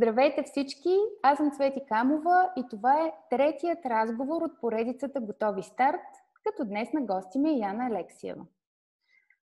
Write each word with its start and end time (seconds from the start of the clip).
Здравейте 0.00 0.42
всички! 0.42 0.96
Аз 1.22 1.36
съм 1.36 1.50
Цвети 1.50 1.80
Камова 1.88 2.52
и 2.56 2.64
това 2.70 3.04
е 3.04 3.12
третият 3.30 3.86
разговор 3.86 4.42
от 4.42 4.60
поредицата 4.60 5.20
Готови 5.20 5.62
старт, 5.62 6.00
като 6.44 6.64
днес 6.64 6.92
на 6.92 7.00
гости 7.00 7.38
ми 7.38 7.50
е 7.50 7.58
Яна 7.58 7.86
Алексиева. 7.86 8.46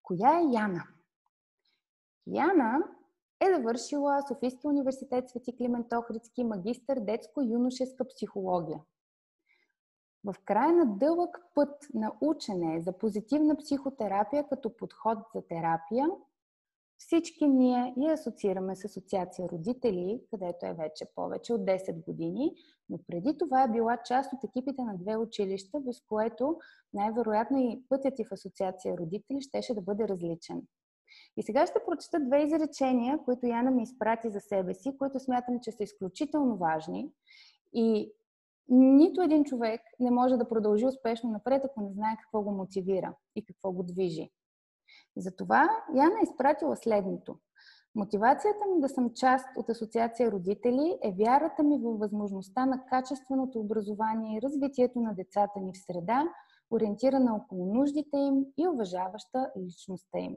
Коя 0.02 0.38
е 0.38 0.42
Яна? 0.52 0.84
Яна 2.26 2.78
е 3.40 3.54
завършила 3.54 4.22
Софийския 4.28 4.70
университет 4.70 5.30
Свети 5.30 5.56
Климент 5.56 5.92
Охридски 5.92 6.44
магистър 6.44 7.00
детско-юношеска 7.00 8.08
психология. 8.08 8.80
В 10.24 10.34
края 10.44 10.72
на 10.72 10.86
дълъг 10.86 11.38
път 11.54 11.86
на 11.94 12.12
учене 12.20 12.80
за 12.80 12.98
позитивна 12.98 13.56
психотерапия 13.56 14.48
като 14.48 14.76
подход 14.76 15.18
за 15.34 15.42
терапия, 15.48 16.08
всички 16.98 17.46
ние 17.46 17.94
я 17.96 18.12
асоциираме 18.12 18.76
с 18.76 18.84
асоциация 18.84 19.48
родители, 19.48 20.20
където 20.30 20.66
е 20.66 20.74
вече 20.74 21.06
повече 21.14 21.52
от 21.52 21.60
10 21.60 22.04
години, 22.04 22.54
но 22.88 22.98
преди 23.06 23.38
това 23.38 23.62
е 23.62 23.68
била 23.68 23.98
част 24.04 24.32
от 24.32 24.44
екипите 24.44 24.82
на 24.82 24.98
две 24.98 25.16
училища, 25.16 25.80
без 25.80 26.00
което 26.00 26.58
най-вероятно 26.92 27.58
и 27.58 27.82
пътят 27.88 28.14
ти 28.16 28.24
в 28.24 28.32
асоциация 28.32 28.96
родители 28.96 29.40
щеше 29.40 29.74
да 29.74 29.80
бъде 29.80 30.08
различен. 30.08 30.62
И 31.36 31.42
сега 31.42 31.66
ще 31.66 31.84
прочета 31.86 32.20
две 32.20 32.42
изречения, 32.42 33.18
които 33.24 33.46
Яна 33.46 33.70
ми 33.70 33.82
изпрати 33.82 34.30
за 34.30 34.40
себе 34.40 34.74
си, 34.74 34.98
които 34.98 35.20
смятам, 35.20 35.60
че 35.60 35.72
са 35.72 35.82
изключително 35.82 36.56
важни. 36.56 37.10
И 37.72 38.12
нито 38.68 39.22
един 39.22 39.44
човек 39.44 39.80
не 40.00 40.10
може 40.10 40.36
да 40.36 40.48
продължи 40.48 40.86
успешно 40.86 41.30
напред, 41.30 41.62
ако 41.64 41.80
не 41.80 41.92
знае 41.92 42.16
какво 42.22 42.42
го 42.42 42.52
мотивира 42.52 43.14
и 43.36 43.44
какво 43.44 43.72
го 43.72 43.82
движи. 43.82 44.30
Затова 45.16 45.68
Яна 45.94 46.14
е 46.20 46.22
изпратила 46.22 46.76
следното. 46.76 47.36
Мотивацията 47.94 48.66
ми 48.74 48.80
да 48.80 48.88
съм 48.88 49.10
част 49.14 49.46
от 49.56 49.70
Асоциация 49.70 50.32
родители 50.32 50.98
е 51.02 51.12
вярата 51.12 51.62
ми 51.62 51.78
във 51.78 51.98
възможността 51.98 52.66
на 52.66 52.86
качественото 52.86 53.60
образование 53.60 54.36
и 54.38 54.42
развитието 54.42 55.00
на 55.00 55.14
децата 55.14 55.60
ни 55.60 55.72
в 55.74 55.86
среда, 55.86 56.24
ориентирана 56.70 57.36
около 57.36 57.74
нуждите 57.74 58.16
им 58.16 58.44
и 58.58 58.68
уважаваща 58.68 59.50
личността 59.58 60.18
им. 60.18 60.36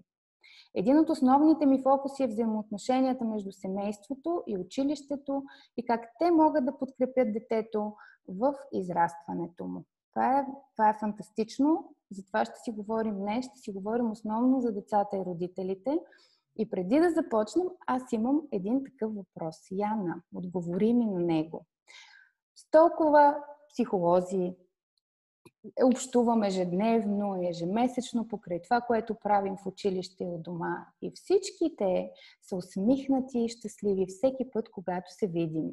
Един 0.76 1.00
от 1.00 1.10
основните 1.10 1.66
ми 1.66 1.84
фокуси 1.84 2.24
е 2.24 2.28
взаимоотношенията 2.28 3.26
между 3.26 3.52
семейството 3.52 4.44
и 4.48 4.58
училището 4.58 5.44
и 5.78 5.86
как 5.86 6.02
те 6.20 6.32
могат 6.32 6.66
да 6.66 6.78
подкрепят 6.78 7.34
детето 7.34 7.94
в 8.28 8.54
израстването 8.74 9.66
му. 9.66 9.84
Това 10.14 10.40
е, 10.40 10.46
това 10.76 10.90
е 10.90 10.98
фантастично. 11.00 11.90
Затова 12.12 12.46
ще 12.46 12.60
си 12.64 12.72
говорим 12.72 13.16
днес. 13.16 13.46
Ще 13.46 13.60
си 13.60 13.72
говорим 13.72 14.12
основно 14.12 14.62
за 14.62 14.72
децата 14.72 15.18
и 15.18 15.26
родителите. 15.26 16.00
И 16.58 16.70
преди 16.70 17.00
да 17.00 17.12
започнем, 17.12 17.68
аз 17.88 18.12
имам 18.12 18.42
един 18.52 18.84
такъв 18.84 19.16
въпрос. 19.16 19.56
Яна, 19.72 20.22
отговори 20.36 20.94
ми 20.94 21.06
на 21.06 21.20
него. 21.20 21.66
С 22.56 22.72
толкова 22.72 23.38
психолози, 23.70 24.56
общувам 25.84 26.44
ежедневно, 26.44 27.48
ежемесечно 27.50 28.28
покрай 28.28 28.62
това, 28.62 28.82
което 28.82 29.16
правим 29.16 29.56
в 29.58 29.66
училище 29.66 30.24
и 30.24 30.28
от 30.28 30.44
дома. 30.44 30.86
И 31.02 31.12
всичките 31.16 32.12
са 32.42 32.56
усмихнати 32.56 33.40
и 33.40 33.50
щастливи 33.50 34.06
всеки 34.08 34.52
път, 34.54 34.70
когато 34.72 35.14
се 35.14 35.28
видим. 35.28 35.66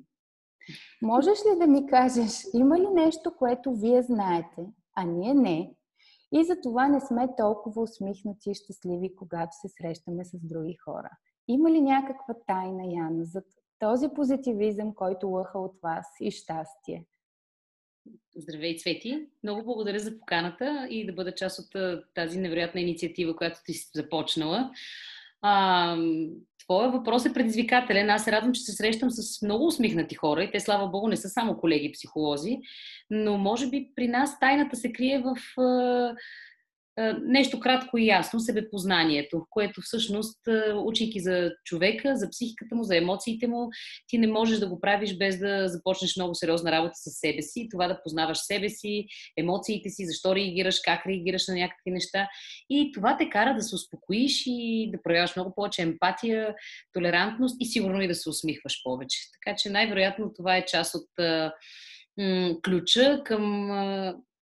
Можеш 1.03 1.39
ли 1.39 1.59
да 1.59 1.67
ми 1.67 1.87
кажеш, 1.87 2.45
има 2.55 2.79
ли 2.79 2.89
нещо, 2.91 3.37
което 3.39 3.75
вие 3.75 4.03
знаете, 4.03 4.67
а 4.95 5.05
ние 5.05 5.35
не, 5.35 5.75
и 6.33 6.45
за 6.45 6.61
това 6.61 6.89
не 6.89 7.01
сме 7.01 7.29
толкова 7.37 7.83
усмихнати 7.83 8.51
и 8.51 8.55
щастливи, 8.55 9.17
когато 9.17 9.57
се 9.57 9.69
срещаме 9.69 10.25
с 10.25 10.39
други 10.43 10.77
хора? 10.85 11.11
Има 11.49 11.71
ли 11.71 11.81
някаква 11.81 12.35
тайна, 12.47 12.83
Яна, 12.87 13.25
за 13.25 13.43
този 13.79 14.09
позитивизъм, 14.09 14.95
който 14.95 15.29
лъха 15.29 15.59
от 15.59 15.79
вас 15.83 16.07
и 16.21 16.31
щастие? 16.31 17.05
Здравей, 18.37 18.77
Цвети! 18.77 19.29
Много 19.43 19.65
благодаря 19.65 19.99
за 19.99 20.19
поканата 20.19 20.87
и 20.91 21.07
да 21.07 21.13
бъда 21.13 21.35
част 21.35 21.59
от 21.59 21.77
тази 22.15 22.39
невероятна 22.39 22.81
инициатива, 22.81 23.37
която 23.37 23.61
ти 23.65 23.73
си 23.73 23.91
започнала. 23.95 24.71
А, 25.47 25.97
твоя 26.65 26.91
въпрос 26.91 27.27
е 27.27 27.33
предизвикателен. 27.33 28.11
Аз 28.11 28.25
се 28.25 28.33
радвам, 28.33 28.53
че 28.53 28.61
се 28.61 28.73
срещам 28.73 29.11
с 29.11 29.43
много 29.43 29.67
усмихнати 29.67 30.15
хора 30.15 30.45
и 30.45 30.51
те, 30.51 30.61
слава 30.61 30.89
Богу, 30.89 31.09
не 31.09 31.17
са 31.17 31.29
само 31.29 31.57
колеги 31.57 31.93
психолози, 31.93 32.59
но 33.11 33.39
може 33.39 33.71
би 33.71 33.91
при 33.97 34.09
нас 34.09 34.39
тайната 34.39 34.77
се 34.77 34.93
крие 34.93 35.19
в 35.19 35.37
нещо 37.23 37.61
кратко 37.61 37.99
и 37.99 38.07
ясно, 38.07 38.41
себепознанието, 38.41 39.47
което 39.51 39.81
всъщност, 39.81 40.39
учейки 40.85 41.21
за 41.21 41.53
човека, 41.65 42.17
за 42.17 42.31
психиката 42.31 42.75
му, 42.75 42.85
за 42.85 42.97
емоциите 42.97 43.47
му, 43.47 43.69
ти 44.09 44.19
не 44.19 44.27
можеш 44.27 44.59
да 44.59 44.69
го 44.69 44.81
правиш 44.81 45.17
без 45.17 45.39
да 45.39 45.69
започнеш 45.69 46.17
много 46.17 46.35
сериозна 46.35 46.73
работа 46.73 46.95
с 46.95 47.11
себе 47.11 47.43
си, 47.43 47.69
това 47.71 47.89
да 47.89 48.03
познаваш 48.03 48.39
себе 48.39 48.69
си, 48.69 49.07
емоциите 49.37 49.89
си, 49.91 50.07
защо 50.07 50.37
реагираш, 50.37 50.81
как 50.85 51.07
реагираш 51.07 51.49
на 51.49 51.55
някакви 51.55 51.91
неща. 51.91 52.29
И 52.71 52.93
това 52.95 53.17
те 53.17 53.29
кара 53.29 53.55
да 53.55 53.63
се 53.63 53.75
успокоиш 53.75 54.43
и 54.47 54.91
да 54.93 55.03
проявяваш 55.03 55.37
много 55.37 55.55
повече 55.55 55.83
емпатия, 55.83 56.55
толерантност 56.93 57.57
и 57.61 57.67
сигурно 57.67 58.03
и 58.03 58.09
да 58.09 58.15
се 58.15 58.29
усмихваш 58.29 58.81
повече. 58.85 59.19
Така 59.33 59.57
че 59.57 59.71
най-вероятно 59.71 60.33
това 60.37 60.57
е 60.57 60.67
част 60.67 60.95
от 60.95 61.09
ключа 62.65 63.23
към 63.25 63.71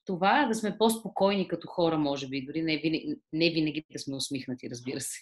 това 0.09 0.47
да 0.47 0.55
сме 0.55 0.79
по-спокойни 0.79 1.49
като 1.49 1.69
хора, 1.69 1.99
може 1.99 2.29
би, 2.29 2.47
дори 2.47 2.63
не 2.63 2.77
винаги, 2.77 3.21
не 3.33 3.51
винаги 3.51 3.85
да 3.93 3.99
сме 3.99 4.17
усмихнати, 4.17 4.71
разбира 4.71 5.01
се. 5.01 5.19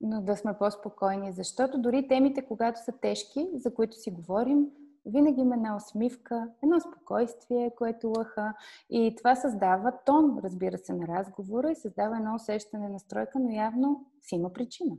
Но 0.00 0.22
да 0.22 0.36
сме 0.36 0.58
по-спокойни, 0.58 1.32
защото 1.32 1.78
дори 1.78 2.08
темите, 2.08 2.44
когато 2.44 2.84
са 2.84 2.92
тежки, 3.02 3.46
за 3.54 3.74
които 3.74 3.96
си 3.96 4.10
говорим, 4.10 4.66
винаги 5.06 5.40
има 5.40 5.54
една 5.54 5.76
усмивка, 5.76 6.48
едно 6.62 6.80
спокойствие, 6.80 7.70
което 7.76 8.12
лъха 8.16 8.54
и 8.90 9.14
това 9.18 9.36
създава 9.36 9.92
тон, 10.06 10.38
разбира 10.44 10.78
се, 10.78 10.92
на 10.92 11.06
разговора 11.06 11.70
и 11.70 11.76
създава 11.76 12.16
едно 12.16 12.34
усещане 12.34 12.88
на 12.88 12.98
стройка, 12.98 13.38
но 13.38 13.50
явно 13.50 14.06
си 14.22 14.34
има 14.34 14.52
причина 14.52 14.96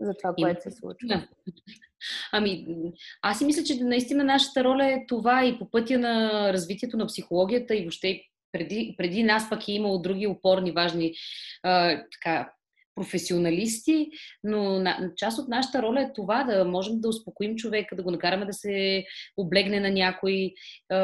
за 0.00 0.14
това, 0.14 0.34
което 0.34 0.62
се 0.62 0.70
случва. 0.70 1.08
Да. 1.08 1.28
Ами, 2.32 2.66
аз 3.22 3.38
си 3.38 3.44
мисля, 3.44 3.64
че 3.64 3.84
наистина 3.84 4.24
нашата 4.24 4.64
роля 4.64 4.86
е 4.86 5.04
това 5.08 5.44
и 5.44 5.58
по 5.58 5.70
пътя 5.70 5.98
на 5.98 6.52
развитието 6.52 6.96
на 6.96 7.06
психологията 7.06 7.76
и 7.76 7.82
въобще 7.82 8.22
преди, 8.52 8.94
преди 8.98 9.22
нас 9.22 9.50
пък 9.50 9.68
е 9.68 9.72
имало 9.72 10.02
други 10.02 10.26
опорни, 10.26 10.72
важни 10.72 11.14
а, 11.62 12.02
така, 12.12 12.52
професионалисти, 12.94 14.10
но 14.44 14.78
на, 14.78 15.12
част 15.16 15.38
от 15.38 15.48
нашата 15.48 15.82
роля 15.82 16.02
е 16.02 16.12
това 16.14 16.44
да 16.44 16.64
можем 16.64 17.00
да 17.00 17.08
успокоим 17.08 17.56
човека, 17.56 17.96
да 17.96 18.02
го 18.02 18.10
накараме 18.10 18.46
да 18.46 18.52
се 18.52 19.04
облегне 19.36 19.80
на 19.80 19.90
някой, 19.90 20.52
а, 20.88 20.98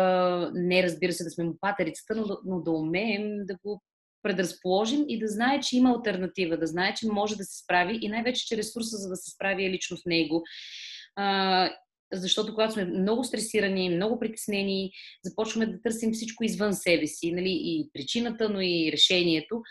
не 0.54 0.82
разбира 0.82 1.12
се 1.12 1.24
да 1.24 1.30
сме 1.30 1.44
му 1.44 1.54
патерицата, 1.60 2.14
но, 2.14 2.38
но 2.44 2.60
да 2.60 2.70
умеем 2.70 3.46
да 3.46 3.56
го 3.64 3.82
предразположим 4.26 5.04
и 5.08 5.18
да 5.18 5.28
знае, 5.28 5.60
че 5.60 5.76
има 5.76 5.90
альтернатива, 5.90 6.56
да 6.56 6.66
знае, 6.66 6.94
че 6.94 7.06
може 7.06 7.36
да 7.36 7.44
се 7.44 7.62
справи 7.62 7.98
и 8.02 8.08
най-вече, 8.08 8.46
че 8.46 8.56
ресурса 8.56 8.96
за 8.96 9.08
да 9.08 9.16
се 9.16 9.30
справи 9.30 9.64
е 9.64 9.70
лично 9.70 9.96
с 9.96 10.04
него. 10.06 10.42
А, 11.16 11.70
защото 12.12 12.54
когато 12.54 12.72
сме 12.72 12.84
много 12.84 13.24
стресирани, 13.24 13.90
много 13.90 14.18
притеснени, 14.18 14.92
започваме 15.24 15.66
да 15.66 15.82
търсим 15.82 16.12
всичко 16.12 16.44
извън 16.44 16.74
себе 16.74 17.06
си, 17.06 17.32
нали, 17.32 17.50
и 17.50 17.90
причината, 17.92 18.48
но 18.48 18.60
и 18.60 18.90
решението. 18.92 19.62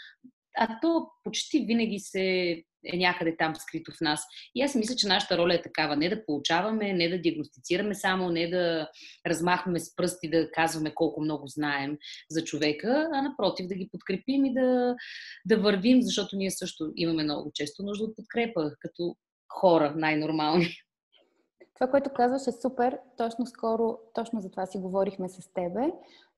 А 0.58 0.80
то 0.82 1.08
почти 1.24 1.60
винаги 1.60 2.00
се 2.00 2.22
е 2.94 2.98
някъде 2.98 3.38
там 3.38 3.56
скрито 3.56 3.92
в 3.92 4.02
нас. 4.02 4.26
И 4.56 4.62
аз 4.62 4.76
мисля, 4.76 4.96
че 4.96 5.08
нашата 5.08 5.38
роля 5.38 5.54
е 5.54 5.62
такава. 5.62 5.96
Не 5.96 6.10
да 6.10 6.26
получаваме, 6.26 6.94
не 6.94 7.10
да 7.10 7.22
диагностицираме 7.22 7.96
само, 7.96 8.30
не 8.30 8.50
да 8.50 8.90
размахваме 9.28 9.80
с 9.80 9.96
пръсти 9.96 10.30
да 10.30 10.52
казваме 10.52 10.94
колко 10.96 11.22
много 11.22 11.48
знаем 11.48 11.98
за 12.30 12.44
човека, 12.44 13.10
а 13.14 13.22
напротив 13.22 13.68
да 13.68 13.76
ги 13.76 13.90
подкрепим 13.92 14.46
и 14.46 14.54
да, 14.54 14.96
да 15.46 15.58
вървим, 15.58 16.02
защото 16.02 16.36
ние 16.36 16.52
също 16.52 16.92
имаме 16.96 17.24
много 17.24 17.52
често 17.54 17.84
нужда 17.84 18.04
от 18.04 18.16
подкрепа, 18.16 18.72
като 18.80 19.16
хора 19.50 19.94
най-нормални. 19.98 20.68
Това, 21.76 21.92
което 21.92 22.10
казваш 22.10 22.48
е 22.48 22.62
супер. 22.62 22.98
Точно 23.18 23.46
скоро, 23.46 23.98
точно 24.14 24.42
за 24.42 24.52
това 24.52 24.66
си 24.66 24.78
говорихме 24.78 25.30
с 25.30 25.54
тебе. 25.54 25.82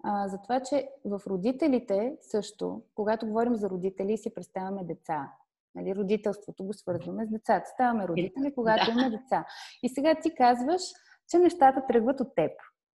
А, 0.03 0.27
за 0.27 0.37
това, 0.41 0.59
че 0.59 0.89
в 1.05 1.21
родителите 1.27 2.17
също, 2.21 2.81
когато 2.95 3.27
говорим 3.27 3.55
за 3.55 3.69
родители, 3.69 4.17
си 4.17 4.33
представяме 4.33 4.83
деца. 4.83 5.31
Нали, 5.75 5.95
родителството 5.95 6.63
го 6.63 6.73
свързваме 6.73 7.25
с 7.25 7.29
децата. 7.29 7.69
Ставаме 7.73 8.07
родители, 8.07 8.53
когато 8.55 8.85
да. 8.85 8.91
имаме 8.91 9.17
деца. 9.17 9.45
И 9.83 9.89
сега 9.89 10.15
ти 10.21 10.35
казваш, 10.35 10.81
че 11.29 11.37
нещата 11.37 11.85
тръгват 11.87 12.19
от 12.19 12.35
теб. 12.35 12.51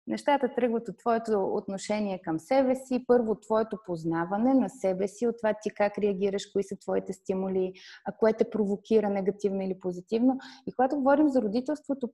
Нещата 0.07 0.53
тръгват 0.55 0.89
от 0.89 0.97
твоето 0.97 1.53
отношение 1.53 2.21
към 2.21 2.39
себе 2.39 2.75
си, 2.75 3.05
първо 3.07 3.35
твоето 3.35 3.77
познаване 3.85 4.53
на 4.53 4.69
себе 4.69 5.07
си, 5.07 5.27
от 5.27 5.37
това 5.37 5.53
ти 5.61 5.69
как 5.69 5.97
реагираш, 5.97 6.45
кои 6.45 6.63
са 6.63 6.75
твоите 6.75 7.13
стимули, 7.13 7.73
а 8.05 8.11
кое 8.11 8.33
те 8.33 8.49
провокира 8.49 9.09
негативно 9.09 9.61
или 9.61 9.79
позитивно. 9.79 10.39
И 10.67 10.71
когато 10.71 10.95
говорим 10.95 11.29
за 11.29 11.41
родителството, 11.41 12.09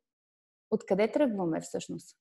откъде 0.72 1.12
тръгваме 1.12 1.62
всъщност? 1.62 2.18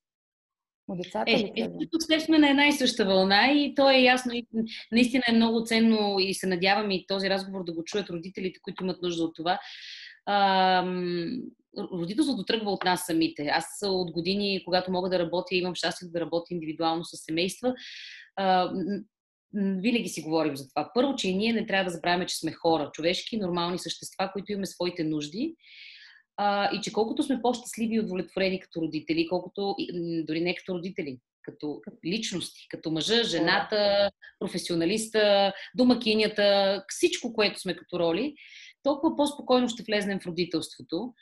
От 0.89 0.99
децата 0.99 1.31
е, 1.31 1.39
ли 1.39 1.53
е, 1.57 1.69
тук 1.91 2.03
сме 2.21 2.39
на 2.39 2.51
една 2.51 2.67
и 2.67 2.73
съща 2.73 3.05
вълна 3.05 3.53
и 3.53 3.75
то 3.75 3.91
е 3.91 3.99
ясно 3.99 4.33
и 4.35 4.47
наистина 4.93 5.23
е 5.29 5.33
много 5.33 5.65
ценно 5.65 6.19
и 6.19 6.35
се 6.35 6.47
надявам 6.47 6.91
и 6.91 7.07
този 7.07 7.31
разговор 7.31 7.65
да 7.65 7.73
го 7.73 7.85
чуят 7.85 8.11
родителите, 8.11 8.61
които 8.63 8.85
имат 8.85 9.03
нужда 9.03 9.25
от 9.25 9.35
това. 9.35 9.59
Родителството 11.93 12.45
тръгва 12.45 12.71
от 12.71 12.85
нас 12.85 13.07
самите. 13.07 13.47
Аз 13.47 13.65
от 13.83 14.13
години, 14.13 14.63
когато 14.65 14.93
мога 14.93 15.09
да 15.09 15.19
работя, 15.19 15.55
имам 15.55 15.75
щастието 15.75 16.13
да 16.13 16.21
работя 16.21 16.47
индивидуално 16.51 17.05
с 17.05 17.17
семейства, 17.17 17.75
а, 18.37 18.73
винаги 19.55 20.09
си 20.09 20.23
говорим 20.23 20.57
за 20.57 20.69
това. 20.69 20.91
Първо, 20.95 21.17
че 21.17 21.33
ние 21.33 21.53
не 21.53 21.67
трябва 21.67 21.85
да 21.85 21.91
забравяме, 21.91 22.27
че 22.27 22.37
сме 22.37 22.53
хора, 22.53 22.91
човешки, 22.93 23.37
нормални 23.37 23.79
същества, 23.79 24.31
които 24.33 24.53
имаме 24.53 24.67
своите 24.67 25.05
нужди. 25.05 25.55
А, 26.37 26.77
и 26.77 26.81
че 26.81 26.93
колкото 26.93 27.23
сме 27.23 27.43
по-щастливи 27.43 27.95
и 27.95 28.01
удовлетворени 28.01 28.61
като 28.61 28.81
родители, 28.81 29.29
колкото 29.29 29.77
дори 30.25 30.41
не 30.41 30.55
като 30.55 30.75
родители, 30.75 31.19
като 31.43 31.81
личности, 32.07 32.67
като 32.69 32.91
мъжа, 32.91 33.25
жената, 33.25 34.11
професионалиста, 34.39 35.53
домакинята, 35.77 36.85
всичко, 36.89 37.33
което 37.33 37.61
сме 37.61 37.77
като 37.77 37.99
роли, 37.99 38.35
толкова 38.83 39.17
по-спокойно 39.17 39.69
ще 39.69 39.83
влезнем 39.83 40.21
в 40.21 40.27
родителството. 40.27 41.13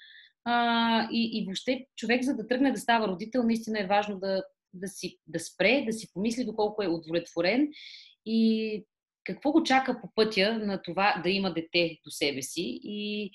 А, 0.44 1.08
и, 1.12 1.38
и 1.38 1.44
въобще 1.44 1.86
човек, 1.96 2.22
за 2.22 2.36
да 2.36 2.46
тръгне 2.46 2.72
да 2.72 2.80
става 2.80 3.08
родител, 3.08 3.42
наистина 3.42 3.80
е 3.80 3.86
важно 3.86 4.18
да, 4.18 4.42
да, 4.72 4.88
си, 4.88 5.18
да 5.26 5.40
спре, 5.40 5.84
да 5.86 5.92
си 5.92 6.12
помисли 6.14 6.44
доколко 6.44 6.82
е 6.82 6.88
удовлетворен 6.88 7.68
и 8.26 8.84
какво 9.24 9.52
го 9.52 9.62
чака 9.62 10.00
по 10.00 10.08
пътя 10.14 10.58
на 10.58 10.82
това 10.82 11.20
да 11.22 11.30
има 11.30 11.54
дете 11.54 11.98
до 12.04 12.10
себе 12.10 12.42
си 12.42 12.80
и, 12.82 13.30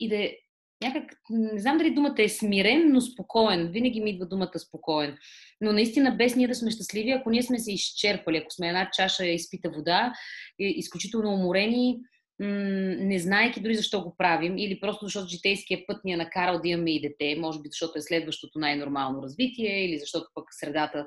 и 0.00 0.08
да 0.08 0.16
е 0.16 0.36
някак, 0.82 1.18
не 1.30 1.60
знам 1.60 1.78
дали 1.78 1.94
думата 1.94 2.14
е 2.18 2.28
смирен, 2.28 2.92
но 2.92 3.00
спокоен. 3.00 3.68
Винаги 3.72 4.00
ми 4.00 4.10
идва 4.10 4.26
думата 4.26 4.58
спокоен. 4.58 5.16
Но 5.60 5.72
наистина 5.72 6.16
без 6.18 6.36
ние 6.36 6.48
да 6.48 6.54
сме 6.54 6.70
щастливи, 6.70 7.10
ако 7.10 7.30
ние 7.30 7.42
сме 7.42 7.58
се 7.58 7.72
изчерпали, 7.72 8.36
ако 8.36 8.50
сме 8.50 8.68
една 8.68 8.90
чаша 8.92 9.26
изпита 9.26 9.70
вода, 9.70 10.12
изключително 10.58 11.34
уморени, 11.34 11.98
не 12.38 13.18
знаеки 13.18 13.60
дори 13.60 13.74
защо 13.74 14.02
го 14.02 14.14
правим, 14.18 14.58
или 14.58 14.80
просто 14.80 15.04
защото 15.04 15.28
житейския 15.28 15.86
път 15.86 16.04
ни 16.04 16.12
е 16.12 16.16
накарал 16.16 16.60
да 16.60 16.68
имаме 16.68 16.90
и 16.90 17.00
дете, 17.00 17.40
може 17.40 17.60
би 17.60 17.68
защото 17.72 17.98
е 17.98 18.02
следващото 18.02 18.58
най-нормално 18.58 19.22
развитие, 19.22 19.84
или 19.84 19.98
защото 19.98 20.26
пък 20.34 20.44
средата 20.50 21.04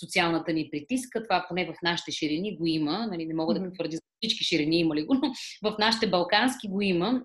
социалната 0.00 0.52
ни 0.52 0.68
притиска. 0.70 1.22
Това 1.22 1.46
поне 1.48 1.66
в 1.66 1.74
нашите 1.82 2.12
ширини 2.12 2.56
го 2.56 2.66
има. 2.66 3.06
Нали, 3.06 3.26
не 3.26 3.34
мога 3.34 3.54
да 3.54 3.64
потвърдя 3.64 3.96
за 3.96 4.02
всички 4.20 4.44
ширини 4.44 4.78
има 4.78 4.94
ли 4.94 5.02
го, 5.02 5.14
но 5.14 5.32
в 5.70 5.76
нашите 5.78 6.06
балкански 6.06 6.68
го 6.68 6.80
има. 6.80 7.22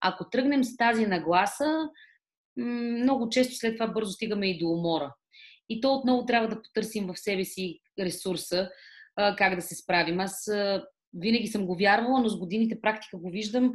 Ако 0.00 0.30
тръгнем 0.30 0.64
с 0.64 0.76
тази 0.76 1.06
нагласа, 1.06 1.88
много 2.56 3.28
често 3.28 3.54
след 3.54 3.76
това 3.76 3.86
бързо 3.86 4.12
стигаме 4.12 4.50
и 4.50 4.58
до 4.58 4.68
умора. 4.68 5.14
И 5.68 5.80
то 5.80 5.94
отново 5.94 6.26
трябва 6.26 6.48
да 6.48 6.62
потърсим 6.62 7.06
в 7.06 7.16
себе 7.16 7.44
си 7.44 7.80
ресурса, 8.00 8.70
как 9.38 9.56
да 9.56 9.62
се 9.62 9.74
справим. 9.74 10.20
Аз 10.20 10.50
винаги 11.14 11.46
съм 11.46 11.66
го 11.66 11.76
вярвала, 11.76 12.20
но 12.20 12.28
с 12.28 12.38
годините 12.38 12.80
практика 12.80 13.18
го 13.18 13.30
виждам. 13.30 13.72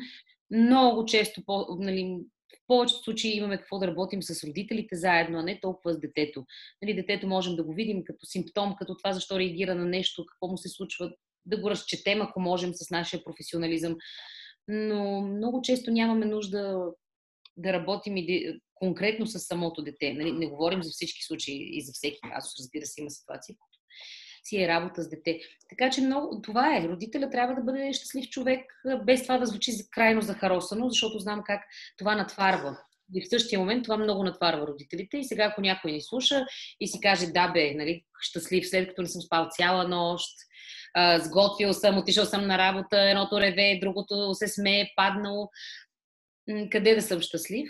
Много 0.51 1.05
често, 1.05 1.41
нали, 1.79 2.19
в 2.53 2.67
повечето 2.67 3.03
случаи 3.03 3.37
имаме 3.37 3.57
какво 3.57 3.79
да 3.79 3.87
работим 3.87 4.21
с 4.21 4.43
родителите 4.43 4.95
заедно, 4.95 5.39
а 5.39 5.43
не 5.43 5.59
толкова 5.59 5.93
с 5.93 5.99
детето. 5.99 6.45
Нали, 6.81 6.93
детето 6.93 7.27
можем 7.27 7.55
да 7.55 7.63
го 7.63 7.73
видим 7.73 8.03
като 8.03 8.25
симптом, 8.25 8.75
като 8.79 8.97
това 8.97 9.13
защо 9.13 9.39
реагира 9.39 9.75
на 9.75 9.85
нещо, 9.85 10.25
какво 10.25 10.47
му 10.47 10.57
се 10.57 10.69
случва, 10.69 11.11
да 11.45 11.57
го 11.61 11.69
разчетем, 11.69 12.21
ако 12.21 12.41
можем 12.41 12.73
с 12.73 12.89
нашия 12.89 13.23
професионализъм. 13.23 13.95
Но 14.67 15.21
много 15.21 15.61
често 15.61 15.91
нямаме 15.91 16.25
нужда 16.25 16.85
да 17.57 17.73
работим 17.73 18.17
и 18.17 18.59
конкретно 18.75 19.27
с 19.27 19.39
самото 19.39 19.83
дете. 19.83 20.13
Нали, 20.13 20.31
не 20.31 20.47
говорим 20.47 20.83
за 20.83 20.89
всички 20.89 21.23
случаи 21.23 21.77
и 21.77 21.81
за 21.81 21.91
всеки 21.93 22.19
казус, 22.33 22.51
разбира 22.59 22.85
се, 22.85 23.01
има 23.01 23.09
ситуации, 23.09 23.55
си 24.43 24.63
е 24.63 24.67
работа 24.67 25.03
с 25.03 25.09
дете. 25.09 25.39
Така 25.69 25.89
че 25.89 26.01
много, 26.01 26.41
това 26.41 26.77
е. 26.77 26.87
Родителя 26.87 27.29
трябва 27.29 27.55
да 27.55 27.61
бъде 27.61 27.93
щастлив 27.93 28.29
човек, 28.29 28.61
без 29.05 29.23
това 29.23 29.37
да 29.37 29.45
звучи 29.45 29.71
крайно 29.91 30.21
захаросано, 30.21 30.89
защото 30.89 31.19
знам 31.19 31.43
как 31.45 31.61
това 31.97 32.15
натварва. 32.15 32.77
И 33.15 33.21
в 33.21 33.29
същия 33.29 33.59
момент 33.59 33.83
това 33.83 33.97
много 33.97 34.23
натварва 34.23 34.67
родителите. 34.67 35.17
И 35.17 35.23
сега, 35.23 35.43
ако 35.43 35.61
някой 35.61 35.91
ни 35.91 36.01
слуша 36.01 36.45
и 36.79 36.87
си 36.87 36.99
каже, 37.01 37.27
да 37.27 37.47
бе, 37.47 37.73
нали, 37.73 38.03
щастлив, 38.19 38.69
след 38.69 38.89
като 38.89 39.01
не 39.01 39.07
съм 39.07 39.21
спал 39.21 39.47
цяла 39.51 39.87
нощ, 39.87 40.35
сготвил 41.19 41.73
съм, 41.73 41.97
отишъл 41.97 42.25
съм 42.25 42.47
на 42.47 42.57
работа, 42.57 43.01
едното 43.01 43.39
реве, 43.39 43.79
другото 43.81 44.33
се 44.33 44.47
смее, 44.47 44.89
паднало. 44.95 45.49
Къде 46.71 46.95
да 46.95 47.01
съм 47.01 47.21
щастлив? 47.21 47.69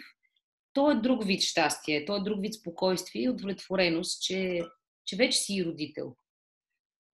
То 0.74 0.92
е 0.92 0.96
друг 0.96 1.26
вид 1.26 1.42
щастие, 1.42 2.06
то 2.06 2.16
е 2.16 2.24
друг 2.24 2.42
вид 2.42 2.54
спокойствие 2.54 3.24
и 3.24 3.30
удовлетвореност, 3.30 4.22
че, 4.22 4.62
че 5.06 5.16
вече 5.16 5.38
си 5.38 5.54
и 5.54 5.66
родител. 5.66 6.16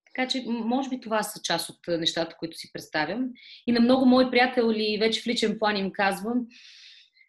Така 0.05 0.27
че, 0.27 0.43
може 0.47 0.89
би 0.89 0.99
това 0.99 1.23
са 1.23 1.41
част 1.43 1.69
от 1.69 1.79
нещата, 1.87 2.35
които 2.39 2.57
си 2.57 2.71
представям. 2.73 3.29
И 3.67 3.71
на 3.71 3.79
много 3.79 4.05
мои 4.05 4.31
приятели, 4.31 4.97
вече 4.99 5.21
в 5.21 5.27
личен 5.27 5.59
план 5.59 5.77
им 5.77 5.91
казвам, 5.91 6.47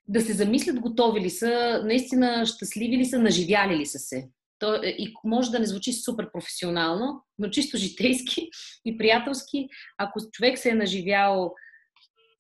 да 0.09 0.21
се 0.21 0.33
замислят 0.33 0.81
готови 0.81 1.21
ли 1.21 1.31
са, 1.31 1.83
наистина 1.85 2.47
щастливи 2.47 2.97
ли 2.97 3.05
са, 3.05 3.19
наживяли 3.19 3.77
ли 3.77 3.87
са 3.87 3.99
се. 3.99 4.29
То, 4.61 4.75
е, 4.75 4.89
и 4.89 5.15
може 5.25 5.51
да 5.51 5.59
не 5.59 5.67
звучи 5.67 5.93
супер 5.93 6.33
професионално, 6.33 7.25
но 7.39 7.51
чисто 7.51 7.77
житейски 7.77 8.49
и 8.85 8.99
приятелски, 8.99 9.69
ако 9.99 10.21
човек 10.33 10.59
се 10.59 10.71
е 10.71 10.75
наживял 10.75 11.55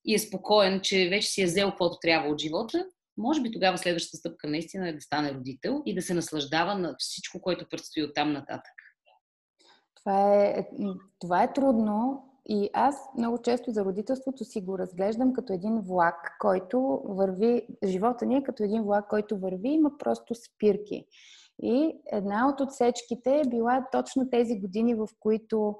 и 0.05 0.15
е 0.15 0.19
спокоен, 0.19 0.81
че 0.83 1.09
вече 1.09 1.29
си 1.29 1.43
е 1.43 1.47
взел 1.47 1.71
каквото 1.71 1.99
трябва 2.03 2.29
от 2.29 2.41
живота, 2.41 2.85
може 3.17 3.43
би 3.43 3.53
тогава 3.53 3.79
следващата 3.79 4.17
стъпка 4.17 4.49
наистина 4.49 4.89
е 4.89 4.93
да 4.93 5.01
стане 5.01 5.35
родител 5.35 5.83
и 5.87 5.95
да 5.95 6.03
се 6.03 6.15
наслаждава 6.15 6.75
на 6.75 6.95
всичко, 6.99 7.41
което 7.41 7.69
предстои 7.71 8.03
от 8.03 8.15
там 8.15 8.33
нататък. 8.33 8.73
Това 9.97 10.35
е, 10.35 10.47
е, 10.47 10.67
това 11.19 11.43
е 11.43 11.53
трудно 11.53 12.27
и 12.49 12.71
аз 12.73 12.97
много 13.19 13.43
често 13.43 13.71
за 13.71 13.85
родителството 13.85 14.45
си 14.45 14.61
го 14.61 14.79
разглеждам 14.79 15.33
като 15.33 15.53
един 15.53 15.81
влак, 15.81 16.37
който 16.39 17.03
върви, 17.05 17.67
живота 17.85 18.27
ни 18.27 18.37
е 18.37 18.43
като 18.43 18.63
един 18.63 18.83
влак, 18.83 19.09
който 19.09 19.39
върви, 19.39 19.69
има 19.69 19.91
просто 19.99 20.35
спирки. 20.35 21.07
И 21.63 22.01
една 22.13 22.49
от 22.49 22.61
отсечките 22.61 23.41
е 23.41 23.49
била 23.49 23.87
точно 23.93 24.31
тези 24.31 24.61
години, 24.61 24.95
в 24.95 25.09
които 25.21 25.77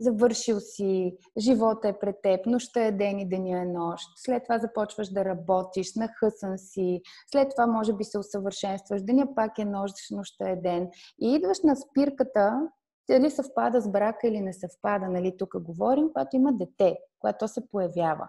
завършил 0.00 0.60
си, 0.60 1.16
живота 1.38 1.88
е 1.88 1.98
пред 1.98 2.16
теб, 2.22 2.46
нощта 2.46 2.84
е 2.84 2.92
ден 2.92 3.18
и 3.18 3.28
деня 3.28 3.60
е 3.60 3.64
нощ. 3.64 4.08
След 4.16 4.42
това 4.42 4.58
започваш 4.58 5.08
да 5.08 5.24
работиш, 5.24 5.94
нахъсан 5.94 6.58
си, 6.58 7.00
след 7.32 7.50
това 7.50 7.66
може 7.66 7.92
би 7.92 8.04
се 8.04 8.18
усъвършенстваш, 8.18 9.02
деня 9.02 9.34
пак 9.34 9.58
е 9.58 9.64
нощ, 9.64 9.94
нощта 10.10 10.50
е 10.50 10.56
ден. 10.56 10.88
И 11.20 11.34
идваш 11.34 11.58
на 11.64 11.76
спирката, 11.76 12.68
дали 13.10 13.30
съвпада 13.30 13.80
с 13.80 13.88
брака 13.88 14.28
или 14.28 14.40
не 14.40 14.52
съвпада, 14.52 15.08
нали, 15.08 15.36
тук 15.38 15.62
говорим, 15.62 16.06
когато 16.06 16.36
има 16.36 16.52
дете, 16.52 16.96
когато 17.20 17.38
то 17.38 17.48
се 17.48 17.68
появява. 17.68 18.28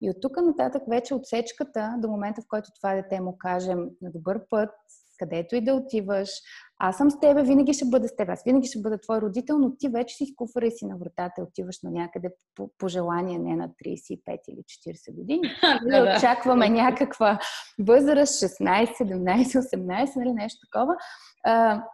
И 0.00 0.10
от 0.10 0.16
тук 0.20 0.36
нататък 0.36 0.82
вече 0.88 1.14
отсечката 1.14 1.94
до 1.98 2.08
момента, 2.08 2.42
в 2.42 2.48
който 2.48 2.70
това 2.76 2.94
дете 2.94 3.20
му 3.20 3.38
кажем 3.38 3.90
на 4.02 4.10
добър 4.10 4.40
път, 4.50 4.70
където 5.18 5.56
и 5.56 5.60
да 5.60 5.74
отиваш, 5.74 6.30
аз 6.78 6.96
съм 6.96 7.10
с 7.10 7.20
тебе, 7.20 7.42
винаги 7.42 7.72
ще 7.72 7.84
бъда 7.84 8.08
с 8.08 8.16
теб, 8.16 8.28
аз 8.28 8.42
винаги 8.44 8.68
ще 8.68 8.80
бъда 8.80 8.98
твой 8.98 9.20
родител, 9.20 9.58
но 9.58 9.76
ти 9.76 9.88
вече 9.88 10.16
си 10.16 10.26
с 10.26 10.36
куфара 10.36 10.66
и 10.66 10.70
си 10.70 10.86
на 10.86 10.96
вратата, 10.98 11.42
отиваш 11.42 11.82
на 11.82 11.90
някъде 11.90 12.30
по, 12.54 12.70
по 12.78 12.88
желание, 12.88 13.38
не 13.38 13.56
на 13.56 13.68
35 13.68 14.20
или 14.48 14.62
40 14.88 15.14
години. 15.14 15.42
да, 15.90 16.04
да. 16.04 16.16
очакваме 16.16 16.68
някаква 16.68 17.38
възраст, 17.78 18.42
16, 18.42 18.86
17, 19.02 19.44
18, 19.44 20.16
нали, 20.16 20.32
нещо 20.32 20.66
такова. 20.72 20.96
А, 21.44 21.84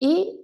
и 0.00 0.40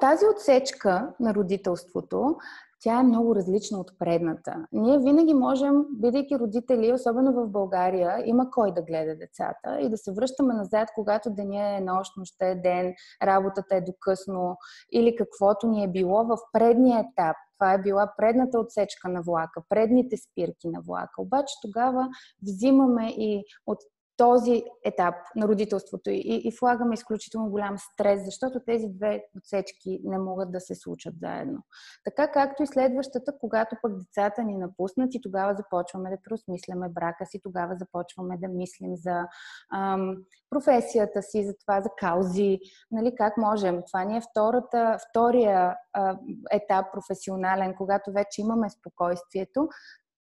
тази 0.00 0.24
отсечка 0.36 1.14
на 1.20 1.34
родителството, 1.34 2.36
тя 2.82 3.00
е 3.00 3.02
много 3.02 3.36
различна 3.36 3.78
от 3.78 3.90
предната. 3.98 4.66
Ние 4.72 4.98
винаги 4.98 5.34
можем, 5.34 5.84
бидейки 5.90 6.38
родители, 6.38 6.92
особено 6.92 7.32
в 7.32 7.48
България, 7.48 8.22
има 8.24 8.50
кой 8.50 8.74
да 8.74 8.82
гледа 8.82 9.16
децата 9.16 9.80
и 9.80 9.88
да 9.88 9.96
се 9.96 10.12
връщаме 10.12 10.54
назад, 10.54 10.88
когато 10.94 11.30
деня 11.30 11.76
е 11.76 11.80
нощ, 11.80 12.16
нощта 12.16 12.46
е 12.46 12.54
ден, 12.54 12.94
работата 13.22 13.76
е 13.76 13.80
докъсно 13.80 14.56
или 14.92 15.16
каквото 15.16 15.66
ни 15.66 15.84
е 15.84 15.88
било 15.88 16.24
в 16.24 16.36
предния 16.52 17.00
етап. 17.00 17.36
Това 17.58 17.72
е 17.72 17.82
била 17.82 18.12
предната 18.16 18.58
отсечка 18.58 19.08
на 19.08 19.22
влака, 19.22 19.62
предните 19.68 20.16
спирки 20.16 20.68
на 20.68 20.80
влака. 20.80 21.22
Обаче 21.22 21.54
тогава 21.62 22.08
взимаме 22.42 23.08
и 23.08 23.44
от 23.66 23.78
този 24.16 24.64
етап 24.84 25.14
на 25.36 25.48
родителството 25.48 26.10
и, 26.10 26.20
и 26.24 26.52
влагаме 26.60 26.94
изключително 26.94 27.50
голям 27.50 27.78
стрес, 27.78 28.24
защото 28.24 28.60
тези 28.66 28.86
две 28.88 29.24
отсечки 29.36 30.00
не 30.04 30.18
могат 30.18 30.52
да 30.52 30.60
се 30.60 30.74
случат 30.74 31.14
заедно. 31.20 31.62
Така 32.04 32.30
както 32.30 32.62
и 32.62 32.66
следващата, 32.66 33.38
когато 33.40 33.76
пък 33.82 33.98
децата 33.98 34.42
ни 34.42 34.56
напуснат 34.56 35.14
и 35.14 35.20
тогава 35.20 35.54
започваме 35.54 36.10
да 36.10 36.22
преосмисляме 36.24 36.88
брака 36.88 37.26
си, 37.26 37.40
тогава 37.42 37.76
започваме 37.76 38.38
да 38.38 38.48
мислим 38.48 38.96
за 38.96 39.26
ам, 39.74 40.16
професията 40.50 41.22
си, 41.22 41.44
за 41.44 41.54
това, 41.58 41.80
за 41.80 41.88
каузи, 41.98 42.58
нали, 42.90 43.14
как 43.14 43.36
можем. 43.36 43.82
Това 43.86 44.04
ни 44.04 44.16
е 44.16 44.22
втората, 44.30 44.98
втория 45.10 45.76
а, 45.92 46.18
етап 46.52 46.86
професионален, 46.92 47.74
когато 47.78 48.12
вече 48.12 48.40
имаме 48.40 48.70
спокойствието. 48.70 49.68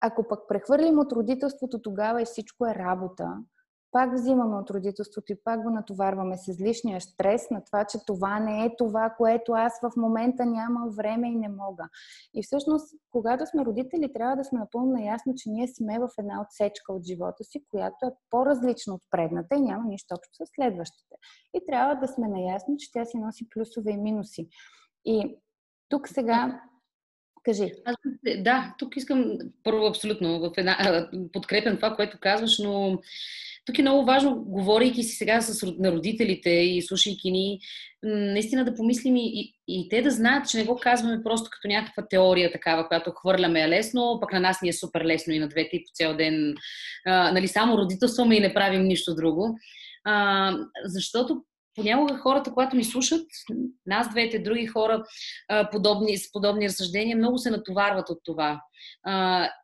Ако 0.00 0.28
пък 0.28 0.40
прехвърлим 0.48 0.98
от 0.98 1.12
родителството 1.12 1.82
тогава 1.82 2.22
и 2.22 2.24
всичко 2.24 2.66
е 2.66 2.74
работа, 2.74 3.36
пак 3.92 4.14
взимаме 4.14 4.56
от 4.56 4.70
родителството 4.70 5.32
и 5.32 5.42
пак 5.44 5.62
го 5.62 5.70
натоварваме 5.70 6.36
с 6.36 6.48
излишния 6.48 7.00
стрес 7.00 7.50
на 7.50 7.64
това, 7.64 7.84
че 7.84 7.98
това 8.06 8.40
не 8.40 8.64
е 8.64 8.76
това, 8.76 9.14
което 9.16 9.52
аз 9.52 9.80
в 9.82 9.90
момента 9.96 10.46
нямам 10.46 10.90
време 10.90 11.28
и 11.28 11.36
не 11.36 11.48
мога. 11.48 11.88
И 12.34 12.42
всъщност, 12.42 12.94
когато 13.10 13.46
сме 13.46 13.64
родители, 13.64 14.12
трябва 14.12 14.36
да 14.36 14.44
сме 14.44 14.58
напълно 14.58 14.92
наясно, 14.92 15.34
че 15.36 15.50
ние 15.50 15.68
сме 15.68 15.98
в 15.98 16.08
една 16.18 16.42
отсечка 16.42 16.92
от 16.92 17.04
живота 17.04 17.44
си, 17.44 17.64
която 17.70 18.06
е 18.06 18.10
по-различна 18.30 18.94
от 18.94 19.02
предната 19.10 19.56
и 19.56 19.60
няма 19.60 19.84
нищо 19.84 20.14
общо 20.14 20.46
с 20.46 20.50
следващите. 20.54 21.14
И 21.54 21.60
трябва 21.66 21.94
да 21.94 22.08
сме 22.08 22.28
наясно, 22.28 22.76
че 22.76 22.92
тя 22.92 23.04
си 23.04 23.18
носи 23.18 23.48
плюсове 23.48 23.90
и 23.90 23.96
минуси. 23.96 24.48
И 25.04 25.40
тук 25.88 26.08
сега 26.08 26.60
Кажи. 27.46 27.72
Аз, 27.84 27.96
да, 28.38 28.74
тук 28.78 28.96
искам 28.96 29.38
първо 29.64 29.86
абсолютно 29.86 30.40
в 30.40 30.50
една, 30.56 31.08
подкрепям 31.32 31.76
това, 31.76 31.96
което 31.96 32.18
казваш, 32.20 32.58
но 32.58 32.98
тук 33.64 33.78
е 33.78 33.82
много 33.82 34.04
важно, 34.04 34.44
говорейки 34.44 35.02
си 35.02 35.16
сега 35.16 35.40
с, 35.40 35.66
на 35.78 35.92
родителите 35.92 36.50
и 36.50 36.82
слушайки 36.82 37.30
ни, 37.30 37.58
наистина 38.02 38.64
да 38.64 38.74
помислим 38.74 39.16
и, 39.16 39.22
и, 39.40 39.54
и 39.68 39.88
те 39.88 40.02
да 40.02 40.10
знаят, 40.10 40.48
че 40.48 40.56
не 40.56 40.64
го 40.64 40.76
казваме 40.76 41.22
просто 41.22 41.50
като 41.52 41.68
някаква 41.68 42.06
теория 42.10 42.52
такава, 42.52 42.88
която 42.88 43.10
хвърляме 43.10 43.68
лесно, 43.68 44.18
пък 44.20 44.32
на 44.32 44.40
нас 44.40 44.62
ни 44.62 44.68
е 44.68 44.72
супер 44.72 45.04
лесно 45.04 45.32
и 45.32 45.38
на 45.38 45.48
двете 45.48 45.76
и 45.76 45.84
по 45.84 45.90
цял 45.94 46.16
ден. 46.16 46.54
А, 47.06 47.32
нали, 47.32 47.48
само 47.48 47.78
родителстваме 47.78 48.36
и 48.36 48.40
не 48.40 48.54
правим 48.54 48.82
нищо 48.82 49.14
друго. 49.14 49.58
А, 50.04 50.56
защото 50.84 51.42
понякога 51.76 52.18
хората, 52.18 52.50
когато 52.50 52.76
ни 52.76 52.84
слушат, 52.84 53.26
нас 53.86 54.10
двете, 54.10 54.38
други 54.38 54.66
хора, 54.66 55.04
подобни, 55.72 56.18
с 56.18 56.32
подобни 56.32 56.68
разсъждения, 56.68 57.16
много 57.16 57.38
се 57.38 57.50
натоварват 57.50 58.10
от 58.10 58.18
това. 58.24 58.60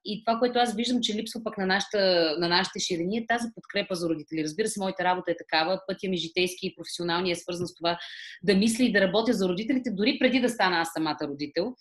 И 0.04 0.24
това, 0.24 0.38
което 0.38 0.58
аз 0.58 0.74
виждам, 0.74 1.00
че 1.02 1.14
липсва 1.14 1.40
пък 1.44 1.58
на, 1.58 1.66
нашата, 1.66 2.34
на 2.38 2.48
нашите 2.48 2.78
ширини, 2.78 3.18
е 3.18 3.26
тази 3.26 3.48
подкрепа 3.54 3.94
за 3.94 4.08
родители. 4.08 4.44
Разбира 4.44 4.68
се, 4.68 4.80
моята 4.80 5.04
работа 5.04 5.30
е 5.30 5.36
такава, 5.36 5.80
пътя 5.86 6.08
ми 6.08 6.16
житейски 6.16 6.66
и 6.66 6.74
професионални 6.76 7.30
е 7.30 7.36
свързан 7.36 7.66
с 7.66 7.74
това 7.74 7.98
да 8.42 8.54
мисля 8.54 8.84
и 8.84 8.92
да 8.92 9.00
работя 9.00 9.32
за 9.32 9.48
родителите, 9.48 9.90
дори 9.90 10.18
преди 10.20 10.40
да 10.40 10.48
стана 10.48 10.76
аз 10.76 10.88
самата 10.92 11.18
родител. 11.22 11.74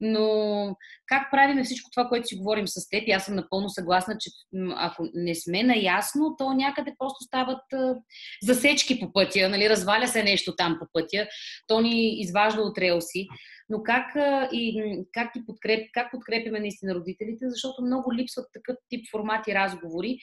Но 0.00 0.76
как 1.06 1.30
правиме 1.30 1.64
всичко 1.64 1.90
това, 1.90 2.08
което 2.08 2.26
си 2.26 2.36
говорим 2.36 2.68
с 2.68 2.88
теб? 2.88 3.02
Аз 3.14 3.24
съм 3.24 3.34
напълно 3.34 3.68
съгласна, 3.68 4.16
че 4.20 4.30
ако 4.76 5.08
не 5.14 5.34
сме 5.34 5.62
наясно, 5.62 6.34
то 6.38 6.52
някъде 6.52 6.94
просто 6.98 7.24
стават 7.24 7.62
засечки 8.42 9.00
по 9.00 9.12
пътя, 9.12 9.48
нали? 9.48 9.68
разваля 9.68 10.08
се 10.08 10.22
нещо 10.22 10.56
там 10.56 10.76
по 10.78 10.86
пътя, 10.92 11.26
то 11.66 11.80
ни 11.80 12.20
изважда 12.20 12.62
от 12.62 12.78
релси. 12.78 13.28
Но 13.68 13.82
как, 13.82 14.06
и, 14.52 14.82
как, 15.12 15.36
и 15.36 15.46
подкреп, 15.46 15.88
как 15.92 16.10
подкрепяме 16.10 16.60
наистина 16.60 16.94
родителите, 16.94 17.50
защото 17.50 17.82
много 17.82 18.14
липсват 18.14 18.46
такъв 18.52 18.76
тип 18.88 19.06
формати 19.10 19.54
разговори 19.54 20.18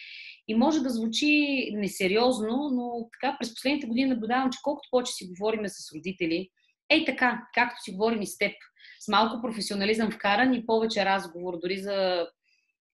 и 0.47 0.55
може 0.55 0.79
да 0.79 0.89
звучи 0.89 1.69
несериозно, 1.73 2.69
но 2.73 3.09
така 3.11 3.37
през 3.39 3.53
последните 3.53 3.87
години 3.87 4.09
наблюдавам, 4.09 4.49
че 4.51 4.59
колкото 4.63 4.89
повече 4.91 5.13
си 5.13 5.27
говориме 5.27 5.69
с 5.69 5.93
родители, 5.95 6.49
ей 6.89 7.05
така, 7.05 7.47
както 7.53 7.83
си 7.83 7.91
говорим 7.91 8.21
и 8.21 8.27
с 8.27 8.37
теб, 8.37 8.51
с 9.05 9.07
малко 9.07 9.41
професионализъм 9.41 10.11
вкаран 10.11 10.53
и 10.53 10.65
повече 10.65 11.05
разговор, 11.05 11.59
дори 11.61 11.77
за 11.77 12.27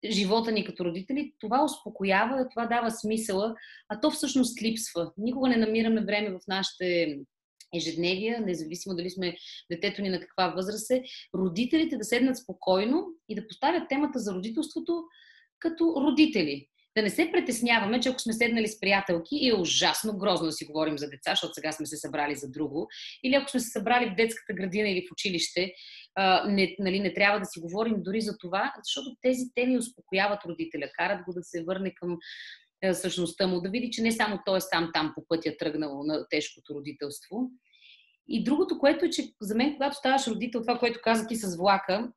живота 0.05 0.51
ни 0.51 0.65
като 0.65 0.85
родители, 0.85 1.33
това 1.39 1.63
успокоява, 1.63 2.47
това 2.49 2.65
дава 2.65 2.91
смисъла, 2.91 3.55
а 3.89 3.99
то 3.99 4.11
всъщност 4.11 4.61
липсва. 4.61 5.11
Никога 5.17 5.49
не 5.49 5.57
намираме 5.57 6.05
време 6.05 6.29
в 6.29 6.39
нашите 6.47 7.17
ежедневия, 7.75 8.41
независимо 8.41 8.95
дали 8.95 9.09
сме 9.09 9.35
детето 9.71 10.01
ни 10.01 10.09
на 10.09 10.19
каква 10.19 10.49
възраст 10.49 10.91
е, 10.91 11.03
родителите 11.35 11.97
да 11.97 12.03
седнат 12.03 12.37
спокойно 12.37 13.07
и 13.29 13.35
да 13.35 13.47
поставят 13.47 13.89
темата 13.89 14.19
за 14.19 14.33
родителството 14.33 15.03
като 15.59 15.95
родители 16.07 16.67
да 16.97 17.03
не 17.03 17.09
се 17.09 17.31
притесняваме, 17.31 17.99
че 17.99 18.09
ако 18.09 18.19
сме 18.19 18.33
седнали 18.33 18.67
с 18.67 18.79
приятелки 18.79 19.35
и 19.35 19.49
е 19.49 19.55
ужасно 19.55 20.17
грозно 20.17 20.45
да 20.45 20.51
си 20.51 20.65
говорим 20.65 20.97
за 20.97 21.09
деца, 21.09 21.31
защото 21.31 21.53
сега 21.53 21.71
сме 21.71 21.85
се 21.85 21.97
събрали 21.97 22.35
за 22.35 22.49
друго, 22.49 22.87
или 23.23 23.35
ако 23.35 23.49
сме 23.49 23.59
се 23.59 23.69
събрали 23.69 24.09
в 24.09 24.15
детската 24.15 24.53
градина 24.53 24.89
или 24.89 25.07
в 25.07 25.11
училище, 25.11 25.73
не, 26.47 26.75
нали, 26.79 26.99
не 26.99 27.13
трябва 27.13 27.39
да 27.39 27.45
си 27.45 27.59
говорим 27.59 27.95
дори 27.97 28.21
за 28.21 28.37
това, 28.37 28.73
защото 28.83 29.15
тези 29.21 29.43
теми 29.55 29.77
успокояват 29.77 30.45
родителя, 30.45 30.89
карат 30.93 31.25
го 31.25 31.33
да 31.33 31.43
се 31.43 31.63
върне 31.63 31.93
към 31.95 32.17
същността 32.93 33.47
му, 33.47 33.61
да 33.61 33.69
види, 33.69 33.91
че 33.91 34.01
не 34.01 34.11
само 34.11 34.39
той 34.45 34.57
е 34.57 34.61
сам 34.61 34.89
там 34.93 35.11
по 35.15 35.25
пътя 35.27 35.57
тръгнал 35.57 36.03
на 36.03 36.25
тежкото 36.29 36.75
родителство. 36.75 37.49
И 38.27 38.43
другото, 38.43 38.79
което 38.79 39.05
е, 39.05 39.09
че 39.09 39.31
за 39.41 39.55
мен, 39.55 39.73
когато 39.73 39.95
ставаш 39.95 40.27
родител, 40.27 40.61
това, 40.61 40.79
което 40.79 40.99
казах 41.03 41.27
и 41.31 41.35
с 41.35 41.57
влака, 41.57 42.11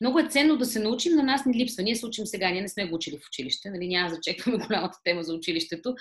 много 0.00 0.18
е 0.18 0.28
ценно 0.28 0.56
да 0.56 0.64
се 0.64 0.78
научим, 0.78 1.16
на 1.16 1.22
нас 1.22 1.46
ни 1.46 1.58
липсва. 1.58 1.82
Ние 1.82 1.96
се 1.96 2.06
учим 2.06 2.26
сега, 2.26 2.50
ние 2.50 2.62
не 2.62 2.68
сме 2.68 2.88
го 2.88 2.94
учили 2.94 3.18
в 3.18 3.26
училище, 3.28 3.70
нали, 3.70 3.88
няма 3.88 4.10
да 4.10 4.20
чекваме 4.22 4.58
голямата 4.66 4.98
тема 5.04 5.22
за 5.22 5.34
училището. 5.34 5.94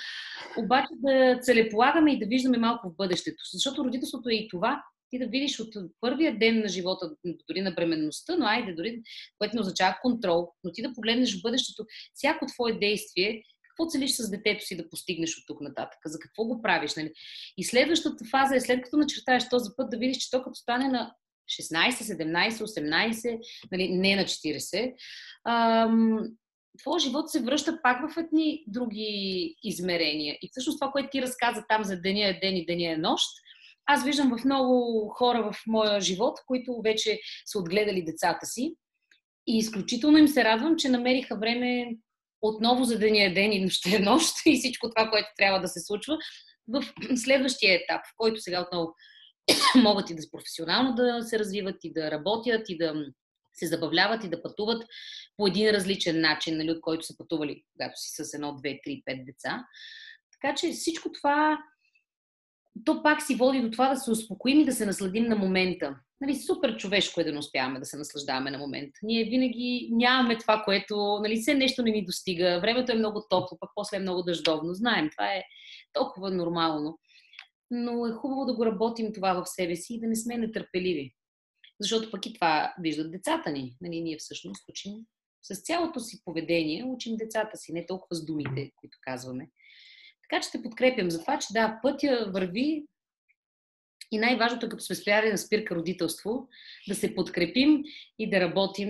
Обаче 0.57 0.87
да 0.93 1.39
целеполагаме 1.41 2.13
и 2.13 2.19
да 2.19 2.25
виждаме 2.25 2.57
малко 2.57 2.89
в 2.89 2.95
бъдещето. 2.95 3.43
Защото 3.53 3.83
родителството 3.83 4.29
е 4.29 4.33
и 4.33 4.47
това, 4.47 4.83
ти 5.09 5.19
да 5.19 5.27
видиш 5.27 5.59
от 5.59 5.73
първия 6.01 6.39
ден 6.39 6.59
на 6.59 6.67
живота, 6.67 7.11
дори 7.49 7.61
на 7.61 7.71
бременността, 7.71 8.35
но 8.35 8.45
айде, 8.45 8.73
дори, 8.73 9.01
което 9.37 9.55
не 9.55 9.61
означава 9.61 9.97
контрол, 10.01 10.51
но 10.63 10.71
ти 10.71 10.81
да 10.81 10.93
погледнеш 10.93 11.39
в 11.39 11.41
бъдещето, 11.41 11.85
всяко 12.13 12.45
твое 12.45 12.73
действие, 12.73 13.43
какво 13.69 13.89
целиш 13.89 14.11
с 14.11 14.29
детето 14.29 14.65
си 14.65 14.77
да 14.77 14.89
постигнеш 14.89 15.37
от 15.37 15.43
тук 15.47 15.61
нататък, 15.61 15.99
за 16.05 16.19
какво 16.19 16.45
го 16.45 16.61
правиш. 16.61 16.95
Нали? 16.95 17.13
И 17.57 17.63
следващата 17.63 18.25
фаза 18.25 18.55
е 18.55 18.61
след 18.61 18.83
като 18.83 18.97
начертаеш 18.97 19.49
този 19.49 19.69
път 19.77 19.89
да 19.89 19.97
видиш, 19.97 20.17
че 20.17 20.31
то 20.31 20.43
като 20.43 20.55
стане 20.55 20.87
на 20.87 21.13
16, 21.49 21.89
17, 21.89 22.49
18, 22.49 23.39
нали, 23.71 23.89
не 23.89 24.15
на 24.15 24.23
40, 24.23 24.93
ам, 25.47 26.19
твоя 26.79 26.99
живот 26.99 27.29
се 27.29 27.41
връща 27.41 27.79
пак 27.83 28.09
в 28.09 28.17
едни 28.17 28.63
други 28.67 29.55
измерения. 29.63 30.37
И 30.41 30.49
всъщност 30.51 30.79
това, 30.79 30.91
което 30.91 31.09
ти 31.11 31.21
разказа 31.21 31.65
там 31.69 31.83
за 31.83 32.01
деня 32.01 32.27
е 32.27 32.39
ден 32.39 32.55
и 32.55 32.65
деня 32.65 32.91
е 32.91 32.97
нощ, 32.97 33.25
аз 33.85 34.05
виждам 34.05 34.37
в 34.37 34.45
много 34.45 35.07
хора 35.09 35.51
в 35.51 35.63
моя 35.67 36.01
живот, 36.01 36.39
които 36.45 36.81
вече 36.83 37.19
са 37.45 37.59
отгледали 37.59 38.05
децата 38.05 38.45
си. 38.45 38.75
И 39.47 39.57
изключително 39.57 40.17
им 40.17 40.27
се 40.27 40.43
радвам, 40.43 40.75
че 40.77 40.89
намериха 40.89 41.37
време 41.37 41.95
отново 42.41 42.83
за 42.83 42.99
деня 42.99 43.23
е 43.23 43.33
ден 43.33 43.51
и 43.51 43.63
нощта 43.63 43.95
е 43.95 43.99
нощ 43.99 44.35
и 44.45 44.57
всичко 44.57 44.89
това, 44.89 45.09
което 45.09 45.27
трябва 45.37 45.59
да 45.59 45.67
се 45.67 45.79
случва 45.79 46.17
в 46.67 46.93
следващия 47.15 47.75
етап, 47.75 48.01
в 48.05 48.13
който 48.17 48.41
сега 48.41 48.61
отново 48.61 48.93
могат 49.83 50.09
и 50.09 50.15
да 50.15 50.21
професионално 50.31 50.95
да 50.95 51.23
се 51.23 51.39
развиват 51.39 51.83
и 51.83 51.93
да 51.93 52.11
работят 52.11 52.69
и 52.69 52.77
да 52.77 52.93
се 53.53 53.67
забавляват 53.67 54.23
и 54.23 54.29
да 54.29 54.41
пътуват 54.41 54.83
по 55.37 55.47
един 55.47 55.69
различен 55.69 56.21
начин, 56.21 56.57
нали, 56.57 56.71
от 56.71 56.81
който 56.81 57.05
са 57.05 57.17
пътували, 57.17 57.63
когато 57.73 57.93
си 57.99 58.23
с 58.23 58.33
едно, 58.33 58.55
две, 58.55 58.79
три, 58.83 59.01
пет 59.05 59.25
деца. 59.25 59.65
Така 60.31 60.55
че 60.55 60.71
всичко 60.71 61.11
това, 61.11 61.59
то 62.85 63.03
пак 63.03 63.21
си 63.21 63.35
води 63.35 63.61
до 63.61 63.71
това 63.71 63.89
да 63.89 63.95
се 63.95 64.11
успокоим 64.11 64.59
и 64.59 64.65
да 64.65 64.71
се 64.71 64.85
насладим 64.85 65.25
на 65.25 65.35
момента. 65.35 65.95
Нали, 66.21 66.35
супер 66.35 66.77
човешко 66.77 67.21
е 67.21 67.23
да 67.23 67.31
не 67.31 67.39
успяваме 67.39 67.79
да 67.79 67.85
се 67.85 67.97
наслаждаваме 67.97 68.51
на 68.51 68.57
момента. 68.57 68.99
Ние 69.03 69.23
винаги 69.23 69.89
нямаме 69.91 70.37
това, 70.37 70.63
което, 70.65 71.19
нали, 71.21 71.35
все 71.35 71.53
нещо 71.53 71.83
не 71.83 71.91
ни 71.91 72.05
достига. 72.05 72.59
Времето 72.61 72.91
е 72.91 72.95
много 72.95 73.25
топло, 73.29 73.57
пък 73.59 73.69
после 73.75 73.97
е 73.97 73.99
много 73.99 74.23
дъждовно. 74.23 74.73
Знаем, 74.73 75.09
това 75.09 75.33
е 75.33 75.43
толкова 75.93 76.31
нормално 76.31 76.99
но 77.71 78.07
е 78.07 78.11
хубаво 78.11 78.45
да 78.45 78.55
го 78.55 78.65
работим 78.65 79.13
това 79.13 79.33
в 79.33 79.49
себе 79.49 79.75
си 79.75 79.93
и 79.93 79.99
да 79.99 80.07
не 80.07 80.15
сме 80.15 80.37
нетърпеливи. 80.37 81.15
Защото 81.79 82.11
пък 82.11 82.25
и 82.25 82.33
това 82.33 82.73
виждат 82.79 83.11
децата 83.11 83.51
ни. 83.51 83.77
Нали, 83.81 84.01
ние 84.01 84.17
всъщност 84.17 84.69
учим 84.69 84.93
с 85.41 85.61
цялото 85.61 85.99
си 85.99 86.21
поведение, 86.25 86.83
учим 86.83 87.15
децата 87.15 87.57
си, 87.57 87.73
не 87.73 87.85
толкова 87.85 88.15
с 88.15 88.25
думите, 88.25 88.71
които 88.75 88.97
казваме. 89.01 89.49
Така 90.21 90.43
че 90.43 90.51
те 90.51 90.63
подкрепям 90.63 91.11
за 91.11 91.21
това, 91.21 91.39
че 91.39 91.53
да, 91.53 91.79
пътя 91.81 92.31
върви 92.33 92.85
и 94.11 94.17
най-важното 94.17 94.65
е, 94.65 94.69
като 94.69 94.83
сме 94.83 94.95
спряли 94.95 95.31
на 95.31 95.37
спирка 95.37 95.75
родителство, 95.75 96.47
да 96.87 96.95
се 96.95 97.15
подкрепим 97.15 97.83
и 98.19 98.29
да 98.29 98.39
работим, 98.39 98.89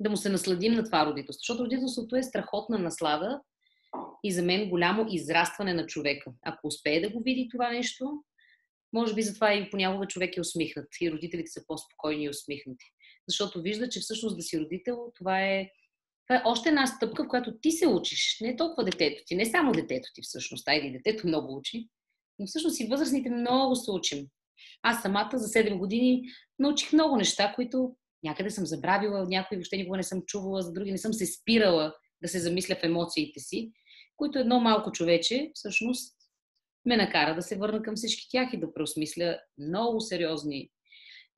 да 0.00 0.10
му 0.10 0.16
се 0.16 0.28
насладим 0.28 0.72
на 0.72 0.84
това 0.84 1.06
родителство. 1.06 1.40
Защото 1.40 1.64
родителството 1.64 2.16
е 2.16 2.22
страхотна 2.22 2.78
наслада, 2.78 3.40
и 4.24 4.32
за 4.32 4.42
мен 4.42 4.68
голямо 4.68 5.06
израстване 5.10 5.74
на 5.74 5.86
човека. 5.86 6.32
Ако 6.42 6.66
успее 6.66 7.00
да 7.00 7.10
го 7.10 7.22
види 7.22 7.48
това 7.52 7.70
нещо, 7.70 8.24
може 8.92 9.14
би 9.14 9.22
затова 9.22 9.54
и 9.54 9.70
понякога 9.70 10.06
човек 10.06 10.36
е 10.36 10.40
усмихнат 10.40 10.88
и 11.00 11.12
родителите 11.12 11.50
са 11.50 11.66
по-спокойни 11.66 12.24
и 12.24 12.28
усмихнати. 12.28 12.84
Защото 13.28 13.62
вижда, 13.62 13.88
че 13.88 14.00
всъщност 14.00 14.36
да 14.36 14.42
си 14.42 14.60
родител, 14.60 15.12
това 15.14 15.42
е, 15.42 15.70
това 16.26 16.36
е 16.36 16.42
още 16.44 16.68
една 16.68 16.86
стъпка, 16.86 17.24
в 17.24 17.28
която 17.28 17.58
ти 17.62 17.70
се 17.70 17.86
учиш. 17.86 18.38
Не 18.40 18.56
толкова 18.56 18.84
детето 18.84 19.22
ти, 19.26 19.36
не 19.36 19.44
само 19.44 19.72
детето 19.72 20.08
ти 20.14 20.22
всъщност, 20.22 20.68
айде 20.68 20.90
детето 20.90 21.26
много 21.26 21.56
учи, 21.56 21.88
но 22.38 22.46
всъщност 22.46 22.80
и 22.80 22.86
възрастните 22.86 23.30
много 23.30 23.76
се 23.76 23.90
учим. 23.90 24.26
Аз 24.82 25.02
самата 25.02 25.30
за 25.34 25.46
7 25.46 25.78
години 25.78 26.22
научих 26.58 26.92
много 26.92 27.16
неща, 27.16 27.52
които 27.54 27.96
някъде 28.22 28.50
съм 28.50 28.66
забравила, 28.66 29.26
някои 29.28 29.56
въобще 29.56 29.76
никога 29.76 29.96
не 29.96 30.02
съм 30.02 30.22
чувала, 30.26 30.62
за 30.62 30.72
други 30.72 30.92
не 30.92 30.98
съм 30.98 31.12
се 31.12 31.26
спирала 31.26 31.94
да 32.22 32.28
се 32.28 32.38
замисля 32.38 32.74
в 32.74 32.84
емоциите 32.84 33.40
си 33.40 33.72
които 34.16 34.38
едно 34.38 34.60
малко 34.60 34.92
човече 34.92 35.50
всъщност 35.54 36.16
ме 36.84 36.96
накара 36.96 37.34
да 37.34 37.42
се 37.42 37.56
върна 37.56 37.82
към 37.82 37.96
всички 37.96 38.28
тях 38.30 38.52
и 38.52 38.60
да 38.60 38.74
преосмисля 38.74 39.38
много 39.58 40.00
сериозни 40.00 40.70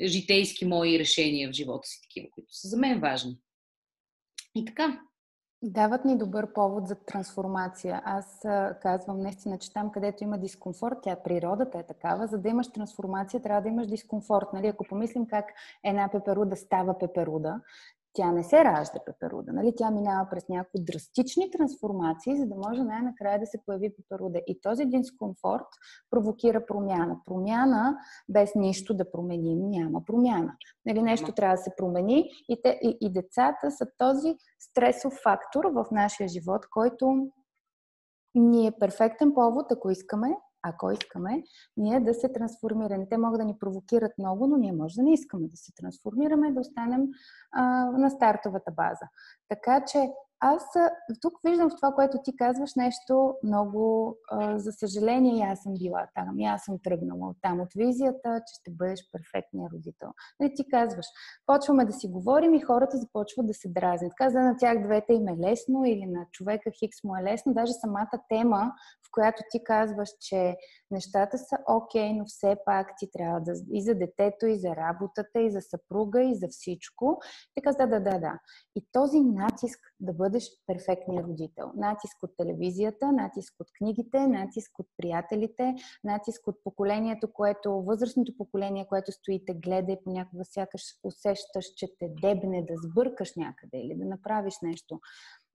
житейски 0.03 0.65
мои 0.65 0.99
решения 0.99 1.49
в 1.49 1.53
живота 1.53 1.89
си, 1.89 2.01
такива, 2.03 2.29
които 2.31 2.55
са 2.55 2.69
за 2.69 2.77
мен 2.77 3.01
важни. 3.01 3.39
И 4.55 4.65
така, 4.65 5.01
Дават 5.63 6.05
ни 6.05 6.19
добър 6.19 6.53
повод 6.53 6.89
за 6.89 6.95
трансформация. 6.95 8.03
Аз 8.05 8.41
казвам 8.83 9.21
наистина, 9.21 9.59
че 9.59 9.73
там, 9.73 9.91
където 9.91 10.25
има 10.25 10.39
дискомфорт, 10.39 10.99
тя 11.03 11.17
природата 11.25 11.79
е 11.79 11.83
такава. 11.83 12.27
За 12.27 12.39
да 12.39 12.49
имаш 12.49 12.73
трансформация, 12.73 13.43
трябва 13.43 13.63
да 13.63 13.69
имаш 13.69 13.87
дискомфорт. 13.87 14.47
Нали? 14.53 14.67
Ако 14.67 14.85
помислим 14.85 15.27
как 15.27 15.45
една 15.85 16.09
пеперуда 16.13 16.57
става 16.57 16.99
пеперуда, 16.99 17.61
тя 18.13 18.33
не 18.33 18.45
се 18.45 18.65
ражда 18.65 18.99
пеперуда. 19.07 19.53
Нали? 19.53 19.73
Тя 19.77 19.91
минава 19.91 20.29
през 20.31 20.49
някои 20.49 20.85
драстични 20.85 21.51
трансформации, 21.51 22.37
за 22.37 22.47
да 22.47 22.55
може 22.55 22.83
най-накрая 22.83 23.41
да 23.41 23.47
се 23.47 23.59
появи 23.67 23.95
пеперуда. 23.97 24.41
И 24.47 24.61
този 24.61 24.85
дискомфорт 24.85 25.67
провокира 26.11 26.67
промяна. 26.67 27.17
Промяна 27.27 27.97
без 28.29 28.55
нищо 28.55 28.95
да 28.95 29.11
променим 29.11 29.71
няма 29.71 30.05
промяна. 30.05 30.53
Нали? 30.87 31.03
Нещо 31.03 31.33
трябва 31.33 31.57
да 31.57 31.63
се 31.63 31.73
промени 31.77 32.31
и, 32.49 32.63
те, 32.63 32.79
и, 32.83 32.99
и 33.01 33.13
децата 33.13 33.71
са 33.71 33.87
този 33.99 34.37
стресов 34.59 35.13
фактор 35.23 35.65
в 35.65 35.87
нашия 35.93 36.29
живот, 36.29 36.67
който 36.71 37.29
ни 38.35 38.67
е 38.67 38.73
перфектен 38.81 39.35
повод, 39.35 39.73
ако 39.73 39.91
искаме 39.91 40.29
ако 40.63 40.91
искаме, 40.91 41.43
ние 41.77 42.01
да 42.01 42.15
се 42.15 42.29
трансформираме. 42.29 43.09
Те 43.09 43.19
могат 43.19 43.39
да 43.39 43.45
ни 43.45 43.59
провокират 43.59 44.13
много, 44.19 44.47
но 44.47 44.57
ние 44.57 44.73
може 44.73 44.95
да 44.95 45.03
не 45.03 45.13
искаме 45.13 45.49
да 45.49 45.57
се 45.57 45.73
трансформираме, 45.73 46.53
да 46.53 46.61
останем 46.61 47.09
а, 47.53 47.85
на 47.91 48.11
стартовата 48.11 48.71
база. 48.71 49.09
Така 49.49 49.85
че 49.85 50.11
аз 50.41 50.63
тук 51.21 51.33
виждам 51.45 51.71
в 51.71 51.77
това, 51.77 51.93
което 51.93 52.19
ти 52.25 52.37
казваш, 52.37 52.75
нещо 52.75 53.35
много, 53.43 54.15
а, 54.31 54.59
за 54.59 54.73
съжаление, 54.73 55.39
и 55.39 55.43
аз 55.43 55.63
съм 55.63 55.75
била 55.79 56.07
там. 56.15 56.39
И 56.39 56.45
аз 56.45 56.65
съм 56.65 56.79
тръгнала 56.85 57.29
от 57.29 57.37
там, 57.43 57.61
от 57.61 57.69
визията, 57.77 58.41
че 58.47 58.61
ще 58.61 58.71
бъдеш 58.71 59.01
перфектния 59.13 59.69
родител. 59.73 60.09
Не 60.41 60.55
ти 60.55 60.69
казваш, 60.71 61.07
почваме 61.47 61.85
да 61.85 61.93
си 61.93 62.09
говорим 62.09 62.55
и 62.55 62.61
хората 62.61 62.97
започват 62.97 63.47
да 63.47 63.55
се 63.55 63.69
дразнят. 63.69 64.13
Каза 64.17 64.41
на 64.41 64.57
тях 64.57 64.83
двете 64.83 65.13
им 65.13 65.29
е 65.29 65.37
лесно 65.37 65.85
или 65.85 66.07
на 66.07 66.27
човека 66.33 66.71
Хикс 66.71 67.05
му 67.05 67.17
е 67.17 67.23
лесно. 67.23 67.55
Даже 67.55 67.73
самата 67.73 68.21
тема, 68.29 68.73
която 69.13 69.43
ти 69.51 69.65
казваш, 69.65 70.09
че 70.21 70.57
нещата 70.91 71.39
са 71.39 71.59
окей, 71.69 72.03
okay, 72.03 72.19
но 72.19 72.25
все 72.27 72.57
пак 72.65 72.87
ти 72.99 73.11
трябва 73.11 73.41
да 73.41 73.53
и 73.73 73.83
за 73.83 73.95
детето, 73.95 74.47
и 74.47 74.59
за 74.59 74.77
работата, 74.77 75.41
и 75.41 75.51
за 75.51 75.61
съпруга, 75.61 76.23
и 76.23 76.35
за 76.35 76.49
всичко. 76.49 77.21
Ти 77.55 77.63
каза, 77.63 77.79
да, 77.79 77.87
да, 77.87 78.01
да, 78.01 78.19
да. 78.19 78.39
И 78.77 78.87
този 78.93 79.21
натиск 79.21 79.81
да 80.01 80.13
бъдеш 80.13 80.45
перфектният 80.67 81.27
родител. 81.27 81.73
Натиск 81.77 82.23
от 82.23 82.31
телевизията, 82.37 83.13
натиск 83.13 83.55
от 83.61 83.67
книгите, 83.79 84.27
натиск 84.27 84.79
от 84.79 84.87
приятелите, 84.97 85.75
натиск 86.05 86.47
от 86.47 86.57
поколението, 86.65 87.33
което, 87.33 87.83
възрастното 87.83 88.37
поколение, 88.37 88.87
което 88.89 89.13
стои 89.13 89.45
те 89.47 89.55
гледа 89.55 89.93
и 89.93 90.03
понякога 90.05 90.45
сякаш 90.45 90.83
усещаш, 91.05 91.65
че 91.77 91.87
те 91.99 92.09
дебне 92.23 92.63
да 92.63 92.75
сбъркаш 92.77 93.33
някъде 93.37 93.79
или 93.79 93.95
да 93.95 94.05
направиш 94.05 94.55
нещо. 94.63 95.01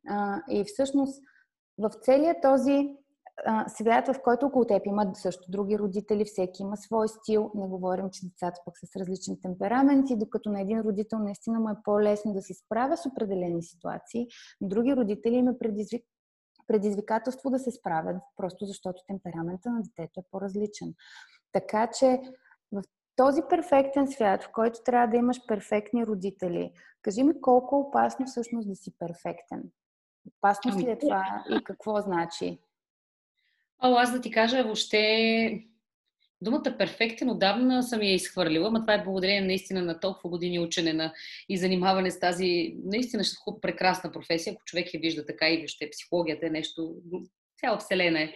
А, 0.10 0.41
и 0.50 0.63
всъщност 0.63 1.24
в 1.77 1.89
целия 2.01 2.41
този 2.41 2.98
свят, 3.68 4.08
в 4.08 4.22
който 4.24 4.46
около 4.46 4.66
теб 4.66 4.86
има 4.86 5.12
също 5.13 5.52
други 5.52 5.80
родители, 5.80 6.25
всеки 6.25 6.62
има 6.62 6.78
свой 6.78 7.08
стил. 7.08 7.52
Не 7.56 7.68
говорим, 7.68 8.10
че 8.12 8.25
децата 8.25 8.62
пък 8.66 8.78
са 8.80 8.88
с 8.88 8.96
различни 8.96 9.42
темпераменти, 9.42 10.18
докато 10.18 10.50
на 10.50 10.62
един 10.62 10.82
родител 10.82 11.20
наистина 11.20 11.60
му 11.60 11.70
е 11.70 11.75
по-лесно 11.84 12.34
да 12.34 12.42
се 12.42 12.54
справя 12.54 12.98
с 12.98 13.06
определени 13.06 13.63
ситуации. 13.63 14.28
Други 14.62 14.96
родители 14.96 15.36
има 15.36 15.58
предизвик... 15.60 16.06
предизвикателство 16.68 17.50
да 17.50 17.60
се 17.60 17.72
справят, 17.72 18.18
просто 18.38 18.66
защото 18.66 19.04
темперамента 19.08 19.70
на 19.70 19.82
детето 19.82 20.20
е 20.20 20.24
по-различен. 20.32 20.94
Така 21.52 21.88
че 22.00 22.22
в 22.72 22.82
този 23.16 23.42
перфектен 23.50 24.12
свят, 24.12 24.44
в 24.44 24.52
който 24.52 24.84
трябва 24.84 25.08
да 25.08 25.18
имаш 25.18 25.48
перфектни 25.48 26.06
родители, 26.06 26.74
кажи 27.02 27.24
ми 27.24 27.42
колко 27.42 27.80
опасно 27.80 28.25
всъщност 28.25 28.70
да 28.70 28.75
си 28.75 28.98
перфектен. 29.00 29.63
Опасност 30.38 30.78
ли 30.78 30.90
е 30.90 30.92
ами, 30.92 31.00
това 31.00 31.44
и 31.50 31.63
какво 31.63 32.02
значи? 32.02 32.60
О, 33.86 33.96
аз 33.96 34.12
да 34.12 34.22
ти 34.22 34.32
кажа, 34.32 34.63
въобще 34.63 35.63
думата 36.42 36.75
перфектен 36.78 37.30
отдавна 37.30 37.84
съм 37.84 38.02
я 38.02 38.13
изхвърлила, 38.13 38.72
но 38.72 38.82
това 38.82 38.94
е 38.94 39.04
благодарение 39.04 39.42
наистина 39.42 39.82
на 39.82 40.00
толкова 40.00 40.30
години 40.30 40.60
учене 40.60 40.94
на, 40.94 41.13
и 41.50 41.58
занимаване 41.58 42.12
с 42.12 42.20
тази 42.20 42.76
наистина 42.84 43.24
хуб, 43.43 43.62
прекрасна 43.62 44.12
професия, 44.12 44.54
ако 44.54 44.65
човек 44.65 44.93
я 44.93 45.00
вижда 45.00 45.26
така 45.26 45.50
и 45.50 45.58
въобще 45.58 45.89
психологията 45.89 46.48
е 46.48 46.50
нещо, 46.50 46.96
цяла 47.60 47.78
вселена 47.78 48.22
е. 48.22 48.34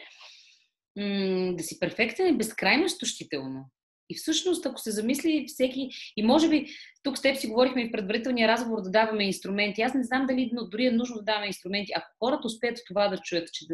М- 0.97 1.53
да 1.53 1.63
си 1.63 1.79
перфектен 1.79 2.27
е 2.27 2.37
безкрайно 2.37 2.85
изтощително. 2.85 3.65
И 4.09 4.15
всъщност, 4.15 4.65
ако 4.65 4.79
се 4.79 4.91
замисли 4.91 5.45
всеки, 5.47 5.89
и 6.17 6.23
може 6.23 6.49
би 6.49 6.65
тук 7.03 7.17
с 7.17 7.21
теб 7.21 7.37
си 7.37 7.47
говорихме 7.47 7.81
и 7.81 7.89
в 7.89 7.91
предварителния 7.91 8.47
разговор 8.47 8.81
да 8.81 8.91
даваме 8.91 9.25
инструменти. 9.25 9.81
Аз 9.81 9.93
не 9.93 10.03
знам 10.03 10.25
дали 10.25 10.51
дори 10.53 10.85
е 10.85 10.91
нужно 10.91 11.15
да 11.15 11.23
даваме 11.23 11.47
инструменти. 11.47 11.91
Ако 11.95 12.07
хората 12.19 12.47
успеят 12.47 12.79
това 12.87 13.07
да 13.07 13.17
чуят, 13.17 13.49
че, 13.53 13.65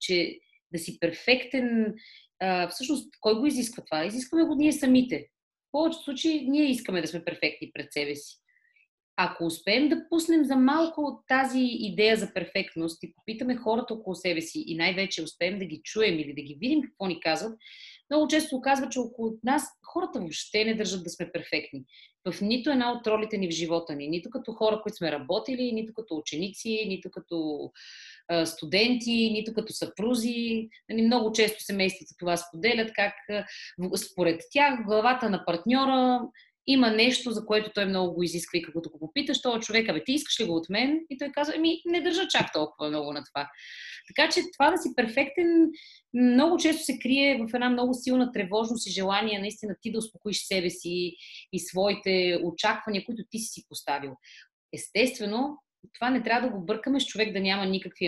че 0.00 0.38
да 0.72 0.78
си 0.78 0.98
перфектен. 1.00 1.94
Всъщност, 2.70 3.10
кой 3.20 3.34
го 3.34 3.46
изисква 3.46 3.84
това? 3.84 4.04
Изискваме 4.04 4.44
го 4.44 4.54
ние 4.54 4.72
самите. 4.72 5.26
В 5.68 5.72
повечето 5.72 6.04
случаи 6.04 6.48
ние 6.48 6.70
искаме 6.70 7.00
да 7.00 7.08
сме 7.08 7.24
перфектни 7.24 7.70
пред 7.74 7.92
себе 7.92 8.14
си. 8.14 8.36
Ако 9.16 9.44
успеем 9.44 9.88
да 9.88 10.08
пуснем 10.08 10.44
за 10.44 10.56
малко 10.56 11.00
от 11.00 11.26
тази 11.28 11.60
идея 11.60 12.16
за 12.16 12.32
перфектност 12.34 13.02
и 13.02 13.14
попитаме 13.14 13.56
хората 13.56 13.94
около 13.94 14.14
себе 14.14 14.40
си 14.40 14.64
и 14.66 14.76
най-вече 14.76 15.22
успеем 15.22 15.58
да 15.58 15.64
ги 15.64 15.80
чуем 15.84 16.18
или 16.18 16.34
да 16.34 16.42
ги 16.42 16.56
видим 16.60 16.82
какво 16.82 17.06
ни 17.06 17.20
казват, 17.20 17.58
много 18.10 18.28
често 18.28 18.56
оказва, 18.56 18.88
че 18.88 18.98
около 18.98 19.32
нас 19.44 19.62
хората 19.84 20.20
въобще 20.20 20.64
не 20.64 20.74
държат 20.74 21.04
да 21.04 21.10
сме 21.10 21.32
перфектни. 21.32 21.84
В 22.30 22.40
нито 22.40 22.70
една 22.70 22.92
от 22.92 23.06
ролите 23.06 23.38
ни 23.38 23.48
в 23.48 23.54
живота 23.54 23.94
ни. 23.94 24.08
Нито 24.08 24.30
като 24.30 24.52
хора, 24.52 24.80
които 24.82 24.96
сме 24.96 25.12
работили, 25.12 25.72
нито 25.72 25.94
като 25.94 26.16
ученици, 26.16 26.84
нито 26.88 27.10
като 27.10 27.70
студенти, 28.44 29.30
нито 29.32 29.54
като 29.54 29.72
съпрузи. 29.72 30.68
Нали, 30.90 31.02
много 31.02 31.32
често 31.32 31.64
семействата 31.64 32.14
това 32.18 32.36
споделят, 32.36 32.92
как 32.92 33.14
според 33.96 34.40
тях 34.52 34.84
главата 34.84 35.30
на 35.30 35.44
партньора 35.44 36.20
има 36.66 36.90
нещо, 36.90 37.30
за 37.30 37.46
което 37.46 37.70
той 37.74 37.86
много 37.86 38.14
го 38.14 38.22
изисква 38.22 38.58
и 38.58 38.62
като 38.62 38.90
го 38.90 38.98
попиташ, 38.98 39.42
този 39.42 39.60
човек, 39.60 39.88
абе 39.88 40.04
ти 40.04 40.12
искаш 40.12 40.40
ли 40.40 40.44
го 40.44 40.56
от 40.56 40.68
мен? 40.68 41.00
И 41.10 41.18
той 41.18 41.32
казва, 41.32 41.54
ами 41.56 41.82
не 41.86 42.00
държа 42.00 42.28
чак 42.28 42.52
толкова 42.52 42.88
много 42.88 43.12
на 43.12 43.24
това. 43.24 43.48
Така 44.06 44.32
че 44.32 44.40
това 44.52 44.70
да 44.70 44.78
си 44.78 44.88
перфектен 44.96 45.70
много 46.14 46.56
често 46.56 46.84
се 46.84 46.98
крие 46.98 47.38
в 47.38 47.54
една 47.54 47.70
много 47.70 47.94
силна 47.94 48.32
тревожност 48.32 48.86
и 48.86 48.92
желание 48.92 49.38
наистина 49.38 49.76
ти 49.80 49.92
да 49.92 49.98
успокоиш 49.98 50.46
себе 50.46 50.70
си 50.70 51.16
и 51.52 51.58
своите 51.58 52.38
очаквания, 52.44 53.04
които 53.06 53.22
ти 53.30 53.38
си 53.38 53.64
поставил. 53.68 54.12
Естествено, 54.72 55.56
това 55.94 56.10
не 56.10 56.22
трябва 56.22 56.48
да 56.48 56.54
го 56.54 56.64
бъркаме 56.64 57.00
с 57.00 57.06
човек 57.06 57.32
да 57.32 57.40
няма 57.40 57.66
никакви 57.66 58.06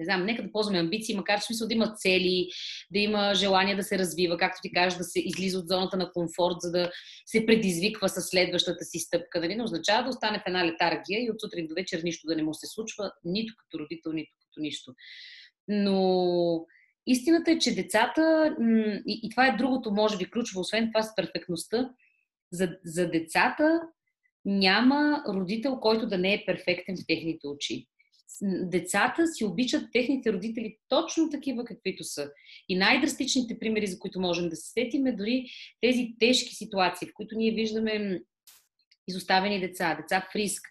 не 0.00 0.04
знам, 0.04 0.26
нека 0.26 0.42
да 0.42 0.52
ползваме 0.52 0.78
амбиции, 0.78 1.16
макар 1.16 1.40
че 1.40 1.46
смисъл 1.46 1.68
да 1.68 1.74
има 1.74 1.94
цели, 1.96 2.48
да 2.92 2.98
има 2.98 3.34
желание 3.34 3.76
да 3.76 3.82
се 3.82 3.98
развива, 3.98 4.38
както 4.38 4.58
ти 4.62 4.72
кажеш, 4.72 4.98
да 4.98 5.04
се 5.04 5.20
излиза 5.20 5.58
от 5.58 5.68
зоната 5.68 5.96
на 5.96 6.12
комфорт, 6.12 6.56
за 6.60 6.70
да 6.70 6.90
се 7.26 7.46
предизвиква 7.46 8.08
с 8.08 8.20
следващата 8.20 8.84
си 8.84 8.98
стъпка. 8.98 9.40
Нали? 9.40 9.54
Не 9.54 9.62
означава 9.62 10.02
да 10.02 10.08
остане 10.08 10.38
в 10.38 10.46
една 10.46 10.66
летаргия 10.66 11.24
и 11.24 11.30
от 11.30 11.40
сутрин 11.40 11.66
до 11.66 11.74
вечер 11.74 12.00
нищо 12.04 12.26
да 12.26 12.36
не 12.36 12.42
му 12.42 12.54
се 12.54 12.66
случва, 12.66 13.12
нито 13.24 13.54
като 13.58 13.78
родител, 13.78 14.12
нито 14.12 14.32
като 14.40 14.60
нищо. 14.60 14.94
Но 15.68 16.66
истината 17.06 17.50
е, 17.50 17.58
че 17.58 17.74
децата, 17.74 18.56
и 19.06 19.30
това 19.30 19.46
е 19.46 19.56
другото, 19.56 19.90
може 19.90 20.16
би, 20.16 20.30
ключово, 20.30 20.60
освен 20.60 20.90
това 20.92 21.02
с 21.02 21.14
перфектността, 21.16 21.90
за, 22.52 22.68
за 22.84 23.10
децата 23.10 23.80
няма 24.44 25.24
родител, 25.28 25.76
който 25.80 26.06
да 26.06 26.18
не 26.18 26.34
е 26.34 26.44
перфектен 26.46 26.96
в 26.96 27.06
техните 27.08 27.46
очи. 27.46 27.86
Децата 28.42 29.26
си 29.26 29.44
обичат 29.44 29.92
техните 29.92 30.32
родители 30.32 30.76
точно 30.88 31.30
такива, 31.30 31.64
каквито 31.64 32.04
са. 32.04 32.30
И 32.68 32.76
най-драстичните 32.76 33.58
примери, 33.58 33.86
за 33.86 33.98
които 33.98 34.20
можем 34.20 34.48
да 34.48 34.56
се 34.56 34.70
сетим, 34.70 35.06
е 35.06 35.12
дори 35.12 35.46
тези 35.80 36.14
тежки 36.20 36.54
ситуации, 36.54 37.08
в 37.08 37.14
които 37.14 37.36
ние 37.36 37.54
виждаме 37.54 38.20
изоставени 39.08 39.60
деца, 39.60 39.94
деца 39.94 40.26
в 40.32 40.36
риск, 40.36 40.62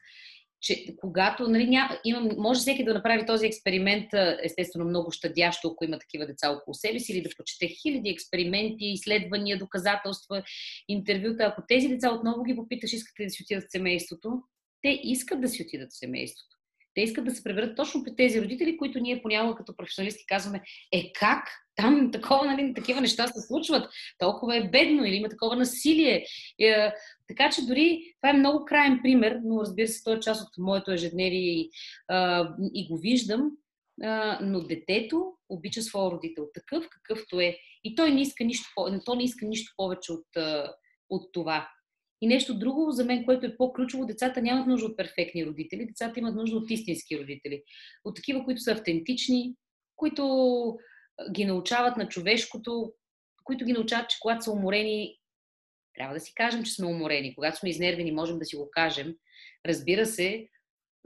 че 0.62 0.86
когато, 0.98 1.48
нали, 1.48 1.68
ня, 1.68 2.00
имам, 2.06 2.30
може 2.38 2.60
всеки 2.60 2.84
да 2.84 2.94
направи 2.94 3.26
този 3.26 3.46
експеримент, 3.46 4.10
естествено 4.44 4.86
много 4.86 5.12
щадящо, 5.12 5.68
ако 5.68 5.84
има 5.86 6.00
такива 6.00 6.26
деца 6.26 6.52
около 6.52 6.74
себе 6.74 7.00
си, 7.00 7.12
или 7.12 7.22
да 7.22 7.30
прочете 7.38 7.68
хиляди 7.68 8.10
експерименти, 8.10 8.86
изследвания, 8.86 9.58
доказателства, 9.58 10.44
интервюта. 10.88 11.44
Ако 11.44 11.64
тези 11.68 11.88
деца 11.88 12.12
отново 12.12 12.44
ги 12.44 12.56
попиташ, 12.56 12.94
искат 12.94 13.20
ли 13.20 13.26
да 13.26 13.30
си 13.30 13.44
отидат 13.44 13.64
в 13.64 13.72
семейството, 13.72 14.42
те 14.82 15.00
искат 15.04 15.42
да 15.42 15.50
си 15.50 15.64
отидат 15.64 15.90
в 15.92 15.98
семейството. 15.98 16.59
Те 16.94 17.02
искат 17.02 17.26
да 17.26 17.32
се 17.32 17.44
превърнат 17.44 17.76
точно 17.76 18.04
при 18.04 18.16
тези 18.16 18.42
родители, 18.42 18.78
които 18.78 19.00
ние 19.00 19.22
понякога 19.22 19.56
като 19.56 19.76
професионалисти 19.76 20.26
казваме, 20.28 20.62
е 20.92 21.12
как? 21.14 21.46
Там 21.76 22.12
такова, 22.12 22.46
нали, 22.46 22.74
такива 22.74 23.02
неща 23.02 23.28
се 23.28 23.48
случват, 23.48 23.90
толкова 24.18 24.58
е 24.58 24.70
бедно 24.70 25.06
или 25.06 25.16
има 25.16 25.30
такова 25.30 25.56
насилие. 25.56 26.26
Е, 26.60 26.92
така 27.28 27.50
че 27.50 27.66
дори 27.66 28.14
това 28.22 28.30
е 28.30 28.38
много 28.38 28.66
крайен 28.66 29.00
пример, 29.04 29.40
но 29.44 29.62
разбира 29.62 29.88
се, 29.88 30.04
той 30.04 30.16
е 30.16 30.20
част 30.20 30.42
от 30.42 30.50
моето 30.58 30.92
ежедневие 30.92 31.40
и, 31.40 31.70
а, 32.08 32.50
и 32.74 32.88
го 32.88 32.98
виждам. 32.98 33.52
А, 34.04 34.40
но 34.42 34.60
детето 34.60 35.34
обича 35.50 35.82
своя 35.82 36.12
родител 36.12 36.48
такъв, 36.54 36.90
какъвто 36.90 37.40
е. 37.40 37.58
И 37.84 37.96
той 37.96 38.12
не 38.12 38.22
иска 38.22 38.44
нищо, 38.44 38.70
то 39.06 39.16
не 39.16 39.24
иска 39.24 39.46
нищо 39.46 39.74
повече 39.78 40.12
от, 40.12 40.28
от 41.10 41.34
това. 41.34 41.70
И 42.22 42.28
нещо 42.28 42.60
друго 42.60 42.92
за 42.92 43.06
мен, 43.06 43.26
което 43.26 43.46
е 43.46 43.58
по-ключово, 43.58 44.06
децата 44.06 44.42
нямат 44.42 44.68
нужда 44.68 44.88
от 44.88 44.98
перфектни 44.98 45.46
родители, 45.46 45.86
децата 45.86 46.20
имат 46.20 46.36
нужда 46.36 46.58
от 46.58 46.72
истински 46.72 47.20
родители. 47.20 47.64
От 48.04 48.16
такива, 48.16 48.44
които 48.44 48.62
са 48.62 48.72
автентични, 48.72 49.56
които 49.96 50.78
ги 51.32 51.46
научават 51.46 51.98
на 51.98 52.08
човешкото, 52.08 52.94
които 53.44 53.66
ги 53.66 53.74
научават, 53.74 54.10
че 54.10 54.18
когато 54.22 54.44
са 54.44 54.52
уморени, 54.52 55.20
трябва 55.94 56.14
да 56.14 56.20
си 56.20 56.34
кажем, 56.36 56.64
че 56.64 56.72
сме 56.72 56.88
уморени. 56.88 57.36
Когато 57.36 57.58
сме 57.58 57.70
изнервени, 57.70 58.12
можем 58.12 58.40
да 58.40 58.46
си 58.46 58.56
го 58.56 58.70
кажем. 58.72 59.16
Разбира 59.66 60.06
се, 60.06 60.48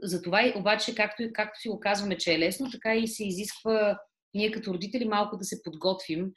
за 0.00 0.22
това 0.22 0.52
обаче, 0.56 0.94
както, 0.94 1.22
както 1.32 1.60
си 1.60 1.68
го 1.68 1.80
казваме, 1.80 2.18
че 2.18 2.34
е 2.34 2.38
лесно, 2.38 2.70
така 2.70 2.94
и 2.96 3.08
се 3.08 3.24
изисква 3.24 3.98
ние 4.34 4.50
като 4.50 4.74
родители 4.74 5.04
малко 5.04 5.36
да 5.36 5.44
се 5.44 5.62
подготвим 5.62 6.32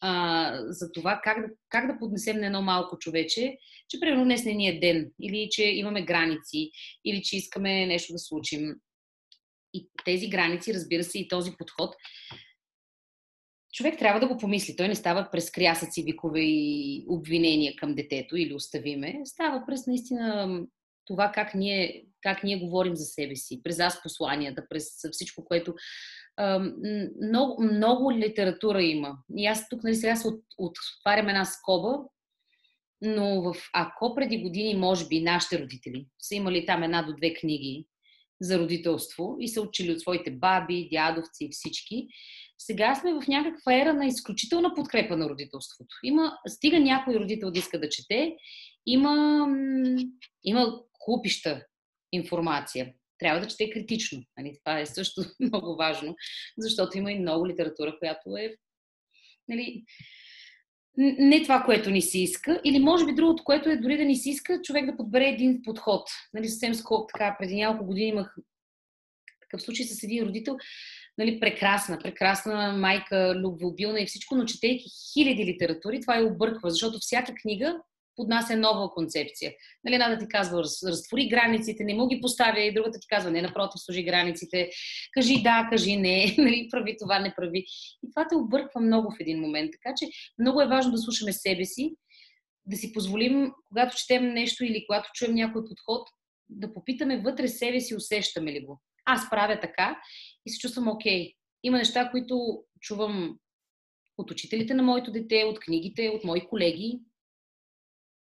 а, 0.00 0.52
за 0.66 0.92
това 0.92 1.20
как 1.24 1.40
да, 1.40 1.54
как 1.68 1.86
да 1.86 1.98
поднесем 1.98 2.40
на 2.40 2.46
едно 2.46 2.62
малко 2.62 2.98
човече, 2.98 3.56
че 3.88 4.00
примерно 4.00 4.24
днес 4.24 4.44
не 4.44 4.52
ни 4.52 4.68
е 4.68 4.80
ден, 4.80 5.10
или 5.20 5.48
че 5.50 5.64
имаме 5.64 6.04
граници, 6.04 6.70
или 7.04 7.22
че 7.22 7.36
искаме 7.36 7.86
нещо 7.86 8.12
да 8.12 8.18
случим. 8.18 8.74
И 9.74 9.88
тези 10.04 10.28
граници, 10.28 10.74
разбира 10.74 11.04
се, 11.04 11.18
и 11.18 11.28
този 11.28 11.52
подход, 11.58 11.94
човек 13.72 13.98
трябва 13.98 14.20
да 14.20 14.28
го 14.28 14.36
помисли. 14.36 14.76
Той 14.76 14.88
не 14.88 14.94
става 14.94 15.28
през 15.32 15.50
крясъци, 15.50 16.02
викове 16.02 16.40
и 16.40 17.04
обвинения 17.08 17.76
към 17.76 17.94
детето 17.94 18.36
или 18.36 18.54
оставиме. 18.54 19.20
Става 19.24 19.64
през 19.66 19.86
наистина 19.86 20.60
това 21.04 21.32
как 21.34 21.54
ние, 21.54 22.04
как 22.22 22.44
ние 22.44 22.58
говорим 22.58 22.96
за 22.96 23.04
себе 23.04 23.36
си, 23.36 23.60
през 23.62 23.78
аз 23.78 24.02
посланията, 24.02 24.66
през 24.70 24.84
всичко, 25.12 25.44
което 25.44 25.74
много, 27.22 27.62
много 27.62 28.12
литература 28.12 28.82
има. 28.82 29.16
И 29.36 29.46
аз 29.46 29.68
тук 29.68 29.84
нали, 29.84 29.94
сега 29.94 30.16
се 30.16 30.28
от, 30.28 30.44
отварям 30.58 31.28
една 31.28 31.44
скоба, 31.44 31.98
но 33.02 33.42
в, 33.42 33.56
ако 33.72 34.14
преди 34.14 34.42
години, 34.42 34.74
може 34.74 35.08
би, 35.08 35.20
нашите 35.20 35.62
родители 35.62 36.06
са 36.18 36.34
имали 36.34 36.66
там 36.66 36.82
една 36.82 37.02
до 37.02 37.14
две 37.14 37.34
книги 37.34 37.86
за 38.40 38.58
родителство 38.58 39.36
и 39.40 39.48
са 39.48 39.62
учили 39.62 39.92
от 39.92 40.00
своите 40.00 40.30
баби, 40.30 40.88
дядовци 40.92 41.44
и 41.44 41.50
всички, 41.52 42.08
сега 42.58 42.94
сме 42.94 43.12
в 43.12 43.28
някаква 43.28 43.80
ера 43.80 43.94
на 43.94 44.06
изключителна 44.06 44.74
подкрепа 44.74 45.16
на 45.16 45.28
родителството. 45.28 45.96
Има, 46.04 46.38
стига 46.48 46.80
някой 46.80 47.14
родител 47.14 47.50
да 47.50 47.58
иска 47.58 47.80
да 47.80 47.88
чете, 47.88 48.36
има, 48.86 49.46
има 50.44 50.80
купища 50.92 51.66
информация 52.12 52.92
трябва 53.20 53.40
да 53.40 53.48
чете 53.48 53.70
критично. 53.70 54.22
Нали? 54.38 54.58
Това 54.64 54.80
е 54.80 54.86
също 54.86 55.22
много 55.40 55.76
важно, 55.76 56.14
защото 56.58 56.98
има 56.98 57.12
и 57.12 57.18
много 57.18 57.48
литература, 57.48 57.98
която 57.98 58.36
е 58.36 58.56
нали, 59.48 59.84
не 60.98 61.42
това, 61.42 61.62
което 61.62 61.90
ни 61.90 62.02
се 62.02 62.18
иска, 62.18 62.60
или 62.64 62.78
може 62.78 63.06
би 63.06 63.14
другото, 63.14 63.44
което 63.44 63.70
е 63.70 63.76
дори 63.76 63.96
да 63.96 64.04
ни 64.04 64.16
се 64.16 64.30
иска, 64.30 64.62
човек 64.62 64.86
да 64.86 64.96
подбере 64.96 65.28
един 65.28 65.62
подход. 65.62 66.08
Нали, 66.34 66.48
съвсем 66.48 66.74
скоро, 66.74 67.06
така, 67.12 67.36
преди 67.38 67.56
няколко 67.56 67.86
години 67.86 68.08
имах 68.08 68.36
такъв 69.40 69.62
случай 69.62 69.86
с 69.86 70.02
един 70.02 70.24
родител, 70.24 70.56
нали, 71.18 71.40
прекрасна, 71.40 71.98
прекрасна 71.98 72.72
майка, 72.72 73.34
любвеобилна 73.34 74.00
и 74.00 74.06
всичко, 74.06 74.34
но 74.34 74.44
четейки 74.44 74.84
хиляди 75.12 75.44
литератури, 75.44 76.00
това 76.00 76.18
е 76.18 76.22
обърква, 76.22 76.70
защото 76.70 76.98
всяка 77.00 77.34
книга 77.34 77.80
поднася 78.20 78.56
нова 78.56 78.90
концепция. 78.90 79.52
Нали, 79.84 79.94
една 79.94 80.08
да 80.08 80.18
ти 80.18 80.28
казва, 80.28 80.58
раз, 80.58 80.82
разтвори 80.82 81.28
границите, 81.28 81.84
не 81.84 81.94
му 81.94 82.08
ги 82.08 82.20
поставя, 82.20 82.60
и 82.60 82.74
другата 82.74 82.98
ти 83.00 83.06
казва, 83.08 83.30
не, 83.30 83.42
напротив, 83.42 83.80
служи 83.80 84.02
границите, 84.02 84.70
кажи 85.12 85.42
да, 85.42 85.68
кажи 85.70 85.96
не, 85.96 86.34
нали, 86.38 86.68
прави 86.70 86.96
това, 86.98 87.18
не 87.18 87.34
прави. 87.36 87.64
И 88.04 88.10
това 88.14 88.28
те 88.28 88.34
обърква 88.36 88.80
много 88.80 89.10
в 89.10 89.20
един 89.20 89.40
момент. 89.40 89.70
Така 89.72 89.94
че 89.96 90.06
много 90.38 90.60
е 90.60 90.68
важно 90.68 90.92
да 90.92 90.98
слушаме 90.98 91.32
себе 91.32 91.64
си, 91.64 91.94
да 92.66 92.76
си 92.76 92.92
позволим, 92.92 93.52
когато 93.68 93.96
четем 93.96 94.32
нещо 94.32 94.64
или 94.64 94.84
когато 94.86 95.10
чуем 95.14 95.34
някой 95.34 95.62
подход, 95.64 96.08
да 96.48 96.72
попитаме 96.72 97.20
вътре 97.20 97.48
себе 97.48 97.80
си, 97.80 97.94
усещаме 97.94 98.52
ли 98.52 98.60
го. 98.60 98.80
Аз 99.04 99.30
правя 99.30 99.60
така 99.60 100.00
и 100.46 100.50
се 100.50 100.58
чувствам 100.58 100.88
окей. 100.88 101.26
Okay. 101.26 101.34
Има 101.62 101.78
неща, 101.78 102.10
които 102.10 102.64
чувам 102.80 103.38
от 104.18 104.30
учителите 104.30 104.74
на 104.74 104.82
моето 104.82 105.12
дете, 105.12 105.44
от 105.44 105.60
книгите, 105.60 106.08
от 106.08 106.24
мои 106.24 106.48
колеги, 106.48 107.00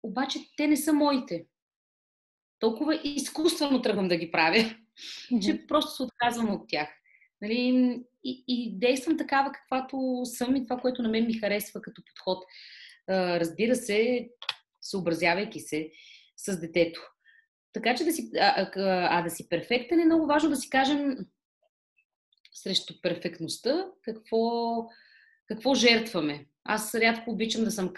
обаче 0.03 0.39
те 0.57 0.67
не 0.67 0.77
са 0.77 0.93
моите. 0.93 1.45
Толкова 2.59 2.99
изкуствено 3.03 3.81
тръгвам 3.81 4.07
да 4.07 4.17
ги 4.17 4.31
правя, 4.31 4.57
mm-hmm. 4.57 5.45
че 5.45 5.67
просто 5.67 5.91
се 5.91 6.03
отказвам 6.03 6.53
от 6.53 6.67
тях. 6.67 6.89
Нали? 7.41 7.99
И, 8.23 8.43
и 8.47 8.79
действам 8.79 9.17
такава, 9.17 9.51
каквато 9.51 10.21
съм 10.25 10.55
и 10.55 10.63
това, 10.63 10.77
което 10.77 11.01
на 11.01 11.09
мен 11.09 11.25
ми 11.25 11.33
харесва 11.33 11.81
като 11.81 12.01
подход. 12.05 12.43
Разбира 13.09 13.75
се, 13.75 14.29
съобразявайки 14.81 15.59
се 15.59 15.91
с 16.37 16.59
детето. 16.59 17.01
Така 17.73 17.95
че 17.95 18.03
да 18.03 18.11
си, 18.11 18.31
а, 18.39 18.61
а, 18.61 18.71
а 19.19 19.21
да 19.21 19.29
си 19.29 19.49
перфектен 19.49 19.99
е 19.99 20.05
много 20.05 20.25
важно 20.25 20.49
да 20.49 20.55
си 20.55 20.69
кажем 20.69 21.17
срещу 22.53 23.01
перфектността 23.01 23.87
какво, 24.01 24.39
какво 25.47 25.73
жертваме. 25.73 26.45
Аз 26.63 26.95
рядко 26.95 27.31
обичам 27.31 27.63
да 27.63 27.71
съм. 27.71 27.93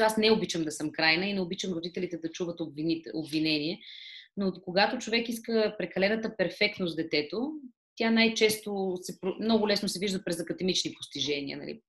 Аз 0.00 0.16
не 0.16 0.30
обичам 0.30 0.64
да 0.64 0.70
съм 0.70 0.92
крайна 0.92 1.26
и 1.26 1.34
не 1.34 1.40
обичам 1.40 1.72
родителите 1.72 2.18
да 2.18 2.30
чуват 2.30 2.60
обвинение. 3.14 3.80
Но 4.36 4.52
когато 4.64 4.98
човек 4.98 5.28
иска 5.28 5.74
прекалената 5.78 6.36
перфектност 6.36 6.96
детето, 6.96 7.52
тя 7.96 8.10
най-често 8.10 8.98
се, 9.02 9.18
много 9.40 9.68
лесно 9.68 9.88
се 9.88 9.98
вижда 9.98 10.24
през 10.24 10.40
академични 10.40 10.92
постижения. 10.92 11.58
Нали? 11.58 11.80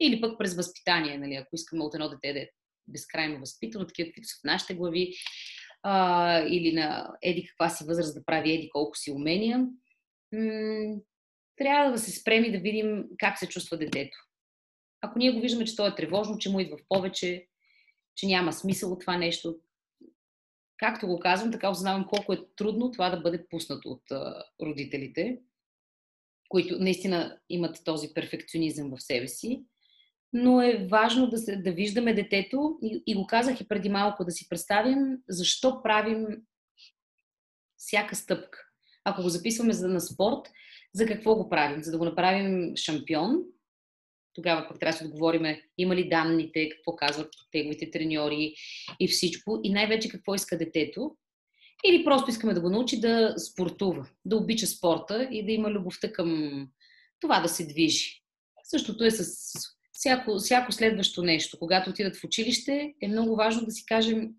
Или 0.00 0.20
пък 0.20 0.38
през 0.38 0.54
възпитание, 0.54 1.18
нали? 1.18 1.34
ако 1.34 1.48
искаме 1.52 1.84
от 1.84 1.94
едно 1.94 2.08
дете 2.08 2.32
да 2.32 2.40
е 2.40 2.48
безкрайно 2.88 3.40
възпитано, 3.40 3.86
такива, 3.86 4.08
каквито 4.08 4.28
са 4.28 4.34
в 4.40 4.44
нашите 4.44 4.74
глави, 4.74 5.14
а, 5.82 6.38
или 6.40 6.72
на 6.72 7.14
еди 7.22 7.46
каква 7.46 7.68
си 7.68 7.84
възраст 7.84 8.14
да 8.14 8.24
прави 8.24 8.52
еди 8.52 8.68
колко 8.68 8.96
си 8.96 9.10
умения, 9.10 9.58
м- 10.32 10.96
трябва 11.56 11.92
да 11.92 11.98
се 11.98 12.10
спреми 12.10 12.52
да 12.52 12.58
видим 12.58 13.04
как 13.18 13.38
се 13.38 13.48
чувства 13.48 13.78
детето. 13.78 14.16
Ако 15.04 15.18
ние 15.18 15.32
го 15.32 15.40
виждаме, 15.40 15.64
че 15.64 15.76
то 15.76 15.86
е 15.86 15.94
тревожно, 15.94 16.38
че 16.38 16.50
му 16.50 16.60
идва 16.60 16.76
в 16.76 16.84
повече, 16.88 17.46
че 18.16 18.26
няма 18.26 18.52
смисъл 18.52 18.92
от 18.92 19.00
това 19.00 19.16
нещо, 19.16 19.58
както 20.76 21.06
го 21.06 21.18
казвам, 21.18 21.52
така 21.52 21.70
осъзнавам 21.70 22.06
колко 22.08 22.32
е 22.32 22.46
трудно 22.56 22.90
това 22.90 23.10
да 23.10 23.20
бъде 23.20 23.46
пуснато 23.50 23.88
от 23.88 24.10
а, 24.10 24.44
родителите, 24.62 25.38
които 26.48 26.78
наистина 26.78 27.38
имат 27.48 27.84
този 27.84 28.14
перфекционизъм 28.14 28.90
в 28.96 29.02
себе 29.02 29.28
си. 29.28 29.64
Но 30.32 30.62
е 30.62 30.86
важно 30.90 31.26
да, 31.26 31.38
се, 31.38 31.56
да 31.56 31.72
виждаме 31.72 32.14
детето 32.14 32.78
и, 32.82 33.02
и 33.06 33.14
го 33.14 33.26
казах 33.26 33.60
и 33.60 33.68
преди 33.68 33.88
малко, 33.88 34.24
да 34.24 34.30
си 34.30 34.48
представим 34.48 34.98
защо 35.28 35.82
правим 35.82 36.26
всяка 37.76 38.16
стъпка. 38.16 38.58
Ако 39.04 39.22
го 39.22 39.28
записваме 39.28 39.72
за 39.72 39.88
на 39.88 40.00
спорт, 40.00 40.50
за 40.92 41.06
какво 41.06 41.34
го 41.36 41.48
правим? 41.48 41.82
За 41.82 41.90
да 41.90 41.98
го 41.98 42.04
направим 42.04 42.76
шампион 42.76 43.44
тогава 44.34 44.68
пък 44.68 44.80
трябва 44.80 44.92
да 44.92 44.98
се 44.98 45.04
отговориме 45.04 45.62
има 45.78 45.96
ли 45.96 46.08
данните, 46.08 46.68
какво 46.68 46.96
казват 46.96 47.28
теговите 47.52 47.90
треньори 47.90 48.54
и 49.00 49.08
всичко. 49.08 49.60
И 49.62 49.70
най-вече 49.70 50.08
какво 50.08 50.34
иска 50.34 50.58
детето. 50.58 51.16
Или 51.86 52.04
просто 52.04 52.30
искаме 52.30 52.54
да 52.54 52.60
го 52.60 52.70
научи 52.70 53.00
да 53.00 53.34
спортува, 53.38 54.08
да 54.24 54.36
обича 54.36 54.66
спорта 54.66 55.28
и 55.30 55.46
да 55.46 55.52
има 55.52 55.70
любовта 55.70 56.12
към 56.12 56.68
това 57.20 57.40
да 57.40 57.48
се 57.48 57.66
движи. 57.66 58.22
Същото 58.64 59.04
е 59.04 59.10
с 59.10 59.52
всяко, 59.92 60.38
всяко 60.38 60.72
следващо 60.72 61.22
нещо. 61.22 61.58
Когато 61.58 61.90
отидат 61.90 62.16
в 62.16 62.24
училище, 62.24 62.94
е 63.02 63.08
много 63.08 63.36
важно 63.36 63.64
да 63.64 63.70
си 63.70 63.86
кажем 63.86 64.30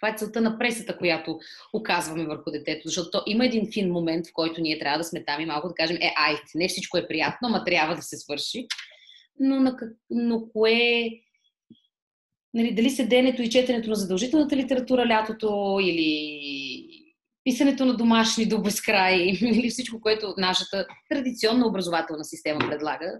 каква 0.00 0.14
е 0.14 0.18
целта 0.18 0.40
на 0.40 0.58
пресата, 0.58 0.98
която 0.98 1.38
оказваме 1.72 2.26
върху 2.26 2.50
детето. 2.50 2.82
Защото 2.84 3.10
то, 3.10 3.22
има 3.26 3.46
един 3.46 3.72
фин 3.72 3.92
момент, 3.92 4.26
в 4.26 4.32
който 4.32 4.60
ние 4.60 4.78
трябва 4.78 4.98
да 4.98 5.04
сме 5.04 5.24
там 5.24 5.40
и 5.40 5.46
малко 5.46 5.68
да 5.68 5.74
кажем, 5.74 5.96
е, 5.96 6.14
айде, 6.16 6.40
не 6.54 6.68
всичко 6.68 6.98
е 6.98 7.08
приятно, 7.08 7.48
ама 7.48 7.64
трябва 7.64 7.94
да 7.94 8.02
се 8.02 8.16
свърши. 8.16 8.66
Но, 9.40 9.60
на, 9.60 9.76
но 10.10 10.48
кое 10.52 11.10
нали, 12.54 12.74
дали 12.74 12.90
седенето 12.90 13.42
и 13.42 13.50
четенето 13.50 13.90
на 13.90 13.96
задължителната 13.96 14.56
литература 14.56 15.06
лятото 15.06 15.78
или 15.82 16.98
писането 17.44 17.84
на 17.84 17.96
домашни 17.96 18.46
до 18.46 18.62
безкрай 18.62 19.16
или 19.42 19.70
всичко, 19.70 20.00
което 20.00 20.34
нашата 20.38 20.86
традиционна 21.10 21.66
образователна 21.66 22.24
система 22.24 22.58
предлага, 22.70 23.12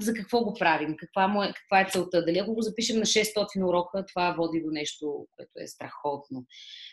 за 0.00 0.14
какво 0.14 0.44
го 0.44 0.54
правим, 0.54 0.96
каква, 0.96 1.28
му 1.28 1.42
е, 1.42 1.52
каква 1.56 1.80
е 1.80 1.88
целта. 1.90 2.24
Дали 2.24 2.38
ако 2.38 2.54
го 2.54 2.62
запишем 2.62 2.98
на 2.98 3.04
600 3.04 3.68
урока, 3.68 4.04
това 4.06 4.34
води 4.38 4.62
до 4.62 4.70
нещо, 4.70 5.26
което 5.36 5.50
е 5.58 5.66
страхотно 5.66 6.44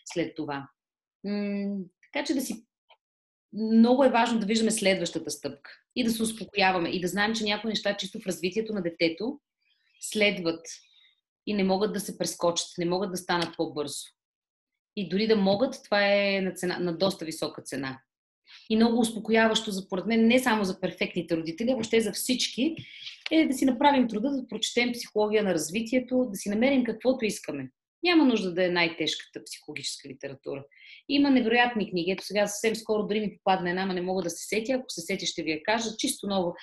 след 0.06 0.36
това. 0.36 0.68
М- 1.24 1.78
така 2.02 2.26
че 2.26 2.34
да 2.34 2.42
си. 2.42 2.66
Много 3.54 4.04
е 4.04 4.10
важно 4.10 4.40
да 4.40 4.46
виждаме 4.46 4.72
следващата 4.72 5.32
стъпка 5.32 5.72
и 5.96 6.04
да 6.04 6.10
се 6.10 6.24
успокояваме 6.24 6.90
и 6.90 7.02
да 7.02 7.08
знаем, 7.08 7.36
че 7.36 7.44
някои 7.44 7.70
неща 7.70 7.98
чисто 7.98 8.20
в 8.20 8.28
развитието 8.28 8.74
на 8.74 8.82
детето 8.82 9.40
следват 10.02 10.66
и 11.46 11.54
не 11.54 11.64
могат 11.64 11.94
да 11.94 12.00
се 12.00 12.18
прескочат, 12.18 12.68
не 12.78 12.86
могат 12.86 13.12
да 13.12 13.18
станат 13.18 13.58
по-бързо. 13.58 14.06
И 14.96 15.10
дори 15.10 15.28
да 15.28 15.36
могат, 15.36 15.84
това 15.84 16.14
е 16.14 16.42
на, 16.42 16.52
цена, 16.52 16.80
на 16.80 16.98
доста 16.98 17.26
висока 17.26 17.62
цена 17.62 18.02
и 18.70 18.76
много 18.76 19.00
успокояващо, 19.00 19.72
за 19.72 19.88
поред 19.90 20.06
мен, 20.06 20.28
не 20.28 20.40
само 20.40 20.64
за 20.64 20.80
перфектните 20.80 21.38
родители, 21.38 21.70
а 21.70 21.74
въобще 21.74 22.02
за 22.02 22.12
всички, 22.12 22.76
е 23.32 23.48
да 23.48 23.54
си 23.54 23.66
направим 23.66 24.08
труда 24.08 24.30
да 24.30 24.48
прочетем 24.48 24.92
психология 24.92 25.44
на 25.44 25.54
развитието, 25.54 26.28
да 26.30 26.36
си 26.36 26.50
намерим 26.50 26.84
каквото 26.84 27.26
искаме. 27.26 27.70
Няма 28.04 28.26
нужда 28.26 28.54
да 28.54 28.66
е 28.66 28.70
най-тежката 28.70 29.44
психологическа 29.44 30.10
литература. 30.10 30.66
Има 31.10 31.30
невероятни 31.30 31.90
книги. 31.90 32.12
Ето 32.12 32.26
сега 32.26 32.48
съвсем 32.48 32.76
скоро 32.76 33.08
дори 33.08 33.20
ми 33.20 33.38
попадна 33.38 33.70
една, 33.70 33.86
но 33.86 33.94
не 33.94 34.02
мога 34.02 34.24
да 34.24 34.30
се 34.30 34.48
сетя. 34.48 34.74
Ако 34.74 34.86
се 34.90 35.02
сетя, 35.02 35.26
ще 35.26 35.44
ви 35.44 35.52
я 35.52 35.64
кажа. 35.64 35.90
Чисто 35.98 36.28
ново, 36.28 36.54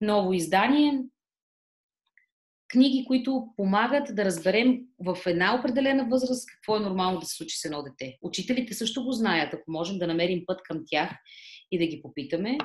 ново 0.00 0.32
издание. 0.32 0.98
Книги, 2.72 3.04
които 3.06 3.46
помагат 3.56 4.14
да 4.14 4.24
разберем 4.24 4.80
в 4.98 5.18
една 5.26 5.58
определена 5.58 6.08
възраст 6.08 6.46
какво 6.46 6.76
е 6.76 6.80
нормално 6.80 7.20
да 7.20 7.26
се 7.26 7.36
случи 7.36 7.58
с 7.58 7.64
едно 7.64 7.82
дете. 7.82 8.18
Учителите 8.22 8.74
също 8.74 9.04
го 9.04 9.12
знаят. 9.12 9.54
Ако 9.54 9.70
можем 9.70 9.98
да 9.98 10.06
намерим 10.06 10.42
път 10.46 10.62
към 10.62 10.82
тях 10.86 11.10
и 11.70 11.78
да 11.78 11.86
ги 11.86 12.02
попитаме, 12.02 12.58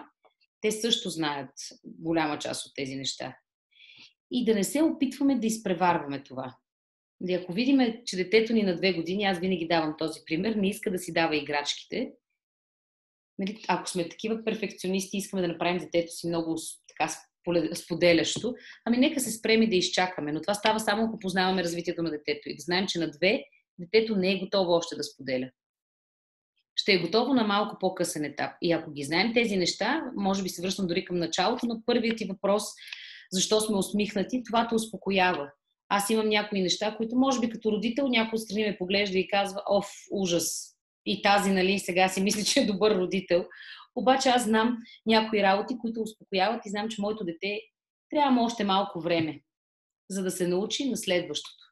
те 0.61 0.71
също 0.71 1.09
знаят 1.09 1.49
голяма 1.85 2.39
част 2.39 2.65
от 2.65 2.71
тези 2.75 2.95
неща. 2.95 3.37
И 4.31 4.45
да 4.45 4.55
не 4.55 4.63
се 4.63 4.81
опитваме 4.81 5.39
да 5.39 5.47
изпреварваме 5.47 6.23
това. 6.23 6.55
И 7.27 7.33
ако 7.33 7.53
видим, 7.53 7.79
че 8.05 8.17
детето 8.17 8.53
ни 8.53 8.63
на 8.63 8.75
две 8.75 8.93
години, 8.93 9.23
аз 9.23 9.39
винаги 9.39 9.67
давам 9.67 9.95
този 9.97 10.19
пример, 10.25 10.55
не 10.55 10.69
иска 10.69 10.91
да 10.91 10.99
си 10.99 11.13
дава 11.13 11.35
играчките, 11.35 12.11
нали, 13.39 13.65
ако 13.67 13.89
сме 13.89 14.09
такива 14.09 14.43
перфекционисти, 14.43 15.17
искаме 15.17 15.41
да 15.41 15.47
направим 15.47 15.77
детето 15.77 16.11
си 16.11 16.27
много 16.27 16.55
така 16.87 17.09
споделящо, 17.75 18.55
ами 18.85 18.97
нека 18.97 19.19
се 19.19 19.31
спреми 19.31 19.69
да 19.69 19.75
изчакаме. 19.75 20.31
Но 20.31 20.41
това 20.41 20.53
става 20.53 20.79
само 20.79 21.03
ако 21.03 21.19
познаваме 21.19 21.63
развитието 21.63 22.03
на 22.03 22.09
детето 22.09 22.49
и 22.49 22.55
да 22.55 22.61
знаем, 22.61 22.87
че 22.87 22.99
на 22.99 23.11
две 23.11 23.43
детето 23.79 24.15
не 24.15 24.31
е 24.31 24.39
готово 24.39 24.71
още 24.71 24.95
да 24.95 25.03
споделя. 25.03 25.49
Ще 26.75 26.93
е 26.93 26.97
готово 26.97 27.33
на 27.33 27.43
малко 27.43 27.77
по-късен 27.79 28.23
етап. 28.23 28.51
И 28.61 28.71
ако 28.71 28.91
ги 28.91 29.03
знаем 29.03 29.33
тези 29.33 29.57
неща, 29.57 30.03
може 30.15 30.43
би 30.43 30.49
се 30.49 30.61
връщам 30.61 30.87
дори 30.87 31.05
към 31.05 31.17
началото, 31.17 31.65
но 31.65 31.81
първият 31.85 32.17
ти 32.17 32.25
въпрос, 32.25 32.63
защо 33.31 33.61
сме 33.61 33.77
усмихнати, 33.77 34.43
това 34.45 34.67
те 34.67 34.75
успокоява. 34.75 35.51
Аз 35.89 36.09
имам 36.09 36.29
някои 36.29 36.61
неща, 36.61 36.95
които 36.97 37.15
може 37.15 37.39
би 37.39 37.49
като 37.49 37.71
родител 37.71 38.07
някой 38.07 38.39
страни 38.39 38.63
ме 38.63 38.77
поглежда 38.77 39.17
и 39.17 39.27
казва, 39.27 39.61
оф, 39.69 39.87
ужас. 40.11 40.73
И 41.05 41.21
тази, 41.21 41.51
нали, 41.51 41.79
сега 41.79 42.09
си 42.09 42.21
мисли, 42.21 42.45
че 42.45 42.59
е 42.59 42.65
добър 42.65 42.95
родител. 42.95 43.45
Обаче 43.97 44.29
аз 44.29 44.43
знам 44.43 44.77
някои 45.05 45.43
работи, 45.43 45.77
които 45.77 46.01
успокояват 46.01 46.65
и 46.65 46.69
знам, 46.69 46.89
че 46.89 47.01
моето 47.01 47.23
дете 47.23 47.61
трябва 48.09 48.41
още 48.41 48.63
малко 48.63 49.01
време, 49.01 49.41
за 50.09 50.23
да 50.23 50.31
се 50.31 50.47
научи 50.47 50.89
на 50.89 50.97
следващото. 50.97 51.63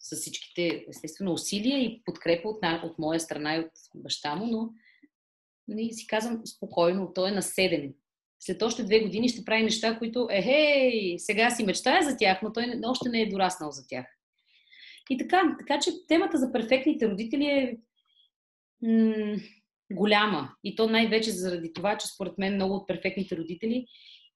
С 0.00 0.16
всичките, 0.16 0.84
естествено, 0.88 1.32
усилия 1.32 1.78
и 1.78 2.02
подкрепа 2.04 2.48
от, 2.48 2.58
от 2.82 2.98
моя 2.98 3.20
страна 3.20 3.56
и 3.56 3.60
от 3.60 3.72
баща 3.94 4.36
му, 4.36 4.46
но 4.46 4.70
нали, 5.68 5.92
си 5.92 6.06
казвам 6.06 6.46
спокойно, 6.46 7.12
той 7.14 7.28
е 7.28 7.32
на 7.32 7.42
7 7.42 7.94
след 8.44 8.62
още 8.62 8.84
две 8.84 9.00
години 9.00 9.28
ще 9.28 9.44
прави 9.44 9.62
неща, 9.62 9.98
които, 9.98 10.28
ехей, 10.30 11.18
сега 11.18 11.50
си 11.50 11.64
мечтая 11.64 12.02
за 12.02 12.16
тях, 12.16 12.42
но 12.42 12.52
той 12.52 12.80
още 12.84 13.08
не 13.08 13.20
е 13.20 13.28
дораснал 13.28 13.70
за 13.70 13.86
тях. 13.86 14.06
И 15.10 15.18
така, 15.18 15.56
така 15.58 15.80
че 15.80 16.06
темата 16.06 16.38
за 16.38 16.52
перфектните 16.52 17.08
родители 17.08 17.44
е 17.44 17.78
голяма. 19.94 20.54
И 20.64 20.76
то 20.76 20.88
най-вече 20.88 21.30
заради 21.30 21.72
това, 21.72 21.98
че 21.98 22.06
според 22.06 22.38
мен 22.38 22.54
много 22.54 22.74
от 22.74 22.88
перфектните 22.88 23.36
родители 23.36 23.86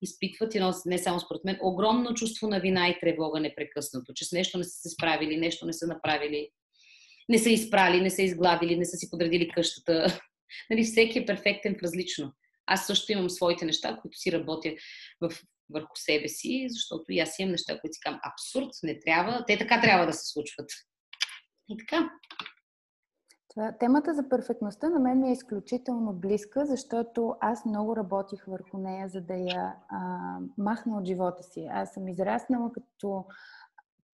изпитват 0.02 0.54
едно, 0.54 0.74
не 0.86 0.98
само 0.98 1.20
според 1.20 1.44
мен, 1.44 1.58
огромно 1.62 2.14
чувство 2.14 2.48
на 2.48 2.60
вина 2.60 2.88
и 2.88 3.00
тревога 3.00 3.40
непрекъснато, 3.40 4.12
че 4.14 4.24
с 4.24 4.32
нещо 4.32 4.58
не 4.58 4.64
са 4.64 4.70
се 4.70 4.88
справили, 4.88 5.36
нещо 5.36 5.66
не 5.66 5.72
са 5.72 5.86
направили, 5.86 6.48
не 7.28 7.38
са 7.38 7.50
изпрали, 7.50 8.00
не 8.00 8.10
са 8.10 8.22
изгладили, 8.22 8.76
не 8.76 8.84
са 8.84 8.96
си 8.96 9.10
подредили 9.10 9.48
къщата. 9.48 10.20
Нали, 10.70 10.84
всеки 10.84 11.18
е 11.18 11.26
перфектен 11.26 11.74
в 11.74 11.82
различно. 11.82 12.32
Аз 12.66 12.86
също 12.86 13.12
имам 13.12 13.30
своите 13.30 13.64
неща, 13.64 13.98
които 14.02 14.18
си 14.18 14.32
работя 14.32 14.74
в, 15.20 15.32
върху 15.70 15.92
себе 15.94 16.28
си, 16.28 16.66
защото 16.68 17.12
и 17.12 17.20
аз 17.20 17.38
имам 17.38 17.50
неща, 17.50 17.80
които 17.80 17.94
си 17.94 18.00
казвам 18.00 18.20
абсурд, 18.32 18.70
не 18.82 19.00
трябва, 19.00 19.44
те 19.46 19.58
така 19.58 19.80
трябва 19.80 20.06
да 20.06 20.12
се 20.12 20.32
случват. 20.32 20.70
И 21.68 21.76
така. 21.76 22.10
Темата 23.80 24.14
за 24.14 24.28
перфектността 24.28 24.88
на 24.88 24.98
мен 24.98 25.20
ми 25.20 25.28
е 25.28 25.32
изключително 25.32 26.12
близка, 26.12 26.66
защото 26.66 27.36
аз 27.40 27.64
много 27.64 27.96
работих 27.96 28.44
върху 28.44 28.78
нея, 28.78 29.08
за 29.08 29.20
да 29.20 29.34
я 29.34 29.76
а, 29.88 30.38
махна 30.58 30.98
от 30.98 31.06
живота 31.06 31.42
си. 31.42 31.68
Аз 31.72 31.92
съм 31.92 32.08
израснала 32.08 32.72
като 32.72 33.24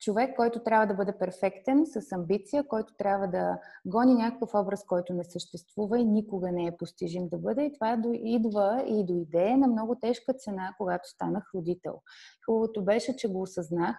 човек, 0.00 0.36
който 0.36 0.62
трябва 0.62 0.86
да 0.86 0.94
бъде 0.94 1.18
перфектен, 1.18 1.86
с 1.86 2.12
амбиция, 2.12 2.68
който 2.68 2.94
трябва 2.94 3.28
да 3.28 3.58
гони 3.84 4.14
някакъв 4.14 4.54
образ, 4.54 4.84
който 4.84 5.14
не 5.14 5.24
съществува 5.24 5.98
и 5.98 6.04
никога 6.04 6.52
не 6.52 6.66
е 6.66 6.76
постижим 6.76 7.28
да 7.28 7.38
бъде. 7.38 7.64
И 7.64 7.72
това 7.72 7.98
идва 8.24 8.84
и 8.86 9.06
дойде 9.06 9.56
на 9.56 9.66
много 9.66 9.94
тежка 9.94 10.34
цена, 10.34 10.74
когато 10.78 11.08
станах 11.08 11.50
родител. 11.54 12.00
Хубавото 12.46 12.84
беше, 12.84 13.16
че 13.16 13.28
го 13.28 13.42
осъзнах. 13.42 13.96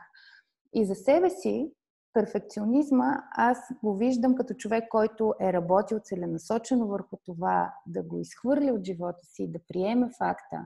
И 0.73 0.85
за 0.85 0.95
себе 0.95 1.29
си, 1.29 1.71
перфекционизма, 2.13 3.23
аз 3.31 3.57
го 3.83 3.95
виждам 3.95 4.35
като 4.35 4.53
човек, 4.53 4.83
който 4.89 5.33
е 5.41 5.53
работил 5.53 5.99
целенасочено 6.03 6.87
върху 6.87 7.17
това 7.25 7.73
да 7.87 8.03
го 8.03 8.19
изхвърли 8.19 8.71
от 8.71 8.85
живота 8.85 9.25
си, 9.25 9.51
да 9.51 9.59
приеме 9.67 10.09
факта, 10.17 10.65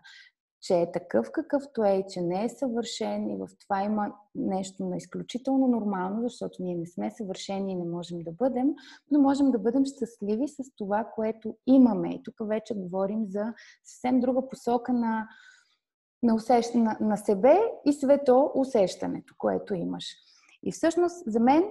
че 0.62 0.82
е 0.82 0.92
такъв 0.92 1.32
какъвто 1.32 1.84
е 1.84 1.92
и 1.92 2.06
че 2.10 2.22
не 2.22 2.44
е 2.44 2.50
съвършен 2.50 3.30
и 3.30 3.38
в 3.38 3.48
това 3.60 3.84
има 3.84 4.14
нещо 4.36 4.86
на 4.86 4.98
изключително 4.98 5.68
нормално, 5.68 6.22
защото 6.22 6.56
ние 6.60 6.76
не 6.76 6.86
сме 6.86 7.12
съвършени 7.12 7.72
и 7.72 7.76
не 7.76 7.86
можем 7.86 8.20
да 8.24 8.32
бъдем, 8.32 8.68
но 9.12 9.20
можем 9.22 9.52
да 9.52 9.60
бъдем 9.60 9.86
щастливи 9.86 10.48
с 10.48 10.76
това, 10.78 11.04
което 11.16 11.56
имаме. 11.68 12.10
И 12.10 12.24
тук 12.24 12.36
вече 12.42 12.74
говорим 12.74 13.26
за 13.26 13.54
съвсем 13.84 14.20
друга 14.20 14.48
посока 14.50 14.94
на, 14.94 15.28
на, 16.24 16.36
усещ... 16.36 16.76
на, 16.76 16.98
на 17.02 17.18
себе 17.18 17.60
и 17.86 17.94
свето 17.94 18.52
усещането, 18.56 19.34
което 19.38 19.74
имаш. 19.74 20.27
И 20.68 20.72
всъщност 20.72 21.24
за 21.28 21.40
мен 21.40 21.64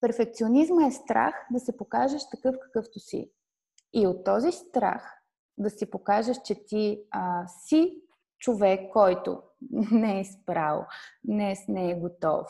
перфекционизма 0.00 0.86
е 0.86 0.90
страх 0.90 1.46
да 1.50 1.60
се 1.60 1.76
покажеш 1.76 2.22
такъв 2.30 2.56
какъвто 2.62 3.00
си. 3.00 3.30
И 3.92 4.06
от 4.06 4.24
този 4.24 4.52
страх 4.52 5.22
да 5.58 5.70
си 5.70 5.90
покажеш, 5.90 6.36
че 6.44 6.64
ти 6.64 7.02
а, 7.10 7.46
си 7.46 8.02
човек, 8.38 8.92
който 8.92 9.42
не 9.92 10.20
е 10.20 10.24
спрал, 10.24 10.86
днес 11.24 11.58
не 11.68 11.90
е 11.90 11.94
готов. 11.94 12.46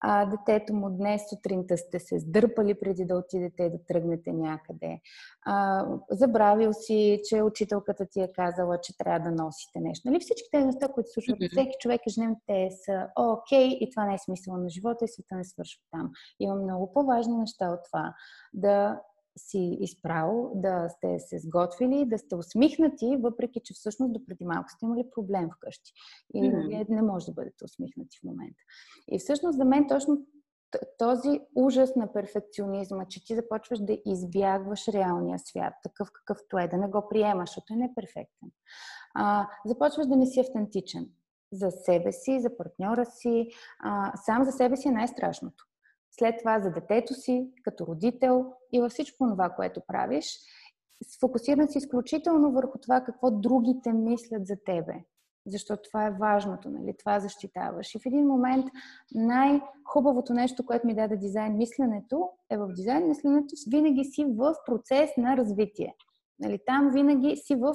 А, 0.00 0.26
детето 0.26 0.74
му 0.74 0.90
днес 0.90 1.22
сутринта 1.30 1.76
сте 1.76 2.00
се 2.00 2.18
сдърпали 2.18 2.74
преди 2.80 3.04
да 3.04 3.16
отидете 3.16 3.62
и 3.62 3.70
да 3.70 3.84
тръгнете 3.88 4.32
някъде. 4.32 5.00
А, 5.46 5.86
забравил 6.10 6.72
си, 6.72 7.20
че 7.28 7.42
учителката 7.42 8.06
ти 8.06 8.20
е 8.20 8.32
казала, 8.32 8.80
че 8.80 8.98
трябва 8.98 9.30
да 9.30 9.42
носите 9.42 9.80
нещо. 9.80 10.08
Нали 10.08 10.20
всички 10.20 10.48
тези 10.52 10.66
неща, 10.66 10.88
които 10.88 11.08
се 11.08 11.12
случват 11.12 11.38
mm-hmm. 11.38 11.52
всеки 11.52 11.76
човек 11.80 12.00
и 12.06 12.10
ежедневно, 12.10 12.40
те 12.46 12.68
са 12.84 13.06
окей 13.18 13.68
и 13.80 13.90
това 13.90 14.04
не 14.06 14.14
е 14.14 14.18
смисъл 14.18 14.56
на 14.56 14.68
живота 14.68 15.04
и 15.04 15.08
света 15.08 15.36
не 15.36 15.44
свършва 15.44 15.82
там. 15.90 16.10
Има 16.40 16.54
много 16.54 16.92
по-важни 16.92 17.36
неща 17.36 17.68
от 17.68 17.80
това. 17.84 18.14
Да 18.54 19.00
си 19.38 19.78
изправил, 19.80 20.52
да 20.54 20.88
сте 20.88 21.18
се 21.18 21.38
сготвили, 21.38 22.06
да 22.06 22.18
сте 22.18 22.36
усмихнати, 22.36 23.16
въпреки 23.22 23.60
че 23.64 23.74
всъщност 23.74 24.12
до 24.12 24.26
преди 24.26 24.44
малко 24.44 24.70
сте 24.70 24.86
имали 24.86 25.10
проблем 25.14 25.48
вкъщи. 25.56 25.92
И 26.34 26.42
mm-hmm. 26.42 26.68
вие 26.68 26.86
не 26.88 27.02
може 27.02 27.26
да 27.26 27.32
бъдете 27.32 27.64
усмихнати 27.64 28.18
в 28.18 28.24
момента. 28.24 28.62
И 29.08 29.18
всъщност 29.18 29.58
за 29.58 29.64
мен 29.64 29.88
точно 29.88 30.26
този 30.98 31.40
ужас 31.54 31.96
на 31.96 32.12
перфекционизма, 32.12 33.04
че 33.08 33.24
ти 33.24 33.34
започваш 33.34 33.78
да 33.78 33.98
избягваш 34.06 34.88
реалния 34.88 35.38
свят, 35.38 35.74
такъв 35.82 36.08
какъвто 36.12 36.58
е, 36.58 36.68
да 36.68 36.76
не 36.76 36.88
го 36.88 37.08
приемаш, 37.08 37.48
защото 37.48 37.74
е 37.74 37.76
неперфектен. 37.76 38.50
А, 39.14 39.48
започваш 39.66 40.06
да 40.06 40.16
не 40.16 40.26
си 40.26 40.40
автентичен 40.40 41.08
за 41.52 41.70
себе 41.70 42.12
си, 42.12 42.40
за 42.40 42.56
партньора 42.56 43.06
си. 43.06 43.48
А, 43.80 44.16
сам 44.16 44.44
за 44.44 44.52
себе 44.52 44.76
си 44.76 44.88
е 44.88 44.92
най-страшното 44.92 45.64
след 46.18 46.38
това 46.38 46.60
за 46.60 46.70
детето 46.70 47.14
си, 47.14 47.50
като 47.62 47.86
родител 47.86 48.52
и 48.72 48.80
във 48.80 48.92
всичко 48.92 49.28
това, 49.28 49.50
което 49.50 49.80
правиш. 49.86 50.38
Сфокусиран 51.08 51.68
си 51.68 51.78
изключително 51.78 52.52
върху 52.52 52.78
това 52.78 53.00
какво 53.00 53.30
другите 53.30 53.92
мислят 53.92 54.46
за 54.46 54.56
тебе. 54.66 54.94
Защото 55.46 55.82
това 55.82 56.06
е 56.06 56.10
важното, 56.10 56.70
нали? 56.70 56.94
това 56.98 57.20
защитаваш. 57.20 57.94
И 57.94 57.98
в 57.98 58.06
един 58.06 58.26
момент 58.26 58.66
най-хубавото 59.14 60.32
нещо, 60.32 60.66
което 60.66 60.86
ми 60.86 60.94
даде 60.94 61.16
дизайн 61.16 61.56
мисленето, 61.56 62.28
е 62.50 62.56
в 62.56 62.68
дизайн 62.68 63.08
мисленето 63.08 63.54
винаги 63.70 64.04
си 64.04 64.24
в 64.24 64.54
процес 64.66 65.10
на 65.16 65.36
развитие. 65.36 65.94
Нали, 66.38 66.58
там 66.66 66.90
винаги 66.90 67.36
си 67.36 67.54
в 67.54 67.74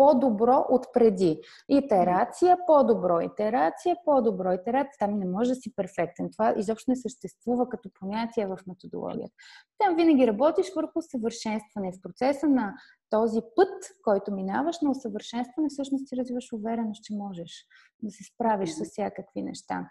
по-добро 0.00 0.66
от 0.68 0.86
преди. 0.92 1.40
Итерация 1.68 2.56
по-добро, 2.66 3.20
итерация 3.20 3.96
по-добро, 4.04 4.52
итерация. 4.52 4.92
Там 4.98 5.18
не 5.18 5.26
може 5.26 5.50
да 5.50 5.54
си 5.54 5.74
перфектен. 5.76 6.30
Това 6.32 6.54
изобщо 6.56 6.90
не 6.90 6.96
съществува 6.96 7.68
като 7.68 7.90
понятие 8.00 8.46
в 8.46 8.58
методологията. 8.66 9.34
Там 9.78 9.96
винаги 9.96 10.26
работиш 10.26 10.66
върху 10.76 11.02
съвършенстване. 11.02 11.92
В 11.92 12.02
процеса 12.02 12.48
на 12.48 12.74
този 13.10 13.40
път, 13.56 13.74
който 14.04 14.32
минаваш 14.32 14.80
на 14.82 14.90
усъвършенстване, 14.90 15.68
всъщност 15.68 16.08
ти 16.08 16.16
развиваш 16.16 16.52
увереност, 16.52 17.04
че 17.04 17.14
можеш 17.14 17.66
да 18.02 18.10
се 18.10 18.24
справиш 18.24 18.70
с 18.70 18.84
всякакви 18.84 19.42
неща. 19.42 19.90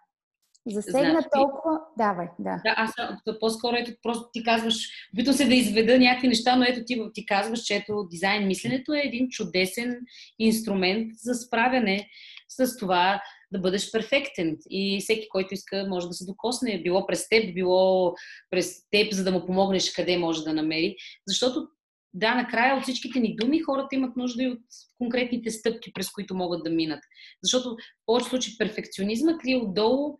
Засегна 0.69 1.11
значи, 1.11 1.27
толкова... 1.33 1.79
Давай, 1.97 2.27
да. 2.39 2.61
Да, 2.65 2.73
аз 2.77 2.91
по-скоро 3.39 3.75
ето 3.75 3.91
просто 4.01 4.29
ти 4.33 4.43
казваш, 4.43 4.75
опитвам 5.13 5.35
се 5.35 5.45
да 5.45 5.55
изведа 5.55 5.99
някакви 5.99 6.27
неща, 6.27 6.55
но 6.55 6.63
ето 6.63 6.81
ти, 6.85 7.01
ти 7.13 7.25
казваш, 7.25 7.59
че 7.59 7.75
ето 7.75 8.07
дизайн 8.11 8.47
мисленето 8.47 8.93
е 8.93 9.01
един 9.05 9.29
чудесен 9.29 9.99
инструмент 10.39 11.11
за 11.15 11.33
справяне 11.33 12.09
с 12.49 12.77
това 12.77 13.21
да 13.51 13.59
бъдеш 13.59 13.91
перфектен. 13.91 14.57
И 14.69 14.99
всеки, 15.01 15.29
който 15.29 15.53
иска, 15.53 15.85
може 15.89 16.07
да 16.07 16.13
се 16.13 16.25
докосне. 16.25 16.81
Било 16.81 17.07
през 17.07 17.29
теб, 17.29 17.53
било 17.53 18.13
през 18.49 18.89
теб, 18.89 19.13
за 19.13 19.23
да 19.23 19.31
му 19.31 19.45
помогнеш 19.45 19.91
къде 19.91 20.17
може 20.17 20.43
да 20.43 20.53
намери. 20.53 20.95
Защото 21.27 21.67
да, 22.13 22.35
накрая 22.35 22.75
от 22.75 22.83
всичките 22.83 23.19
ни 23.19 23.35
думи 23.35 23.59
хората 23.59 23.95
имат 23.95 24.17
нужда 24.17 24.43
и 24.43 24.47
от 24.47 24.59
конкретните 24.97 25.51
стъпки, 25.51 25.93
през 25.93 26.09
които 26.09 26.35
могат 26.35 26.63
да 26.63 26.69
минат. 26.69 27.03
Защото 27.43 27.69
в 27.69 27.75
повече 28.05 28.29
случаи 28.29 28.57
перфекционизма 28.57 29.37
крие 29.37 29.57
отдолу 29.57 30.17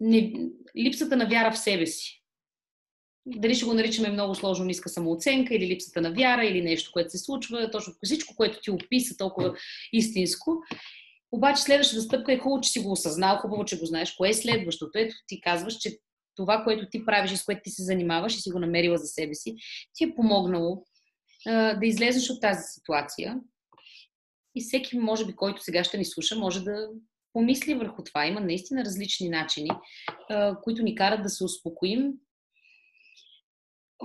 не, 0.00 0.32
липсата 0.78 1.16
на 1.16 1.26
вяра 1.26 1.52
в 1.52 1.58
себе 1.58 1.86
си. 1.86 2.22
Дали 3.26 3.54
ще 3.54 3.64
го 3.64 3.74
наричаме 3.74 4.10
много 4.10 4.34
сложно 4.34 4.64
ниска 4.64 4.88
самооценка 4.88 5.54
или 5.54 5.66
липсата 5.66 6.00
на 6.00 6.12
вяра 6.12 6.44
или 6.44 6.62
нещо, 6.62 6.90
което 6.92 7.10
се 7.10 7.18
случва, 7.18 7.70
точно 7.70 7.94
всичко, 8.02 8.34
което 8.36 8.60
ти 8.60 8.70
описа 8.70 9.16
толкова 9.16 9.54
истинско. 9.92 10.62
Обаче 11.32 11.62
следващата 11.62 12.02
стъпка 12.02 12.32
е 12.32 12.38
хубаво, 12.38 12.60
че 12.60 12.70
си 12.70 12.80
го 12.80 12.92
осъзнал, 12.92 13.36
хубаво, 13.36 13.64
че 13.64 13.78
го 13.78 13.86
знаеш. 13.86 14.12
Кое 14.12 14.28
е 14.28 14.34
следващото? 14.34 14.98
Ето 14.98 15.14
ти 15.26 15.40
казваш, 15.40 15.76
че 15.76 15.98
това, 16.36 16.64
което 16.64 16.86
ти 16.90 17.04
правиш 17.04 17.32
и 17.32 17.36
с 17.36 17.44
което 17.44 17.60
ти 17.64 17.70
се 17.70 17.82
занимаваш 17.82 18.36
и 18.36 18.40
си 18.40 18.50
го 18.50 18.58
намерила 18.58 18.98
за 18.98 19.06
себе 19.06 19.34
си, 19.34 19.54
ти 19.94 20.04
е 20.04 20.14
помогнало 20.14 20.84
а, 21.46 21.74
да 21.74 21.86
излезеш 21.86 22.30
от 22.30 22.40
тази 22.40 22.62
ситуация. 22.74 23.40
И 24.54 24.60
всеки, 24.60 24.98
може 24.98 25.26
би, 25.26 25.36
който 25.36 25.62
сега 25.62 25.84
ще 25.84 25.98
ни 25.98 26.04
слуша, 26.04 26.36
може 26.36 26.64
да 26.64 26.88
помисли 27.34 27.74
върху 27.74 28.02
това. 28.02 28.26
Има 28.26 28.40
наистина 28.40 28.84
различни 28.84 29.28
начини, 29.28 29.70
които 30.62 30.82
ни 30.82 30.94
карат 30.94 31.22
да 31.22 31.28
се 31.28 31.44
успокоим 31.44 32.12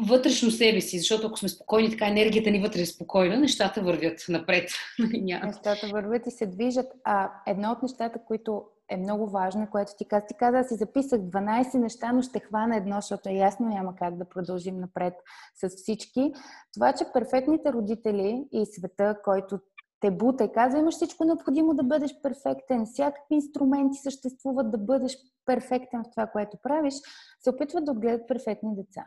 вътрешно 0.08 0.52
себе 0.52 0.82
си, 0.82 1.00
защото 1.00 1.28
ако 1.28 1.38
сме 1.40 1.50
спокойни, 1.50 1.92
така 1.92 2.08
енергията 2.08 2.52
ни 2.52 2.60
вътре 2.60 2.82
е 2.82 2.86
спокойна, 2.86 3.38
нещата 3.38 3.82
вървят 3.82 4.26
напред. 4.30 4.70
нещата 5.44 5.88
вървят 5.92 6.28
и 6.28 6.32
се 6.32 6.46
движат. 6.46 6.88
А 7.04 7.32
едно 7.48 7.72
от 7.72 7.82
нещата, 7.84 8.20
които 8.28 8.64
е 8.90 8.98
много 8.98 9.30
важно, 9.30 9.68
което 9.72 9.92
ти 9.98 10.06
каза. 10.08 10.26
Ти 10.26 10.34
каза, 10.40 10.58
аз 10.58 10.68
си 10.68 10.76
записах 10.76 11.20
12 11.20 11.78
неща, 11.78 12.12
но 12.12 12.22
ще 12.22 12.40
хвана 12.40 12.78
едно, 12.78 12.96
защото 12.96 13.30
е 13.30 13.34
ясно 13.34 13.68
няма 13.68 13.96
как 13.96 14.18
да 14.18 14.30
продължим 14.30 14.80
напред 14.80 15.14
с 15.56 15.70
всички. 15.70 16.34
Това, 16.74 16.94
че 16.94 17.06
перфектните 17.14 17.74
родители 17.74 18.44
и 18.52 18.66
света, 18.66 19.16
който 19.24 19.60
те 20.00 20.12
бута 20.12 20.44
и 20.44 20.52
казва, 20.52 20.80
имаш 20.80 20.96
всичко 20.96 21.26
необходимо 21.26 21.74
да 21.74 21.84
бъдеш 21.84 22.22
перфектен, 22.22 22.86
всякакви 22.86 23.36
инструменти 23.36 23.98
съществуват 23.98 24.72
да 24.72 24.78
бъдеш 24.78 25.18
перфектен 25.46 26.04
в 26.04 26.10
това, 26.12 26.28
което 26.28 26.58
правиш, 26.64 26.94
се 27.40 27.50
опитват 27.50 27.86
да 27.86 27.92
отгледат 27.92 28.28
перфектни 28.28 28.76
деца. 28.76 29.06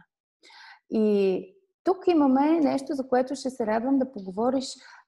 И 0.90 1.46
тук 1.84 2.06
имаме 2.06 2.60
нещо, 2.60 2.94
за 2.94 3.08
което 3.08 3.34
ще 3.34 3.50
се 3.50 3.66
радвам 3.66 3.98
да 3.98 4.12
поговориш. 4.12 4.64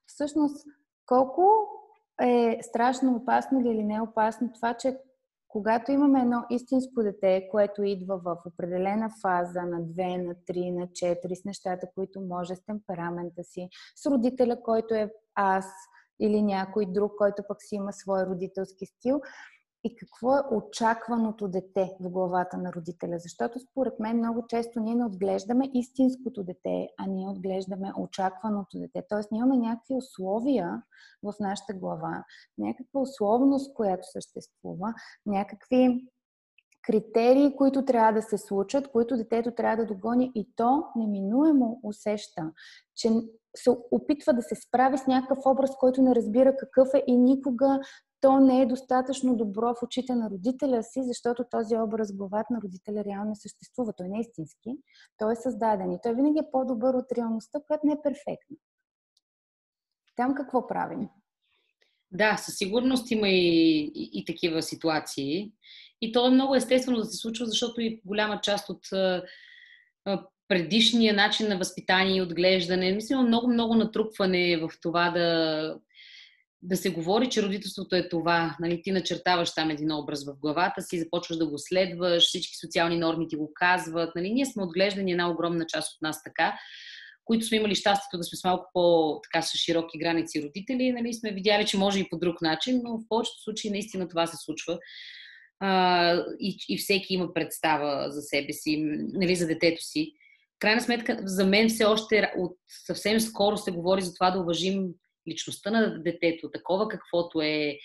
Всъщност, 0.07 0.67
колко 1.07 1.69
е 2.23 2.59
страшно 2.63 3.17
опасно 3.17 3.61
или 3.61 3.85
не 3.85 4.01
опасно 4.01 4.53
това, 4.53 4.75
че 4.75 4.99
когато 5.49 5.93
имаме 5.93 6.21
едно 6.21 6.45
истинско 6.51 7.03
дете, 7.03 7.49
което 7.51 7.83
идва 7.83 8.19
в 8.19 8.37
определена 8.47 9.11
фаза 9.23 9.63
на 9.63 9.81
2, 9.81 10.27
на 10.27 10.35
3, 10.35 10.79
на 10.79 10.87
4, 10.87 11.35
с 11.35 11.45
нещата, 11.45 11.87
които 11.95 12.21
може 12.21 12.55
с 12.55 12.65
темперамента 12.65 13.45
си, 13.45 13.69
с 13.97 14.07
родителя, 14.07 14.63
който 14.63 14.95
е 14.95 15.13
аз 15.35 15.67
или 16.21 16.43
някой 16.43 16.87
друг, 16.87 17.13
който 17.19 17.43
пък 17.49 17.63
си 17.63 17.75
има 17.75 17.93
свой 17.93 18.27
родителски 18.27 18.87
стил, 18.87 19.21
и 19.87 19.97
какво 19.97 20.37
е 20.37 20.43
очакваното 20.53 21.49
дете 21.49 21.97
в 22.01 22.11
главата 22.11 22.59
на 22.59 22.73
родителя. 22.73 23.19
Защото 23.19 23.61
според 23.61 24.01
мен 24.01 24.17
много 24.17 24.47
често 24.49 24.81
ние 24.81 24.95
не 24.95 25.05
отглеждаме 25.05 25.71
истинското 25.75 26.45
дете, 26.45 26.89
а 26.99 27.07
ние 27.07 27.29
отглеждаме 27.29 27.93
очакваното 27.99 28.79
дете. 28.79 29.03
Тоест 29.09 29.33
ние 29.33 29.39
имаме 29.39 29.57
някакви 29.57 29.95
условия 29.95 30.83
в 31.23 31.35
нашата 31.41 31.75
глава, 31.75 32.25
някаква 32.59 33.01
условност, 33.01 33.75
която 33.75 34.11
съществува, 34.13 34.95
някакви 35.27 36.09
критерии, 36.83 37.57
които 37.57 37.85
трябва 37.85 38.13
да 38.13 38.23
се 38.23 38.39
случат, 38.39 38.93
които 38.93 39.17
детето 39.17 39.51
трябва 39.51 39.77
да 39.77 39.95
догони 39.95 40.33
и 40.35 40.49
то 40.57 40.85
неминуемо 40.97 41.81
усеща, 41.83 42.53
че 42.97 43.11
се 43.57 43.71
опитва 43.91 44.33
да 44.33 44.43
се 44.43 44.55
справи 44.55 44.99
с 44.99 45.07
някакъв 45.07 45.39
образ, 45.47 45.71
който 45.81 46.03
не 46.03 46.15
разбира 46.15 46.57
какъв 46.57 46.89
е 46.95 47.05
и 47.07 47.17
никога 47.17 47.81
то 48.25 48.41
не 48.41 48.63
е 48.63 48.67
достатъчно 48.67 49.37
добро 49.37 49.75
в 49.75 49.83
очите 49.83 50.15
на 50.15 50.31
родителя 50.31 50.83
си, 50.83 51.03
защото 51.05 51.45
този 51.51 51.77
образ 51.77 52.13
главата 52.13 52.53
на 52.53 52.61
родителя 52.65 53.05
реално 53.05 53.29
не 53.29 53.37
съществува. 53.37 53.93
Той 53.97 54.09
не 54.09 54.19
е 54.19 54.21
истински, 54.21 54.71
той 55.19 55.33
е 55.33 55.37
създаден 55.37 55.93
и 55.93 55.99
той 56.03 56.15
винаги 56.15 56.39
е 56.39 56.51
по-добър 56.53 56.95
от 56.95 57.13
реалността, 57.13 57.61
която 57.67 57.87
не 57.87 57.93
е 57.93 58.03
перфектна. 58.03 58.57
Там 60.17 60.35
какво 60.35 60.67
правим? 60.67 61.09
Да, 62.11 62.37
със 62.37 62.57
сигурност 62.57 63.11
има 63.11 63.29
и, 63.29 63.81
и, 63.95 64.11
и 64.13 64.25
такива 64.25 64.63
ситуации. 64.63 65.53
И 66.01 66.13
то 66.13 66.27
е 66.27 66.31
много 66.31 66.55
естествено 66.55 66.99
да 66.99 67.05
се 67.05 67.17
случва, 67.17 67.47
защото 67.47 67.81
и 67.81 68.01
голяма 68.05 68.41
част 68.41 68.71
от 68.71 68.81
предишния 70.49 71.15
начин 71.15 71.49
на 71.49 71.59
възпитание 71.59 72.17
и 72.17 72.23
отглеждане, 72.23 72.93
мисля, 72.93 73.23
много-много 73.23 73.75
натрупване 73.75 74.57
в 74.57 74.71
това 74.83 75.11
да 75.11 75.79
да 76.67 76.77
се 76.77 76.91
говори, 76.91 77.31
че 77.31 77.43
родителството 77.43 77.97
е 77.97 78.09
това. 78.09 78.57
Нали, 78.61 78.83
ти 78.83 78.93
начертаваш 78.93 79.55
там 79.55 79.71
един 79.71 79.93
образ 79.93 80.27
в 80.27 80.39
главата 80.41 80.83
си, 80.83 80.99
започваш 80.99 81.39
да 81.39 81.47
го 81.47 81.59
следваш, 81.59 82.25
всички 82.25 82.57
социални 82.57 82.99
норми 82.99 83.29
ти 83.29 83.37
го 83.37 83.53
казват. 83.55 84.15
Нали, 84.17 84.33
ние 84.33 84.47
сме 84.47 84.63
отглеждани 84.63 85.13
една 85.13 85.31
огромна 85.31 85.67
част 85.67 85.97
от 85.97 86.03
нас 86.03 86.23
така, 86.23 86.59
които 87.25 87.47
сме 87.47 87.57
имали 87.57 87.75
щастието 87.75 88.17
да 88.17 88.25
сме 88.25 88.39
с 88.39 88.45
малко 88.45 88.71
по-така 88.73 89.43
с 89.43 89.57
широки 89.57 89.99
граници 89.99 90.43
родители, 90.43 90.93
нали, 90.93 91.15
сме 91.15 91.33
видяли, 91.33 91.67
че 91.67 91.79
може 91.79 92.01
и 92.01 92.09
по 92.11 92.19
друг 92.19 92.43
начин, 92.43 92.81
но 92.85 92.99
в 92.99 93.09
повечето 93.09 93.43
случаи 93.43 93.71
наистина 93.71 94.09
това 94.09 94.27
се 94.27 94.37
случва. 94.37 94.79
А, 95.61 96.15
и, 96.41 96.57
и 96.69 96.79
всеки 96.79 97.15
има 97.15 97.35
представа 97.35 98.11
за 98.11 98.23
себе 98.23 98.53
си, 98.53 98.77
нали, 99.15 99.37
за 99.37 99.47
детето 99.47 99.83
си. 99.83 100.13
Крайна 100.65 100.81
сметка, 100.81 101.19
за 101.25 101.47
мен 101.47 101.69
все 101.69 101.85
още 101.85 102.33
от 102.37 102.57
съвсем 102.87 103.21
скоро 103.21 103.57
се 103.57 103.71
говори 103.71 104.03
за 104.03 104.15
това 104.15 104.31
да 104.31 104.41
уважим 104.41 104.87
личността 105.29 105.71
на 105.71 106.03
детето, 106.03 106.51
такова 106.51 106.89
каквото 106.89 107.41
е. 107.43 107.79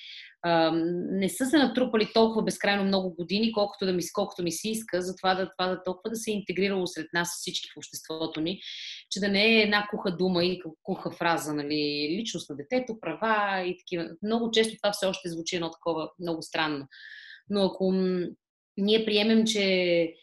Не 1.11 1.29
са 1.29 1.45
се 1.45 1.57
натрупали 1.57 2.09
толкова 2.13 2.43
безкрайно 2.43 2.83
много 2.83 3.15
години, 3.15 3.51
колкото, 3.51 3.85
да 3.85 3.93
ми, 3.93 4.03
колкото 4.13 4.43
ми 4.43 4.51
се 4.51 4.69
иска, 4.69 5.01
за 5.01 5.15
това 5.15 5.35
да, 5.35 5.51
това 5.57 5.69
да 5.69 5.83
толкова 5.83 6.09
да 6.09 6.15
се 6.15 6.31
е 6.31 6.33
интегрирало 6.33 6.87
сред 6.87 7.07
нас 7.13 7.29
всички 7.39 7.69
в 7.75 7.77
обществото 7.77 8.41
ни, 8.41 8.61
че 9.09 9.19
да 9.19 9.27
не 9.27 9.45
е 9.45 9.61
една 9.61 9.87
куха 9.89 10.15
дума 10.15 10.45
и 10.45 10.61
куха 10.83 11.11
фраза, 11.11 11.53
нали, 11.53 12.17
личност 12.19 12.49
на 12.49 12.55
детето, 12.55 12.99
права 12.99 13.61
и 13.61 13.77
такива. 13.77 14.09
Много 14.23 14.51
често 14.51 14.77
това 14.83 14.91
все 14.91 15.05
още 15.05 15.29
звучи 15.29 15.55
едно 15.55 15.71
такова 15.71 16.09
много 16.19 16.41
странно. 16.41 16.87
Но 17.49 17.65
ако 17.65 17.93
ние 18.77 19.05
приемем, 19.05 19.45
че 19.45 20.13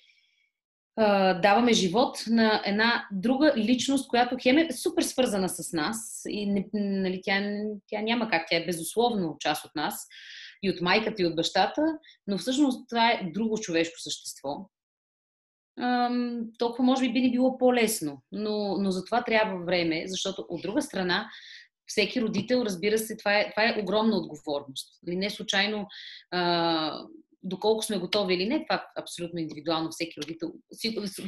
даваме 1.43 1.73
живот 1.73 2.25
на 2.27 2.63
една 2.65 3.09
друга 3.13 3.53
личност, 3.57 4.09
която 4.09 4.37
хем 4.43 4.59
е 4.59 4.73
супер 4.73 5.03
свързана 5.03 5.49
с 5.49 5.73
нас 5.73 6.23
и 6.29 6.65
нали, 6.75 7.21
тя, 7.25 7.41
тя 7.87 8.01
няма 8.03 8.29
как, 8.29 8.47
тя 8.51 8.57
е 8.57 8.67
безусловно 8.67 9.37
част 9.41 9.65
от 9.65 9.75
нас 9.75 10.07
и 10.63 10.71
от 10.71 10.81
майката 10.81 11.23
и 11.23 11.27
от 11.27 11.37
бащата, 11.37 11.83
но 12.27 12.39
всъщност 12.39 12.89
това 12.89 13.11
е 13.11 13.31
друго 13.35 13.59
човешко 13.59 14.01
същество. 14.01 14.71
Ам, 15.81 16.45
толкова 16.59 16.85
може 16.85 17.03
би 17.03 17.13
би 17.13 17.21
ни 17.21 17.33
било 17.33 17.59
по-лесно, 17.59 18.23
но, 18.33 18.79
но 18.79 18.91
за 18.91 19.05
това 19.05 19.25
трябва 19.25 19.65
време, 19.65 20.05
защото 20.07 20.47
от 20.49 20.63
друга 20.63 20.83
страна 20.83 21.29
всеки 21.87 22.23
родител, 22.23 22.63
разбира 22.65 22.99
се, 22.99 23.17
това 23.17 23.39
е, 23.39 23.51
това 23.51 23.65
е 23.65 23.81
огромна 23.83 24.17
отговорност. 24.17 24.99
Нали, 25.07 25.17
не 25.17 25.31
случайно 25.31 25.87
а, 26.31 27.01
доколко 27.43 27.83
сме 27.83 27.99
готови 27.99 28.35
или 28.35 28.49
не, 28.49 28.65
това 28.65 28.77
е 28.77 29.01
абсолютно 29.01 29.41
индивидуално. 29.41 29.89
Всеки 29.91 30.21
родител 30.23 30.53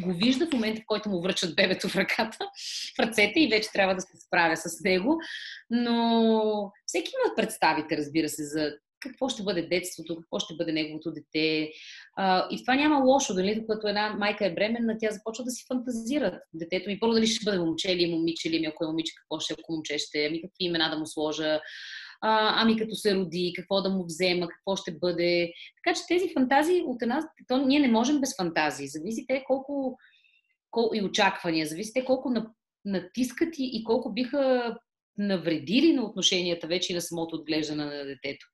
го 0.00 0.12
вижда 0.12 0.46
в 0.46 0.52
момента, 0.52 0.80
в 0.80 0.86
който 0.86 1.08
му 1.08 1.22
връчат 1.22 1.56
бебето 1.56 1.88
в 1.88 1.96
ръката, 1.96 2.38
в 2.96 2.98
ръцете 2.98 3.40
и 3.40 3.48
вече 3.48 3.72
трябва 3.72 3.94
да 3.94 4.00
се 4.00 4.16
справя 4.26 4.56
с 4.56 4.80
него. 4.84 5.18
Но 5.70 6.72
всеки 6.86 7.10
има 7.24 7.34
представите, 7.36 7.96
разбира 7.96 8.28
се, 8.28 8.44
за 8.44 8.72
какво 9.00 9.28
ще 9.28 9.42
бъде 9.42 9.62
детството, 9.62 10.16
какво 10.16 10.38
ще 10.38 10.54
бъде 10.54 10.72
неговото 10.72 11.12
дете. 11.12 11.70
И 12.50 12.62
това 12.64 12.74
няма 12.74 13.04
лошо, 13.04 13.34
дали, 13.34 13.66
когато 13.66 13.88
една 13.88 14.14
майка 14.18 14.46
е 14.46 14.54
бременна, 14.54 14.96
тя 15.00 15.10
започва 15.10 15.44
да 15.44 15.50
си 15.50 15.64
фантазира 15.68 16.40
детето 16.54 16.90
ми. 16.90 17.00
Първо 17.00 17.14
дали 17.14 17.26
ще 17.26 17.44
бъде 17.44 17.58
момче 17.58 17.92
или 17.92 18.14
момиче, 18.14 18.48
или 18.48 18.64
ако 18.64 18.84
е 18.84 18.86
момиче, 18.86 19.12
какво 19.16 19.40
ще 19.40 19.52
е, 19.52 19.56
ако 19.60 19.72
момче 19.72 19.98
ще 19.98 20.22
е, 20.22 20.26
ами 20.26 20.42
какви 20.42 20.64
имена 20.64 20.90
да 20.90 20.98
му 20.98 21.06
сложа, 21.06 21.60
а, 22.20 22.62
ами 22.62 22.76
като 22.76 22.94
се 22.94 23.14
роди, 23.14 23.52
какво 23.56 23.82
да 23.82 23.90
му 23.90 24.04
взема, 24.04 24.48
какво 24.48 24.76
ще 24.76 24.92
бъде. 24.92 25.52
Така 25.76 25.96
че 25.96 26.06
тези 26.08 26.32
фантазии 26.34 26.82
от 26.86 27.02
една... 27.02 27.28
То, 27.48 27.66
ние 27.66 27.80
не 27.80 27.88
можем 27.88 28.20
без 28.20 28.36
фантазии. 28.36 28.88
Зависи 28.88 29.24
те 29.28 29.44
колко, 29.46 29.98
колко 30.70 30.94
и 30.94 31.02
очаквания, 31.02 31.66
зависи 31.66 31.92
те 31.92 32.04
колко 32.04 32.32
натискат 32.84 33.58
и, 33.58 33.70
и 33.72 33.84
колко 33.84 34.12
биха 34.12 34.76
навредили 35.18 35.92
на 35.92 36.04
отношенията 36.04 36.66
вече 36.66 36.92
и 36.92 36.94
на 36.94 37.00
самото 37.00 37.36
отглеждане 37.36 37.84
на 37.84 38.04
детето. 38.04 38.46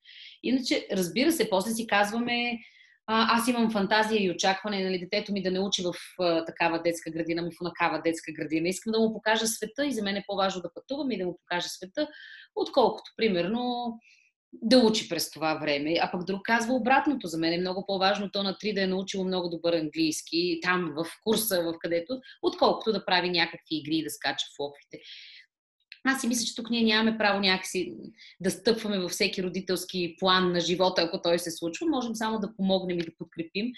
Иначе, 0.43 0.87
разбира 0.91 1.31
се, 1.31 1.49
после 1.49 1.71
си 1.71 1.87
казваме, 1.87 2.59
аз 3.07 3.47
имам 3.47 3.71
фантазия 3.71 4.23
и 4.23 4.31
очакване, 4.31 4.83
нали, 4.83 4.99
детето 4.99 5.31
ми 5.31 5.43
да 5.43 5.51
не 5.51 5.59
учи 5.59 5.83
в 5.83 5.93
а, 6.19 6.45
такава 6.45 6.81
детска 6.81 7.11
градина, 7.11 7.41
ми 7.41 7.51
в 7.51 7.63
такава 7.63 8.01
детска 8.01 8.31
градина. 8.31 8.67
Искам 8.67 8.91
да 8.91 8.99
му 8.99 9.13
покажа 9.13 9.47
света 9.47 9.85
и 9.85 9.91
за 9.91 10.03
мен 10.03 10.15
е 10.15 10.23
по-важно 10.27 10.61
да 10.61 10.73
пътувам 10.73 11.11
и 11.11 11.17
да 11.17 11.25
му 11.25 11.37
покажа 11.37 11.69
света, 11.69 12.07
отколкото, 12.55 13.11
примерно, 13.17 13.93
да 14.61 14.77
учи 14.77 15.09
през 15.09 15.31
това 15.31 15.55
време. 15.55 15.95
А 16.01 16.11
пък 16.11 16.23
друг 16.23 16.41
казва 16.43 16.73
обратното. 16.73 17.27
За 17.27 17.37
мен 17.37 17.53
е 17.53 17.57
много 17.57 17.85
по-важно 17.87 18.29
то 18.31 18.43
на 18.43 18.53
3 18.53 18.73
да 18.73 18.81
е 18.81 18.87
научило 18.87 19.23
много 19.23 19.49
добър 19.49 19.73
английски, 19.73 20.59
там 20.61 20.93
в 20.97 21.05
курса, 21.23 21.63
в 21.63 21.73
където, 21.79 22.19
отколкото 22.41 22.91
да 22.91 23.05
прави 23.05 23.29
някакви 23.29 23.75
игри 23.75 23.95
и 23.95 24.03
да 24.03 24.09
скача 24.09 24.45
в 24.55 24.59
локвите. 24.59 24.99
Аз 26.05 26.21
си 26.21 26.27
мисля, 26.27 26.45
че 26.45 26.55
тук 26.55 26.69
ние 26.69 26.83
нямаме 26.83 27.17
право 27.17 27.39
някакси 27.39 27.93
да 28.39 28.51
стъпваме 28.51 28.99
във 28.99 29.11
всеки 29.11 29.43
родителски 29.43 30.15
план 30.19 30.51
на 30.51 30.59
живота, 30.59 31.01
ако 31.01 31.21
той 31.21 31.39
се 31.39 31.51
случва. 31.51 31.87
Можем 31.89 32.15
само 32.15 32.39
да 32.39 32.55
помогнем 32.55 32.99
и 32.99 33.05
да 33.05 33.11
подкрепим. 33.17 33.71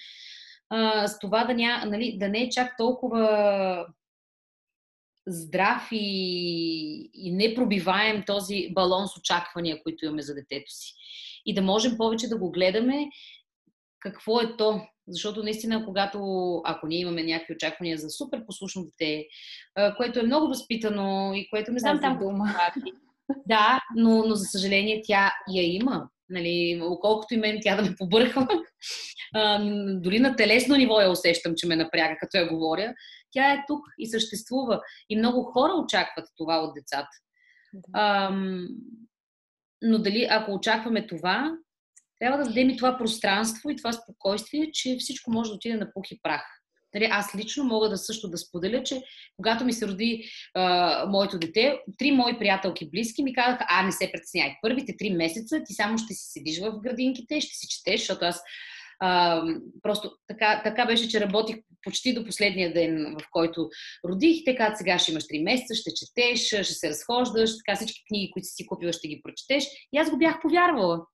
А, 0.69 1.07
с 1.07 1.19
това 1.19 1.43
да, 1.43 1.53
ня, 1.53 1.83
нали, 1.85 2.17
да 2.19 2.29
не 2.29 2.41
е 2.41 2.49
чак 2.49 2.77
толкова 2.77 3.85
здрав 5.27 5.87
и, 5.91 7.09
и 7.13 7.31
непробиваем 7.31 8.23
този 8.27 8.69
балон 8.73 9.07
с 9.07 9.17
очаквания, 9.17 9.83
които 9.83 10.05
имаме 10.05 10.21
за 10.21 10.35
детето 10.35 10.71
си. 10.71 10.93
И 11.45 11.53
да 11.53 11.61
можем 11.61 11.97
повече 11.97 12.27
да 12.27 12.37
го 12.37 12.51
гледаме 12.51 13.09
какво 14.11 14.41
е 14.41 14.57
то. 14.57 14.81
Защото 15.07 15.43
наистина, 15.43 15.85
когато, 15.85 16.17
ако 16.65 16.87
ние 16.87 16.99
имаме 16.99 17.23
някакви 17.23 17.53
очаквания 17.53 17.97
за 17.97 18.09
супер 18.09 18.45
послушно 18.45 18.85
дете, 18.85 19.27
което 19.97 20.19
е 20.19 20.23
много 20.23 20.47
възпитано 20.47 21.33
и 21.33 21.49
което 21.49 21.71
не 21.71 21.79
знам 21.79 21.99
там 22.01 22.19
дума. 22.19 22.55
Да, 23.45 23.81
но, 23.95 24.23
но 24.27 24.35
за 24.35 24.45
съжаление 24.45 25.01
тя 25.03 25.33
я 25.53 25.75
има. 25.75 26.09
Нали, 26.29 26.81
колкото 27.01 27.33
и 27.33 27.37
мен 27.37 27.59
тя 27.61 27.75
да 27.75 27.81
ме 27.81 27.95
побърква, 27.97 28.47
дори 30.01 30.19
на 30.19 30.35
телесно 30.35 30.75
ниво 30.75 31.01
я 31.01 31.11
усещам, 31.11 31.53
че 31.57 31.67
ме 31.67 31.75
напряга, 31.75 32.17
като 32.19 32.37
я 32.37 32.49
говоря. 32.49 32.93
Тя 33.31 33.53
е 33.53 33.63
тук 33.67 33.85
и 33.99 34.07
съществува. 34.07 34.81
И 35.09 35.17
много 35.17 35.43
хора 35.43 35.73
очакват 35.73 36.25
това 36.37 36.57
от 36.57 36.73
децата. 36.73 37.09
Да. 37.73 37.99
Ам, 38.01 38.67
но 39.81 39.99
дали, 39.99 40.27
ако 40.29 40.51
очакваме 40.51 41.07
това, 41.07 41.57
трябва 42.19 42.37
да 42.37 42.43
дадем 42.43 42.69
и 42.69 42.77
това 42.77 42.97
пространство 42.97 43.69
и 43.69 43.75
това 43.75 43.91
спокойствие, 43.91 44.71
че 44.73 44.97
всичко 44.99 45.31
може 45.31 45.49
да 45.49 45.55
отиде 45.55 45.77
на 45.77 45.93
пух 45.93 46.11
и 46.11 46.19
прах. 46.23 46.43
Нали, 46.93 47.07
аз 47.11 47.35
лично 47.35 47.63
мога 47.63 47.89
да 47.89 47.97
също 47.97 48.29
да 48.29 48.37
споделя, 48.37 48.83
че 48.83 49.01
когато 49.35 49.65
ми 49.65 49.73
се 49.73 49.87
роди 49.87 50.29
а, 50.53 51.05
моето 51.05 51.39
дете, 51.39 51.79
три 51.97 52.11
мои 52.11 52.39
приятелки 52.39 52.89
близки 52.89 53.23
ми 53.23 53.33
казаха, 53.33 53.65
а 53.69 53.83
не 53.83 53.91
се 53.91 54.11
притесняй, 54.13 54.55
първите 54.61 54.97
три 54.97 55.09
месеца 55.09 55.61
ти 55.65 55.73
само 55.73 55.97
ще 55.97 56.13
си 56.13 56.31
седиш 56.31 56.59
в 56.59 56.79
градинките, 56.83 57.41
ще 57.41 57.55
си 57.55 57.67
четеш, 57.67 57.99
защото 57.99 58.25
аз 58.25 58.41
а, 58.99 59.41
просто 59.81 60.11
така, 60.27 60.61
така 60.63 60.85
беше, 60.85 61.09
че 61.09 61.21
работих 61.21 61.55
почти 61.83 62.13
до 62.13 62.25
последния 62.25 62.73
ден, 62.73 63.15
в 63.21 63.25
който 63.31 63.69
родих. 64.09 64.43
Те 64.45 64.55
казват, 64.55 64.77
сега 64.77 64.99
ще 64.99 65.11
имаш 65.11 65.23
3 65.23 65.43
месеца, 65.43 65.75
ще 65.75 65.93
четеш, 65.93 66.39
ще 66.65 66.73
се 66.73 66.89
разхождаш, 66.89 67.49
така 67.57 67.75
всички 67.75 68.03
книги, 68.07 68.31
които 68.33 68.47
си 68.47 68.65
купила, 68.65 68.93
ще 68.93 69.07
ги 69.07 69.21
прочетеш. 69.23 69.65
И 69.93 69.97
аз 69.97 70.09
го 70.09 70.17
бях 70.17 70.41
повярвала. 70.41 71.05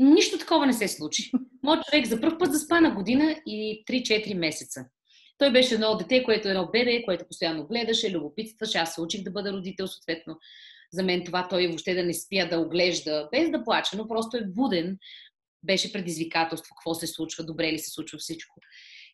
Нищо 0.00 0.38
такова 0.38 0.66
не 0.66 0.72
се 0.72 0.88
случи. 0.88 1.30
Моят 1.62 1.84
човек 1.84 2.06
за 2.06 2.20
първ 2.20 2.38
път 2.38 2.52
заспа 2.52 2.80
на 2.80 2.94
година 2.94 3.36
и 3.46 3.84
3-4 3.88 4.34
месеца. 4.34 4.84
Той 5.38 5.52
беше 5.52 5.74
едно 5.74 5.96
дете, 5.96 6.24
което 6.24 6.48
е 6.48 6.50
едно 6.50 6.68
бебе, 6.72 7.02
което 7.04 7.26
постоянно 7.26 7.66
гледаше, 7.66 8.12
любопитстваше. 8.12 8.78
Аз 8.78 8.94
се 8.94 9.00
учих 9.00 9.22
да 9.22 9.30
бъда 9.30 9.52
родител, 9.52 9.86
съответно. 9.86 10.38
За 10.92 11.02
мен 11.02 11.24
това 11.24 11.48
той 11.48 11.66
въобще 11.66 11.94
да 11.94 12.04
не 12.04 12.14
спя 12.14 12.48
да 12.48 12.58
оглежда, 12.58 13.28
без 13.32 13.50
да 13.50 13.64
плаче, 13.64 13.96
но 13.96 14.08
просто 14.08 14.36
е 14.36 14.46
буден. 14.46 14.98
Беше 15.62 15.92
предизвикателство, 15.92 16.74
какво 16.74 16.94
се 16.94 17.06
случва, 17.06 17.44
добре 17.44 17.72
ли 17.72 17.78
се 17.78 17.90
случва 17.90 18.18
всичко. 18.18 18.60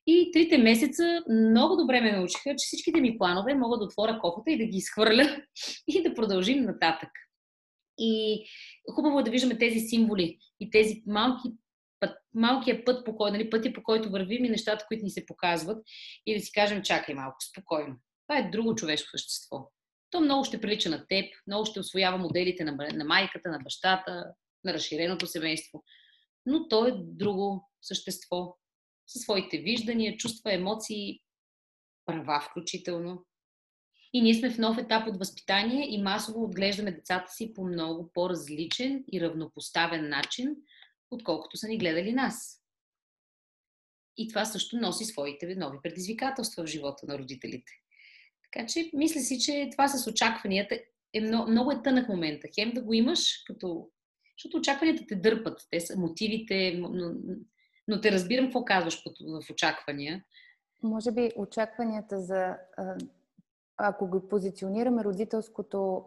И 0.07 0.31
трите 0.33 0.59
месеца 0.59 1.23
много 1.31 1.77
добре 1.77 2.01
ме 2.01 2.13
научиха, 2.13 2.51
че 2.51 2.67
всичките 2.67 3.01
ми 3.01 3.19
планове 3.19 3.55
могат 3.55 3.81
да 3.81 3.85
отворя 3.85 4.19
кофата 4.19 4.51
и 4.51 4.59
да 4.59 4.65
ги 4.65 4.77
изхвърля 4.77 5.37
и 5.89 6.03
да 6.03 6.15
продължим 6.15 6.63
нататък. 6.63 7.11
И 7.99 8.45
хубаво 8.95 9.21
е 9.21 9.23
да 9.23 9.31
виждаме 9.31 9.59
тези 9.59 9.81
символи 9.81 10.39
и 10.61 10.71
тези 10.71 11.03
малки 11.07 11.49
път, 12.01 12.19
малкия 12.35 12.85
път, 12.85 13.05
по 13.05 13.17
кой, 13.17 13.31
нали, 13.31 13.51
пътя 13.51 13.73
по 13.73 13.83
който 13.83 14.11
вървим 14.11 14.45
и 14.45 14.49
нещата, 14.49 14.85
които 14.89 15.05
ни 15.05 15.11
се 15.11 15.27
показват 15.27 15.85
и 16.27 16.35
да 16.35 16.41
си 16.41 16.53
кажем, 16.53 16.83
чакай 16.83 17.15
малко, 17.15 17.37
спокойно. 17.51 17.97
Това 18.29 18.39
е 18.39 18.51
друго 18.51 18.75
човешко 18.75 19.11
същество. 19.11 19.71
То 20.11 20.21
много 20.21 20.45
ще 20.45 20.61
прилича 20.61 20.91
на 20.91 21.07
теб, 21.09 21.35
много 21.47 21.67
ще 21.67 21.81
освоява 21.81 22.19
моделите 22.19 22.65
на, 22.65 22.77
на 22.93 23.05
майката, 23.05 23.49
на 23.49 23.59
бащата, 23.59 24.25
на 24.65 24.75
разширеното 24.75 25.27
семейство. 25.27 25.85
Но 26.47 26.69
то 26.69 26.87
е 26.87 26.93
друго 26.97 27.71
същество, 27.83 28.57
със 29.07 29.23
своите 29.23 29.59
виждания, 29.59 30.17
чувства, 30.17 30.55
емоции, 30.55 31.21
права 32.07 32.41
включително. 32.41 33.25
И 34.13 34.23
ние 34.23 34.35
сме 34.35 34.51
в 34.51 34.59
нов 34.59 34.79
етап 34.79 35.09
от 35.09 35.19
възпитание 35.19 35.95
и 35.95 36.03
масово 36.03 36.45
отглеждаме 36.45 36.93
децата 36.93 37.33
си 37.33 37.55
по 37.55 37.65
много 37.65 38.11
по-различен 38.15 39.05
и 39.13 39.21
равнопоставен 39.21 40.09
начин, 40.09 40.57
отколкото 41.11 41.57
са 41.57 41.69
ни 41.69 41.79
гледали 41.79 42.13
нас. 42.13 42.63
И 44.17 44.29
това 44.29 44.45
също 44.45 44.77
носи 44.77 45.05
своите 45.05 45.55
нови 45.55 45.79
предизвикателства 45.83 46.65
в 46.65 46.67
живота 46.67 47.07
на 47.07 47.19
родителите. 47.19 47.73
Така 48.43 48.67
че, 48.67 48.91
мисля 48.95 49.21
си, 49.21 49.41
че 49.41 49.69
това 49.73 49.89
с 49.89 50.11
очакванията 50.11 50.79
е 51.13 51.21
много, 51.21 51.51
много 51.51 51.71
е 51.71 51.83
тънък 51.83 52.09
момента. 52.09 52.49
Хем 52.55 52.73
да 52.73 52.83
го 52.83 52.93
имаш, 52.93 53.43
като... 53.47 53.89
защото 54.39 54.57
очакванията 54.57 55.05
те 55.09 55.15
дърпат. 55.15 55.67
Те 55.71 55.81
са 55.81 55.99
мотивите, 55.99 56.75
но, 56.79 57.15
но 57.89 58.01
те 58.01 58.13
разбирам 58.13 58.47
какво 58.47 58.65
казваш 58.65 59.03
в 59.21 59.51
очаквания. 59.51 60.25
Може 60.83 61.13
би 61.13 61.31
очакванията 61.37 62.21
за 62.21 62.57
ако 63.77 64.07
го 64.07 64.29
позиционираме 64.29 65.05
родителското, 65.05 66.05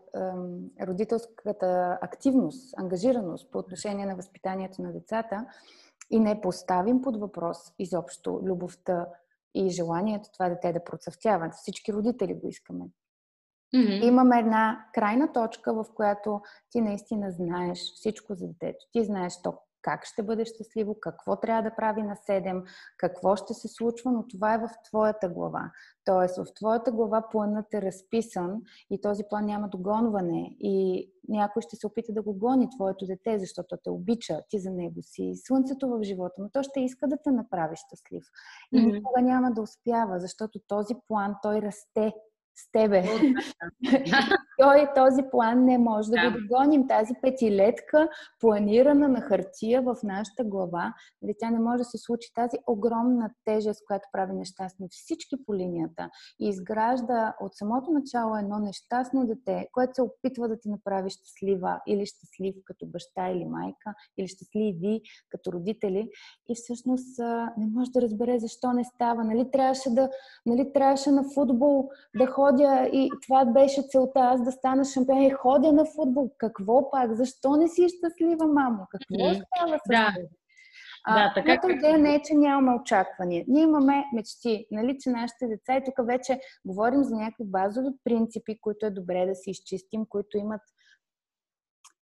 родителската 0.81 1.97
активност, 2.01 2.73
ангажираност 2.77 3.51
по 3.51 3.57
отношение 3.57 4.05
на 4.05 4.15
възпитанието 4.15 4.81
на 4.81 4.91
децата 4.91 5.45
и 6.09 6.19
не 6.19 6.41
поставим 6.41 7.01
под 7.01 7.19
въпрос 7.19 7.57
изобщо 7.79 8.41
любовта 8.43 9.07
и 9.55 9.69
желанието 9.69 10.29
това 10.33 10.49
дете 10.49 10.73
да 10.73 10.83
процъфтява. 10.83 11.49
Всички 11.49 11.93
родители 11.93 12.33
го 12.33 12.47
искаме. 12.47 12.85
Mm-hmm. 13.75 14.03
Имаме 14.03 14.39
една 14.39 14.85
крайна 14.93 15.31
точка, 15.31 15.73
в 15.73 15.85
която 15.95 16.41
ти 16.69 16.81
наистина 16.81 17.31
знаеш 17.31 17.79
всичко 17.79 18.33
за 18.33 18.47
детето. 18.47 18.85
Ти 18.91 19.03
знаеш 19.03 19.41
то 19.41 19.57
как 19.89 20.05
ще 20.05 20.23
бъде 20.23 20.45
щастливо, 20.45 20.99
какво 20.99 21.35
трябва 21.35 21.63
да 21.63 21.75
прави 21.75 22.01
на 22.01 22.15
7, 22.15 22.63
какво 22.97 23.35
ще 23.35 23.53
се 23.53 23.67
случва, 23.67 24.11
но 24.11 24.27
това 24.27 24.53
е 24.53 24.57
в 24.57 24.69
твоята 24.85 25.29
глава. 25.29 25.71
Тоест, 26.05 26.37
в 26.37 26.53
твоята 26.55 26.91
глава 26.91 27.23
планът 27.31 27.73
е 27.73 27.81
разписан 27.81 28.61
и 28.89 29.01
този 29.01 29.23
план 29.29 29.45
няма 29.45 29.69
догонване 29.69 30.55
и 30.59 31.09
някой 31.29 31.61
ще 31.61 31.75
се 31.75 31.87
опита 31.87 32.13
да 32.13 32.21
го 32.21 32.33
гони 32.33 32.69
твоето 32.69 33.05
дете, 33.05 33.39
защото 33.39 33.77
те 33.83 33.89
обича, 33.89 34.41
ти 34.49 34.59
за 34.59 34.71
него 34.71 35.01
си 35.01 35.33
слънцето 35.35 35.89
в 35.89 36.03
живота, 36.03 36.35
но 36.37 36.49
то 36.49 36.63
ще 36.63 36.79
иска 36.79 37.07
да 37.07 37.17
те 37.23 37.31
направи 37.31 37.75
щастлив. 37.75 38.23
И 38.73 38.85
никога 38.85 39.21
няма 39.21 39.51
да 39.51 39.61
успява, 39.61 40.19
защото 40.19 40.59
този 40.67 40.93
план 41.07 41.35
той 41.41 41.61
расте 41.61 42.13
с 42.59 42.71
тебе. 42.71 43.03
Той 44.59 44.87
този 44.95 45.21
план 45.31 45.65
не 45.65 45.77
може 45.77 46.09
да, 46.09 46.21
да 46.21 46.31
го 46.31 46.37
догоним. 46.39 46.87
Тази 46.87 47.13
петилетка, 47.21 48.09
планирана 48.39 49.07
на 49.07 49.21
хартия 49.21 49.81
в 49.81 49.95
нашата 50.03 50.43
глава, 50.43 50.93
нали, 51.21 51.33
тя 51.39 51.49
не 51.49 51.59
може 51.59 51.77
да 51.77 51.83
се 51.83 51.97
случи. 51.97 52.33
Тази 52.35 52.57
огромна 52.67 53.29
тежест, 53.45 53.85
която 53.87 54.09
прави 54.11 54.33
нещастни 54.33 54.87
всички 54.91 55.35
по 55.45 55.55
линията 55.55 56.09
и 56.39 56.49
изгражда 56.49 57.35
от 57.41 57.55
самото 57.55 57.91
начало 57.91 58.37
едно 58.37 58.59
нещастно 58.59 59.27
дете, 59.27 59.67
което 59.71 59.93
се 59.95 60.01
опитва 60.01 60.47
да 60.47 60.59
те 60.59 60.69
направи 60.69 61.09
щастлива 61.09 61.79
или 61.87 62.05
щастлив 62.05 62.55
като 62.65 62.85
баща 62.85 63.29
или 63.29 63.45
майка, 63.45 63.93
или 64.17 64.27
щастливи 64.27 65.01
като 65.29 65.51
родители 65.51 66.09
и 66.49 66.55
всъщност 66.55 67.19
не 67.57 67.67
може 67.67 67.91
да 67.91 68.01
разбере 68.01 68.39
защо 68.39 68.73
не 68.73 68.83
става. 68.83 69.23
Нали 69.23 69.51
трябваше, 69.51 69.89
да, 69.89 70.09
нали 70.45 70.73
трябваше 70.73 71.11
на 71.11 71.23
футбол 71.33 71.89
да 72.17 72.27
ходя 72.49 72.89
и 72.93 73.09
това 73.23 73.45
беше 73.45 73.81
целта 73.89 74.19
аз 74.19 74.43
да 74.43 74.51
стана 74.51 74.85
шампион 74.85 75.21
и 75.21 75.29
ходя 75.29 75.71
на 75.71 75.85
футбол. 75.85 76.31
Какво 76.37 76.91
пак? 76.91 77.13
Защо 77.13 77.55
не 77.55 77.67
си 77.67 77.87
щастлива, 77.89 78.47
мамо? 78.47 78.87
Какво 78.91 79.33
става 79.33 79.77
с 79.77 79.89
да. 79.89 80.13
А, 81.05 81.27
да, 81.27 81.33
така 81.33 81.57
как... 81.57 81.71
идея 81.71 81.97
не 81.97 82.15
е, 82.15 82.21
че 82.21 82.33
нямаме 82.33 82.79
очаквания. 82.81 83.45
Ние 83.47 83.63
имаме 83.63 84.05
мечти, 84.15 84.65
нали, 84.71 84.97
че 84.99 85.09
нашите 85.09 85.47
деца, 85.47 85.77
и 85.77 85.83
тук 85.85 86.07
вече 86.07 86.39
говорим 86.65 87.03
за 87.03 87.15
някакви 87.15 87.43
базови 87.45 87.89
принципи, 88.03 88.61
които 88.61 88.85
е 88.85 88.91
добре 88.91 89.25
да 89.25 89.35
си 89.35 89.49
изчистим, 89.49 90.05
които 90.09 90.37
имат 90.37 90.61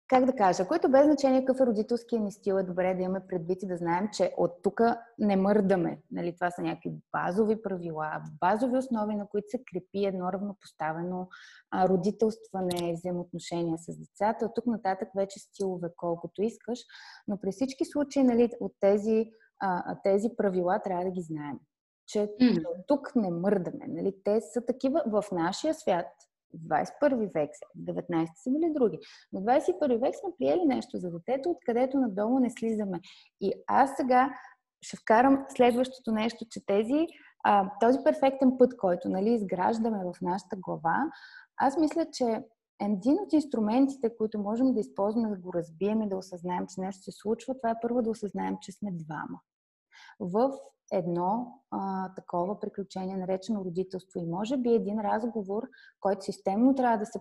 как 0.08 0.24
да 0.24 0.32
кажа, 0.32 0.68
което 0.68 0.90
без 0.90 1.06
значение 1.06 1.40
какъв 1.40 1.60
е 1.60 1.66
родителския 1.66 2.20
ни 2.20 2.32
стил, 2.32 2.54
е 2.54 2.62
добре 2.62 2.94
да 2.94 3.02
имаме 3.02 3.26
предвид 3.28 3.62
и 3.62 3.66
да 3.66 3.76
знаем, 3.76 4.08
че 4.12 4.34
от 4.36 4.62
тук 4.62 4.80
не 5.18 5.36
мърдаме. 5.36 6.00
Нали, 6.10 6.34
това 6.34 6.50
са 6.50 6.62
някакви 6.62 6.92
базови 7.12 7.62
правила, 7.62 8.22
базови 8.40 8.78
основи, 8.78 9.14
на 9.14 9.28
които 9.28 9.48
се 9.48 9.64
крепи 9.72 10.04
едно 10.04 10.32
равнопоставено 10.32 11.28
а, 11.70 11.88
родителстване, 11.88 12.94
взаимоотношения 12.94 13.78
с 13.78 13.98
децата. 13.98 14.46
От 14.46 14.54
тук 14.54 14.66
нататък 14.66 15.08
вече 15.16 15.38
стилове 15.38 15.88
колкото 15.96 16.42
искаш, 16.42 16.78
но 17.28 17.40
при 17.40 17.52
всички 17.52 17.84
случаи 17.84 18.22
нали, 18.22 18.50
от 18.60 18.72
тези, 18.80 19.30
а, 19.60 19.96
тези 20.02 20.28
правила 20.36 20.80
трябва 20.84 21.04
да 21.04 21.10
ги 21.10 21.22
знаем. 21.22 21.58
Че 22.06 22.18
mm. 22.18 22.64
тук 22.86 23.12
не 23.16 23.30
мърдаме. 23.30 23.84
Нали? 23.88 24.14
Те 24.24 24.40
са 24.40 24.66
такива 24.66 25.02
в 25.06 25.24
нашия 25.32 25.74
свят, 25.74 26.06
21 26.54 27.32
век, 27.34 27.50
в 27.76 27.92
19 27.92 28.26
са 28.34 28.50
били 28.50 28.72
други. 28.72 28.98
Но 29.32 29.40
в 29.40 29.44
21 29.44 30.00
век 30.00 30.14
сме 30.14 30.30
приели 30.38 30.64
нещо 30.66 30.98
за 30.98 31.10
детето, 31.10 31.50
откъдето 31.50 32.00
надолу 32.00 32.38
не 32.38 32.50
слизаме. 32.50 33.00
И 33.40 33.52
аз 33.66 33.96
сега 33.96 34.34
ще 34.82 34.96
вкарам 34.96 35.44
следващото 35.48 36.12
нещо, 36.12 36.44
че 36.50 36.66
тези, 36.66 37.06
а, 37.44 37.70
този 37.80 37.98
перфектен 38.04 38.58
път, 38.58 38.76
който 38.76 39.08
нали, 39.08 39.34
изграждаме 39.34 39.98
в 39.98 40.20
нашата 40.22 40.56
глава, 40.56 41.04
аз 41.56 41.78
мисля, 41.78 42.06
че 42.12 42.44
един 42.80 43.14
от 43.14 43.32
инструментите, 43.32 44.16
които 44.16 44.38
можем 44.38 44.74
да 44.74 44.80
използваме 44.80 45.28
да 45.28 45.36
го 45.36 45.52
разбием 45.52 46.02
и 46.02 46.08
да 46.08 46.16
осъзнаем, 46.16 46.66
че 46.66 46.80
нещо 46.80 47.02
се 47.02 47.12
случва, 47.12 47.54
това 47.54 47.70
е 47.70 47.80
първо 47.82 48.02
да 48.02 48.10
осъзнаем, 48.10 48.56
че 48.62 48.72
сме 48.72 48.90
двама. 48.92 49.40
В 50.20 50.50
едно 50.92 51.60
а, 51.70 52.14
такова 52.14 52.60
приключение, 52.60 53.16
наречено 53.16 53.64
родителство. 53.64 54.20
И 54.20 54.26
може 54.26 54.56
би 54.56 54.70
един 54.74 55.00
разговор, 55.00 55.62
който 56.00 56.24
системно 56.24 56.74
трябва 56.74 56.98
да 56.98 57.06
се 57.06 57.20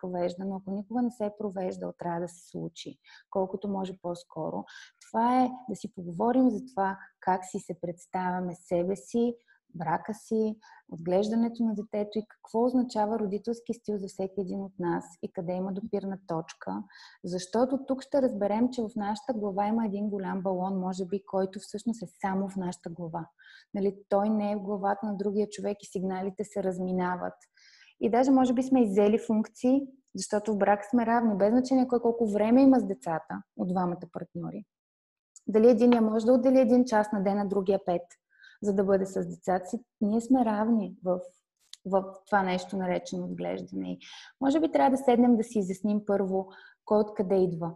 провежда, 0.00 0.44
но 0.44 0.56
ако 0.56 0.70
никога 0.70 1.02
не 1.02 1.10
се 1.10 1.24
е 1.24 1.36
провеждал, 1.38 1.92
трябва 1.98 2.20
да 2.20 2.28
се 2.28 2.50
случи, 2.50 2.98
колкото 3.30 3.68
може 3.68 3.98
по-скоро. 4.02 4.64
Това 5.08 5.42
е 5.44 5.50
да 5.68 5.76
си 5.76 5.94
поговорим 5.94 6.50
за 6.50 6.60
това 6.74 6.98
как 7.20 7.44
си 7.44 7.58
се 7.58 7.80
представяме 7.80 8.54
себе 8.54 8.96
си, 8.96 9.34
брака 9.74 10.14
си, 10.14 10.56
отглеждането 10.92 11.64
на 11.64 11.74
детето 11.74 12.18
и 12.18 12.26
какво 12.28 12.64
означава 12.64 13.18
родителски 13.18 13.74
стил 13.74 13.98
за 13.98 14.08
всеки 14.08 14.40
един 14.40 14.60
от 14.60 14.72
нас 14.78 15.04
и 15.22 15.32
къде 15.32 15.52
има 15.52 15.72
допирна 15.72 16.18
точка. 16.26 16.82
Защото 17.24 17.78
тук 17.86 18.02
ще 18.02 18.22
разберем, 18.22 18.68
че 18.72 18.82
в 18.82 18.90
нашата 18.96 19.32
глава 19.32 19.66
има 19.66 19.86
един 19.86 20.08
голям 20.08 20.42
балон, 20.42 20.80
може 20.80 21.06
би, 21.06 21.24
който 21.26 21.58
всъщност 21.60 22.02
е 22.02 22.06
само 22.20 22.48
в 22.48 22.56
нашата 22.56 22.90
глава. 22.90 23.26
Нали, 23.74 23.96
той 24.08 24.28
не 24.28 24.52
е 24.52 24.56
в 24.56 24.62
главата 24.62 25.06
на 25.06 25.16
другия 25.16 25.48
човек 25.50 25.76
и 25.82 25.86
сигналите 25.86 26.44
се 26.44 26.62
разминават. 26.62 27.34
И 28.00 28.10
даже 28.10 28.30
може 28.30 28.52
би 28.52 28.62
сме 28.62 28.82
иззели 28.82 29.18
функции, 29.18 29.80
защото 30.14 30.54
в 30.54 30.58
брак 30.58 30.80
сме 30.90 31.06
равни, 31.06 31.36
без 31.36 31.50
значение 31.50 31.88
кой 31.88 32.00
колко 32.00 32.26
време 32.26 32.62
има 32.62 32.80
с 32.80 32.86
децата 32.86 33.42
от 33.56 33.68
двамата 33.68 34.08
партньори. 34.12 34.64
Дали 35.48 35.70
един 35.70 35.90
може 35.90 36.26
да 36.26 36.32
отдели 36.32 36.60
един 36.60 36.84
час 36.84 37.12
на 37.12 37.22
ден, 37.22 37.36
на 37.36 37.48
другия 37.48 37.84
пет– 37.84 38.02
за 38.62 38.72
да 38.72 38.84
бъде 38.84 39.06
с 39.06 39.28
децата 39.28 39.66
си, 39.66 39.80
ние 40.00 40.20
сме 40.20 40.44
равни 40.44 40.96
в, 41.04 41.20
в 41.86 42.04
това 42.26 42.42
нещо 42.42 42.76
наречено 42.76 43.24
отглеждане. 43.24 43.92
И 43.92 43.98
може 44.40 44.60
би 44.60 44.72
трябва 44.72 44.90
да 44.90 45.04
седнем 45.04 45.36
да 45.36 45.44
си 45.44 45.58
изясним 45.58 46.00
първо 46.06 46.48
кой 46.84 46.98
откъде 46.98 47.34
идва. 47.34 47.72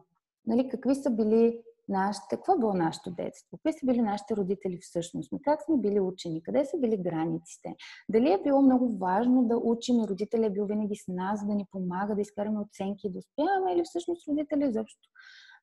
Нали, 0.47 0.69
какви 0.69 0.95
са 0.95 1.11
били 1.11 1.63
нашите, 1.89 2.37
какво 2.37 2.53
е 2.53 2.59
било 2.59 2.75
нашето 2.75 3.11
детство, 3.11 3.59
какви 3.59 3.79
са 3.79 3.87
били 3.87 4.03
нашите 4.03 4.37
родители 4.37 4.79
всъщност, 4.81 5.33
как 5.45 5.63
сме 5.63 5.77
били 5.77 6.01
учени, 6.01 6.43
къде 6.43 6.65
са 6.65 6.79
били 6.79 6.97
границите, 6.97 7.75
дали 8.09 8.33
е 8.33 8.43
било 8.43 8.63
много 8.63 8.99
важно 8.99 9.45
да 9.45 9.57
учим 9.57 10.01
и 10.01 10.09
родителя 10.09 10.47
е 10.47 10.51
бил 10.51 10.67
винаги 10.67 10.97
с 10.97 11.09
нас, 11.09 11.47
да 11.47 11.55
ни 11.55 11.67
помага, 11.71 12.15
да 12.15 12.21
изкараме 12.21 12.61
оценки 12.61 13.07
и 13.07 13.13
да 13.13 13.19
успяваме, 13.19 13.73
или 13.73 13.83
всъщност 13.85 14.29
родителя 14.29 14.67
изобщо? 14.67 15.09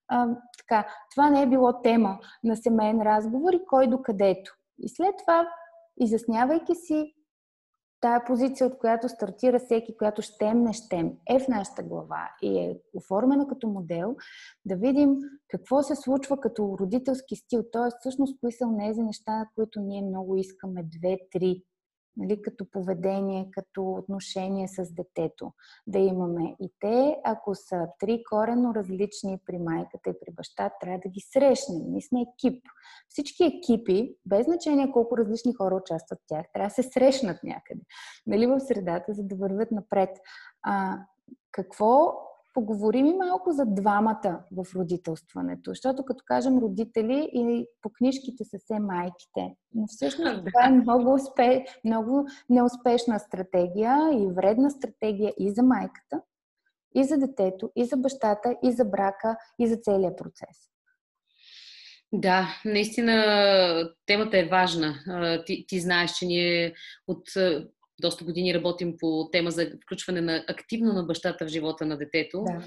А, 0.07 0.27
така, 0.57 0.87
това 1.11 1.29
не 1.29 1.41
е 1.41 1.49
било 1.49 1.81
тема 1.81 2.19
на 2.43 2.57
семейен 2.57 3.01
разговор 3.01 3.53
и 3.53 3.65
кой 3.67 3.87
докъдето. 3.87 4.55
И 4.79 4.89
след 4.89 5.15
това, 5.17 5.47
изяснявайки 5.99 6.75
си 6.75 7.13
тая 8.03 8.25
позиция, 8.25 8.67
от 8.67 8.77
която 8.77 9.09
стартира 9.09 9.59
всеки, 9.59 9.97
която 9.97 10.21
щем, 10.21 10.63
не 10.63 10.73
щем, 10.73 11.11
е 11.29 11.39
в 11.39 11.47
нашата 11.47 11.83
глава 11.83 12.29
и 12.41 12.59
е 12.59 12.79
оформена 12.93 13.47
като 13.47 13.67
модел, 13.67 14.15
да 14.65 14.75
видим 14.75 15.15
какво 15.47 15.83
се 15.83 15.95
случва 15.95 16.39
като 16.39 16.77
родителски 16.79 17.35
стил, 17.35 17.63
т.е. 17.71 17.89
всъщност 17.99 18.39
кои 18.39 18.51
са 18.51 18.65
тези 18.79 19.01
неща, 19.01 19.45
които 19.55 19.79
ние 19.79 20.01
много 20.01 20.35
искаме, 20.35 20.83
две, 20.83 21.17
три, 21.31 21.63
нали, 22.17 22.41
като 22.41 22.65
поведение, 22.71 23.49
като 23.51 23.91
отношение 23.91 24.67
с 24.67 24.93
детето 24.93 25.53
да 25.87 25.99
имаме. 25.99 26.55
И 26.59 26.71
те, 26.79 27.17
ако 27.23 27.55
са 27.55 27.87
три 27.99 28.23
корено 28.29 28.75
различни 28.75 29.39
при 29.45 29.57
майката 29.57 30.09
и 30.09 30.13
при 30.25 30.33
баща, 30.33 30.71
трябва 30.81 30.99
да 30.99 31.09
ги 31.09 31.19
срещнем. 31.33 31.81
Ние 31.87 32.01
сме 32.01 32.21
екип. 32.21 32.63
Всички 33.09 33.43
екипи, 33.43 34.15
без 34.25 34.45
значение 34.45 34.91
колко 34.91 35.17
различни 35.17 35.53
хора 35.53 35.75
участват 35.75 36.19
в 36.19 36.27
тях, 36.27 36.45
трябва 36.53 36.67
да 36.67 36.73
се 36.73 36.83
срещнат 36.83 37.43
някъде. 37.43 37.81
Нали, 38.27 38.47
в 38.47 38.59
средата, 38.59 39.13
за 39.13 39.23
да 39.23 39.35
вървят 39.35 39.71
напред. 39.71 40.09
А, 40.63 40.97
какво 41.51 42.13
поговорим 42.53 43.05
и 43.05 43.13
малко 43.13 43.51
за 43.51 43.65
двамата 43.65 44.39
в 44.51 44.75
родителстването, 44.75 45.71
защото 45.71 46.05
като 46.05 46.23
кажем 46.25 46.57
родители 46.57 47.29
и 47.33 47.65
по 47.81 47.89
книжките 47.89 48.43
са 48.43 48.59
се 48.59 48.79
майките. 48.79 49.55
Но 49.73 49.87
всъщност 49.87 50.45
това 50.45 50.65
е 50.65 50.71
много, 50.71 51.13
успе, 51.13 51.65
много 51.85 52.27
неуспешна 52.49 53.19
стратегия 53.19 54.09
и 54.13 54.27
вредна 54.33 54.69
стратегия 54.69 55.33
и 55.39 55.51
за 55.51 55.63
майката, 55.63 56.21
и 56.95 57.03
за 57.03 57.17
детето, 57.17 57.71
и 57.75 57.85
за 57.85 57.97
бащата, 57.97 58.55
и 58.63 58.71
за 58.71 58.85
брака, 58.85 59.37
и 59.59 59.67
за 59.67 59.77
целия 59.77 60.15
процес. 60.15 60.73
Да, 62.15 62.47
наистина 62.65 63.93
темата 64.05 64.37
е 64.37 64.45
важна. 64.45 64.93
Ти, 65.45 65.65
ти 65.67 65.79
знаеш, 65.79 66.11
че 66.11 66.25
ние 66.25 66.73
от 67.07 67.23
доста 68.03 68.23
години 68.23 68.53
работим 68.53 68.95
по 68.99 69.29
тема 69.31 69.51
за 69.51 69.71
включване 69.83 70.21
на 70.21 70.45
активно 70.47 70.93
на 70.93 71.03
бащата 71.03 71.45
в 71.45 71.49
живота 71.49 71.85
на 71.85 71.97
детето. 71.97 72.43
Да. 72.47 72.65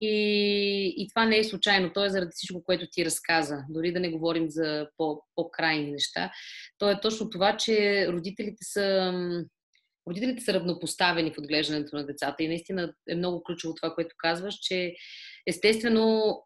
И, 0.00 0.94
и 0.96 1.08
това 1.08 1.26
не 1.26 1.38
е 1.38 1.44
случайно. 1.44 1.92
То 1.92 2.04
е 2.04 2.10
заради 2.10 2.30
всичко, 2.34 2.64
което 2.64 2.86
ти 2.90 3.04
разказа. 3.04 3.64
Дори 3.68 3.92
да 3.92 4.00
не 4.00 4.10
говорим 4.10 4.50
за 4.50 4.88
по, 4.96 5.22
по-крайни 5.34 5.90
неща. 5.90 6.30
То 6.78 6.90
е 6.90 7.00
точно 7.00 7.30
това, 7.30 7.56
че 7.56 8.06
родителите 8.08 8.64
са 8.64 9.12
родителите 10.08 10.44
са 10.44 10.54
равнопоставени 10.54 11.32
в 11.34 11.38
отглеждането 11.38 11.96
на 11.96 12.06
децата. 12.06 12.42
И 12.42 12.48
наистина 12.48 12.92
е 13.08 13.14
много 13.14 13.42
ключово 13.42 13.74
това, 13.74 13.94
което 13.94 14.14
казваш, 14.18 14.54
че 14.54 14.94
естествено 15.46 16.36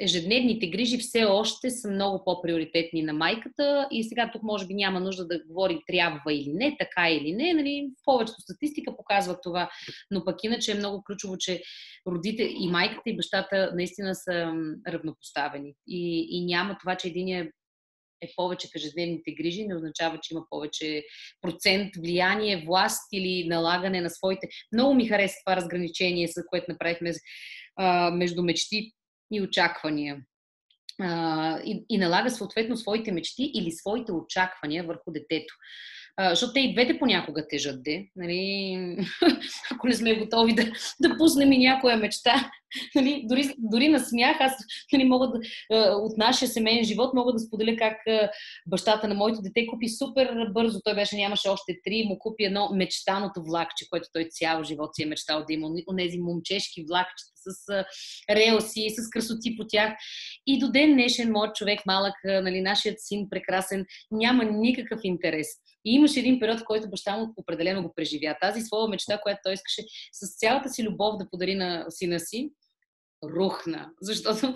ежедневните 0.00 0.66
грижи 0.66 0.98
все 0.98 1.24
още 1.24 1.70
са 1.70 1.90
много 1.90 2.24
по-приоритетни 2.24 3.02
на 3.02 3.12
майката 3.12 3.88
и 3.90 4.04
сега 4.04 4.30
тук 4.32 4.42
може 4.42 4.66
би 4.66 4.74
няма 4.74 5.00
нужда 5.00 5.26
да 5.26 5.44
говорим 5.48 5.78
трябва 5.86 6.32
или 6.34 6.52
не, 6.52 6.76
така 6.78 7.10
или 7.10 7.32
не, 7.32 7.52
нали, 7.52 7.90
повечето 8.04 8.40
статистика 8.40 8.96
показва 8.96 9.40
това, 9.40 9.70
но 10.10 10.24
пък 10.24 10.44
иначе 10.44 10.72
е 10.72 10.74
много 10.74 11.02
ключово, 11.04 11.36
че 11.38 11.62
родите 12.06 12.42
и 12.42 12.68
майката 12.70 13.02
и 13.06 13.16
бащата 13.16 13.72
наистина 13.74 14.14
са 14.14 14.52
равнопоставени. 14.88 15.74
И, 15.86 16.28
и 16.30 16.44
няма 16.44 16.76
това, 16.80 16.96
че 16.96 17.08
един 17.08 17.28
е 17.28 17.50
е 18.22 18.32
повече 18.36 18.68
в 18.68 18.76
ежедневните 18.76 19.32
грижи, 19.32 19.66
не 19.66 19.76
означава, 19.76 20.18
че 20.22 20.34
има 20.34 20.42
повече 20.50 21.04
процент 21.40 21.96
влияние, 21.96 22.64
власт 22.66 23.08
или 23.12 23.48
налагане 23.48 24.00
на 24.00 24.10
своите. 24.10 24.48
Много 24.72 24.94
ми 24.94 25.08
хареса 25.08 25.34
това 25.44 25.56
разграничение, 25.56 26.28
което 26.50 26.66
направихме 26.68 27.12
между 28.12 28.42
мечти 28.42 28.92
и 29.32 29.42
очаквания. 29.42 30.22
И, 31.64 31.84
и 31.88 31.98
налага 31.98 32.30
съответно 32.30 32.76
своите 32.76 33.12
мечти 33.12 33.50
или 33.54 33.72
своите 33.72 34.12
очаквания 34.12 34.84
върху 34.84 35.12
детето. 35.12 35.54
Защото 36.20 36.52
те 36.52 36.60
и 36.60 36.72
двете 36.72 36.98
понякога 36.98 37.48
тежат, 37.48 37.82
де. 37.82 38.06
Нали? 38.16 38.96
Ако 39.70 39.86
не 39.86 39.94
сме 39.94 40.14
готови 40.14 40.54
да, 40.54 40.72
да 41.00 41.16
пуснем 41.16 41.52
и 41.52 41.58
някоя 41.58 41.96
мечта, 41.96 42.50
нали? 42.94 43.24
дори, 43.28 43.54
дори 43.58 43.88
на 43.88 43.98
смях, 43.98 44.36
аз 44.40 44.52
нали, 44.92 45.04
мога 45.04 45.28
да, 45.28 45.38
от 45.96 46.18
нашия 46.18 46.48
семейен 46.48 46.84
живот 46.84 47.14
мога 47.14 47.32
да 47.32 47.38
споделя 47.38 47.76
как 47.76 47.96
бащата 48.66 49.08
на 49.08 49.14
моето 49.14 49.42
дете 49.42 49.66
купи 49.66 49.88
супер 49.88 50.46
бързо, 50.54 50.80
той 50.84 50.94
беше, 50.94 51.16
нямаше 51.16 51.48
още 51.48 51.78
три, 51.84 52.04
му 52.08 52.18
купи 52.18 52.44
едно 52.44 52.70
мечтаното 52.74 53.42
влакче, 53.42 53.86
което 53.90 54.08
той 54.12 54.26
цял 54.30 54.64
живот 54.64 54.94
си 54.94 55.02
е 55.02 55.06
мечтал 55.06 55.44
да 55.48 55.52
има, 55.52 55.68
онези 55.90 56.18
момчешки 56.18 56.84
влакчета 56.88 57.30
с 57.40 57.84
релси, 58.30 58.90
с 58.90 59.10
красоти 59.10 59.56
по 59.56 59.64
тях. 59.68 59.92
И 60.46 60.58
до 60.58 60.70
ден 60.70 60.92
днешен, 60.92 61.32
моят 61.32 61.54
човек 61.54 61.80
малък, 61.86 62.14
нали, 62.24 62.60
нашият 62.60 62.96
син 62.98 63.26
прекрасен, 63.30 63.86
няма 64.10 64.44
никакъв 64.44 65.00
интерес. 65.04 65.48
И 65.84 65.94
имаше 65.94 66.20
един 66.20 66.40
период, 66.40 66.60
в 66.60 66.64
който 66.64 66.90
баща 66.90 67.16
му 67.16 67.34
определено 67.36 67.82
го 67.82 67.94
преживя. 67.94 68.36
Тази 68.40 68.60
своя 68.60 68.88
мечта, 68.88 69.20
която 69.22 69.40
той 69.44 69.52
искаше 69.52 69.82
с 70.12 70.38
цялата 70.38 70.68
си 70.68 70.84
любов 70.84 71.16
да 71.16 71.30
подари 71.30 71.54
на 71.54 71.86
сина 71.88 72.20
си, 72.20 72.50
рухна. 73.24 73.90
Защото 74.00 74.54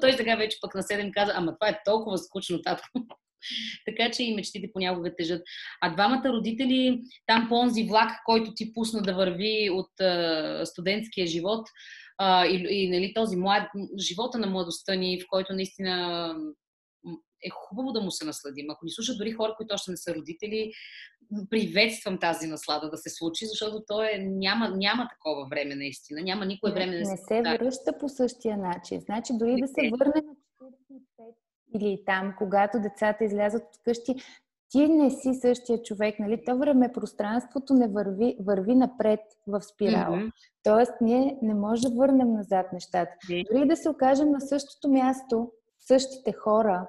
той 0.00 0.12
сега 0.12 0.36
вече 0.36 0.58
пък 0.60 0.74
на 0.74 0.82
7 0.82 1.12
каза, 1.12 1.32
ама 1.34 1.54
това 1.58 1.68
е 1.68 1.80
толкова 1.84 2.18
скучно, 2.18 2.62
татко. 2.62 2.88
така 3.86 4.10
че 4.10 4.22
и 4.22 4.34
мечтите 4.34 4.70
понякога 4.72 5.16
тежат. 5.16 5.42
А 5.80 5.94
двамата 5.94 6.28
родители, 6.28 7.00
там 7.26 7.46
по 7.48 7.54
онзи 7.54 7.84
влак, 7.84 8.10
който 8.24 8.54
ти 8.54 8.72
пусна 8.72 9.02
да 9.02 9.14
върви 9.14 9.70
от 9.70 10.00
а, 10.00 10.66
студентския 10.66 11.26
живот, 11.26 11.68
а, 12.18 12.46
и, 12.46 12.66
и 12.70 12.90
нали, 12.90 13.12
този 13.14 13.36
млад, 13.36 13.68
живота 13.98 14.38
на 14.38 14.46
младостта 14.46 14.94
ни, 14.94 15.20
в 15.20 15.24
който 15.30 15.52
наистина 15.52 16.34
е 17.46 17.50
хубаво 17.50 17.92
да 17.92 18.00
му 18.00 18.10
се 18.10 18.24
насладим. 18.24 18.70
Ако 18.70 18.84
ни 18.84 18.90
слушат 18.90 19.18
дори 19.18 19.32
хора, 19.32 19.54
които 19.56 19.74
още 19.74 19.90
не 19.90 19.96
са 19.96 20.14
родители, 20.14 20.72
приветствам 21.50 22.18
тази 22.18 22.46
наслада 22.46 22.90
да 22.90 22.96
се 22.96 23.10
случи, 23.10 23.46
защото 23.46 23.84
то 23.88 24.02
е, 24.02 24.18
няма, 24.18 24.68
няма 24.68 25.08
такова 25.08 25.46
време 25.50 25.74
наистина. 25.74 26.22
Няма 26.22 26.46
никое 26.46 26.72
време 26.72 26.92
не, 26.92 26.98
да 26.98 27.04
се... 27.04 27.12
Не 27.12 27.18
се 27.18 27.58
връща 27.58 27.98
по 27.98 28.08
същия 28.08 28.56
начин. 28.56 29.00
Значи 29.00 29.32
дори 29.38 29.60
да 29.60 29.68
се 29.68 29.90
върне 29.98 30.22
на 30.26 30.34
45 30.62 31.34
или 31.74 32.02
там, 32.06 32.34
когато 32.38 32.80
децата 32.80 33.24
излязат 33.24 33.62
от 33.62 33.82
къщи, 33.84 34.14
ти 34.70 34.88
не 34.88 35.10
си 35.10 35.34
същия 35.34 35.82
човек, 35.82 36.18
нали? 36.18 36.44
То 36.46 36.58
време 36.58 36.92
пространството 36.92 37.74
не 37.74 37.88
върви, 37.88 38.36
върви 38.40 38.74
напред 38.74 39.20
в 39.46 39.62
спирала. 39.62 40.16
Mm-hmm. 40.16 40.32
Тоест, 40.62 40.92
ние 41.00 41.38
не 41.42 41.54
можем 41.54 41.90
да 41.90 41.96
върнем 41.96 42.32
назад 42.32 42.72
нещата. 42.72 43.12
Mm-hmm. 43.30 43.52
Дори 43.52 43.68
да 43.68 43.76
се 43.76 43.88
окажем 43.88 44.30
на 44.30 44.40
същото 44.40 44.88
място, 44.88 45.52
същите 45.80 46.32
хора, 46.32 46.88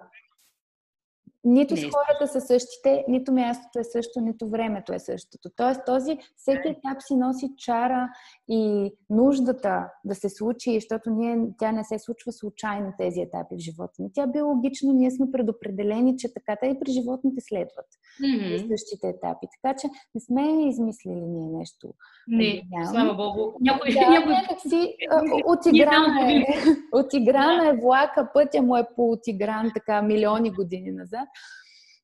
нито 1.47 1.73
не. 1.73 1.81
с 1.81 1.83
хората 1.83 2.27
са 2.27 2.41
същите, 2.41 3.05
нито 3.07 3.31
мястото 3.31 3.79
е 3.79 3.83
също, 3.83 4.21
нито 4.21 4.49
времето 4.49 4.93
е 4.93 4.99
същото. 4.99 5.49
Тоест, 5.55 5.81
този 5.85 6.17
всеки 6.35 6.67
етап 6.67 6.97
си 6.99 7.15
носи 7.15 7.49
чара 7.57 8.09
и 8.47 8.91
нуждата 9.09 9.89
да 10.05 10.15
се 10.15 10.29
случи, 10.29 10.73
защото 10.73 11.09
ние, 11.09 11.39
тя 11.59 11.71
не 11.71 11.83
се 11.83 11.99
случва 11.99 12.31
случайно 12.31 12.93
тези 12.97 13.21
етапи 13.21 13.55
в 13.55 13.59
живота 13.59 13.93
ни. 13.99 14.09
Тя 14.13 14.27
биологично, 14.27 14.93
ние 14.93 15.11
сме 15.11 15.31
предопределени, 15.31 16.17
че 16.17 16.33
така 16.33 16.57
и 16.67 16.79
при 16.79 16.91
животните 16.91 17.41
следват 17.41 17.85
mm-hmm. 18.21 18.67
същите 18.67 19.07
етапи. 19.07 19.47
Така 19.61 19.77
че 19.81 19.87
не 20.15 20.21
сме 20.21 20.69
измислили 20.69 21.21
ние 21.21 21.57
нещо. 21.59 21.93
Не, 22.27 22.61
слава 22.91 23.15
Богу. 23.15 23.51
Някой, 23.61 23.93
да, 23.93 24.09
някой... 24.09 24.33
някакси 24.33 24.95
отиграна 25.45 26.31
е, 26.31 26.45
отиграна 26.93 27.67
е 27.69 27.73
влака, 27.73 28.29
пътя 28.33 28.61
му 28.61 28.77
е 28.77 28.87
по-отигран 28.95 29.71
така 29.73 30.01
милиони 30.01 30.51
години 30.51 30.91
назад. 30.91 31.27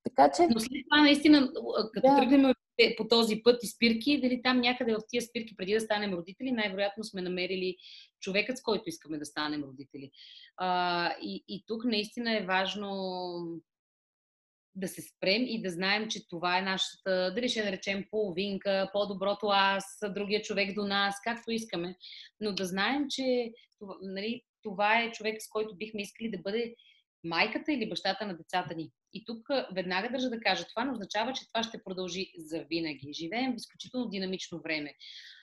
Така 0.03 0.31
че... 0.37 0.47
Но 0.53 0.59
след 0.59 0.85
това 0.89 1.01
наистина, 1.01 1.51
като 1.93 2.07
да. 2.07 2.15
тръгнем 2.15 2.53
по 2.97 3.07
този 3.07 3.41
път 3.43 3.63
и 3.63 3.67
спирки, 3.67 4.21
дали 4.21 4.41
там 4.41 4.59
някъде 4.59 4.93
в 4.93 4.99
тия 5.09 5.21
спирки, 5.21 5.55
преди 5.55 5.73
да 5.73 5.79
станем 5.79 6.13
родители, 6.13 6.51
най-вероятно 6.51 7.03
сме 7.03 7.21
намерили 7.21 7.75
човекът, 8.19 8.57
с 8.57 8.61
който 8.61 8.89
искаме 8.89 9.17
да 9.17 9.25
станем 9.25 9.63
родители. 9.63 10.11
А, 10.57 11.09
и, 11.21 11.43
и 11.47 11.63
тук 11.67 11.85
наистина 11.85 12.37
е 12.37 12.45
важно 12.45 13.61
да 14.75 14.87
се 14.87 15.01
спрем 15.01 15.43
и 15.47 15.61
да 15.61 15.69
знаем, 15.69 16.07
че 16.09 16.27
това 16.27 16.57
е 16.57 16.61
нашата, 16.61 17.33
дали 17.35 17.49
ще 17.49 17.63
наречем 17.63 18.05
половинка, 18.11 18.89
по-доброто 18.93 19.47
аз, 19.47 19.99
другия 20.09 20.41
човек 20.41 20.75
до 20.75 20.85
нас, 20.85 21.15
както 21.23 21.51
искаме, 21.51 21.95
но 22.39 22.53
да 22.53 22.65
знаем, 22.65 23.05
че 23.09 23.51
това, 23.79 23.95
нали, 24.01 24.41
това 24.61 25.01
е 25.01 25.11
човек, 25.11 25.41
с 25.41 25.49
който 25.49 25.75
бихме 25.75 26.01
искали 26.01 26.31
да 26.31 26.37
бъде 26.37 26.75
майката 27.23 27.73
или 27.73 27.89
бащата 27.89 28.25
на 28.25 28.37
децата 28.37 28.75
ни. 28.75 28.91
И 29.13 29.25
тук 29.25 29.47
веднага 29.75 30.09
държа 30.09 30.29
да 30.29 30.39
кажа, 30.39 30.65
това 30.67 30.85
не 30.85 30.91
означава, 30.91 31.33
че 31.33 31.47
това 31.47 31.63
ще 31.63 31.83
продължи 31.83 32.31
за 32.37 32.65
винаги. 32.69 33.13
Живеем 33.13 33.53
в 33.53 33.57
изключително 33.57 34.09
динамично 34.09 34.61
време. 34.61 34.93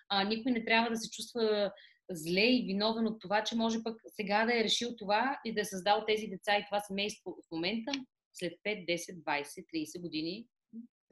А, 0.09 0.25
никой 0.25 0.53
не 0.53 0.65
трябва 0.65 0.91
да 0.91 0.97
се 0.97 1.11
чувства 1.11 1.73
зле 2.11 2.47
и 2.47 2.65
виновен 2.67 3.07
от 3.07 3.21
това, 3.21 3.45
че 3.45 3.57
може 3.57 3.83
пък 3.83 4.01
сега 4.09 4.45
да 4.45 4.61
е 4.61 4.65
решил 4.65 4.97
това 4.97 5.41
и 5.45 5.55
да 5.55 5.61
е 5.61 5.65
създал 5.65 6.05
тези 6.07 6.27
деца 6.27 6.57
и 6.57 6.65
това 6.65 6.81
семейство 6.81 7.37
в 7.47 7.51
момента, 7.53 7.93
след 8.35 8.53
5, 8.67 8.87
10, 8.87 9.23
20, 9.25 9.43
30 9.75 10.01
години, 10.01 10.47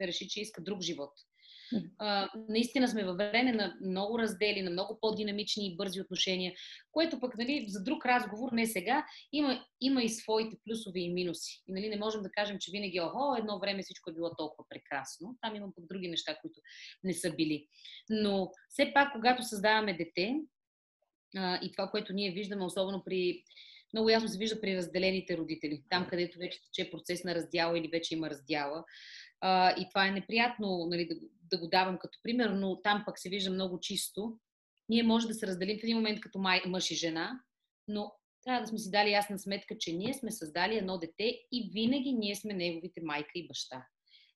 да 0.01 0.07
реши, 0.07 0.27
че 0.27 0.41
иска 0.41 0.61
друг 0.61 0.81
живот. 0.81 1.11
Наистина 2.49 2.87
сме 2.87 3.03
във 3.03 3.17
време 3.17 3.51
на 3.51 3.77
много 3.81 4.19
раздели, 4.19 4.61
на 4.61 4.71
много 4.71 4.97
по-динамични 5.01 5.67
и 5.67 5.75
бързи 5.75 6.01
отношения, 6.01 6.53
което 6.91 7.19
пък 7.19 7.37
нали, 7.37 7.65
за 7.67 7.83
друг 7.83 8.05
разговор, 8.05 8.51
не 8.51 8.65
сега, 8.65 9.05
има, 9.33 9.65
има 9.81 10.03
и 10.03 10.09
своите 10.09 10.57
плюсове 10.65 10.99
и 10.99 11.13
минуси. 11.13 11.63
И 11.67 11.73
нали, 11.73 11.89
не 11.89 11.97
можем 11.97 12.21
да 12.21 12.31
кажем, 12.31 12.57
че 12.59 12.71
винаги, 12.71 12.99
охо, 12.99 13.35
едно 13.35 13.59
време 13.59 13.83
всичко 13.83 14.09
е 14.09 14.13
било 14.13 14.35
толкова 14.35 14.65
прекрасно. 14.69 15.37
Там 15.41 15.55
има 15.55 15.67
пък 15.75 15.85
други 15.87 16.07
неща, 16.07 16.37
които 16.41 16.59
не 17.03 17.13
са 17.13 17.31
били. 17.31 17.67
Но 18.09 18.51
все 18.69 18.91
пак, 18.93 19.13
когато 19.13 19.43
създаваме 19.43 19.93
дете, 19.93 20.35
а, 21.37 21.59
и 21.63 21.71
това, 21.71 21.87
което 21.87 22.13
ние 22.13 22.31
виждаме, 22.31 22.65
особено 22.65 23.03
при 23.05 23.43
много 23.93 24.09
ясно 24.09 24.29
се 24.29 24.37
вижда 24.37 24.61
при 24.61 24.77
разделените 24.77 25.37
родители. 25.37 25.83
Там, 25.89 26.07
където 26.09 26.39
вече 26.39 26.59
тече 26.61 26.91
процес 26.91 27.23
на 27.23 27.35
раздяла 27.35 27.79
или 27.79 27.87
вече 27.87 28.13
има 28.13 28.29
раздяла. 28.29 28.83
А, 29.41 29.71
и 29.81 29.89
това 29.89 30.07
е 30.07 30.11
неприятно 30.11 30.87
нали, 30.89 31.07
да, 31.07 31.15
да 31.49 31.59
го 31.59 31.67
давам 31.67 31.97
като 31.99 32.19
пример, 32.23 32.49
но 32.49 32.81
там 32.81 33.03
пък 33.05 33.19
се 33.19 33.29
вижда 33.29 33.51
много 33.51 33.79
чисто. 33.79 34.37
Ние 34.89 35.03
може 35.03 35.27
да 35.27 35.33
се 35.33 35.47
разделим 35.47 35.79
в 35.79 35.83
един 35.83 35.95
момент 35.95 36.19
като 36.19 36.39
май, 36.39 36.61
мъж 36.65 36.91
и 36.91 36.95
жена, 36.95 37.41
но 37.87 38.11
трябва 38.43 38.61
да 38.61 38.67
сме 38.67 38.77
си 38.77 38.91
дали 38.91 39.11
ясна 39.11 39.39
сметка, 39.39 39.77
че 39.79 39.93
ние 39.93 40.13
сме 40.13 40.31
създали 40.31 40.77
едно 40.77 40.97
дете 40.97 41.39
и 41.51 41.69
винаги 41.73 42.13
ние 42.13 42.35
сме 42.35 42.53
неговите 42.53 43.01
майка 43.03 43.31
и 43.35 43.47
баща. 43.47 43.85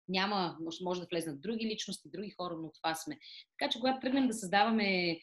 Няма, 0.08 0.58
може, 0.82 1.02
да 1.02 1.08
влезнат 1.12 1.42
други 1.42 1.66
личности, 1.66 2.10
други 2.10 2.30
хора, 2.30 2.56
но 2.62 2.72
това 2.72 2.96
сме. 2.96 3.20
Така 3.58 3.72
че, 3.72 3.80
когато 3.80 4.00
тръгнем 4.00 4.28
да 4.28 4.34
създаваме 4.34 5.20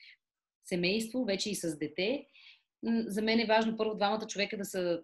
семейство, 0.65 1.25
вече 1.25 1.51
и 1.51 1.55
с 1.55 1.79
дете, 1.79 2.27
за 3.07 3.23
мен 3.23 3.41
е 3.41 3.47
важно 3.47 3.77
първо 3.77 3.95
двамата 3.95 4.27
човека 4.27 4.57
да 4.57 4.65
са 4.65 5.03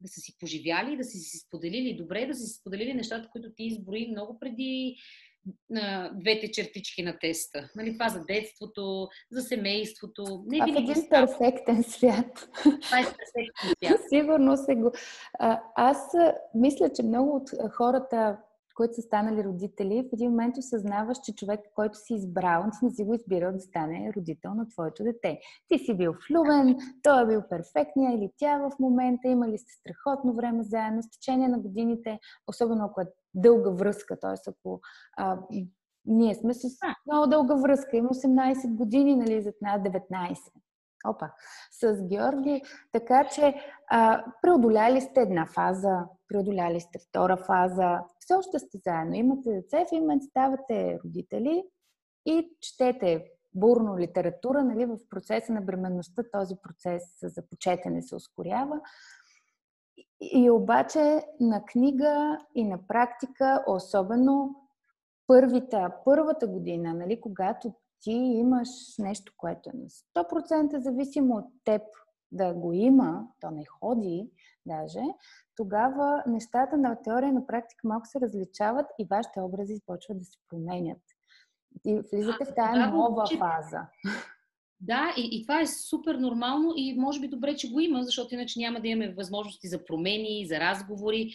да 0.00 0.08
са 0.08 0.20
си 0.20 0.36
поживяли, 0.38 0.96
да 0.96 1.04
са 1.04 1.18
си 1.18 1.38
споделили 1.38 1.96
добре, 1.96 2.26
да 2.26 2.34
са 2.34 2.46
си 2.46 2.58
споделили 2.60 2.94
нещата, 2.94 3.28
които 3.32 3.52
ти 3.52 3.64
изброи 3.64 4.08
много 4.10 4.38
преди 4.38 4.96
на 5.70 6.10
двете 6.14 6.50
чертички 6.50 7.02
на 7.02 7.18
теста. 7.18 7.70
Нали, 7.76 7.92
това 7.92 8.08
за 8.08 8.24
детството, 8.24 9.08
за 9.30 9.42
семейството. 9.42 10.44
Не 10.46 10.58
а 10.60 10.66
в 10.66 10.76
един 10.76 10.94
става. 10.94 11.26
перфектен 11.26 11.82
свят. 11.82 12.48
Това 12.62 13.00
е 13.00 13.04
перфектен 13.04 13.74
свят. 13.78 14.00
Сигурно 14.08 14.56
се 14.56 14.74
го... 14.74 14.92
А, 15.38 15.60
аз 15.74 15.98
мисля, 16.54 16.92
че 16.92 17.02
много 17.02 17.36
от 17.36 17.72
хората 17.72 18.36
които 18.74 18.94
са 18.94 19.02
станали 19.02 19.44
родители, 19.44 20.02
в 20.02 20.12
един 20.12 20.30
момент 20.30 20.56
осъзнаваш, 20.58 21.18
че 21.24 21.34
човек, 21.34 21.60
който 21.74 21.98
си 21.98 22.14
избрал, 22.14 22.62
ти 22.62 22.84
не 22.84 22.90
си 22.90 23.04
го 23.04 23.14
избирал 23.14 23.52
да 23.52 23.60
стане 23.60 24.12
родител 24.16 24.54
на 24.54 24.68
твоето 24.68 25.02
дете. 25.02 25.40
Ти 25.68 25.78
си 25.78 25.96
бил 25.96 26.14
влюбен, 26.30 26.76
той 27.02 27.22
е 27.22 27.26
бил 27.26 27.42
перфектния 27.50 28.14
или 28.14 28.30
тя 28.36 28.58
в 28.58 28.78
момента, 28.78 29.28
имали 29.28 29.58
сте 29.58 29.72
страхотно 29.72 30.34
време 30.34 30.62
заедно, 30.62 31.02
с 31.02 31.10
течение 31.10 31.48
на 31.48 31.58
годините, 31.58 32.18
особено 32.46 32.84
ако 32.84 33.00
е 33.00 33.06
дълга 33.34 33.70
връзка, 33.70 34.18
т.е. 34.20 34.50
ако 34.50 34.80
а, 35.16 35.38
ние 36.04 36.34
сме 36.34 36.54
с 36.54 36.68
много 37.06 37.26
дълга 37.26 37.54
връзка, 37.54 37.96
има 37.96 38.08
18 38.08 38.74
години, 38.74 39.16
нали, 39.16 39.42
зад 39.42 39.54
нас 39.62 39.80
19. 39.80 40.36
Опа, 41.04 41.30
с 41.70 42.02
Георги. 42.06 42.62
Така 42.92 43.28
че 43.34 43.54
а, 43.90 44.24
преодоляли 44.42 45.00
сте 45.00 45.20
една 45.20 45.46
фаза, 45.46 46.04
преодоляли 46.28 46.80
сте 46.80 46.98
втора 46.98 47.36
фаза, 47.36 48.00
все 48.18 48.34
още 48.34 48.58
сте 48.58 48.78
заедно, 48.86 49.14
имате 49.14 49.50
деца 49.50 49.80
и 49.80 49.84
в 49.88 50.00
момент 50.00 50.22
ставате 50.22 50.98
родители 51.04 51.64
и 52.26 52.50
четете 52.60 53.24
бурно 53.54 53.98
литература, 53.98 54.64
нали, 54.64 54.86
в 54.86 54.98
процеса 55.10 55.52
на 55.52 55.60
бременността 55.60 56.22
този 56.32 56.54
процес 56.62 57.02
за 57.22 57.42
почетене 57.46 58.02
се 58.02 58.14
ускорява. 58.14 58.80
И 60.20 60.50
обаче 60.50 61.24
на 61.40 61.64
книга 61.64 62.38
и 62.54 62.64
на 62.64 62.86
практика, 62.88 63.64
особено 63.66 64.54
първите, 65.26 65.86
първата 66.04 66.46
година, 66.46 66.94
нали, 66.94 67.20
когато 67.20 67.74
ти 68.00 68.10
имаш 68.12 68.68
нещо, 68.98 69.32
което 69.36 69.70
е 69.70 69.78
на 69.78 69.88
100% 70.24 70.78
зависимо 70.78 71.36
от 71.36 71.44
теб 71.64 71.82
да 72.32 72.54
го 72.54 72.72
има, 72.72 73.26
то 73.40 73.50
не 73.50 73.64
ходи 73.64 74.30
даже, 74.66 75.00
тогава 75.56 76.22
нещата 76.26 76.76
на 76.76 77.02
теория 77.02 77.32
на 77.32 77.46
практика 77.46 77.88
малко 77.88 78.06
се 78.06 78.20
различават 78.20 78.86
и 78.98 79.06
вашите 79.10 79.40
образи 79.40 79.74
започват 79.74 80.18
да 80.18 80.24
се 80.24 80.38
променят. 80.48 81.02
И 81.86 82.00
влизате 82.12 82.44
в 82.44 82.54
тази 82.54 82.80
нова 82.80 83.24
че... 83.24 83.38
фаза. 83.38 83.80
Да, 84.80 85.14
и, 85.16 85.28
и 85.32 85.42
това 85.42 85.60
е 85.60 85.66
супер 85.66 86.14
нормално 86.14 86.72
и 86.76 86.94
може 86.98 87.20
би 87.20 87.28
добре, 87.28 87.56
че 87.56 87.72
го 87.72 87.80
има, 87.80 88.02
защото 88.04 88.34
иначе 88.34 88.58
няма 88.58 88.80
да 88.80 88.88
имаме 88.88 89.14
възможности 89.14 89.68
за 89.68 89.84
промени, 89.84 90.46
за 90.46 90.60
разговори 90.60 91.32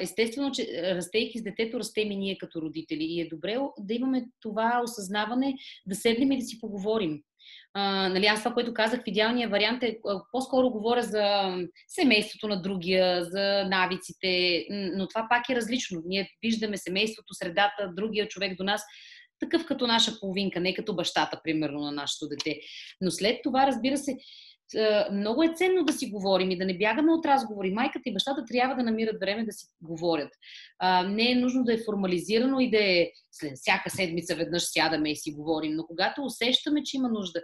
естествено, 0.00 0.50
че 0.52 0.94
растейки 0.94 1.38
с 1.38 1.42
детето, 1.42 1.78
растем 1.78 2.10
и 2.10 2.16
ние 2.16 2.38
като 2.38 2.62
родители. 2.62 3.04
И 3.04 3.20
е 3.20 3.28
добре 3.28 3.58
да 3.78 3.94
имаме 3.94 4.24
това 4.40 4.80
осъзнаване, 4.84 5.54
да 5.86 5.94
седнем 5.94 6.32
и 6.32 6.38
да 6.38 6.44
си 6.44 6.60
поговорим. 6.60 7.20
А, 7.74 8.08
нали, 8.08 8.26
аз 8.26 8.42
това, 8.42 8.54
което 8.54 8.74
казах 8.74 9.00
в 9.00 9.06
идеалния 9.08 9.48
вариант 9.48 9.82
е, 9.82 9.98
по-скоро 10.32 10.70
говоря 10.70 11.02
за 11.02 11.56
семейството 11.88 12.48
на 12.48 12.62
другия, 12.62 13.24
за 13.24 13.64
навиците, 13.70 14.64
но 14.70 15.08
това 15.08 15.26
пак 15.30 15.48
е 15.48 15.56
различно. 15.56 16.02
Ние 16.06 16.30
виждаме 16.42 16.76
семейството, 16.76 17.34
средата, 17.34 17.92
другия 17.96 18.28
човек 18.28 18.56
до 18.56 18.64
нас, 18.64 18.82
такъв 19.40 19.66
като 19.66 19.86
наша 19.86 20.20
половинка, 20.20 20.60
не 20.60 20.74
като 20.74 20.96
бащата, 20.96 21.40
примерно, 21.44 21.80
на 21.80 21.92
нашето 21.92 22.28
дете. 22.28 22.60
Но 23.00 23.10
след 23.10 23.40
това, 23.42 23.66
разбира 23.66 23.96
се, 23.96 24.16
много 25.12 25.42
е 25.42 25.54
ценно 25.56 25.84
да 25.84 25.92
си 25.92 26.10
говорим 26.10 26.50
и 26.50 26.58
да 26.58 26.64
не 26.64 26.78
бягаме 26.78 27.12
от 27.12 27.26
разговори. 27.26 27.70
Майката 27.70 28.02
и 28.06 28.12
бащата 28.12 28.44
трябва 28.44 28.74
да 28.74 28.82
намират 28.82 29.20
време 29.20 29.44
да 29.44 29.52
си 29.52 29.66
говорят. 29.80 30.30
Не 31.06 31.30
е 31.30 31.34
нужно 31.34 31.64
да 31.64 31.74
е 31.74 31.84
формализирано 31.86 32.60
и 32.60 32.70
да 32.70 32.78
е 32.78 33.10
след 33.32 33.52
всяка 33.54 33.90
седмица 33.90 34.34
веднъж 34.34 34.62
сядаме 34.62 35.10
и 35.10 35.16
си 35.16 35.32
говорим, 35.32 35.72
но 35.76 35.86
когато 35.86 36.24
усещаме, 36.24 36.82
че 36.84 36.96
има 36.96 37.08
нужда, 37.08 37.40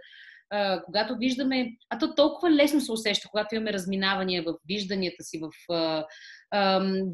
когато 0.85 1.17
виждаме, 1.17 1.71
а 1.91 1.99
то 1.99 2.15
толкова 2.15 2.51
лесно 2.51 2.81
се 2.81 2.93
усеща, 2.93 3.29
когато 3.31 3.55
имаме 3.55 3.73
разминавания 3.73 4.43
в 4.43 4.55
вижданията 4.69 5.25
си, 5.25 5.41
в 5.43 5.51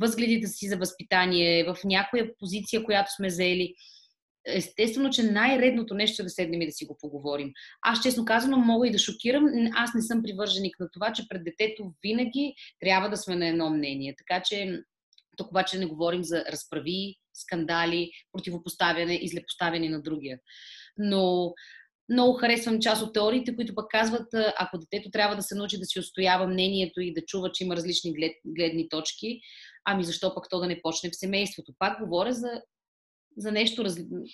възгледите 0.00 0.46
си 0.46 0.68
за 0.68 0.76
възпитание, 0.76 1.64
в 1.64 1.76
някоя 1.84 2.30
позиция, 2.38 2.84
която 2.84 3.12
сме 3.12 3.30
заели 3.30 3.74
естествено, 4.46 5.10
че 5.10 5.22
най-редното 5.22 5.94
нещо 5.94 6.22
е 6.22 6.24
да 6.24 6.30
седнем 6.30 6.62
и 6.62 6.66
да 6.66 6.72
си 6.72 6.84
го 6.84 6.96
поговорим. 7.00 7.52
Аз, 7.82 8.02
честно 8.02 8.24
казано, 8.24 8.56
мога 8.56 8.88
и 8.88 8.92
да 8.92 8.98
шокирам. 8.98 9.46
Аз 9.74 9.94
не 9.94 10.02
съм 10.02 10.22
привърженик 10.22 10.80
на 10.80 10.88
това, 10.92 11.12
че 11.12 11.28
пред 11.28 11.44
детето 11.44 11.94
винаги 12.02 12.54
трябва 12.80 13.08
да 13.08 13.16
сме 13.16 13.36
на 13.36 13.46
едно 13.46 13.70
мнение. 13.70 14.14
Така 14.18 14.42
че 14.42 14.82
Тук 15.36 15.50
обаче 15.50 15.78
не 15.78 15.86
говорим 15.86 16.24
за 16.24 16.44
разправи, 16.52 17.16
скандали, 17.34 18.10
противопоставяне 18.32 19.14
и 19.14 19.28
злепоставяне 19.28 19.88
на 19.88 20.02
другия. 20.02 20.38
Но 20.96 21.54
много 22.08 22.32
харесвам 22.32 22.80
част 22.80 23.02
от 23.02 23.14
теориите, 23.14 23.56
които 23.56 23.74
пък 23.74 23.90
казват, 23.90 24.26
ако 24.58 24.78
детето 24.78 25.10
трябва 25.10 25.36
да 25.36 25.42
се 25.42 25.54
научи 25.54 25.78
да 25.78 25.84
си 25.84 25.98
устоява 25.98 26.46
мнението 26.46 27.00
и 27.00 27.14
да 27.14 27.24
чува, 27.24 27.52
че 27.52 27.64
има 27.64 27.76
различни 27.76 28.12
глед, 28.12 28.32
гледни 28.44 28.88
точки, 28.88 29.40
ами 29.84 30.04
защо 30.04 30.34
пък 30.34 30.46
то 30.50 30.60
да 30.60 30.66
не 30.66 30.82
почне 30.82 31.10
в 31.10 31.16
семейството? 31.16 31.72
Пак 31.78 31.98
говоря 32.00 32.32
за, 32.32 32.62
за 33.36 33.52
нещо 33.52 33.84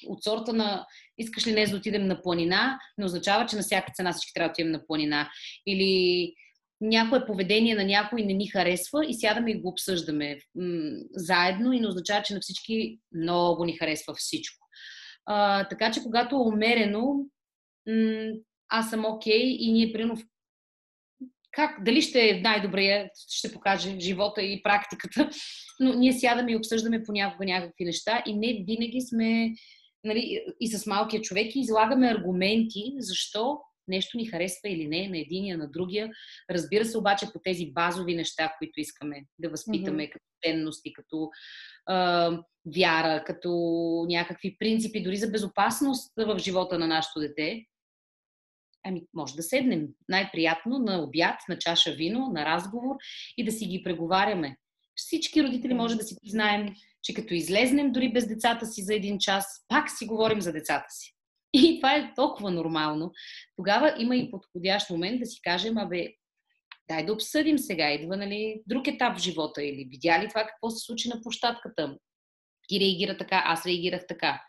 от 0.07 0.23
сорта 0.23 0.53
на 0.53 0.87
искаш 1.19 1.47
ли 1.47 1.53
днес 1.53 1.71
да 1.71 1.77
отидем 1.77 2.07
на 2.07 2.23
планина, 2.23 2.79
не 2.99 3.05
означава, 3.05 3.47
че 3.47 3.57
на 3.57 3.63
всяка 3.63 3.93
цена 3.95 4.13
всички 4.13 4.35
трябва 4.35 4.49
да 4.49 4.53
отидем 4.53 4.73
на 4.73 4.87
планина. 4.87 5.31
Или 5.67 6.35
някое 6.81 7.27
поведение 7.27 7.75
на 7.75 7.85
някой 7.85 8.23
не 8.23 8.33
ни 8.33 8.47
харесва 8.47 9.07
и 9.07 9.15
сядаме 9.15 9.51
и 9.51 9.61
го 9.61 9.69
обсъждаме 9.69 10.39
м- 10.55 10.99
заедно 11.15 11.73
и 11.73 11.81
не 11.81 11.89
означава, 11.89 12.23
че 12.23 12.35
на 12.35 12.41
всички 12.41 12.99
много 13.15 13.65
ни 13.65 13.73
харесва 13.73 14.15
всичко. 14.15 14.67
А, 15.27 15.69
така 15.69 15.91
че, 15.91 16.03
когато 16.03 16.37
е 16.37 16.39
умерено, 16.39 17.27
м- 17.89 18.33
аз 18.69 18.91
съм 18.91 19.05
окей 19.05 19.43
okay, 19.43 19.57
и 19.59 19.73
ние, 19.73 19.93
примерно, 19.93 20.17
как, 21.53 21.85
дали 21.85 22.03
ще 22.03 22.29
е 22.29 22.41
най-добрия, 22.41 23.11
ще 23.29 23.53
покаже 23.53 24.01
живота 24.01 24.43
и 24.43 24.63
практиката, 24.63 25.31
но 25.81 25.95
ние 25.95 26.13
сядаме 26.13 26.53
и 26.53 26.57
обсъждаме 26.57 27.03
понякога 27.03 27.45
някакви 27.45 27.85
неща 27.85 28.23
и 28.27 28.35
не 28.35 28.65
винаги 28.67 29.01
сме 29.01 29.55
нали, 30.05 30.45
и 30.61 30.69
с 30.69 30.87
малкия 30.87 31.21
човек 31.21 31.55
и 31.55 31.61
излагаме 31.61 32.11
аргументи, 32.11 32.95
защо 32.99 33.59
нещо 33.89 34.17
ни 34.17 34.27
харесва 34.27 34.69
или 34.69 34.89
не 34.89 35.09
на 35.09 35.19
единия, 35.19 35.59
на 35.59 35.71
другия. 35.71 36.11
Разбира 36.51 36.85
се 36.85 36.99
обаче 36.99 37.27
по 37.33 37.41
тези 37.45 37.73
базови 37.73 38.15
неща, 38.15 38.53
които 38.59 38.81
искаме 38.81 39.25
да 39.39 39.51
възпитаме 39.51 40.03
mm-hmm. 40.03 40.13
като 40.13 40.25
ценности, 40.45 40.93
като 40.93 41.31
а, 41.87 42.31
вяра, 42.77 43.25
като 43.27 43.51
някакви 44.09 44.57
принципи, 44.59 45.03
дори 45.03 45.17
за 45.17 45.29
безопасност 45.29 46.13
в 46.17 46.39
живота 46.39 46.79
на 46.79 46.87
нашето 46.87 47.21
дете, 47.21 47.65
ами 48.85 49.03
може 49.15 49.35
да 49.35 49.43
седнем 49.43 49.89
най-приятно 50.09 50.79
на 50.79 51.03
обяд, 51.03 51.41
на 51.49 51.59
чаша 51.59 51.93
вино, 51.93 52.31
на 52.33 52.45
разговор 52.45 52.97
и 53.37 53.45
да 53.45 53.53
си 53.53 53.67
ги 53.67 53.83
преговаряме. 53.83 54.57
Всички 54.97 55.43
родители 55.43 55.75
може 55.75 55.97
да 55.97 56.05
си 56.05 56.17
признаем, 56.23 56.75
че 57.03 57.15
като 57.15 57.35
излезнем 57.35 57.93
дори 57.93 58.13
без 58.13 58.29
децата 58.29 58.67
си 58.67 58.83
за 58.83 58.95
един 58.95 59.19
час, 59.19 59.65
пак 59.69 59.91
си 59.91 60.07
говорим 60.07 60.41
за 60.41 60.53
децата 60.53 60.87
си. 60.91 61.15
И 61.53 61.79
това 61.81 61.95
е 61.95 62.13
толкова 62.17 62.51
нормално. 62.51 63.13
Тогава 63.57 63.95
има 63.99 64.17
и 64.17 64.31
подходящ 64.31 64.91
момент 64.91 65.21
да 65.21 65.27
си 65.27 65.41
кажем, 65.43 65.79
абе, 65.79 66.09
дай 66.89 67.07
да 67.07 67.13
обсъдим 67.13 67.59
сега, 67.59 67.91
идва 67.91 68.17
нали, 68.17 68.63
друг 68.67 68.89
етап 68.89 69.19
в 69.19 69.21
живота 69.21 69.63
или 69.63 69.89
видя 69.91 70.23
ли 70.23 70.29
това 70.29 70.47
какво 70.47 70.71
се 70.71 70.85
случи 70.85 71.09
на 71.09 71.21
площадката 71.23 71.97
и 72.71 72.81
реагира 72.81 73.17
така, 73.17 73.43
аз 73.47 73.67
реагирах 73.67 74.07
така. 74.09 74.41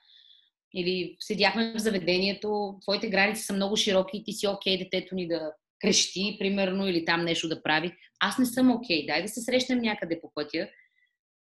Или 0.76 1.15
седяхме 1.19 1.74
в 1.74 1.80
заведението, 1.80 2.78
твоите 2.82 3.09
граници 3.09 3.43
са 3.43 3.53
много 3.53 3.76
широки 3.76 4.17
и 4.17 4.24
ти 4.24 4.34
си 4.34 4.47
окей 4.47 4.76
okay, 4.76 4.84
детето 4.84 5.15
ни 5.15 5.28
да 5.28 5.53
крещи, 5.80 6.36
примерно, 6.39 6.88
или 6.88 7.05
там 7.05 7.26
нещо 7.26 7.49
да 7.49 7.63
прави. 7.63 7.95
Аз 8.19 8.38
не 8.38 8.45
съм 8.45 8.72
окей, 8.72 9.03
okay. 9.03 9.07
дай 9.07 9.22
да 9.22 9.28
се 9.28 9.41
срещнем 9.41 9.80
някъде 9.80 10.22
по 10.22 10.32
пътя, 10.34 10.69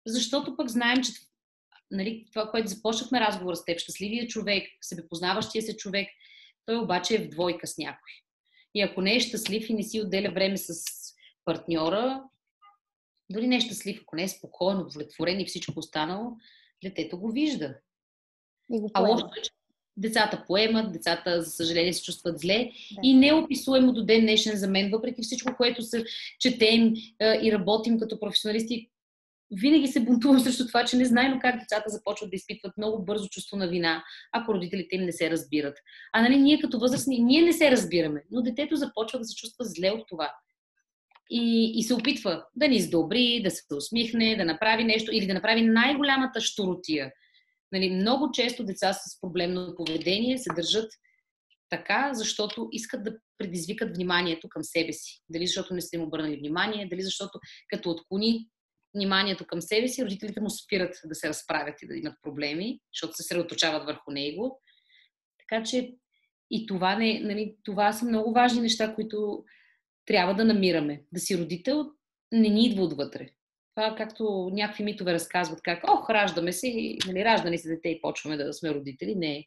защото 0.07 0.57
пък 0.57 0.68
знаем, 0.68 1.03
че 1.03 1.12
нали, 1.91 2.27
това, 2.33 2.51
което 2.51 2.68
започнахме 2.68 3.21
разговор 3.21 3.55
с 3.55 3.64
теб, 3.64 3.79
щастливия 3.79 4.27
човек, 4.27 4.68
себепознаващия 4.81 5.62
се 5.62 5.77
човек, 5.77 6.09
той 6.66 6.77
обаче 6.77 7.14
е 7.14 7.18
в 7.18 7.29
двойка 7.29 7.66
с 7.66 7.79
някой. 7.79 8.12
И 8.75 8.83
ако 8.83 9.01
не 9.01 9.16
е 9.16 9.21
щастлив 9.21 9.71
и 9.71 9.75
не 9.75 9.83
си 9.83 10.01
отделя 10.01 10.31
време 10.31 10.57
с 10.57 10.83
партньора, 11.45 12.23
дори 13.31 13.47
не 13.47 13.57
е 13.57 13.61
щастлив, 13.61 14.01
ако 14.03 14.16
не 14.16 14.23
е 14.23 14.29
спокоен, 14.29 14.79
удовлетворен 14.79 15.41
и 15.41 15.47
всичко 15.47 15.73
останало, 15.77 16.37
детето 16.85 17.18
го 17.18 17.33
вижда. 17.33 17.75
И 18.73 18.81
го 18.81 18.91
а 18.95 19.01
лошото 19.01 19.31
е, 19.39 19.43
че 19.43 19.51
децата 19.97 20.45
поемат, 20.47 20.93
децата, 20.93 21.43
за 21.43 21.51
съжаление, 21.51 21.93
се 21.93 22.03
чувстват 22.03 22.39
зле 22.39 22.71
да. 22.93 23.01
и 23.03 23.14
неописуемо 23.14 23.93
до 23.93 24.05
ден 24.05 24.21
днешен 24.21 24.57
за 24.57 24.68
мен, 24.68 24.91
въпреки 24.91 25.23
всичко, 25.23 25.55
което 25.57 25.83
се 25.83 26.05
четем 26.39 26.95
и 27.43 27.53
работим 27.53 27.99
като 27.99 28.21
професионалисти, 28.21 28.91
винаги 29.51 29.87
се 29.87 30.01
бунтувам 30.01 30.41
срещу 30.41 30.66
това, 30.66 30.85
че 30.85 30.97
не 30.97 31.05
знаем 31.05 31.39
как 31.41 31.61
децата 31.61 31.91
започват 31.91 32.31
да 32.31 32.37
изпитват 32.37 32.73
много 32.77 33.05
бързо 33.05 33.29
чувство 33.29 33.57
на 33.57 33.68
вина, 33.68 34.05
ако 34.33 34.55
родителите 34.55 34.97
им 34.97 35.03
не 35.03 35.12
се 35.12 35.31
разбират. 35.31 35.79
А 36.12 36.23
нали, 36.23 36.37
ние 36.37 36.61
като 36.61 36.79
възрастни, 36.79 37.18
ние 37.18 37.43
не 37.43 37.53
се 37.53 37.71
разбираме, 37.71 38.23
но 38.31 38.43
детето 38.43 38.77
започва 38.77 39.18
да 39.18 39.25
се 39.25 39.37
чувства 39.37 39.64
зле 39.64 39.91
от 39.91 40.09
това. 40.09 40.33
И, 41.31 41.73
и 41.79 41.83
се 41.83 41.95
опитва 41.95 42.45
да 42.57 42.68
ни 42.68 42.77
издобри, 42.77 43.41
да 43.45 43.51
се 43.51 43.62
усмихне, 43.77 44.37
да 44.37 44.45
направи 44.45 44.85
нещо 44.85 45.12
или 45.14 45.27
да 45.27 45.35
направи 45.35 45.62
най-голямата 45.62 46.41
штуротия. 46.41 47.12
Нали, 47.73 47.91
много 47.91 48.31
често 48.33 48.64
деца 48.64 48.93
с 48.93 49.21
проблемно 49.21 49.75
поведение 49.77 50.39
се 50.39 50.53
държат 50.57 50.93
така, 51.71 52.11
защото 52.14 52.68
искат 52.73 53.05
да 53.05 53.16
предизвикат 53.39 53.97
вниманието 53.97 54.49
към 54.49 54.64
себе 54.64 54.93
си. 54.93 55.21
Дали 55.29 55.47
защото 55.47 55.75
не 55.75 55.81
сте 55.81 55.97
им 55.97 56.03
обърнали 56.03 56.37
внимание, 56.37 56.89
дали 56.89 57.03
защото 57.03 57.39
като 57.68 57.91
отклони 57.91 58.49
вниманието 58.95 59.47
към 59.47 59.61
себе 59.61 59.89
си, 59.89 60.05
родителите 60.05 60.41
му 60.41 60.51
спират 60.51 60.95
да 61.05 61.14
се 61.14 61.29
разправят 61.29 61.83
и 61.83 61.87
да 61.87 61.97
имат 61.97 62.14
проблеми, 62.23 62.81
защото 62.95 63.16
се 63.16 63.23
средоточават 63.23 63.85
върху 63.85 64.11
него. 64.11 64.61
Така 65.39 65.62
че 65.62 65.95
и 66.51 66.66
това, 66.66 66.97
не, 66.97 67.21
нали, 67.21 67.57
това 67.64 67.93
са 67.93 68.05
много 68.05 68.33
важни 68.33 68.61
неща, 68.61 68.95
които 68.95 69.45
трябва 70.07 70.35
да 70.35 70.45
намираме. 70.45 71.05
Да 71.12 71.21
си 71.21 71.39
родител 71.39 71.87
не 72.33 72.49
ни 72.49 72.66
идва 72.66 72.83
отвътре. 72.83 73.29
Това 73.75 73.95
както 73.97 74.51
някакви 74.53 74.85
митове 74.85 75.12
разказват, 75.12 75.62
как, 75.62 75.85
ох, 75.89 76.11
раждаме 76.11 76.53
се, 76.53 76.97
нали, 77.07 77.25
раждане 77.25 77.59
се 77.59 77.68
дете 77.68 77.89
и 77.89 78.01
почваме 78.01 78.37
да 78.37 78.53
сме 78.53 78.75
родители. 78.75 79.14
Не. 79.14 79.47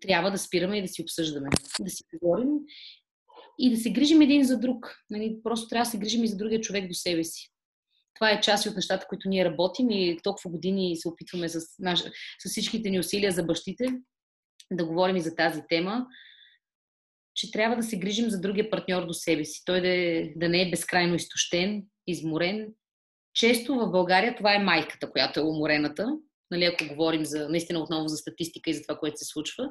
Трябва 0.00 0.30
да 0.30 0.38
спираме 0.38 0.78
и 0.78 0.82
да 0.82 0.88
си 0.88 1.02
обсъждаме, 1.02 1.48
да 1.80 1.90
си 1.90 2.02
говорим 2.22 2.48
и 3.58 3.70
да 3.70 3.76
се 3.76 3.92
грижим 3.92 4.20
един 4.20 4.44
за 4.44 4.58
друг. 4.58 4.96
Нали, 5.10 5.36
просто 5.44 5.68
трябва 5.68 5.84
да 5.84 5.90
се 5.90 5.98
грижим 5.98 6.24
и 6.24 6.28
за 6.28 6.36
другия 6.36 6.60
човек 6.60 6.88
до 6.88 6.94
себе 6.94 7.24
си 7.24 7.52
това 8.22 8.30
е 8.30 8.40
част 8.40 8.66
от 8.66 8.76
нещата, 8.76 9.06
които 9.08 9.28
ние 9.28 9.44
работим 9.44 9.90
и 9.90 10.18
толкова 10.22 10.50
години 10.50 10.96
се 10.96 11.08
опитваме 11.08 11.48
с, 11.48 11.78
наш, 11.78 12.00
с 12.38 12.50
всичките 12.50 12.90
ни 12.90 12.98
усилия 12.98 13.32
за 13.32 13.42
бащите 13.42 13.84
да 14.72 14.86
говорим 14.86 15.16
и 15.16 15.20
за 15.20 15.34
тази 15.34 15.62
тема, 15.68 16.06
че 17.34 17.50
трябва 17.50 17.76
да 17.76 17.82
се 17.82 17.98
грижим 17.98 18.30
за 18.30 18.40
другия 18.40 18.70
партньор 18.70 19.06
до 19.06 19.12
себе 19.12 19.44
си. 19.44 19.62
Той 19.64 19.80
да, 19.80 19.88
е, 19.88 20.32
да 20.36 20.48
не 20.48 20.62
е 20.62 20.70
безкрайно 20.70 21.14
изтощен, 21.14 21.82
изморен. 22.06 22.68
Често 23.34 23.74
в 23.74 23.90
България 23.90 24.36
това 24.36 24.54
е 24.54 24.64
майката, 24.64 25.10
която 25.10 25.40
е 25.40 25.42
уморената. 25.42 26.18
Нали, 26.50 26.64
ако 26.64 26.84
говорим 26.88 27.24
за, 27.24 27.48
наистина 27.48 27.80
отново 27.80 28.08
за 28.08 28.16
статистика 28.16 28.70
и 28.70 28.74
за 28.74 28.82
това, 28.82 28.98
което 28.98 29.18
се 29.18 29.24
случва. 29.24 29.70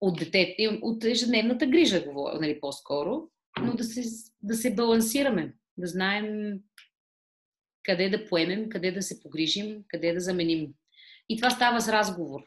От 0.00 0.18
детето, 0.18 0.78
от 0.82 1.04
ежедневната 1.04 1.66
грижа, 1.66 2.04
говоря, 2.04 2.40
нали, 2.40 2.60
по-скоро. 2.60 3.22
Но 3.60 3.74
да 3.74 3.84
се, 3.84 4.02
да 4.42 4.54
се 4.54 4.74
балансираме, 4.74 5.54
да 5.76 5.86
знаем 5.86 6.52
къде 7.82 8.08
да 8.08 8.26
поемем, 8.26 8.68
къде 8.68 8.92
да 8.92 9.02
се 9.02 9.20
погрижим, 9.20 9.84
къде 9.88 10.12
да 10.12 10.20
заменим. 10.20 10.68
И 11.28 11.36
това 11.36 11.50
става 11.50 11.80
с 11.80 11.88
разговор. 11.88 12.40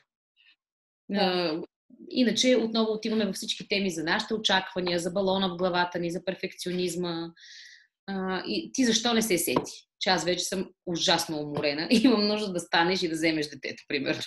Да. 1.10 1.62
Иначе 2.10 2.56
отново 2.56 2.92
отиваме 2.92 3.26
във 3.26 3.36
всички 3.36 3.68
теми 3.68 3.90
за 3.90 4.04
нашите 4.04 4.34
очаквания, 4.34 5.00
за 5.00 5.12
балона 5.12 5.50
в 5.50 5.58
главата 5.58 6.00
ни, 6.00 6.12
за 6.12 6.26
перфекционизма. 6.26 7.30
И 8.46 8.72
ти 8.74 8.86
защо 8.86 9.14
не 9.14 9.22
се 9.22 9.38
сети? 9.38 9.88
Че 10.00 10.10
аз 10.10 10.24
вече 10.24 10.46
съм 10.46 10.70
ужасно 10.86 11.38
уморена 11.38 11.88
и 11.92 12.02
имам 12.04 12.28
нужда 12.28 12.54
да 12.54 12.60
станеш 12.60 13.04
и 13.04 13.10
да 13.10 13.16
вземеш 13.16 13.50
детето, 13.50 13.84
примерно. 13.88 14.22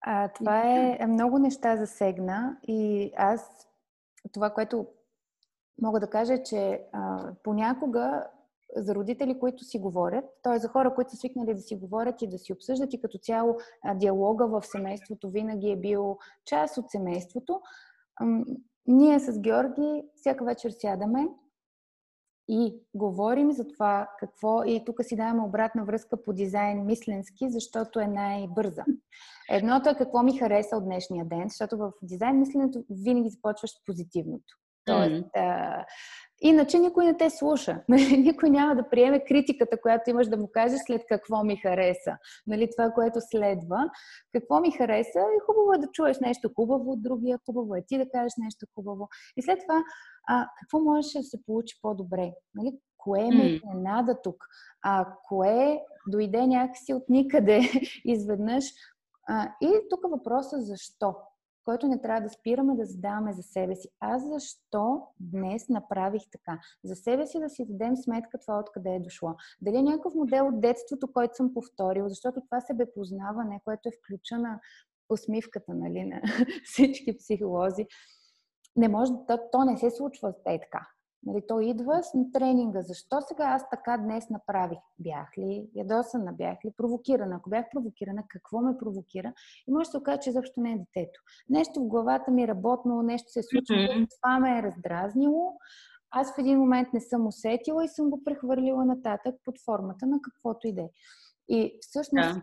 А, 0.00 0.28
това 0.32 0.62
е 1.00 1.06
много 1.06 1.38
неща 1.38 1.76
засегна 1.76 2.56
и 2.68 3.10
аз 3.16 3.68
това, 4.32 4.50
което 4.50 4.86
мога 5.82 6.00
да 6.00 6.10
кажа, 6.10 6.42
че 6.42 6.80
а, 6.92 7.32
понякога 7.42 8.26
за 8.76 8.94
родители, 8.94 9.38
които 9.38 9.64
си 9.64 9.78
говорят, 9.78 10.24
т.е. 10.42 10.58
за 10.58 10.68
хора, 10.68 10.94
които 10.94 11.10
са 11.10 11.16
свикнали 11.16 11.54
да 11.54 11.60
си 11.60 11.76
говорят 11.76 12.22
и 12.22 12.26
да 12.26 12.38
си 12.38 12.52
обсъждат 12.52 12.94
и 12.94 13.00
като 13.00 13.18
цяло 13.18 13.56
диалога 13.94 14.46
в 14.46 14.62
семейството 14.66 15.30
винаги 15.30 15.70
е 15.70 15.76
бил 15.76 16.18
част 16.44 16.78
от 16.78 16.90
семейството. 16.90 17.60
Ние 18.86 19.20
с 19.20 19.40
Георги 19.40 20.02
всяка 20.16 20.44
вечер 20.44 20.70
сядаме 20.70 21.28
и 22.48 22.74
говорим 22.94 23.52
за 23.52 23.68
това 23.68 24.08
какво 24.18 24.64
и 24.64 24.82
тук 24.86 25.04
си 25.04 25.16
даваме 25.16 25.42
обратна 25.42 25.84
връзка 25.84 26.22
по 26.22 26.32
дизайн 26.32 26.86
мисленски, 26.86 27.50
защото 27.50 28.00
е 28.00 28.06
най-бърза. 28.06 28.84
Едното 29.50 29.88
е 29.88 29.94
какво 29.94 30.22
ми 30.22 30.38
хареса 30.38 30.76
от 30.76 30.84
днешния 30.84 31.24
ден, 31.24 31.44
защото 31.48 31.78
в 31.78 31.92
дизайн 32.02 32.38
мисленето 32.38 32.84
винаги 32.90 33.28
започваш 33.28 33.70
с 33.70 33.84
позитивното. 33.86 34.61
Тоест, 34.84 35.24
mm-hmm. 35.24 35.84
Иначе 36.44 36.78
никой 36.78 37.04
не 37.04 37.16
те 37.16 37.30
слуша. 37.30 37.82
Нали? 37.88 38.16
Никой 38.16 38.50
няма 38.50 38.76
да 38.76 38.88
приеме 38.88 39.24
критиката, 39.24 39.80
която 39.80 40.10
имаш 40.10 40.28
да 40.28 40.36
му 40.36 40.50
кажеш 40.52 40.80
след 40.86 41.02
какво 41.08 41.44
ми 41.44 41.56
хареса. 41.56 42.16
Нали, 42.46 42.68
това, 42.76 42.90
което 42.90 43.18
следва. 43.20 43.90
Какво 44.32 44.60
ми 44.60 44.70
хареса 44.70 45.18
и 45.18 45.44
хубаво 45.46 45.72
е 45.72 45.78
да 45.78 45.90
чуеш 45.92 46.18
нещо 46.20 46.50
хубаво 46.56 46.90
от 46.90 47.02
другия, 47.02 47.38
хубаво 47.46 47.74
е 47.74 47.84
ти 47.86 47.98
да 47.98 48.10
кажеш 48.10 48.32
нещо 48.38 48.66
хубаво. 48.74 49.08
И 49.36 49.42
след 49.42 49.58
това, 49.60 49.82
а, 50.28 50.46
какво 50.60 50.80
можеше 50.84 51.18
да 51.18 51.24
се 51.24 51.42
получи 51.46 51.78
по-добре? 51.82 52.32
Нали? 52.54 52.72
кое 53.04 53.28
ме 53.28 53.44
изненада 53.44 54.16
тук, 54.22 54.44
а 54.82 55.06
кое 55.28 55.80
дойде 56.06 56.46
някакси 56.46 56.94
от 56.94 57.08
никъде 57.08 57.60
изведнъж. 58.04 58.64
А, 59.28 59.48
и 59.60 59.72
тук 59.90 60.00
въпросът 60.10 60.66
защо, 60.66 61.14
който 61.64 61.88
не 61.88 62.00
трябва 62.00 62.20
да 62.20 62.28
спираме 62.28 62.74
да 62.74 62.84
задаваме 62.84 63.32
за 63.32 63.42
себе 63.42 63.76
си. 63.76 63.88
Аз 64.00 64.28
защо 64.28 65.02
днес 65.20 65.68
направих 65.68 66.22
така? 66.32 66.60
За 66.84 66.96
себе 66.96 67.26
си 67.26 67.40
да 67.40 67.48
си 67.48 67.66
дадем 67.68 67.96
сметка 67.96 68.38
това 68.38 68.58
откъде 68.58 68.94
е 68.94 69.00
дошло. 69.00 69.34
Дали 69.60 69.76
е 69.76 69.82
някакъв 69.82 70.14
модел 70.14 70.46
от 70.46 70.60
детството, 70.60 71.12
който 71.12 71.34
съм 71.34 71.54
повторил, 71.54 72.08
защото 72.08 72.40
това 72.40 72.60
себепознаване, 72.60 73.60
което 73.64 73.88
е 73.88 73.92
включена 73.92 74.60
усмивката 75.10 75.74
нали, 75.74 76.04
на 76.04 76.22
всички 76.64 77.16
психолози, 77.16 77.86
не 78.76 78.88
може, 78.88 79.12
то, 79.28 79.38
то 79.52 79.64
не 79.64 79.76
се 79.76 79.90
случва 79.90 80.34
е 80.46 80.60
така. 80.60 80.86
Нали, 81.26 81.42
то 81.48 81.60
идва 81.60 82.02
с 82.02 82.12
тренинга. 82.32 82.82
Защо 82.82 83.20
сега 83.20 83.44
аз 83.44 83.70
така 83.70 83.96
днес 83.96 84.30
направих? 84.30 84.78
Бях 84.98 85.38
ли 85.38 85.70
ядосана? 85.74 86.32
Бях 86.32 86.64
ли 86.64 86.72
провокирана? 86.76 87.36
Ако 87.36 87.50
бях 87.50 87.66
провокирана, 87.70 88.22
какво 88.28 88.60
ме 88.60 88.78
провокира? 88.78 89.32
И 89.68 89.72
може 89.72 89.86
да 89.86 89.90
се 89.90 89.96
окаже, 89.96 90.18
че 90.22 90.30
изобщо 90.30 90.60
не 90.60 90.72
е 90.72 90.78
детето. 90.78 91.20
Нещо 91.48 91.80
в 91.80 91.88
главата 91.88 92.30
ми 92.30 92.42
е 92.42 92.48
работно, 92.48 93.02
нещо 93.02 93.30
се 93.30 93.38
е 93.38 93.42
случило, 93.42 93.78
mm-hmm. 93.78 94.06
това 94.20 94.38
ме 94.38 94.58
е 94.58 94.62
раздразнило. 94.62 95.52
Аз 96.10 96.34
в 96.34 96.38
един 96.38 96.58
момент 96.58 96.88
не 96.92 97.00
съм 97.00 97.26
усетила 97.26 97.84
и 97.84 97.88
съм 97.88 98.10
го 98.10 98.24
прехвърлила 98.24 98.84
нататък 98.84 99.34
под 99.44 99.54
формата 99.64 100.06
на 100.06 100.18
каквото 100.22 100.66
иде. 100.66 100.90
И 101.48 101.78
всъщност 101.80 102.34
да 102.34 102.42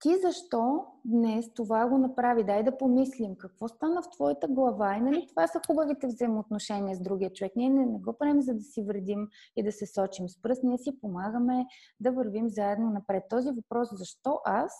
ти 0.00 0.16
защо 0.22 0.84
днес 1.04 1.54
това 1.54 1.88
го 1.88 1.98
направи? 1.98 2.44
Дай 2.44 2.62
да 2.62 2.78
помислим 2.78 3.36
какво 3.36 3.68
стана 3.68 4.02
в 4.02 4.10
твоята 4.10 4.48
глава. 4.48 4.96
И 4.96 5.00
нали, 5.00 5.26
това 5.28 5.46
са 5.46 5.60
хубавите 5.66 6.06
взаимоотношения 6.06 6.96
с 6.96 7.00
другия 7.00 7.32
човек. 7.32 7.52
Ние 7.56 7.68
не, 7.68 7.86
не 7.86 7.98
го 7.98 8.12
правим 8.18 8.42
за 8.42 8.54
да 8.54 8.62
си 8.62 8.82
вредим 8.82 9.28
и 9.56 9.62
да 9.62 9.72
се 9.72 9.86
сочим 9.86 10.28
с 10.28 10.42
пръст. 10.42 10.62
Ние 10.62 10.78
си 10.78 11.00
помагаме 11.00 11.66
да 12.00 12.12
вървим 12.12 12.48
заедно 12.48 12.90
напред. 12.90 13.22
Този 13.30 13.50
въпрос 13.50 13.88
защо 13.92 14.40
аз 14.44 14.72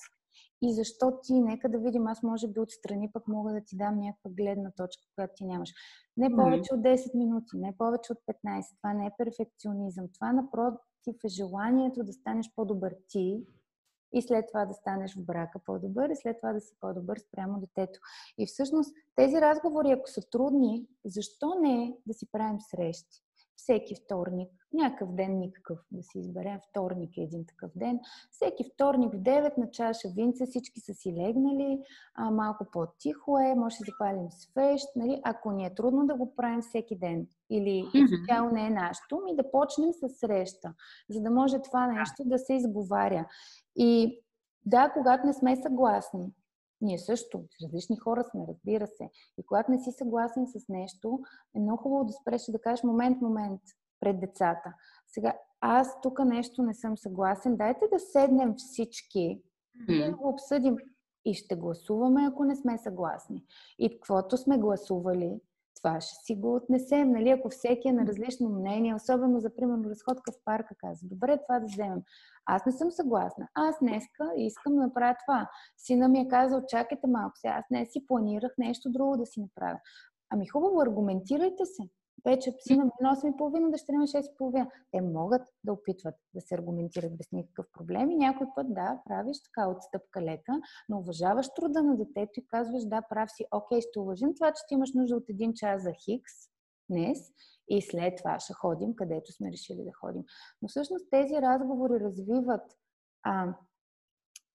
и 0.62 0.74
защо 0.74 1.18
ти, 1.22 1.40
нека 1.40 1.68
да 1.68 1.78
видим, 1.78 2.06
аз 2.06 2.22
може 2.22 2.48
би 2.48 2.60
отстрани 2.60 3.10
пък 3.12 3.28
мога 3.28 3.52
да 3.52 3.60
ти 3.60 3.76
дам 3.76 4.00
някаква 4.00 4.30
гледна 4.30 4.70
точка, 4.70 5.02
която 5.14 5.32
ти 5.36 5.44
нямаш. 5.44 5.70
Не 6.16 6.36
повече 6.36 6.74
от 6.74 6.80
10 6.80 7.18
минути, 7.18 7.56
не 7.56 7.76
повече 7.78 8.12
от 8.12 8.18
15. 8.46 8.76
Това 8.76 8.94
не 8.94 9.06
е 9.06 9.10
перфекционизъм. 9.18 10.06
Това 10.14 10.32
напротив 10.32 11.16
е 11.24 11.28
желанието 11.28 12.04
да 12.04 12.12
станеш 12.12 12.52
по-добър 12.56 12.96
ти, 13.08 13.46
и 14.12 14.22
след 14.22 14.44
това 14.48 14.66
да 14.66 14.74
станеш 14.74 15.16
в 15.16 15.24
брака 15.24 15.58
по-добър 15.66 16.08
и 16.10 16.16
след 16.16 16.36
това 16.36 16.52
да 16.52 16.60
си 16.60 16.74
по-добър 16.80 17.18
спрямо 17.18 17.60
детето. 17.60 18.00
И 18.38 18.46
всъщност 18.46 18.94
тези 19.16 19.40
разговори, 19.40 19.90
ако 19.90 20.10
са 20.10 20.20
трудни, 20.30 20.86
защо 21.04 21.54
не 21.60 21.96
да 22.06 22.14
си 22.14 22.26
правим 22.32 22.60
срещи? 22.60 23.22
Всеки 23.56 23.94
вторник, 24.04 24.50
някакъв 24.72 25.12
ден 25.14 25.38
никакъв 25.38 25.78
да 25.90 26.02
си 26.02 26.18
изберем, 26.18 26.58
вторник 26.70 27.16
е 27.16 27.20
един 27.20 27.46
такъв 27.46 27.70
ден. 27.76 28.00
Всеки 28.30 28.64
вторник 28.74 29.12
в 29.12 29.16
9 29.16 29.58
на 29.58 29.70
чаша 29.70 30.08
винца, 30.08 30.46
всички 30.46 30.80
са 30.80 30.94
си 30.94 31.12
легнали, 31.12 31.82
а, 32.14 32.30
малко 32.30 32.66
по-тихо 32.72 33.38
е, 33.38 33.54
може 33.54 33.76
да 33.76 33.84
запалим 33.84 34.30
свещ, 34.30 34.88
нали? 34.96 35.20
ако 35.24 35.52
ни 35.52 35.66
е 35.66 35.74
трудно 35.74 36.06
да 36.06 36.14
го 36.14 36.36
правим 36.36 36.60
всеки 36.60 36.98
ден 36.98 37.26
или 37.50 37.84
mm-hmm. 37.84 38.52
не 38.52 38.66
е 38.66 38.70
нашето, 38.70 39.20
ми 39.24 39.36
да 39.36 39.50
почнем 39.50 39.92
с 39.92 40.08
среща, 40.08 40.74
за 41.10 41.20
да 41.20 41.30
може 41.30 41.62
това 41.62 41.86
нещо 41.86 42.22
да 42.24 42.38
се 42.38 42.54
изговаря. 42.54 43.26
И 43.78 44.22
да, 44.66 44.92
когато 44.92 45.26
не 45.26 45.32
сме 45.32 45.56
съгласни, 45.56 46.32
ние 46.80 46.98
също, 46.98 47.44
различни 47.62 47.96
хора 47.96 48.24
сме, 48.24 48.44
разбира 48.48 48.86
се. 48.86 49.10
И 49.38 49.46
когато 49.46 49.70
не 49.70 49.78
си 49.78 49.90
съгласен 49.92 50.46
с 50.46 50.68
нещо, 50.68 51.20
е 51.56 51.60
много 51.60 51.82
хубаво 51.82 52.04
да 52.04 52.12
спреш 52.12 52.42
да 52.48 52.60
кажеш 52.60 52.82
момент, 52.82 53.20
момент 53.20 53.60
пред 54.00 54.20
децата. 54.20 54.74
Сега, 55.06 55.34
аз 55.60 56.00
тук 56.00 56.18
нещо 56.24 56.62
не 56.62 56.74
съм 56.74 56.98
съгласен. 56.98 57.56
Дайте 57.56 57.88
да 57.92 57.98
седнем 57.98 58.54
всички 58.56 59.42
mm-hmm. 59.80 60.10
да 60.10 60.16
го 60.16 60.28
обсъдим 60.28 60.76
и 61.24 61.34
ще 61.34 61.56
гласуваме, 61.56 62.26
ако 62.26 62.44
не 62.44 62.56
сме 62.56 62.78
съгласни. 62.78 63.44
И 63.78 63.90
каквото 63.90 64.36
сме 64.36 64.58
гласували, 64.58 65.40
това 65.82 66.00
ще 66.00 66.24
си 66.24 66.34
го 66.34 66.54
отнесем. 66.54 67.10
Нали? 67.10 67.30
Ако 67.30 67.50
всеки 67.50 67.88
е 67.88 67.92
на 67.92 68.06
различно 68.06 68.48
мнение, 68.48 68.94
особено 68.94 69.40
за, 69.40 69.54
примерно, 69.56 69.90
разходка 69.90 70.32
в 70.32 70.44
парка, 70.44 70.74
казва, 70.78 71.08
добре, 71.08 71.38
това 71.46 71.60
да 71.60 71.66
вземем. 71.66 72.02
Аз 72.46 72.66
не 72.66 72.72
съм 72.72 72.90
съгласна. 72.90 73.48
Аз 73.54 73.76
днеска 73.82 74.32
искам 74.36 74.74
да 74.74 74.80
направя 74.80 75.14
това. 75.26 75.48
Сина 75.76 76.08
ми 76.08 76.20
е 76.20 76.28
казал, 76.28 76.62
чакайте 76.68 77.06
малко 77.06 77.32
сега, 77.36 77.54
аз 77.58 77.64
не 77.70 77.86
си 77.86 78.06
планирах 78.06 78.52
нещо 78.58 78.90
друго 78.90 79.16
да 79.16 79.26
си 79.26 79.40
направя. 79.40 79.78
Ами 80.30 80.46
хубаво, 80.46 80.80
аргументирайте 80.80 81.64
се. 81.64 81.82
Вече 82.24 82.54
сина 82.58 82.84
ми 82.84 82.90
на 83.00 83.16
8,5, 83.16 83.70
дъщеря 83.70 83.98
ми 83.98 84.06
6,5. 84.06 84.62
Е 84.62 84.70
Те 84.92 85.00
могат 85.00 85.42
да 85.64 85.72
опитват 85.72 86.14
да 86.34 86.40
се 86.40 86.54
аргументират 86.54 87.16
без 87.16 87.32
никакъв 87.32 87.66
проблем 87.72 88.10
и 88.10 88.16
някой 88.16 88.46
път, 88.54 88.74
да, 88.74 89.00
правиш 89.04 89.36
така 89.42 89.68
отстъпка 89.68 90.22
лека, 90.22 90.52
но 90.88 90.98
уважаваш 90.98 91.48
труда 91.56 91.82
на 91.82 91.96
детето 91.96 92.40
и 92.40 92.46
казваш, 92.46 92.84
да, 92.84 93.02
прав 93.02 93.30
си, 93.30 93.44
окей, 93.52 93.80
ще 93.80 94.00
уважим 94.00 94.34
това, 94.34 94.52
че 94.52 94.62
ти 94.68 94.74
имаш 94.74 94.90
нужда 94.94 95.16
от 95.16 95.28
един 95.28 95.52
час 95.54 95.82
за 95.82 95.92
хикс 95.92 96.32
днес 96.90 97.18
и 97.68 97.82
след 97.82 98.16
това 98.16 98.40
ще 98.40 98.52
ходим 98.52 98.94
където 98.94 99.32
сме 99.32 99.52
решили 99.52 99.84
да 99.84 99.90
ходим. 100.00 100.22
Но 100.62 100.68
всъщност 100.68 101.10
тези 101.10 101.34
разговори 101.34 102.00
развиват 102.00 102.62
а, 103.22 103.54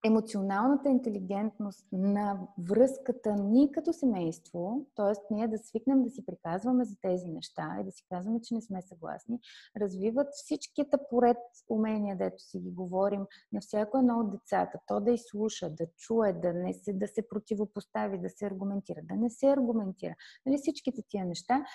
емоционалната 0.05 0.89
интелигентност 0.89 1.87
на 1.91 2.39
връзката 2.69 3.35
ни 3.35 3.71
като 3.71 3.93
семейство, 3.93 4.85
т.е. 4.95 5.33
ние 5.33 5.47
да 5.47 5.57
свикнем 5.57 6.03
да 6.03 6.09
си 6.09 6.25
приказваме 6.25 6.85
за 6.85 6.95
тези 7.01 7.29
неща 7.29 7.77
и 7.81 7.83
да 7.83 7.91
си 7.91 8.05
казваме, 8.09 8.41
че 8.41 8.53
не 8.53 8.61
сме 8.61 8.81
съгласни, 8.81 9.39
развиват 9.77 10.27
всичките 10.31 10.97
поред 11.09 11.37
умения, 11.69 12.17
дето 12.17 12.43
си 12.43 12.59
ги 12.59 12.71
говорим 12.71 13.25
на 13.51 13.61
всяко 13.61 13.97
едно 13.97 14.19
от 14.19 14.31
децата. 14.31 14.79
То 14.87 14.99
да 15.01 15.11
изслуша, 15.11 15.69
да 15.69 15.85
чуе, 15.97 16.33
да, 16.33 16.53
не 16.53 16.73
се, 16.73 16.93
да 16.93 17.07
се 17.07 17.27
противопостави, 17.27 18.17
да 18.17 18.29
се 18.29 18.45
аргументира, 18.45 18.99
да 19.03 19.15
не 19.15 19.29
се 19.29 19.47
аргументира. 19.47 20.15
Нали, 20.45 20.57
всичките 20.57 21.01
тия 21.09 21.25
неща. 21.25 21.65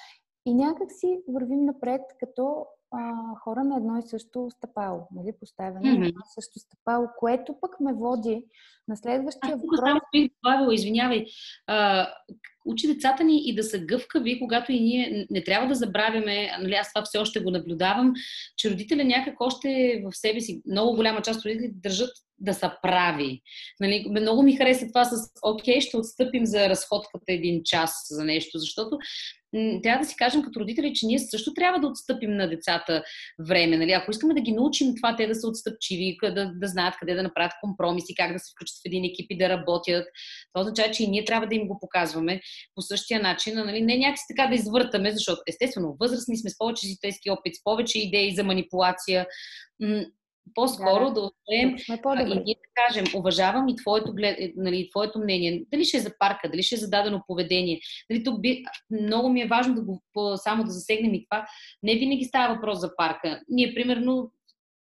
И 0.47 0.55
някак 0.55 0.93
си 0.93 1.23
вървим 1.29 1.65
напред 1.65 2.03
като 2.21 2.67
а, 2.91 3.13
хора 3.45 3.65
на 3.65 3.77
едно 3.77 3.99
и 3.99 4.03
също 4.03 4.49
стъпало, 4.51 5.09
нали, 5.15 5.33
поставяне 5.41 5.81
mm-hmm. 5.81 5.99
на 5.99 6.07
едно 6.07 6.21
и 6.21 6.35
също 6.35 6.59
стъпало, 6.59 7.07
което 7.19 7.57
пък 7.61 7.81
ме 7.81 7.93
води 7.93 8.45
на 8.89 8.97
следващия 8.97 9.55
Аз 9.55 9.61
въпрос. 9.61 9.81
Само 9.81 10.01
бих 10.13 10.31
добавила, 10.43 10.75
извинявай, 10.75 11.27
а, 11.67 12.09
учи 12.65 12.87
децата 12.87 13.25
ни 13.25 13.49
и 13.49 13.55
да 13.55 13.63
са 13.63 13.79
гъвкави, 13.79 14.39
когато 14.39 14.73
и 14.73 14.81
ние 14.81 15.27
не 15.31 15.45
трябва 15.45 15.69
да 15.69 15.75
забравяме, 15.75 16.51
нали, 16.61 16.75
аз 16.75 16.93
това 16.93 17.05
все 17.05 17.19
още 17.19 17.41
го 17.41 17.51
наблюдавам, 17.51 18.13
че 18.57 18.71
родителя 18.71 19.05
някак 19.05 19.41
още 19.41 20.03
в 20.05 20.17
себе 20.17 20.41
си, 20.41 20.63
много 20.67 20.97
голяма 20.97 21.23
част 21.23 21.41
от 21.41 21.47
родителите 21.47 21.75
държат 21.75 22.11
да 22.41 22.55
са 22.55 22.73
прави. 22.83 23.43
Нали, 23.81 24.07
много 24.11 24.43
ми 24.43 24.57
хареса 24.57 24.87
това 24.87 25.05
с 25.05 25.31
окей, 25.43 25.81
ще 25.81 25.97
отстъпим 25.97 26.47
за 26.47 26.69
разходката 26.69 27.25
един 27.29 27.61
час 27.65 28.07
за 28.11 28.25
нещо, 28.25 28.59
защото 28.59 28.99
трябва 29.83 30.03
да 30.03 30.09
си 30.09 30.17
кажем 30.17 30.43
като 30.43 30.61
родители, 30.61 30.95
че 30.95 31.07
ние 31.07 31.19
също 31.19 31.55
трябва 31.55 31.81
да 31.81 31.87
отстъпим 31.87 32.37
на 32.37 32.49
децата 32.49 33.03
време. 33.49 33.77
Нали? 33.77 33.93
Ако 33.93 34.11
искаме 34.11 34.35
да 34.35 34.41
ги 34.41 34.53
научим 34.53 34.95
това, 34.97 35.17
те 35.17 35.27
да 35.27 35.35
са 35.35 35.49
отстъпчиви, 35.49 36.17
да, 36.23 36.53
да 36.55 36.69
знаят 36.69 36.95
къде 37.01 37.15
да 37.15 37.23
направят 37.23 37.53
компромиси, 37.61 38.15
как 38.15 38.33
да 38.33 38.39
се 38.39 38.53
включат 38.53 38.77
в 38.77 38.87
един 38.87 39.05
екип 39.05 39.27
и 39.31 39.39
да 39.39 39.49
работят, 39.49 40.07
това 40.53 40.61
означава, 40.61 40.91
че 40.91 41.05
и 41.05 41.09
ние 41.09 41.25
трябва 41.25 41.47
да 41.47 41.55
им 41.55 41.69
го 41.69 41.79
показваме 41.81 42.41
по 42.75 42.83
същия 42.83 43.23
начин. 43.23 43.55
Нали? 43.55 43.81
Не 43.81 43.99
някакси 43.99 44.25
така 44.37 44.49
да 44.49 44.55
извъртаме, 44.55 45.13
защото 45.13 45.41
естествено 45.49 45.97
възрастни 46.01 46.37
сме 46.37 46.51
с 46.51 46.59
повече 46.59 46.87
житейски 46.87 47.31
опит, 47.31 47.55
с 47.55 47.65
повече 47.65 47.99
идеи 47.99 48.35
за 48.35 48.45
манипулация 48.45 49.27
по-скоро 50.55 51.05
да, 51.05 51.13
да 51.13 51.21
успеем 51.21 51.77
и 52.21 52.35
ние 52.45 52.55
да 52.55 52.87
кажем, 52.87 53.05
уважавам 53.17 53.69
и 53.69 53.77
твоето, 53.77 54.13
глед, 54.15 54.37
е, 54.41 54.53
нали, 54.57 54.89
твоето 54.91 55.19
мнение. 55.19 55.65
Дали 55.73 55.85
ще 55.85 55.97
е 55.97 56.01
за 56.01 56.19
парка, 56.19 56.51
дали 56.51 56.63
ще 56.63 56.75
е 56.75 56.79
за 56.79 56.91
дадено 56.91 57.23
поведение. 57.27 57.81
Дали 58.11 58.25
тук 58.25 58.41
би, 58.41 58.65
много 58.91 59.29
ми 59.29 59.41
е 59.41 59.47
важно 59.47 59.75
да 59.75 59.83
го, 59.83 60.03
само 60.37 60.65
да 60.65 60.71
засегнем 60.71 61.15
и 61.15 61.27
това. 61.31 61.47
Не 61.83 61.95
винаги 61.95 62.25
става 62.25 62.55
въпрос 62.55 62.81
за 62.81 62.97
парка. 62.97 63.41
Ние, 63.49 63.75
примерно, 63.75 64.33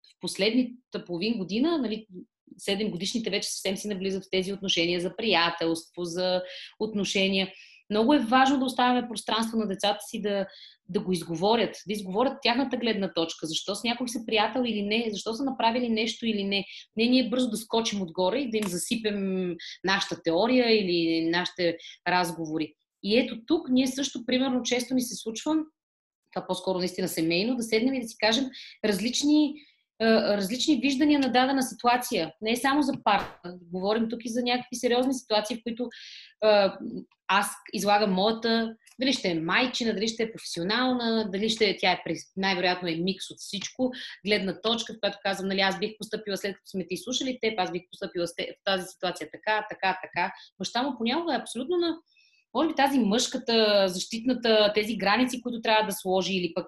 в 0.04 0.20
последната 0.20 1.04
половин 1.06 1.38
година, 1.38 1.78
нали, 1.78 2.06
7 2.60 2.90
годишните 2.90 3.30
вече 3.30 3.48
съвсем 3.48 3.76
си 3.76 3.88
навлизат 3.88 4.24
в 4.24 4.30
тези 4.30 4.52
отношения 4.52 5.00
за 5.00 5.16
приятелство, 5.16 6.04
за 6.04 6.42
отношения. 6.78 7.48
Много 7.90 8.14
е 8.14 8.18
важно 8.18 8.58
да 8.58 8.64
оставяме 8.64 9.08
пространство 9.08 9.58
на 9.58 9.68
децата 9.68 9.98
си 10.00 10.22
да, 10.22 10.46
да 10.88 11.00
го 11.00 11.12
изговорят, 11.12 11.76
да 11.86 11.92
изговорят 11.92 12.38
тяхната 12.42 12.76
гледна 12.76 13.12
точка, 13.12 13.46
защо 13.46 13.74
с 13.74 13.84
някой 13.84 14.08
са 14.08 14.26
приятел 14.26 14.62
или 14.66 14.82
не, 14.82 15.10
защо 15.10 15.34
са 15.34 15.44
направили 15.44 15.88
нещо 15.88 16.26
или 16.26 16.44
не. 16.44 16.64
Не 16.96 17.06
ние 17.06 17.28
бързо 17.28 17.50
да 17.50 17.56
скочим 17.56 18.02
отгоре 18.02 18.38
и 18.38 18.50
да 18.50 18.56
им 18.56 18.68
засипем 18.68 19.54
нашата 19.84 20.22
теория 20.22 20.80
или 20.80 21.30
нашите 21.30 21.76
разговори. 22.08 22.74
И 23.02 23.18
ето 23.18 23.36
тук 23.46 23.68
ние 23.68 23.86
също, 23.86 24.26
примерно, 24.26 24.62
често 24.62 24.94
ни 24.94 25.02
се 25.02 25.14
случва, 25.14 25.54
това 26.32 26.46
по-скоро 26.46 26.78
наистина 26.78 27.08
семейно, 27.08 27.56
да 27.56 27.62
седнем 27.62 27.94
и 27.94 28.00
да 28.00 28.08
си 28.08 28.16
кажем 28.20 28.44
различни 28.84 29.54
различни 30.02 30.76
виждания 30.76 31.20
на 31.20 31.32
дадена 31.32 31.62
ситуация. 31.62 32.32
Не 32.40 32.50
е 32.52 32.56
само 32.56 32.82
за 32.82 32.92
парк. 33.04 33.40
Говорим 33.72 34.08
тук 34.10 34.24
и 34.24 34.28
за 34.28 34.42
някакви 34.42 34.76
сериозни 34.76 35.14
ситуации, 35.14 35.56
в 35.56 35.60
които 35.62 35.88
аз 37.38 37.46
излагам 37.72 38.12
моята, 38.12 38.76
дали 39.00 39.12
ще 39.12 39.28
е 39.28 39.40
майчина, 39.40 39.94
дали 39.94 40.08
ще 40.08 40.22
е 40.22 40.32
професионална, 40.32 41.30
дали 41.30 41.50
ще 41.50 41.64
е, 41.64 41.76
тя 41.76 41.92
е, 41.92 42.02
най-вероятно 42.36 42.88
е 42.88 42.96
микс 42.96 43.30
от 43.30 43.38
всичко, 43.38 43.92
гледна 44.26 44.60
точка, 44.60 44.94
в 44.94 45.00
която 45.00 45.18
казвам, 45.22 45.48
нали, 45.48 45.60
аз 45.60 45.78
бих 45.78 45.90
поступила 45.98 46.36
след 46.36 46.56
като 46.56 46.66
сме 46.66 46.86
ти 46.86 46.96
слушали 46.96 47.38
теб, 47.42 47.54
аз 47.58 47.72
бих 47.72 47.82
поступила 47.90 48.26
в 48.26 48.64
тази 48.64 48.86
ситуация 48.86 49.28
така, 49.32 49.66
така, 49.70 49.98
така. 50.02 50.32
Баща 50.58 50.82
му 50.82 50.98
понякога 50.98 51.34
е 51.34 51.38
абсолютно 51.38 51.76
на 51.76 51.96
може 52.54 52.68
би 52.68 52.74
тази 52.74 52.98
мъжката, 52.98 53.84
защитната, 53.88 54.72
тези 54.74 54.96
граници, 54.96 55.42
които 55.42 55.60
трябва 55.60 55.86
да 55.86 55.92
сложи 55.92 56.34
или 56.34 56.52
пък 56.54 56.66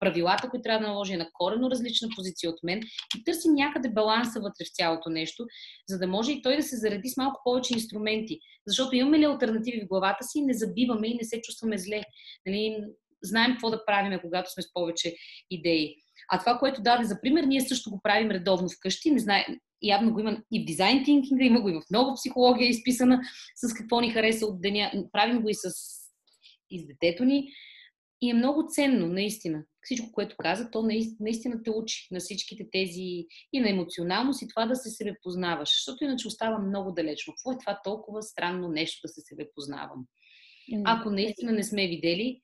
правилата, 0.00 0.50
които 0.50 0.62
трябва 0.62 0.86
да 0.86 0.92
наложи 0.92 1.12
е 1.12 1.16
на 1.16 1.28
корено 1.32 1.70
различна 1.70 2.08
позиция 2.16 2.50
от 2.50 2.58
мен 2.62 2.80
и 3.18 3.24
търси 3.24 3.48
някъде 3.48 3.88
баланса 3.88 4.40
вътре 4.40 4.64
в 4.64 4.74
цялото 4.74 5.10
нещо, 5.10 5.46
за 5.88 5.98
да 5.98 6.06
може 6.06 6.32
и 6.32 6.42
той 6.42 6.56
да 6.56 6.62
се 6.62 6.76
зареди 6.76 7.08
с 7.08 7.16
малко 7.16 7.40
повече 7.44 7.74
инструменти. 7.74 8.38
Защото 8.66 8.96
имаме 8.96 9.18
ли 9.18 9.24
альтернативи 9.24 9.80
в 9.80 9.88
главата 9.88 10.24
си, 10.24 10.42
не 10.42 10.54
забиваме 10.54 11.08
и 11.08 11.14
не 11.14 11.24
се 11.24 11.40
чувстваме 11.40 11.78
зле. 11.78 12.02
Нали? 12.46 12.84
Знаем 13.22 13.50
какво 13.50 13.70
да 13.70 13.84
правим, 13.84 14.18
когато 14.22 14.52
сме 14.52 14.62
с 14.62 14.72
повече 14.72 15.14
идеи. 15.50 15.96
А 16.32 16.38
това, 16.38 16.58
което 16.58 16.82
даде 16.82 17.04
за 17.04 17.20
пример, 17.20 17.44
ние 17.44 17.60
също 17.60 17.90
го 17.90 18.00
правим 18.02 18.30
редовно 18.30 18.68
вкъщи. 18.68 19.10
Не 19.10 19.18
знае, 19.18 19.46
явно 19.82 20.12
го 20.12 20.20
има 20.20 20.42
и 20.52 20.62
в 20.62 20.64
дизайн 20.64 21.04
тинкинга, 21.04 21.44
има 21.44 21.60
го 21.60 21.68
и 21.68 21.72
в 21.72 21.82
много 21.90 22.14
психология 22.14 22.68
изписана 22.68 23.20
с 23.56 23.74
какво 23.74 24.00
ни 24.00 24.10
хареса 24.10 24.46
от 24.46 24.60
деня. 24.60 24.92
Правим 25.12 25.42
го 25.42 25.48
и 25.48 25.54
с, 25.54 25.70
и 26.70 26.80
с 26.80 26.86
детето 26.86 27.24
ни. 27.24 27.52
И 28.22 28.30
е 28.30 28.34
много 28.34 28.66
ценно, 28.68 29.06
наистина. 29.06 29.64
Всичко, 29.82 30.12
което 30.12 30.36
каза, 30.38 30.70
то 30.70 30.82
наистина 31.20 31.62
те 31.62 31.70
учи 31.70 32.08
на 32.10 32.20
всичките 32.20 32.66
тези 32.72 33.26
и 33.52 33.60
на 33.60 33.70
емоционалност 33.70 34.42
и 34.42 34.48
това 34.48 34.66
да 34.66 34.76
се 34.76 34.90
себе 34.90 35.14
познаваш. 35.22 35.68
Защото 35.68 36.04
иначе 36.04 36.28
остава 36.28 36.58
много 36.58 36.92
далечно. 36.92 37.32
Какво 37.32 37.52
е 37.52 37.58
това 37.58 37.80
толкова 37.84 38.22
странно 38.22 38.68
нещо 38.68 39.00
да 39.04 39.08
се 39.08 39.20
себе 39.20 39.44
познавам? 39.54 40.06
Ако 40.84 41.10
наистина 41.10 41.52
не 41.52 41.64
сме 41.64 41.88
видели, 41.88 42.40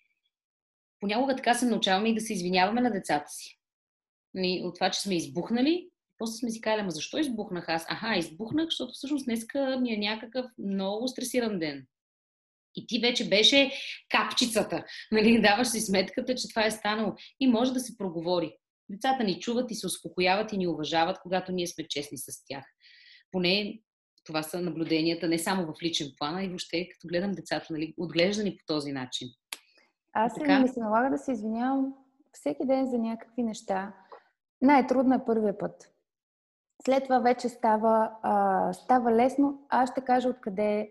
понякога 1.00 1.36
така 1.36 1.54
се 1.54 1.66
научаваме 1.66 2.08
и 2.08 2.14
да 2.14 2.20
се 2.20 2.32
извиняваме 2.32 2.80
на 2.80 2.90
децата 2.90 3.28
си. 3.28 3.58
Нали, 4.34 4.62
от 4.64 4.74
това, 4.74 4.90
че 4.90 5.00
сме 5.00 5.16
избухнали, 5.16 5.88
после 6.18 6.38
сме 6.38 6.50
си 6.50 6.60
казали, 6.60 6.80
ама 6.80 6.90
защо 6.90 7.18
избухнах 7.18 7.68
аз? 7.68 7.86
Аха, 7.88 8.16
избухнах, 8.16 8.64
защото 8.64 8.92
всъщност 8.92 9.24
днеска 9.24 9.78
ми 9.80 9.92
е 9.92 9.98
някакъв 9.98 10.46
много 10.58 11.08
стресиран 11.08 11.58
ден. 11.58 11.86
И 12.76 12.86
ти 12.86 12.98
вече 12.98 13.28
беше 13.28 13.72
капчицата. 14.08 14.84
Нали? 15.12 15.40
Даваш 15.40 15.68
си 15.68 15.80
сметката, 15.80 16.34
че 16.34 16.48
това 16.48 16.66
е 16.66 16.70
станало. 16.70 17.14
И 17.40 17.46
може 17.46 17.72
да 17.72 17.80
се 17.80 17.96
проговори. 17.96 18.56
Децата 18.88 19.24
ни 19.24 19.40
чуват 19.40 19.70
и 19.70 19.74
се 19.74 19.86
успокояват 19.86 20.52
и 20.52 20.58
ни 20.58 20.66
уважават, 20.66 21.18
когато 21.22 21.52
ние 21.52 21.66
сме 21.66 21.88
честни 21.88 22.18
с 22.18 22.44
тях. 22.48 22.64
Поне 23.32 23.80
това 24.24 24.42
са 24.42 24.60
наблюденията 24.60 25.28
не 25.28 25.38
само 25.38 25.66
в 25.66 25.82
личен 25.82 26.08
план, 26.18 26.36
а 26.36 26.44
и 26.44 26.48
въобще 26.48 26.88
като 26.88 27.08
гледам 27.08 27.32
децата, 27.32 27.66
нали, 27.70 27.94
отглеждани 27.98 28.56
по 28.56 28.64
този 28.66 28.92
начин. 28.92 29.28
Аз 30.12 30.34
така... 30.34 30.60
ми 30.60 30.68
се 30.68 30.80
налага 30.80 31.10
да 31.10 31.18
се 31.18 31.32
извинявам 31.32 31.94
всеки 32.32 32.66
ден 32.66 32.90
за 32.90 32.98
някакви 32.98 33.42
неща. 33.42 33.94
Най-трудно 34.62 35.14
е 35.14 35.24
първия 35.26 35.58
път. 35.58 35.95
След 36.84 37.04
това 37.04 37.18
вече 37.18 37.48
става, 37.48 38.10
а, 38.22 38.72
става 38.72 39.12
лесно. 39.12 39.66
Аз 39.68 39.90
ще 39.90 40.00
кажа 40.00 40.28
откъде 40.28 40.90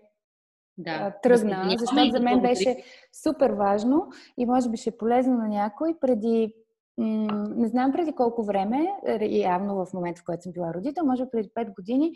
да, 0.77 1.13
тръгна, 1.23 1.67
да 1.69 1.77
защото 1.77 2.11
за 2.11 2.19
мен 2.19 2.41
беше 2.41 2.83
супер 3.23 3.49
важно 3.49 4.07
и 4.37 4.45
може 4.45 4.69
би 4.69 4.77
ще 4.77 4.89
е 4.89 4.97
полезно 4.97 5.37
на 5.37 5.47
някой. 5.47 5.99
Преди 6.01 6.53
не 6.97 7.67
знам 7.67 7.91
преди 7.91 8.15
колко 8.15 8.43
време, 8.43 8.87
явно 9.29 9.85
в 9.85 9.93
момента, 9.93 10.21
в 10.21 10.25
който 10.25 10.43
съм 10.43 10.51
била 10.51 10.73
родител, 10.73 11.05
може 11.05 11.29
преди 11.31 11.49
5 11.49 11.75
години, 11.75 12.11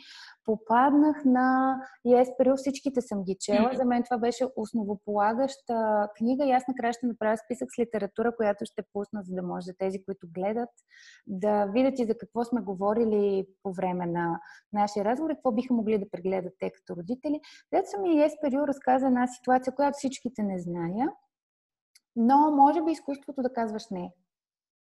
попаднах 0.46 1.26
на 1.26 1.78
Есперил, 2.16 2.56
всичките 2.56 3.02
съм 3.02 3.24
ги 3.24 3.38
чела. 3.40 3.72
За 3.74 3.86
мен 3.86 4.04
това 4.04 4.18
беше 4.18 4.46
основополагаща 4.56 6.08
книга 6.18 6.46
и 6.46 6.52
аз 6.52 6.64
накрая 6.68 6.94
ще 6.94 7.08
направя 7.08 7.38
списък 7.38 7.68
с 7.76 7.80
литература, 7.80 8.36
която 8.36 8.66
ще 8.66 8.84
пусна, 8.94 9.22
за 9.24 9.36
да 9.36 9.44
може 9.44 9.74
тези, 9.78 10.04
които 10.04 10.28
гледат, 10.34 10.70
да 11.28 11.66
видят 11.66 12.00
и 12.00 12.06
за 12.06 12.18
какво 12.18 12.44
сме 12.44 12.62
говорили 12.62 13.48
по 13.64 13.74
време 13.74 14.06
на 14.06 14.40
нашия 14.74 15.06
разговор 15.06 15.30
и 15.30 15.36
какво 15.36 15.52
биха 15.52 15.74
могли 15.74 15.98
да 15.98 16.10
прегледат 16.10 16.54
те 16.60 16.72
като 16.72 16.96
родители. 16.96 17.42
Дето 17.74 18.02
ми 18.02 18.22
Есперил 18.22 18.60
разказа 18.60 19.08
една 19.08 19.28
ситуация, 19.28 19.76
която 19.76 19.98
всичките 19.98 20.44
не 20.44 20.60
зная, 20.60 21.10
но 22.16 22.52
може 22.52 22.84
би 22.84 22.92
изкуството 22.92 23.42
да 23.42 23.54
казваш 23.54 23.90
не 23.92 24.12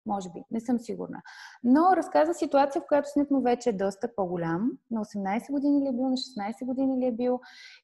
може 0.05 0.29
би, 0.29 0.43
не 0.51 0.59
съм 0.59 0.79
сигурна. 0.79 1.21
Но 1.63 1.95
разказа 1.95 2.33
ситуация, 2.33 2.81
в 2.81 2.87
която 2.87 3.09
синът 3.09 3.31
му 3.31 3.41
вече 3.41 3.69
е 3.69 3.73
доста 3.73 4.15
по-голям. 4.15 4.71
На 4.91 5.05
18 5.05 5.51
години 5.51 5.81
ли 5.81 5.87
е 5.87 5.91
бил, 5.91 6.09
на 6.09 6.17
16 6.17 6.65
години 6.65 6.97
ли 6.97 7.05
е 7.05 7.11
бил. 7.11 7.39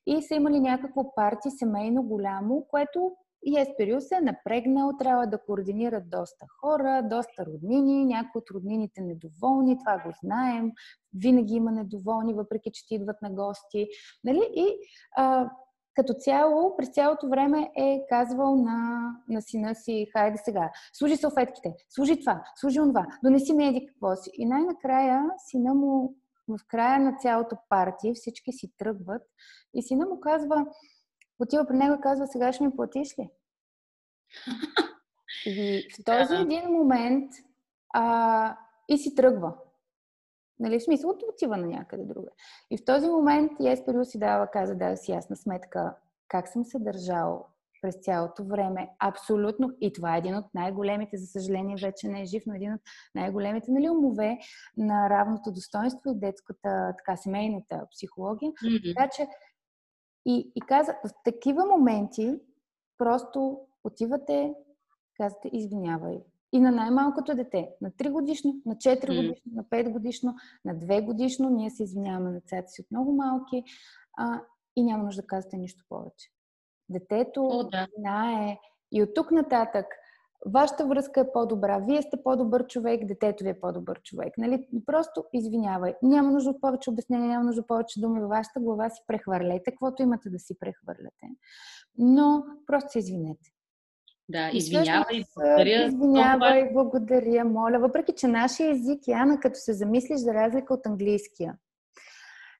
И 0.05 0.21
са 0.21 0.35
имали 0.35 0.59
някакво 0.59 1.15
парти 1.15 1.49
семейно 1.51 2.03
голямо, 2.03 2.65
което 2.69 3.11
и 3.45 3.59
Есперил 3.59 4.01
се 4.01 4.15
е 4.15 4.21
напрегнал, 4.21 4.91
трябва 4.99 5.27
да 5.27 5.37
координират 5.37 6.09
доста 6.09 6.45
хора, 6.61 7.07
доста 7.09 7.45
роднини, 7.45 8.05
някои 8.05 8.39
от 8.39 8.51
роднините 8.51 9.01
недоволни, 9.01 9.77
това 9.77 9.97
го 9.97 10.11
знаем, 10.23 10.71
винаги 11.13 11.53
има 11.53 11.71
недоволни, 11.71 12.33
въпреки 12.33 12.71
че 12.73 12.87
ти 12.87 12.95
идват 12.95 13.21
на 13.21 13.29
гости. 13.29 13.87
Нали? 14.23 14.49
И 14.55 14.77
а, 15.17 15.49
като 15.93 16.13
цяло, 16.13 16.75
през 16.77 16.89
цялото 16.89 17.29
време 17.29 17.71
е 17.77 18.05
казвал 18.09 18.55
на, 18.55 19.01
на 19.29 19.41
сина 19.41 19.75
си, 19.75 20.07
хайде 20.13 20.37
сега, 20.37 20.71
служи 20.93 21.17
салфетките, 21.17 21.73
служи 21.89 22.19
това, 22.19 22.43
служи 22.55 22.79
онова, 22.79 23.07
донеси 23.23 23.53
ми 23.53 23.67
еди 23.67 23.87
какво 23.87 24.15
си. 24.15 24.31
И 24.33 24.45
най-накрая 24.45 25.23
сина 25.37 25.73
му, 25.73 26.15
в 26.47 26.57
края 26.67 26.99
на 26.99 27.17
цялото 27.17 27.55
парти, 27.69 28.13
всички 28.15 28.51
си 28.51 28.71
тръгват 28.77 29.21
и 29.73 29.83
сина 29.83 30.05
му 30.05 30.19
казва, 30.19 30.65
отива 31.39 31.67
при 31.67 31.77
него 31.77 31.95
и 31.95 32.01
казва, 32.01 32.27
сега 32.27 32.53
ще 32.53 32.63
ми 32.63 32.75
платиш 32.75 33.19
ли? 33.19 33.29
И 35.45 35.87
в 35.93 36.03
този 36.05 36.35
един 36.35 36.69
момент 36.69 37.31
а, 37.93 38.57
и 38.89 38.97
си 38.97 39.15
тръгва. 39.15 39.53
Нали, 40.61 40.79
в 40.79 40.83
смисъл, 40.83 41.09
отива 41.29 41.57
на 41.57 41.67
някъде 41.67 42.03
друга. 42.03 42.29
И 42.71 42.77
в 42.77 42.85
този 42.85 43.07
момент 43.07 43.51
Еспер 43.59 44.03
си 44.03 44.19
дава, 44.19 44.47
каза, 44.47 44.75
да 44.75 44.97
си 44.97 45.11
ясна 45.11 45.35
сметка 45.35 45.95
как 46.27 46.47
съм 46.47 46.65
се 46.65 46.79
държал 46.79 47.45
през 47.81 47.95
цялото 47.95 48.43
време. 48.43 48.89
Абсолютно. 48.99 49.71
И 49.81 49.93
това 49.93 50.15
е 50.15 50.17
един 50.17 50.35
от 50.35 50.45
най-големите, 50.53 51.17
за 51.17 51.27
съжаление 51.27 51.75
вече 51.81 52.07
не 52.07 52.21
е 52.21 52.25
жив, 52.25 52.43
но 52.47 52.53
един 52.53 52.73
от 52.73 52.81
най-големите 53.15 53.71
нали, 53.71 53.89
умове 53.89 54.37
на 54.77 55.09
равното 55.09 55.51
достоинство 55.51 56.11
и 56.11 56.19
детската, 56.19 56.93
така, 56.97 57.17
семейната 57.17 57.87
психология. 57.91 58.51
Mm-hmm. 58.51 58.95
Така 58.95 59.09
че 59.15 59.27
и, 60.25 60.51
и 60.55 60.61
каза, 60.61 60.93
в 61.05 61.09
такива 61.23 61.65
моменти 61.65 62.39
просто 62.97 63.59
отивате, 63.83 64.53
казвате, 65.17 65.49
извинявай, 65.53 66.23
и 66.53 66.59
на 66.59 66.71
най-малкото 66.71 67.35
дете, 67.35 67.69
на 67.81 67.91
3 67.91 68.11
годишно, 68.11 68.61
на 68.65 68.75
4 68.75 69.15
годишно, 69.15 69.51
на 69.55 69.63
5 69.63 69.91
годишно, 69.91 70.35
на 70.65 70.75
2 70.75 71.05
годишно, 71.05 71.49
ние 71.49 71.69
се 71.69 71.83
извиняваме 71.83 72.29
на 72.29 72.33
децата 72.33 72.67
си 72.67 72.81
от 72.81 72.91
много 72.91 73.13
малки 73.13 73.63
а, 74.17 74.41
и 74.75 74.83
няма 74.83 75.03
нужда 75.03 75.21
да 75.21 75.27
казвате 75.27 75.57
нищо 75.57 75.83
повече. 75.89 76.29
Детето 76.89 77.47
О, 77.47 77.63
да. 77.63 77.87
знае 77.97 78.59
и 78.91 79.03
от 79.03 79.13
тук 79.15 79.31
нататък 79.31 79.85
вашата 80.45 80.85
връзка 80.85 81.21
е 81.21 81.31
по-добра, 81.33 81.79
вие 81.79 82.01
сте 82.01 82.23
по-добър 82.23 82.67
човек, 82.67 83.05
детето 83.05 83.43
ви 83.43 83.49
е 83.49 83.59
по-добър 83.59 84.01
човек. 84.01 84.33
Нали? 84.37 84.67
Просто 84.85 85.23
извинявай. 85.33 85.93
Няма 86.03 86.31
нужда 86.31 86.49
от 86.49 86.61
повече 86.61 86.89
обяснения, 86.89 87.27
няма 87.27 87.43
нужда 87.43 87.61
от 87.61 87.67
повече 87.67 88.01
думи 88.01 88.19
във 88.19 88.29
вашата 88.29 88.59
глава 88.59 88.89
си 88.89 89.01
прехвърляйте, 89.07 89.71
каквото 89.71 90.01
имате 90.01 90.29
да 90.29 90.39
си 90.39 90.59
прехвърляте. 90.59 91.27
Но 91.97 92.43
просто 92.67 92.91
се 92.91 92.99
извинете. 92.99 93.51
Да, 94.31 94.49
извинявай, 94.53 95.23
благодаря. 95.35 95.85
Извинявай, 95.85 96.69
благодаря, 96.73 97.45
моля. 97.45 97.79
Въпреки, 97.79 98.13
че 98.17 98.27
нашия 98.27 98.71
език, 98.71 99.07
Яна, 99.07 99.39
като 99.39 99.59
се 99.59 99.73
замислиш 99.73 100.19
за 100.19 100.33
разлика 100.33 100.73
от 100.73 100.85
английския, 100.85 101.55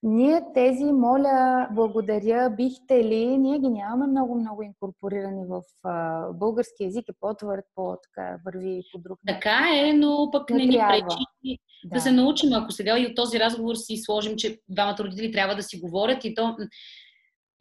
ние 0.03 0.41
тези, 0.53 0.83
моля, 0.83 1.67
благодаря, 1.71 2.49
бихте 2.49 3.03
ли, 3.03 3.37
ние 3.37 3.59
ги 3.59 3.69
нямаме 3.69 4.07
много-много 4.07 4.63
инкорпорирани 4.63 5.45
в 5.45 5.61
а, 5.83 6.25
български 6.33 6.83
язик, 6.83 7.09
е 7.09 7.13
по-твърд, 7.19 7.65
по-така 7.75 8.37
върви 8.45 8.83
по 8.91 8.99
друг 8.99 9.19
начин. 9.23 9.39
Така 9.39 9.59
е, 9.75 9.93
но 9.93 10.29
пък 10.31 10.49
не, 10.49 10.57
не 10.57 10.65
ни 10.65 10.77
пречи 10.89 11.57
да. 11.83 11.95
да 11.95 12.01
се 12.01 12.11
научим. 12.11 12.53
Ако 12.53 12.71
сега 12.71 12.99
и 12.99 13.05
от 13.05 13.15
този 13.15 13.39
разговор 13.39 13.75
си 13.75 13.97
сложим, 13.97 14.35
че 14.37 14.59
двамата 14.69 14.97
родители 14.99 15.31
трябва 15.31 15.55
да 15.55 15.63
си 15.63 15.79
говорят 15.79 16.25
и 16.25 16.35
то 16.35 16.55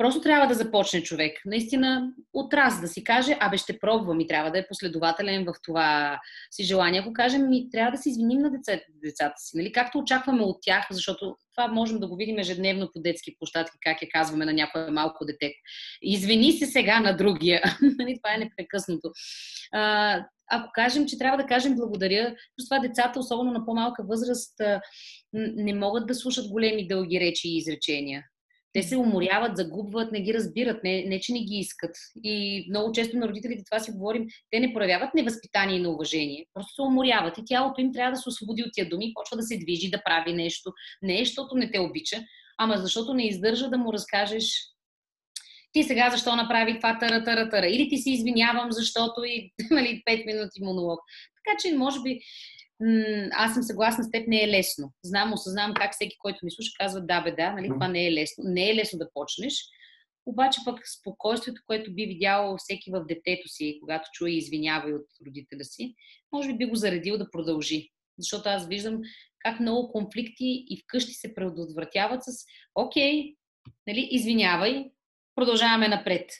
Просто 0.01 0.21
трябва 0.21 0.47
да 0.47 0.55
започне 0.55 1.03
човек. 1.03 1.41
Наистина 1.47 2.13
от 2.33 2.55
раз 2.55 2.81
да 2.81 2.89
си 2.89 3.05
каже, 3.05 3.37
абе 3.41 3.57
ще 3.57 3.79
пробвам 3.79 4.21
и 4.21 4.27
трябва 4.27 4.51
да 4.51 4.59
е 4.59 4.67
последователен 4.69 5.45
в 5.45 5.55
това 5.65 6.21
си 6.51 6.65
желание. 6.65 7.01
Ако 7.01 7.13
кажем, 7.13 7.49
ми 7.49 7.71
трябва 7.71 7.91
да 7.91 7.99
се 7.99 8.09
извиним 8.09 8.39
на 8.39 8.51
децата, 8.51 8.85
децата 9.05 9.35
си, 9.37 9.57
нали? 9.57 9.73
както 9.73 9.99
очакваме 9.99 10.43
от 10.43 10.57
тях, 10.63 10.87
защото 10.91 11.37
това 11.57 11.69
можем 11.69 11.99
да 11.99 12.09
го 12.09 12.17
видим 12.17 12.39
ежедневно 12.39 12.91
по 12.93 13.01
детски 13.01 13.37
площадки, 13.39 13.77
как 13.81 14.03
я 14.03 14.09
казваме 14.09 14.45
на 14.45 14.53
някое 14.53 14.91
малко 14.91 15.25
дете. 15.25 15.53
Извини 16.03 16.53
се 16.53 16.67
сега 16.67 17.01
на 17.01 17.17
другия. 17.17 17.63
Нали? 17.99 18.19
това 18.23 18.35
е 18.35 18.39
непрекъснато. 18.39 19.11
А, 19.73 20.25
ако 20.51 20.71
кажем, 20.75 21.07
че 21.07 21.19
трябва 21.19 21.39
да 21.39 21.47
кажем 21.47 21.77
благодаря, 21.77 22.35
защото 22.59 22.69
това 22.69 22.89
децата, 22.89 23.21
особено 23.21 23.53
на 23.53 23.67
по-малка 23.67 24.05
възраст, 24.09 24.55
не 25.33 25.75
могат 25.75 26.07
да 26.07 26.15
слушат 26.15 26.49
големи 26.49 26.89
дълги 26.89 27.21
речи 27.21 27.49
и 27.49 27.57
изречения 27.57 28.25
Те 28.73 28.83
се 28.83 28.97
уморяват, 28.97 29.57
загубват, 29.57 30.13
не 30.13 30.21
ги 30.21 30.35
разбират, 30.35 30.85
не, 30.85 31.05
не 31.05 31.21
че 31.21 31.33
не 31.33 31.41
ги 31.41 31.55
искат. 31.55 31.97
И 32.25 32.67
много 32.71 32.93
често 32.93 33.17
на 33.17 33.29
родителите 33.29 33.63
това 33.71 33.81
си 33.81 33.91
говорим, 33.91 34.27
те 34.51 34.61
не 34.61 34.75
проявяват 34.75 35.15
невъзпитание 35.15 35.77
и 35.77 35.83
на 35.83 35.91
уважение, 35.91 36.47
просто 36.55 36.75
се 36.75 36.83
уморяват 36.83 37.39
и 37.39 37.45
тялото 37.47 37.81
им 37.81 37.93
трябва 37.93 38.13
да 38.13 38.17
се 38.17 38.29
освободи 38.29 38.63
от 38.63 38.71
тия 38.73 38.89
думи, 38.89 39.13
почва 39.15 39.37
да 39.37 39.43
се 39.43 39.59
движи, 39.59 39.91
да 39.91 40.03
прави 40.05 40.33
нещо. 40.33 40.73
Не 41.03 41.21
е, 41.21 41.25
защото 41.25 41.55
не 41.55 41.71
те 41.71 41.79
обича, 41.79 42.17
ама 42.59 42.79
защото 42.79 43.15
не 43.15 43.27
издържа 43.27 43.71
да 43.71 43.79
му 43.79 43.93
разкажеш 43.93 44.71
ти 45.73 45.83
сега 45.83 46.11
защо 46.11 46.37
направи 46.37 46.77
това 46.77 46.99
тара, 46.99 47.25
тара, 47.25 47.49
тара. 47.51 47.67
Или 47.67 47.89
ти 47.89 47.99
си 47.99 48.11
извинявам, 48.11 48.73
защото 48.73 49.25
и 49.25 49.53
нали, 49.71 50.03
5 50.11 50.27
минути 50.27 50.63
монолог. 50.63 51.01
Така 51.37 51.57
че, 51.63 51.77
може 51.77 52.01
би, 52.03 52.21
аз 53.33 53.55
съм 53.55 53.63
съгласна 53.63 54.05
с 54.05 54.11
теб, 54.11 54.29
не 54.29 54.43
е 54.43 54.49
лесно. 54.49 54.93
Знам, 55.05 55.33
осъзнавам 55.33 55.75
как 55.75 55.93
всеки, 55.93 56.17
който 56.19 56.39
ми 56.43 56.51
слуша, 56.51 56.71
казва 56.79 57.01
да, 57.01 57.21
бе, 57.21 57.33
да, 57.33 57.53
нали, 57.53 57.69
това 57.69 57.89
не 57.89 58.07
е 58.07 58.13
лесно. 58.13 58.45
Не 58.45 58.71
е 58.71 58.75
лесно 58.75 58.99
да 58.99 59.11
почнеш. 59.15 59.55
Обаче 60.27 60.61
пък 60.65 60.89
спокойствието, 60.89 61.63
което 61.67 61.95
би 61.95 62.07
видял 62.07 62.57
всеки 62.59 62.91
в 62.91 63.05
детето 63.09 63.49
си, 63.49 63.79
когато 63.81 64.11
чуе 64.13 64.31
извинявай 64.31 64.93
от 64.93 65.07
родителя 65.27 65.65
си, 65.65 65.95
може 66.33 66.49
би 66.49 66.59
би 66.59 66.67
го 66.67 66.77
заредил 66.77 67.19
да 67.19 67.31
продължи. 67.31 67.91
Защото 68.19 68.49
аз 68.49 68.69
виждам 68.69 69.01
как 69.39 69.61
много 69.61 69.93
конфликти 69.93 70.65
и 70.69 70.83
вкъщи 70.83 71.13
се 71.13 71.35
предотвратяват 71.35 72.25
с 72.25 72.45
окей, 72.75 73.35
нали, 73.87 74.09
извинявай, 74.11 74.85
продължаваме 75.35 75.89
напред. 75.89 76.31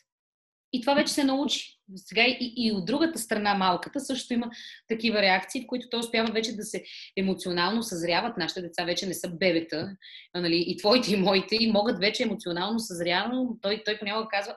И 0.73 0.81
това 0.81 0.95
вече 0.95 1.13
се 1.13 1.25
научи. 1.25 1.80
Сега 1.97 2.23
и, 2.27 2.55
и 2.57 2.73
от 2.73 2.87
другата 2.87 3.19
страна, 3.19 3.55
малката, 3.55 4.01
също 4.01 4.35
има 4.35 4.51
такива 4.89 5.23
реакции, 5.23 5.63
в 5.63 5.67
които 5.67 5.89
той 5.91 6.01
успява 6.01 6.33
вече 6.33 6.57
да 6.57 6.63
се 6.63 6.85
емоционално 7.17 7.83
съзряват. 7.83 8.37
Нашите 8.37 8.63
деца 8.63 8.85
вече 8.85 9.07
не 9.07 9.15
са 9.15 9.29
бебета, 9.29 9.97
нали, 10.35 10.65
и 10.67 10.77
твоите, 10.77 11.13
и 11.13 11.17
моите, 11.17 11.57
и 11.61 11.73
могат 11.73 11.99
вече 11.99 12.23
емоционално 12.23 12.79
съзрявано. 12.79 13.59
Той, 13.63 13.83
той 13.85 13.99
понякога 13.99 14.29
казва, 14.31 14.57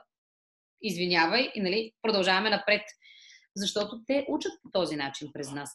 извинявай, 0.82 1.50
и 1.54 1.60
нали, 1.60 1.92
продължаваме 2.02 2.50
напред. 2.50 2.82
Защото 3.56 4.00
те 4.06 4.26
учат 4.28 4.52
по 4.62 4.70
този 4.70 4.96
начин 4.96 5.28
през 5.32 5.50
нас. 5.50 5.70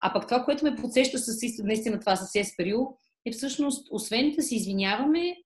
А 0.00 0.12
пък 0.12 0.28
това, 0.28 0.44
което 0.44 0.64
ме 0.64 0.76
подсеща 0.76 1.18
с 1.18 1.58
наистина 1.58 2.00
това 2.00 2.16
с 2.16 2.34
Есперио, 2.34 2.78
е 3.26 3.32
всъщност, 3.32 3.88
освен 3.90 4.32
да 4.36 4.42
се 4.42 4.54
извиняваме, 4.56 5.36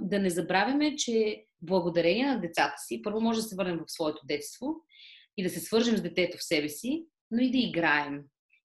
да 0.00 0.18
не 0.18 0.30
забравяме, 0.30 0.96
че 0.96 1.44
благодарение 1.62 2.26
на 2.26 2.40
децата 2.40 2.74
си, 2.86 3.02
първо 3.02 3.20
може 3.20 3.40
да 3.40 3.46
се 3.46 3.56
върнем 3.56 3.78
в 3.78 3.92
своето 3.92 4.26
детство 4.26 4.74
и 5.36 5.42
да 5.42 5.50
се 5.50 5.60
свържем 5.60 5.96
с 5.96 6.02
детето 6.02 6.38
в 6.38 6.44
себе 6.44 6.68
си, 6.68 7.04
но 7.30 7.42
и 7.42 7.50
да 7.50 7.58
играем. 7.58 8.20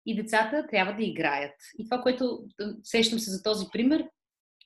И 0.06 0.16
децата 0.16 0.68
трябва 0.72 0.94
да 0.94 1.04
играят. 1.04 1.56
И 1.80 1.86
това, 1.86 2.02
което 2.02 2.40
сещам 2.84 3.20
се 3.20 3.32
за 3.32 3.44
този 3.44 3.66
пример, 3.72 4.06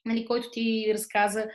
нали, 0.04 0.26
който 0.26 0.50
ти 0.50 0.90
разказа, 0.94 1.46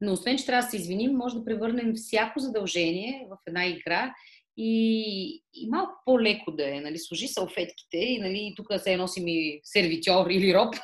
но 0.00 0.12
освен, 0.12 0.38
че 0.38 0.46
трябва 0.46 0.62
да 0.62 0.70
се 0.70 0.76
извиним, 0.76 1.12
може 1.12 1.34
да 1.34 1.44
превърнем 1.44 1.94
всяко 1.94 2.40
задължение 2.40 3.26
в 3.30 3.36
една 3.46 3.66
игра 3.66 4.14
и, 4.56 5.42
и 5.54 5.68
малко 5.70 5.92
по-леко 6.04 6.52
да 6.52 6.76
е. 6.76 6.80
Нали, 6.80 6.98
служи 6.98 7.28
салфетките 7.28 7.96
и 7.96 8.18
нали, 8.18 8.52
тук 8.56 8.66
се 8.78 8.96
носи 8.96 9.20
ми 9.20 9.60
сервитьор 9.64 10.26
или 10.30 10.54
роб. 10.54 10.74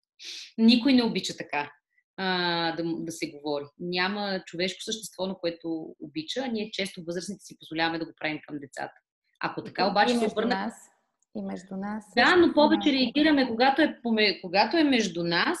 Никой 0.58 0.92
не 0.92 1.02
обича 1.02 1.36
така 1.36 1.70
а, 2.16 2.76
да, 2.76 2.82
да 2.84 3.12
се 3.12 3.30
говори. 3.30 3.64
Няма 3.78 4.42
човешко 4.46 4.82
същество, 4.82 5.26
на 5.26 5.34
което 5.34 5.94
обича, 6.00 6.40
а 6.44 6.46
ние 6.46 6.70
често 6.70 7.04
възрастните 7.06 7.44
си 7.44 7.58
позволяваме 7.58 7.98
да 7.98 8.04
го 8.04 8.12
правим 8.20 8.38
към 8.46 8.58
децата. 8.58 8.94
Ако 9.40 9.62
така 9.62 9.86
обаче 9.86 10.14
се 10.14 10.26
обърне... 10.26 10.54
Нас, 10.54 10.74
и 11.36 11.42
между 11.42 11.76
нас. 11.76 12.04
Да, 12.16 12.36
но 12.36 12.54
повече 12.54 12.92
реагираме, 12.92 13.48
когато 13.48 13.82
е, 13.82 14.40
когато 14.42 14.76
е 14.76 14.84
между 14.84 15.24
нас, 15.24 15.58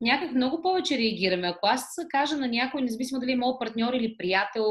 някак 0.00 0.32
много 0.32 0.62
повече 0.62 0.98
реагираме. 0.98 1.48
Ако 1.48 1.66
аз 1.66 1.84
кажа 2.10 2.36
на 2.36 2.48
някой, 2.48 2.82
независимо 2.82 3.20
дали 3.20 3.32
е 3.32 3.36
моят 3.36 3.58
партньор 3.58 3.92
или 3.92 4.16
приятел, 4.16 4.64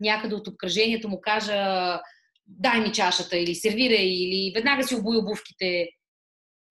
някъде 0.00 0.34
от 0.34 0.48
обкръжението 0.48 1.08
му 1.08 1.20
кажа 1.20 2.00
дай 2.46 2.80
ми 2.80 2.92
чашата 2.92 3.38
или 3.38 3.54
сервирай 3.54 4.04
или 4.04 4.52
веднага 4.54 4.82
си 4.82 4.94
обуй 4.94 5.16
обувките, 5.16 5.88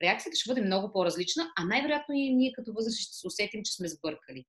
реакцията 0.02 0.38
ще 0.38 0.50
бъде 0.50 0.62
много 0.62 0.94
по-различна, 0.94 1.52
а 1.58 1.66
най-вероятно 1.66 2.16
и 2.16 2.34
ние 2.34 2.52
като 2.52 2.74
възрастни 2.74 3.02
ще 3.02 3.14
се 3.14 3.28
усетим, 3.28 3.62
че 3.64 3.74
сме 3.74 3.88
сбъркали. 3.88 4.46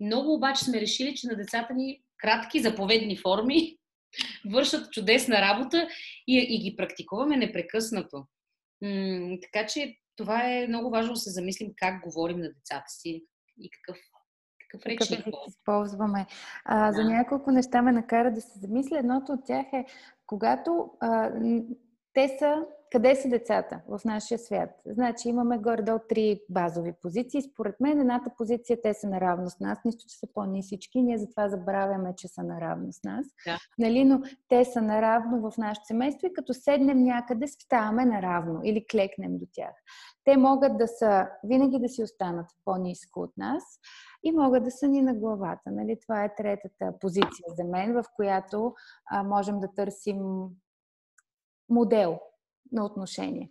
Много 0.00 0.34
обаче 0.34 0.64
сме 0.64 0.80
решили, 0.80 1.14
че 1.14 1.26
на 1.26 1.36
децата 1.36 1.74
ни 1.74 2.02
кратки 2.18 2.62
заповедни 2.62 3.16
форми 3.16 3.76
вършат 4.52 4.92
чудесна 4.92 5.40
работа 5.40 5.88
и, 6.26 6.46
и 6.50 6.58
ги 6.58 6.76
практикуваме 6.76 7.36
непрекъснато. 7.36 8.26
М- 8.82 9.36
така 9.42 9.66
че 9.66 9.96
това 10.16 10.50
е 10.50 10.66
много 10.68 10.90
важно 10.90 11.12
да 11.12 11.20
се 11.20 11.30
замислим 11.30 11.72
как 11.76 12.02
говорим 12.04 12.38
на 12.38 12.52
децата 12.52 12.88
си 12.88 13.24
и 13.60 13.70
какъв 13.70 13.96
какъв 14.70 14.86
речник 14.86 15.26
използваме. 15.48 16.26
А, 16.64 16.86
да. 16.86 16.92
За 16.92 17.04
няколко 17.04 17.50
неща 17.50 17.82
ме 17.82 17.92
накара 17.92 18.32
да 18.32 18.40
се 18.40 18.58
замисля. 18.58 18.98
Едното 18.98 19.32
от 19.32 19.46
тях 19.46 19.66
е, 19.72 19.84
когато 20.26 20.90
а, 21.00 21.30
те 22.12 22.36
са 22.38 22.64
къде 22.92 23.16
са 23.16 23.28
децата 23.28 23.80
в 23.88 24.00
нашия 24.04 24.38
свят? 24.38 24.70
Значи 24.86 25.28
имаме 25.28 25.58
горе-долу 25.58 25.98
три 26.08 26.40
базови 26.50 26.92
позиции. 27.02 27.42
Според 27.42 27.80
мен 27.80 28.00
едната 28.00 28.30
позиция 28.38 28.82
те 28.82 28.94
са 28.94 29.08
наравно 29.08 29.50
с 29.50 29.60
нас, 29.60 29.78
нищо, 29.84 30.04
че 30.08 30.18
са 30.18 30.26
по-нисички, 30.34 31.02
ние 31.02 31.18
затова 31.18 31.48
забравяме, 31.48 32.14
че 32.16 32.28
са 32.28 32.42
наравно 32.42 32.92
с 32.92 33.02
нас. 33.04 33.26
Да. 33.46 33.58
Нали? 33.78 34.04
Но 34.04 34.22
те 34.48 34.64
са 34.64 34.82
наравно 34.82 35.50
в 35.50 35.58
нашето 35.58 35.86
семейство 35.86 36.26
и 36.26 36.32
като 36.32 36.54
седнем 36.54 37.04
някъде, 37.04 37.46
ставаме 37.46 38.04
наравно 38.04 38.60
или 38.64 38.86
клекнем 38.86 39.38
до 39.38 39.46
тях. 39.52 39.74
Те 40.24 40.36
могат 40.36 40.78
да 40.78 40.88
са, 40.88 41.28
винаги 41.44 41.78
да 41.78 41.88
си 41.88 42.02
останат 42.02 42.46
по-низко 42.64 43.20
от 43.20 43.36
нас 43.36 43.62
и 44.24 44.32
могат 44.32 44.64
да 44.64 44.70
са 44.70 44.88
ни 44.88 45.02
на 45.02 45.14
главата. 45.14 45.70
Нали? 45.70 45.98
Това 46.02 46.24
е 46.24 46.34
третата 46.34 46.98
позиция 47.00 47.46
за 47.56 47.64
мен, 47.64 47.92
в 47.92 48.04
която 48.16 48.74
а, 49.10 49.22
можем 49.22 49.60
да 49.60 49.68
търсим 49.74 50.18
модел 51.68 52.18
на 52.72 52.84
отношение. 52.84 53.50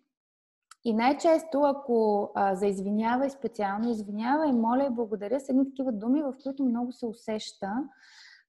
И 0.83 0.93
най-често, 0.93 1.61
ако 1.61 2.31
а, 2.35 2.55
за 2.55 2.67
извинява 2.67 3.25
и 3.25 3.29
специално 3.29 3.89
извинява 3.89 4.47
и 4.47 4.51
моля 4.51 4.85
и 4.85 4.95
благодаря, 4.95 5.39
са 5.39 5.51
едни 5.51 5.65
такива 5.65 5.91
думи, 5.91 6.21
в 6.21 6.33
които 6.43 6.65
много 6.65 6.91
се 6.91 7.05
усеща 7.05 7.69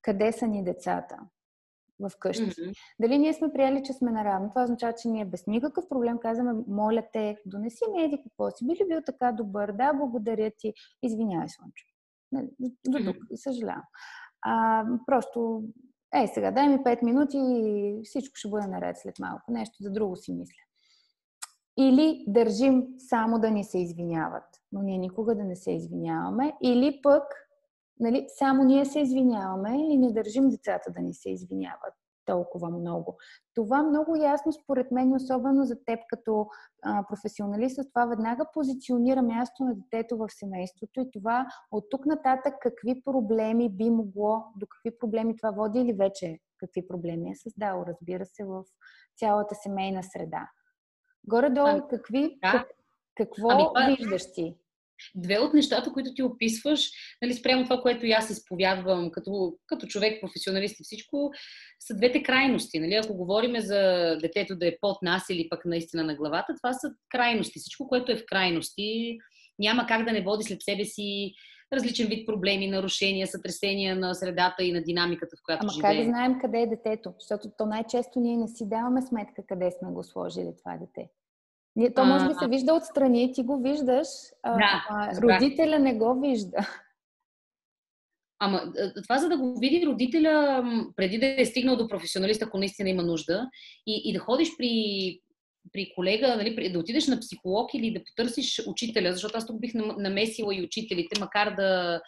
къде 0.02 0.32
са 0.32 0.46
ни 0.46 0.64
децата 0.64 1.18
в 2.00 2.10
къщи. 2.18 2.44
Mm-hmm. 2.44 2.74
Дали 3.00 3.18
ние 3.18 3.32
сме 3.32 3.52
приели, 3.52 3.82
че 3.84 3.92
сме 3.92 4.10
наравно? 4.10 4.50
Това 4.50 4.62
означава, 4.62 4.92
че 4.92 5.08
ние 5.08 5.24
без 5.24 5.46
никакъв 5.46 5.88
проблем 5.88 6.18
казваме, 6.18 6.64
моля 6.68 7.02
те, 7.12 7.36
донеси 7.46 7.84
ми 7.92 8.02
еди 8.02 8.22
какво 8.22 8.50
си. 8.50 8.66
Би 8.66 8.72
ли 8.72 8.88
бил 8.88 9.00
така 9.06 9.32
добър? 9.32 9.72
Да, 9.72 9.92
благодаря 9.92 10.50
ти. 10.58 10.72
Извинявай, 11.02 11.48
Слънчо. 11.48 11.84
Нали, 12.32 12.50
до 12.88 13.12
тук, 13.12 13.16
съжалявам. 13.34 13.82
А, 14.42 14.84
просто 15.06 15.62
Ей, 16.14 16.28
сега 16.28 16.50
дай 16.50 16.68
ми 16.68 16.78
5 16.78 17.02
минути 17.02 17.36
и 17.38 18.00
всичко 18.04 18.36
ще 18.36 18.48
бъде 18.48 18.66
наред 18.66 18.98
след 18.98 19.18
малко. 19.18 19.52
Нещо 19.52 19.76
за 19.80 19.90
друго 19.90 20.16
си 20.16 20.32
мисля. 20.32 20.62
Или 21.78 22.24
държим 22.28 22.84
само 22.98 23.38
да 23.38 23.50
ни 23.50 23.64
се 23.64 23.78
извиняват, 23.78 24.44
но 24.72 24.82
ние 24.82 24.98
никога 24.98 25.34
да 25.34 25.44
не 25.44 25.56
се 25.56 25.72
извиняваме. 25.72 26.52
Или 26.62 27.00
пък 27.02 27.22
нали, 28.00 28.26
само 28.38 28.64
ние 28.64 28.84
се 28.84 29.00
извиняваме 29.00 29.92
и 29.92 29.98
не 29.98 30.12
държим 30.12 30.48
децата 30.48 30.90
да 30.90 31.00
ни 31.00 31.14
се 31.14 31.30
извиняват 31.30 31.94
толкова 32.26 32.70
много. 32.70 33.16
Това 33.54 33.82
много 33.82 34.16
ясно, 34.16 34.52
според 34.52 34.90
мен, 34.90 35.14
особено 35.14 35.64
за 35.64 35.76
теб 35.84 36.00
като 36.08 36.46
а, 36.84 37.04
професионалист, 37.08 37.80
това 37.94 38.06
веднага 38.06 38.46
позиционира 38.52 39.22
място 39.22 39.64
на 39.64 39.74
детето 39.74 40.16
в 40.16 40.26
семейството 40.28 41.00
и 41.00 41.10
това 41.10 41.46
от 41.70 41.84
тук 41.90 42.06
нататък 42.06 42.54
какви 42.60 43.02
проблеми 43.04 43.68
би 43.68 43.90
могло, 43.90 44.44
до 44.56 44.66
какви 44.66 44.98
проблеми 44.98 45.36
това 45.36 45.50
води 45.50 45.78
или 45.80 45.92
вече 45.92 46.38
какви 46.58 46.88
проблеми 46.88 47.30
е 47.30 47.34
създало, 47.34 47.84
разбира 47.86 48.24
се, 48.24 48.44
в 48.44 48.64
цялата 49.16 49.54
семейна 49.54 50.02
среда. 50.02 50.50
Горе-долу, 51.28 51.68
ами, 51.68 51.82
какви, 51.90 52.38
да. 52.42 52.52
как, 52.52 52.68
какво 53.14 53.50
ами, 53.50 53.64
това... 53.64 53.86
виждаш 53.86 54.32
ти? 54.32 54.56
Две 55.14 55.38
от 55.38 55.54
нещата, 55.54 55.92
които 55.92 56.14
ти 56.14 56.22
описваш, 56.22 56.90
нали, 57.22 57.34
спрямо 57.34 57.64
това, 57.64 57.80
което 57.80 58.06
и 58.06 58.12
аз 58.12 58.30
изповядвам 58.30 59.10
като, 59.10 59.54
като 59.66 59.86
човек, 59.86 60.20
професионалист 60.20 60.80
и 60.80 60.84
всичко, 60.84 61.32
са 61.80 61.96
двете 61.96 62.22
крайности. 62.22 62.80
Нали? 62.80 62.94
Ако 62.94 63.16
говорим 63.16 63.60
за 63.60 63.80
детето 64.22 64.56
да 64.56 64.68
е 64.68 64.76
под 64.80 65.02
нас 65.02 65.24
или 65.30 65.48
пък 65.48 65.64
наистина 65.64 66.04
на 66.04 66.14
главата, 66.14 66.54
това 66.62 66.72
са 66.72 66.88
крайности. 67.08 67.58
Всичко, 67.58 67.88
което 67.88 68.12
е 68.12 68.16
в 68.16 68.26
крайности, 68.26 69.18
няма 69.58 69.86
как 69.86 70.04
да 70.04 70.12
не 70.12 70.22
води 70.22 70.44
след 70.44 70.62
себе 70.62 70.84
си 70.84 71.32
различен 71.72 72.06
вид 72.06 72.26
проблеми, 72.26 72.68
нарушения, 72.68 73.26
сътресения 73.26 73.96
на 73.96 74.14
средата 74.14 74.64
и 74.64 74.72
на 74.72 74.82
динамиката, 74.82 75.36
в 75.36 75.44
която 75.44 75.60
Ама 75.62 75.72
живеем. 75.72 75.96
как 75.96 76.04
да 76.04 76.10
знаем 76.10 76.38
къде 76.40 76.60
е 76.60 76.66
детето? 76.66 77.14
Защото 77.18 77.48
то 77.58 77.66
най-често 77.66 78.20
ние 78.20 78.36
не 78.36 78.48
си 78.48 78.68
даваме 78.68 79.02
сметка 79.02 79.42
къде 79.48 79.70
сме 79.70 79.90
го 79.90 80.04
сложили 80.04 80.52
това 80.58 80.76
дете. 80.76 81.08
То 81.94 82.04
може 82.04 82.28
би 82.28 82.34
се 82.34 82.48
вижда 82.48 82.74
отстрани, 82.74 83.32
ти 83.32 83.42
го 83.42 83.62
виждаш, 83.62 84.08
а, 84.42 84.52
да, 84.52 84.86
а 84.90 85.20
родителя 85.22 85.78
не 85.78 85.94
го 85.94 86.20
вижда. 86.20 86.58
Ама 88.38 88.72
това 89.02 89.18
за 89.18 89.28
да 89.28 89.38
го 89.38 89.58
види 89.60 89.86
родителя 89.86 90.64
преди 90.96 91.18
да 91.18 91.40
е 91.40 91.44
стигнал 91.44 91.76
до 91.76 91.88
професионалист, 91.88 92.42
ако 92.42 92.58
наистина 92.58 92.90
има 92.90 93.02
нужда, 93.02 93.48
и, 93.86 94.02
и 94.04 94.12
да 94.12 94.18
ходиш 94.18 94.48
при, 94.58 95.20
при 95.72 95.92
колега, 95.94 96.36
нали, 96.36 96.72
да 96.72 96.78
отидеш 96.78 97.06
на 97.06 97.20
психолог 97.20 97.74
или 97.74 97.92
да 97.92 98.04
потърсиш 98.04 98.62
учителя, 98.66 99.12
защото 99.12 99.38
аз 99.38 99.46
тук 99.46 99.60
бих 99.60 99.72
намесила 99.74 100.54
и 100.54 100.62
учителите, 100.62 101.20
макар 101.20 101.54
да 101.56 102.00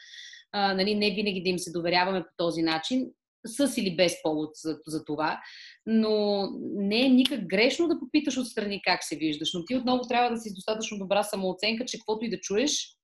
а, 0.52 0.74
нали, 0.74 0.94
не 0.94 1.10
винаги 1.10 1.42
да 1.42 1.48
им 1.48 1.58
се 1.58 1.72
доверяваме 1.72 2.22
по 2.22 2.30
този 2.36 2.62
начин, 2.62 3.06
с 3.48 3.76
или 3.76 3.96
без 3.96 4.22
повод 4.22 4.50
за, 4.54 4.78
за 4.86 5.04
това, 5.04 5.40
но 5.86 6.46
не 6.60 7.06
е 7.06 7.08
никак 7.08 7.46
грешно 7.46 7.88
да 7.88 8.00
попиташ 8.00 8.38
отстрани 8.38 8.82
как 8.82 9.04
се 9.04 9.16
виждаш, 9.16 9.54
но 9.54 9.64
ти 9.64 9.76
отново 9.76 10.08
трябва 10.08 10.30
да 10.30 10.40
си 10.40 10.50
с 10.50 10.54
достатъчно 10.54 10.98
добра 10.98 11.22
самооценка, 11.22 11.84
че 11.84 11.98
каквото 11.98 12.24
и 12.24 12.30
да 12.30 12.40
чуеш, 12.40 12.98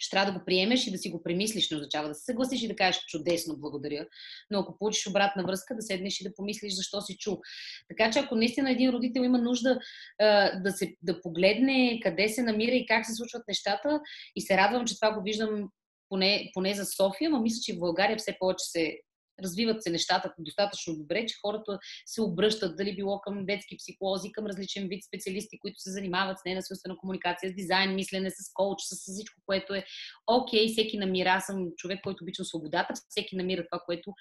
ще 0.00 0.10
трябва 0.10 0.32
да 0.32 0.38
го 0.38 0.44
приемеш 0.44 0.86
и 0.86 0.90
да 0.90 0.98
си 0.98 1.10
го 1.10 1.22
премислиш. 1.22 1.70
Не 1.70 1.76
означава 1.76 2.08
да 2.08 2.14
се 2.14 2.24
съгласиш 2.24 2.62
и 2.62 2.68
да 2.68 2.76
кажеш 2.76 3.02
чудесно, 3.08 3.56
благодаря. 3.58 4.06
Но 4.50 4.58
ако 4.58 4.78
получиш 4.78 5.06
обратна 5.06 5.44
връзка, 5.44 5.76
да 5.76 5.82
седнеш 5.82 6.20
и 6.20 6.24
да 6.24 6.34
помислиш 6.34 6.74
защо 6.74 7.00
си 7.00 7.16
чул. 7.16 7.40
Така 7.88 8.10
че 8.10 8.18
ако 8.18 8.34
наистина 8.34 8.70
един 8.70 8.90
родител 8.90 9.22
има 9.22 9.38
нужда 9.38 9.78
а, 10.20 10.60
да, 10.60 10.72
се, 10.72 10.96
да 11.02 11.20
погледне 11.20 12.00
къде 12.02 12.28
се 12.28 12.42
намира 12.42 12.72
и 12.72 12.86
как 12.86 13.06
се 13.06 13.14
случват 13.14 13.42
нещата, 13.48 14.00
и 14.36 14.40
се 14.40 14.56
радвам, 14.56 14.86
че 14.86 14.94
това 14.94 15.14
го 15.14 15.22
виждам 15.22 15.68
поне, 16.08 16.50
поне 16.54 16.74
за 16.74 16.84
София, 16.84 17.30
но 17.30 17.40
мисля, 17.40 17.60
че 17.62 17.74
в 17.74 17.78
България 17.78 18.16
все 18.16 18.36
повече 18.40 18.64
се 18.64 18.98
развиват 19.42 19.82
се 19.82 19.90
нещата 19.90 20.34
достатъчно 20.38 20.96
добре, 20.96 21.26
че 21.26 21.36
хората 21.40 21.78
се 22.06 22.22
обръщат, 22.22 22.76
дали 22.76 22.96
било 22.96 23.20
към 23.20 23.46
детски 23.46 23.76
психолози, 23.76 24.32
към 24.32 24.46
различен 24.46 24.88
вид 24.88 25.04
специалисти, 25.04 25.58
които 25.58 25.80
се 25.80 25.90
занимават 25.90 26.38
с 26.38 26.44
ненасилствена 26.44 26.96
комуникация, 26.96 27.50
с 27.50 27.54
дизайн, 27.54 27.94
мислене, 27.94 28.30
с 28.30 28.52
коуч, 28.54 28.78
с 28.80 29.12
всичко, 29.12 29.40
което 29.46 29.74
е 29.74 29.84
окей, 30.26 30.66
okay, 30.66 30.72
всеки 30.72 30.98
намира, 30.98 31.28
аз 31.28 31.46
съм 31.46 31.66
човек, 31.76 32.00
който 32.02 32.24
обича 32.24 32.44
свободата, 32.44 32.94
всеки 33.08 33.36
намира 33.36 33.66
това, 33.70 33.82
което 33.86 34.12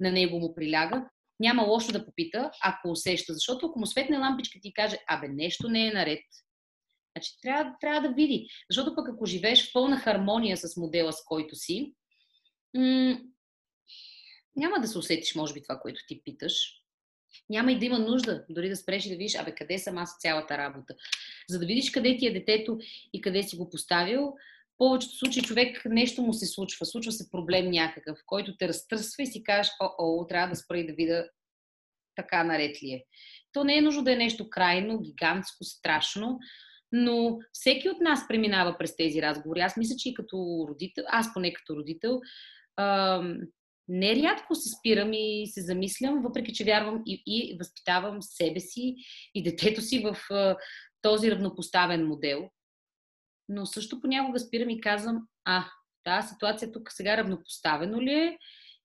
на 0.00 0.12
него 0.12 0.38
му 0.38 0.54
приляга. 0.54 1.04
Няма 1.40 1.62
лошо 1.62 1.92
да 1.92 2.04
попита, 2.04 2.50
ако 2.64 2.88
усеща, 2.88 3.34
защото 3.34 3.66
ако 3.66 3.78
му 3.78 3.86
светне 3.86 4.18
лампичка 4.18 4.58
и 4.64 4.72
каже, 4.72 4.96
абе, 5.08 5.28
нещо 5.28 5.68
не 5.68 5.86
е 5.86 5.92
наред, 5.92 6.20
Значи, 7.16 7.30
трябва, 7.42 7.74
трябва 7.80 8.08
да 8.08 8.14
види. 8.14 8.48
Защото 8.70 8.94
пък 8.94 9.08
ако 9.08 9.26
живееш 9.26 9.70
в 9.70 9.72
пълна 9.72 9.96
хармония 9.96 10.56
с 10.56 10.76
модела, 10.76 11.12
с 11.12 11.24
който 11.24 11.56
си, 11.56 11.92
няма 14.56 14.80
да 14.80 14.88
се 14.88 14.98
усетиш, 14.98 15.34
може 15.34 15.54
би, 15.54 15.62
това, 15.62 15.78
което 15.78 16.00
ти 16.08 16.22
питаш. 16.24 16.82
Няма 17.50 17.72
и 17.72 17.78
да 17.78 17.84
има 17.84 17.98
нужда, 17.98 18.44
дори 18.50 18.68
да 18.68 18.76
спреш 18.76 19.06
и 19.06 19.08
да 19.08 19.16
видиш, 19.16 19.34
абе, 19.34 19.54
къде 19.54 19.78
съм 19.78 19.98
аз 19.98 20.18
цялата 20.20 20.58
работа. 20.58 20.94
За 21.48 21.58
да 21.58 21.66
видиш 21.66 21.90
къде 21.90 22.16
ти 22.16 22.26
е 22.26 22.32
детето 22.32 22.78
и 23.12 23.20
къде 23.20 23.42
си 23.42 23.56
го 23.56 23.70
поставил, 23.70 24.20
в 24.74 24.78
повечето 24.78 25.16
случаи 25.16 25.42
човек 25.42 25.82
нещо 25.84 26.22
му 26.22 26.32
се 26.32 26.46
случва, 26.46 26.86
случва 26.86 27.12
се 27.12 27.30
проблем 27.30 27.70
някакъв, 27.70 28.18
който 28.26 28.56
те 28.56 28.68
разтърсва 28.68 29.22
и 29.22 29.26
си 29.26 29.42
кажеш, 29.44 29.72
о, 29.80 29.90
о, 29.98 30.26
трябва 30.26 30.48
да 30.48 30.56
спра 30.56 30.78
и 30.78 30.86
да 30.86 30.92
видя 30.92 31.28
така 32.16 32.44
наред 32.44 32.82
ли 32.82 32.90
е. 32.90 33.04
То 33.52 33.64
не 33.64 33.78
е 33.78 33.82
нужно 33.82 34.04
да 34.04 34.12
е 34.12 34.16
нещо 34.16 34.50
крайно, 34.50 35.00
гигантско, 35.00 35.64
страшно, 35.64 36.38
но 36.92 37.38
всеки 37.52 37.88
от 37.88 38.00
нас 38.00 38.28
преминава 38.28 38.78
през 38.78 38.96
тези 38.96 39.22
разговори. 39.22 39.60
Аз 39.60 39.76
мисля, 39.76 39.96
че 39.98 40.08
и 40.08 40.14
като 40.14 40.66
родител, 40.68 41.04
аз 41.08 41.34
поне 41.34 41.52
като 41.52 41.76
родител, 41.76 42.20
нерядко 43.88 44.54
се 44.54 44.68
спирам 44.68 45.12
и 45.12 45.46
се 45.46 45.60
замислям, 45.60 46.22
въпреки 46.22 46.52
че 46.52 46.64
вярвам 46.64 47.02
и, 47.06 47.22
и 47.26 47.56
възпитавам 47.58 48.22
себе 48.22 48.60
си 48.60 48.96
и 49.34 49.42
детето 49.42 49.80
си 49.80 49.98
в 49.98 50.16
а, 50.30 50.56
този 51.02 51.30
равнопоставен 51.30 52.06
модел. 52.06 52.50
Но 53.48 53.66
също 53.66 54.00
понякога 54.00 54.38
спирам 54.38 54.70
и 54.70 54.80
казвам, 54.80 55.22
а, 55.44 55.64
тази 56.04 56.28
ситуация 56.28 56.72
тук 56.72 56.92
сега 56.92 57.16
равнопоставено 57.16 58.00
ли 58.00 58.12
е? 58.12 58.38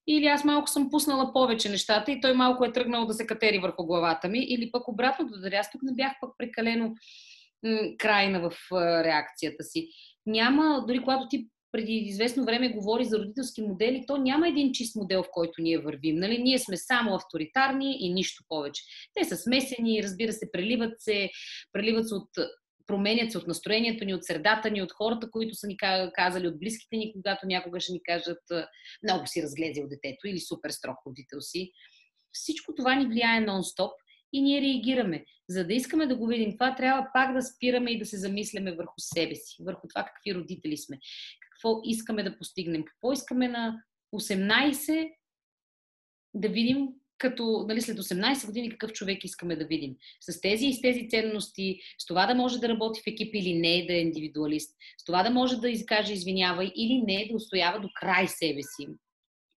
Или 0.07 0.25
аз 0.25 0.43
малко 0.43 0.67
съм 0.67 0.89
пуснала 0.89 1.33
повече 1.33 1.69
нещата 1.69 2.11
и 2.11 2.21
той 2.21 2.33
малко 2.33 2.65
е 2.65 2.71
тръгнал 2.71 3.05
да 3.05 3.13
се 3.13 3.27
катери 3.27 3.59
върху 3.59 3.85
главата 3.85 4.27
ми, 4.29 4.39
или 4.39 4.71
пък 4.71 4.87
обратно, 4.87 5.29
дали 5.29 5.55
аз 5.55 5.71
тук 5.71 5.83
не 5.83 5.93
бях 5.93 6.11
пък 6.21 6.29
прекалено 6.37 6.95
м- 7.63 7.79
крайна 7.97 8.49
в 8.49 8.57
а, 8.71 9.03
реакцията 9.03 9.63
си. 9.63 9.89
Няма, 10.25 10.85
дори 10.87 10.99
когато 10.99 11.27
ти 11.27 11.47
преди 11.71 11.93
известно 11.93 12.45
време 12.45 12.69
говори 12.69 13.05
за 13.05 13.19
родителски 13.19 13.61
модели, 13.61 14.03
то 14.07 14.17
няма 14.17 14.47
един 14.47 14.71
чист 14.71 14.95
модел, 14.95 15.23
в 15.23 15.31
който 15.31 15.61
ние 15.61 15.77
вървим. 15.77 16.15
Нали? 16.15 16.37
Ние 16.37 16.59
сме 16.59 16.77
само 16.77 17.15
авторитарни 17.15 17.97
и 17.99 18.13
нищо 18.13 18.43
повече. 18.47 18.83
Те 19.13 19.25
са 19.25 19.37
смесени, 19.37 20.03
разбира 20.03 20.33
се, 20.33 20.51
преливат 20.51 21.01
се, 21.01 21.29
преливат 21.73 22.07
се 22.07 22.15
от 22.15 22.29
променят 22.87 23.31
се 23.31 23.37
от 23.37 23.47
настроението 23.47 24.05
ни, 24.05 24.13
от 24.13 24.23
средата 24.23 24.71
ни, 24.71 24.81
от 24.81 24.91
хората, 24.91 25.31
които 25.31 25.55
са 25.55 25.67
ни 25.67 25.77
казали, 26.13 26.47
от 26.47 26.59
близките 26.59 26.97
ни, 26.97 27.13
когато 27.13 27.47
някога 27.47 27.79
ще 27.79 27.93
ни 27.93 28.03
кажат 28.03 28.41
много 29.03 29.27
си 29.27 29.43
разглезил 29.43 29.87
детето 29.87 30.27
или 30.27 30.39
супер 30.39 30.69
строг 30.69 30.97
родител 31.07 31.41
си. 31.41 31.71
Всичко 32.31 32.75
това 32.75 32.95
ни 32.95 33.05
влияе 33.05 33.45
нон-стоп 33.45 33.91
и 34.33 34.41
ние 34.41 34.61
реагираме. 34.61 35.25
За 35.49 35.67
да 35.67 35.73
искаме 35.73 36.07
да 36.07 36.15
го 36.15 36.27
видим 36.27 36.51
това, 36.51 36.75
трябва 36.75 37.07
пак 37.13 37.33
да 37.33 37.41
спираме 37.41 37.91
и 37.91 37.99
да 37.99 38.05
се 38.05 38.17
замисляме 38.17 38.75
върху 38.75 38.93
себе 38.97 39.35
си, 39.35 39.63
върху 39.63 39.87
това 39.87 40.03
какви 40.03 40.35
родители 40.35 40.77
сме, 40.77 40.99
какво 41.61 41.81
искаме 41.83 42.23
да 42.23 42.37
постигнем, 42.37 42.83
какво 42.85 43.11
искаме 43.11 43.47
на 43.47 43.83
18 44.15 45.11
да 46.33 46.49
видим 46.49 46.87
като 47.17 47.65
нали, 47.67 47.81
след 47.81 47.97
18 47.97 48.45
години 48.45 48.69
какъв 48.69 48.91
човек 48.91 49.23
искаме 49.23 49.55
да 49.55 49.65
видим. 49.65 49.95
С 50.21 50.41
тези 50.41 50.65
и 50.65 50.73
с 50.73 50.81
тези 50.81 51.09
ценности, 51.09 51.79
с 51.97 52.05
това 52.05 52.25
да 52.25 52.35
може 52.35 52.59
да 52.59 52.69
работи 52.69 53.01
в 53.01 53.07
екип 53.07 53.35
или 53.35 53.53
не, 53.53 53.85
да 53.85 53.93
е 53.93 54.01
индивидуалист, 54.01 54.75
с 54.97 55.05
това 55.05 55.23
да 55.23 55.29
може 55.29 55.57
да 55.57 55.69
изкаже 55.69 56.13
извинявай 56.13 56.71
или 56.75 57.01
не, 57.07 57.27
да 57.29 57.35
устоява 57.35 57.79
до 57.79 57.89
край 57.95 58.27
себе 58.27 58.61
си. 58.61 58.87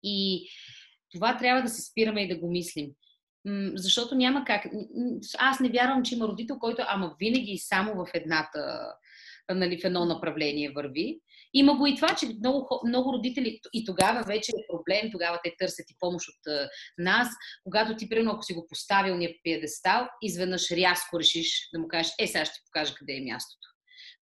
И 0.03 0.49
това 1.15 1.39
трябва 1.39 1.63
да 1.63 1.69
се 1.69 1.83
спираме 1.83 2.23
и 2.23 2.29
да 2.29 2.39
го 2.39 2.51
мислим. 2.51 2.91
Защото 3.75 4.15
няма 4.15 4.45
как. 4.45 4.67
Аз 5.39 5.61
не 5.61 5.69
вярвам, 5.69 6.03
че 6.03 6.15
има 6.15 6.29
родител, 6.29 6.59
който 6.59 6.83
ама 6.87 7.17
винаги 7.21 7.59
само 7.59 7.95
в 7.95 8.11
едната, 8.15 8.93
нали, 9.51 9.81
в 9.81 9.85
едно 9.85 10.05
направление 10.05 10.71
върви. 10.71 11.21
Има 11.55 11.77
го 11.77 11.87
и 11.87 11.97
това, 11.97 12.15
че 12.15 12.27
много, 12.27 12.81
много 12.87 13.13
родители 13.13 13.61
и 13.73 13.85
тогава 13.85 14.23
вече 14.27 14.51
е 14.51 14.67
проблем, 14.73 15.11
тогава 15.13 15.41
те 15.45 15.55
търсят 15.59 15.91
и 15.91 15.97
помощ 16.01 16.29
от 16.29 16.73
нас. 16.99 17.29
Когато 17.65 17.97
ти, 17.97 18.09
примерно, 18.09 18.31
ако 18.31 18.43
си 18.43 18.55
го 18.55 18.67
поставил 18.69 19.17
ния 19.17 19.31
пиедестал, 19.43 20.09
изведнъж 20.23 20.71
рязко 20.71 21.19
решиш 21.19 21.69
да 21.75 21.81
му 21.81 21.89
кажеш, 21.89 22.13
е, 22.19 22.27
сега 22.27 22.45
ще 22.45 22.55
ти 22.55 22.61
покажа 22.65 22.95
къде 22.95 23.13
е 23.13 23.21
мястото. 23.21 23.69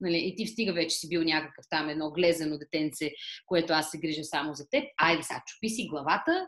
Нали, 0.01 0.16
и 0.16 0.36
ти 0.36 0.47
стига 0.47 0.73
вече 0.73 0.97
си 0.97 1.09
бил 1.09 1.23
някакъв 1.23 1.65
там 1.70 1.89
едно 1.89 2.11
глезено 2.11 2.59
детенце, 2.59 3.11
което 3.47 3.73
аз 3.73 3.90
се 3.90 3.98
грижа 3.98 4.24
само 4.24 4.55
за 4.55 4.69
теб. 4.70 4.85
Айде 4.98 5.23
сега, 5.23 5.43
чупи 5.47 5.69
си 5.69 5.86
главата, 5.90 6.47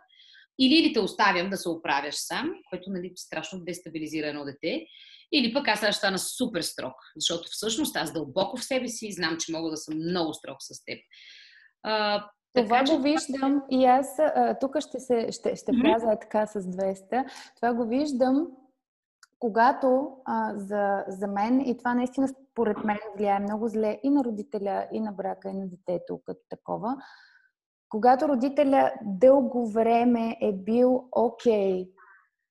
или, 0.58 0.74
или 0.74 0.92
те 0.92 1.00
оставям 1.00 1.50
да 1.50 1.56
се 1.56 1.68
оправяш 1.68 2.14
сам, 2.14 2.54
което 2.70 2.90
нали, 2.90 3.12
страшно 3.16 3.64
дестабилизира 3.64 4.26
едно 4.26 4.44
дете, 4.44 4.86
или 5.32 5.52
пък 5.52 5.68
аз 5.68 5.78
ще 5.78 5.92
стана 5.92 6.18
супер 6.18 6.62
строг, 6.62 6.94
защото 7.16 7.48
всъщност 7.50 7.96
аз 7.96 8.12
дълбоко 8.12 8.56
в 8.56 8.64
себе 8.64 8.88
си 8.88 9.12
знам, 9.12 9.36
че 9.40 9.52
мога 9.52 9.70
да 9.70 9.76
съм 9.76 9.94
много 9.98 10.34
строг 10.34 10.56
с 10.60 10.84
теб. 10.84 10.98
А, 11.82 12.24
това 12.54 12.78
така, 12.78 12.96
го 12.96 13.02
виждам 13.02 13.62
и 13.70 13.84
аз 13.84 14.16
тук 14.60 14.80
ще, 14.80 15.00
се, 15.00 15.28
ще, 15.32 15.56
ще 15.56 15.72
вляза 15.72 16.16
така 16.20 16.46
с 16.46 16.60
200. 16.60 17.24
Това 17.56 17.74
го 17.74 17.88
виждам, 17.88 18.46
когато 19.38 20.08
а, 20.24 20.52
за, 20.56 21.04
за 21.08 21.26
мен, 21.26 21.60
и 21.60 21.78
това 21.78 21.94
наистина 21.94 22.28
според 22.28 22.84
мен 22.84 22.98
влияе 23.16 23.38
много 23.38 23.68
зле 23.68 24.00
и 24.02 24.10
на 24.10 24.24
родителя, 24.24 24.88
и 24.92 25.00
на 25.00 25.12
брака, 25.12 25.48
и 25.50 25.52
на 25.52 25.66
детето 25.66 26.20
като 26.24 26.40
такова, 26.48 26.96
когато 27.88 28.28
родителя 28.28 28.92
дълго 29.02 29.70
време 29.70 30.36
е 30.40 30.52
бил 30.52 31.08
окей 31.12 31.84
okay, 31.84 31.88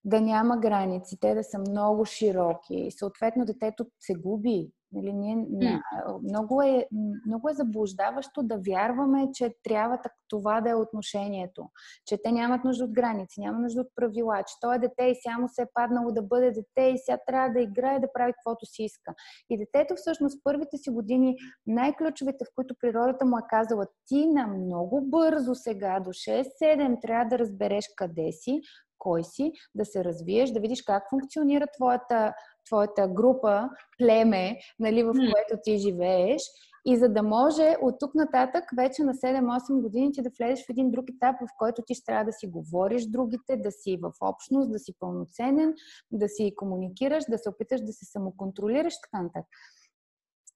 да 0.06 0.22
няма 0.22 0.58
граници, 0.58 1.18
те 1.20 1.34
да 1.34 1.44
са 1.44 1.60
много 1.60 2.06
широки 2.06 2.76
и 2.76 2.92
съответно 2.92 3.46
детето 3.46 3.86
се 4.00 4.14
губи. 4.14 4.72
Нали, 4.94 5.14
ние, 5.14 5.36
mm. 5.36 5.82
много, 6.24 6.62
е, 6.62 6.88
много 7.28 7.50
е 7.50 7.54
заблуждаващо 7.54 8.44
да 8.44 8.58
вярваме, 8.58 9.30
че 9.34 9.56
трябва 9.64 10.00
това 10.30 10.62
да 10.62 10.70
е 10.70 10.76
отношението. 10.76 11.70
Че 12.06 12.18
те 12.24 12.32
нямат 12.32 12.64
нужда 12.64 12.86
от 12.86 12.92
граници, 12.92 13.40
няма 13.40 13.60
нужда 13.60 13.82
от 13.82 13.88
правила, 13.96 14.44
че 14.48 14.54
той 14.62 14.76
е 14.76 14.80
дете 14.80 15.04
и 15.04 15.16
само 15.24 15.50
се 15.50 15.62
е 15.62 15.72
паднало 15.74 16.12
да 16.12 16.22
бъде 16.22 16.52
дете 16.52 16.82
и 16.82 16.98
сега 16.98 17.18
трябва 17.28 17.50
да 17.50 17.62
играе, 17.62 18.00
да 18.00 18.14
прави 18.14 18.34
каквото 18.34 18.66
си 18.66 18.84
иска. 18.84 19.14
И 19.50 19.58
детето 19.58 19.96
всъщност 19.96 20.44
първите 20.44 20.78
си 20.78 20.90
години, 20.90 21.36
най-ключовите, 21.68 22.46
в 22.46 22.52
които 22.56 22.76
природата 22.80 23.26
му 23.26 23.38
е 23.38 23.42
казала, 23.50 23.86
ти 24.08 24.26
на 24.26 24.48
много 24.48 25.02
бързо 25.02 25.56
сега, 25.56 26.00
до 26.00 26.10
6-7, 26.10 27.02
трябва 27.02 27.26
да 27.26 27.40
разбереш 27.40 27.86
къде 27.96 28.32
си, 28.32 28.62
кой 29.02 29.24
си, 29.24 29.52
да 29.76 29.86
се 29.86 30.04
развиеш, 30.04 30.52
да 30.52 30.60
видиш 30.60 30.82
как 30.82 31.10
функционира 31.10 31.68
твоята, 31.76 32.34
твоята 32.66 33.08
група, 33.08 33.70
племе, 33.98 34.58
нали, 34.80 35.04
в 35.04 35.12
което 35.12 35.62
ти 35.64 35.78
живееш. 35.78 36.42
И 36.86 36.98
за 36.98 37.10
да 37.10 37.24
може 37.24 37.76
от 37.82 37.96
тук 38.00 38.16
нататък, 38.16 38.64
вече 38.78 39.04
на 39.04 39.14
7-8 39.14 39.82
години 39.82 40.12
ти 40.12 40.22
да 40.22 40.30
влезеш 40.40 40.66
в 40.66 40.70
един 40.70 40.92
друг 40.92 41.06
етап, 41.10 41.36
в 41.42 41.48
който 41.58 41.82
ти 41.88 41.94
ще 41.94 42.06
трябва 42.06 42.26
да 42.26 42.34
си 42.34 42.48
говориш 42.48 43.06
другите, 43.06 43.58
да 43.58 43.72
си 43.72 43.98
в 44.02 44.12
общност, 44.22 44.72
да 44.72 44.80
си 44.80 44.94
пълноценен, 45.00 45.74
да 46.12 46.30
си 46.30 46.54
комуникираш, 46.56 47.24
да 47.30 47.38
се 47.38 47.50
опиташ 47.50 47.82
да 47.82 47.94
се 47.94 48.06
самоконтролираш, 48.06 48.94
така 49.02 49.24
нататък. 49.24 49.50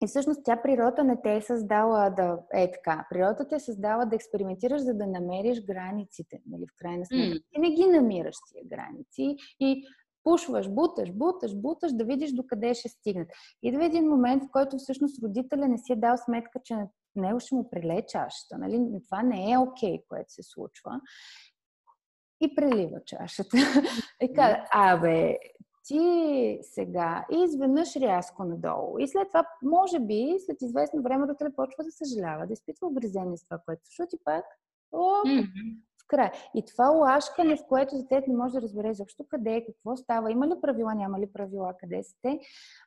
И 0.04 0.08
всъщност 0.08 0.42
тя 0.46 0.62
природата 0.62 1.04
не 1.04 1.22
те 1.22 1.36
е 1.36 1.42
създала 1.42 2.10
да 2.10 2.40
е 2.54 2.72
така. 2.72 3.08
Природата 3.10 3.48
те 3.48 3.56
е 3.56 3.60
създала 3.60 4.06
да 4.06 4.16
експериментираш, 4.16 4.82
за 4.82 4.94
да 4.94 5.08
намериш 5.08 5.66
границите. 5.66 6.42
Нали, 6.46 6.66
в 6.68 6.76
крайна 6.78 7.06
сметка. 7.06 7.38
Mm. 7.38 7.44
Ти 7.54 7.60
не 7.60 7.72
ги 7.72 7.86
намираш 7.86 8.36
тия 8.52 8.64
граници 8.66 9.36
и 9.60 9.84
пушваш, 10.24 10.70
буташ, 10.70 11.12
буташ, 11.12 11.56
буташ, 11.56 11.94
да 11.94 12.06
видиш 12.06 12.32
докъде 12.32 12.74
ще 12.74 12.90
стигнат. 12.90 13.28
Идва 13.64 13.86
един 13.86 14.08
момент, 14.08 14.44
в 14.44 14.52
който 14.52 14.78
всъщност 14.78 15.24
родителя 15.24 15.68
не 15.68 15.78
си 15.78 15.94
е 15.94 15.96
дал 15.96 16.18
сметка, 16.18 16.60
че 16.64 16.76
на 16.76 16.88
него 17.16 17.40
ще 17.40 17.56
му 17.56 17.70
прелее 17.70 18.06
чашата. 18.06 18.58
Нали? 18.58 18.80
Това 19.06 19.24
не 19.24 19.52
е 19.52 19.58
окей, 19.58 19.98
okay, 19.98 20.04
което 20.10 20.34
се 20.34 20.44
случва. 20.44 21.02
И 22.42 22.56
прелива 22.56 23.00
чашата. 23.06 23.58
и 24.22 24.34
каза, 24.34 24.58
абе, 24.72 25.38
ти 25.86 26.60
сега 26.62 27.26
и 27.32 27.44
изведнъж 27.44 27.96
рязко 27.96 28.44
надолу. 28.44 29.00
И 29.00 29.08
след 29.08 29.28
това, 29.28 29.46
може 29.64 30.00
би, 30.00 30.36
след 30.46 30.62
известно 30.62 31.02
време 31.02 31.28
родителя 31.28 31.52
почва 31.56 31.84
да 31.84 31.92
съжалява, 31.92 32.48
да 32.48 32.54
изпитва 32.54 32.88
обрезение 32.88 33.38
с 33.38 33.44
това, 33.44 33.60
което 33.66 33.82
случва 33.86 34.18
и 34.18 34.24
пак 34.24 34.46
о, 34.92 34.98
mm-hmm. 34.98 35.78
в 36.04 36.08
край. 36.08 36.32
И 36.56 36.66
това 36.66 36.90
лашкане, 36.90 37.56
в 37.56 37.66
което 37.70 37.98
детето 37.98 38.32
не 38.32 38.38
може 38.38 38.54
да 38.54 38.62
разбере 38.62 38.94
защо 38.94 39.26
къде 39.30 39.56
е, 39.56 39.66
какво 39.66 39.98
става, 39.98 40.32
има 40.32 40.48
ли 40.48 40.54
правила, 40.62 40.96
няма 40.96 41.20
ли 41.20 41.34
правила, 41.34 41.74
къде 41.80 42.04
сте, 42.04 42.40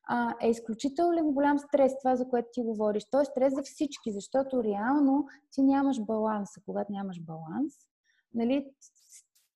а, 0.09 0.35
е 0.43 0.51
изключително 0.51 1.33
голям 1.33 1.59
стрес, 1.59 1.93
това, 1.99 2.17
за 2.17 2.29
което 2.29 2.49
ти 2.53 2.63
говориш. 2.63 3.05
Той 3.11 3.23
е 3.23 3.25
стрес 3.25 3.55
за 3.55 3.63
всички, 3.63 4.13
защото 4.13 4.65
реално 4.65 5.27
ти 5.53 5.63
нямаш 5.63 6.01
баланс. 6.01 6.51
А 6.59 6.61
когато 6.67 6.93
нямаш 6.93 7.21
баланс, 7.21 7.73
нали, 8.35 8.71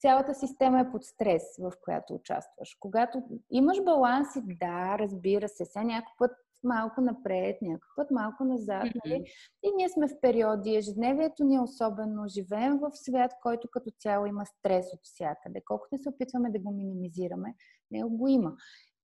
цялата 0.03 0.35
система 0.35 0.81
е 0.81 0.91
под 0.91 1.05
стрес, 1.05 1.43
в 1.59 1.73
която 1.85 2.15
участваш. 2.15 2.77
Когато 2.81 3.23
имаш 3.51 3.83
баланс, 3.83 4.29
да, 4.61 4.97
разбира 4.99 5.49
се, 5.49 5.65
сега 5.65 5.85
някой 5.85 6.13
път 6.19 6.31
малко 6.65 7.01
напред, 7.01 7.57
някой 7.63 7.89
път 7.97 8.11
малко 8.11 8.45
назад. 8.45 8.85
Mm-hmm. 8.85 9.01
Нали? 9.05 9.25
И 9.63 9.71
ние 9.77 9.89
сме 9.89 10.09
в 10.09 10.21
периоди, 10.21 10.77
ежедневието 10.77 11.45
ни 11.45 11.55
е 11.55 11.61
особено, 11.61 12.29
живеем 12.29 12.79
в 12.79 12.91
свят, 12.93 13.33
който 13.43 13.69
като 13.71 13.91
цяло 13.99 14.27
има 14.27 14.47
стрес 14.47 14.87
от 14.95 15.01
всякъде. 15.03 15.63
Колкото 15.65 15.89
не 15.93 15.99
се 15.99 16.09
опитваме 16.09 16.51
да 16.51 16.59
го 16.59 16.73
минимизираме, 16.73 17.55
него 17.91 18.17
го 18.17 18.29
има. 18.29 18.53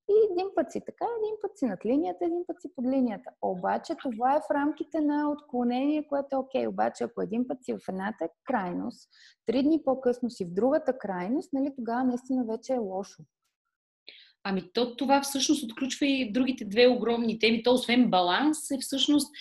И 0.09 0.31
един 0.31 0.47
път 0.55 0.71
си 0.71 0.81
така, 0.85 1.05
един 1.17 1.35
път 1.41 1.57
си 1.57 1.65
над 1.65 1.85
линията, 1.85 2.25
един 2.25 2.43
път 2.47 2.61
си 2.61 2.67
под 2.75 2.85
линията. 2.85 3.29
Обаче 3.41 3.93
това 3.95 4.35
е 4.35 4.39
в 4.39 4.53
рамките 4.53 5.01
на 5.01 5.31
отклонение, 5.31 6.07
което 6.07 6.35
е 6.35 6.39
окей. 6.39 6.67
Обаче 6.67 7.03
ако 7.03 7.21
един 7.21 7.47
път 7.47 7.57
си 7.63 7.73
в 7.73 7.89
едната 7.89 8.29
крайност, 8.45 9.09
три 9.45 9.63
дни 9.63 9.81
по-късно 9.85 10.29
си 10.29 10.45
в 10.45 10.53
другата 10.53 10.97
крайност, 10.97 11.53
нали, 11.53 11.71
тогава 11.75 12.03
наистина 12.03 12.45
вече 12.45 12.73
е 12.73 12.77
лошо. 12.77 13.23
Ами 14.43 14.63
то 14.73 14.95
това 14.95 15.21
всъщност 15.21 15.63
отключва 15.63 16.05
и 16.05 16.31
другите 16.31 16.65
две 16.65 16.87
огромни 16.87 17.39
теми. 17.39 17.63
То 17.63 17.73
освен 17.73 18.09
баланс 18.09 18.71
е 18.71 18.77
всъщност 18.81 19.31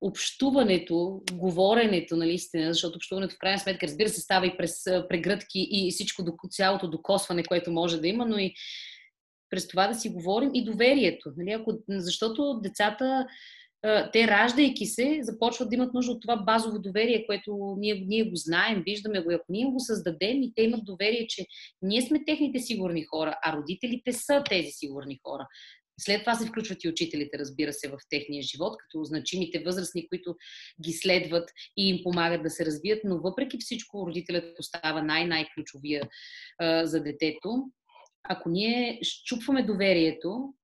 общуването, 0.00 1.22
говоренето, 1.32 2.16
нали, 2.16 2.32
истина, 2.32 2.72
защото 2.72 2.96
общуването 2.96 3.34
в 3.34 3.38
крайна 3.38 3.58
сметка, 3.58 3.86
разбира 3.86 4.08
се, 4.08 4.20
става 4.20 4.46
и 4.46 4.56
през 4.56 4.84
прегръдки 5.08 5.68
и 5.70 5.90
всичко, 5.90 6.22
цялото 6.50 6.90
докосване, 6.90 7.42
което 7.42 7.70
може 7.70 8.00
да 8.00 8.08
има, 8.08 8.26
но 8.26 8.38
и 8.38 8.54
през 9.50 9.68
това 9.68 9.86
да 9.86 9.94
си 9.94 10.08
говорим 10.08 10.50
и 10.54 10.64
доверието. 10.64 11.32
Нали? 11.36 11.50
Ако, 11.50 11.78
защото 11.88 12.60
децата, 12.62 13.26
те 14.12 14.28
раждайки 14.28 14.86
се, 14.86 15.18
започват 15.22 15.68
да 15.68 15.74
имат 15.74 15.94
нужда 15.94 16.12
от 16.12 16.22
това 16.22 16.36
базово 16.36 16.78
доверие, 16.78 17.26
което 17.26 17.76
ние, 17.78 18.04
ние 18.06 18.24
го 18.24 18.36
знаем, 18.36 18.82
виждаме 18.86 19.20
го. 19.20 19.32
Ако 19.32 19.46
ние 19.48 19.66
го 19.66 19.80
създадем 19.80 20.42
и 20.42 20.52
те 20.54 20.62
имат 20.62 20.84
доверие, 20.84 21.26
че 21.28 21.46
ние 21.82 22.02
сме 22.02 22.24
техните 22.24 22.58
сигурни 22.58 23.04
хора, 23.04 23.38
а 23.44 23.56
родителите 23.56 24.12
са 24.12 24.42
тези 24.50 24.70
сигурни 24.70 25.18
хора. 25.26 25.46
След 26.00 26.20
това 26.20 26.34
се 26.34 26.46
включват 26.46 26.84
и 26.84 26.88
учителите, 26.88 27.38
разбира 27.38 27.72
се, 27.72 27.88
в 27.88 27.98
техния 28.10 28.42
живот, 28.42 28.76
като 28.78 29.04
значимите 29.04 29.62
възрастни, 29.66 30.08
които 30.08 30.36
ги 30.84 30.92
следват 30.92 31.50
и 31.76 31.88
им 31.88 31.98
помагат 32.02 32.42
да 32.42 32.50
се 32.50 32.66
развият, 32.66 33.00
но 33.04 33.20
въпреки 33.20 33.56
всичко 33.60 34.06
родителят 34.06 34.58
остава 34.58 35.02
най-най-ключовия 35.02 36.02
за 36.82 37.02
детето 37.02 37.64
ако 38.28 38.48
ние 38.48 38.98
щупваме 39.02 39.62
доверието, 39.62 40.54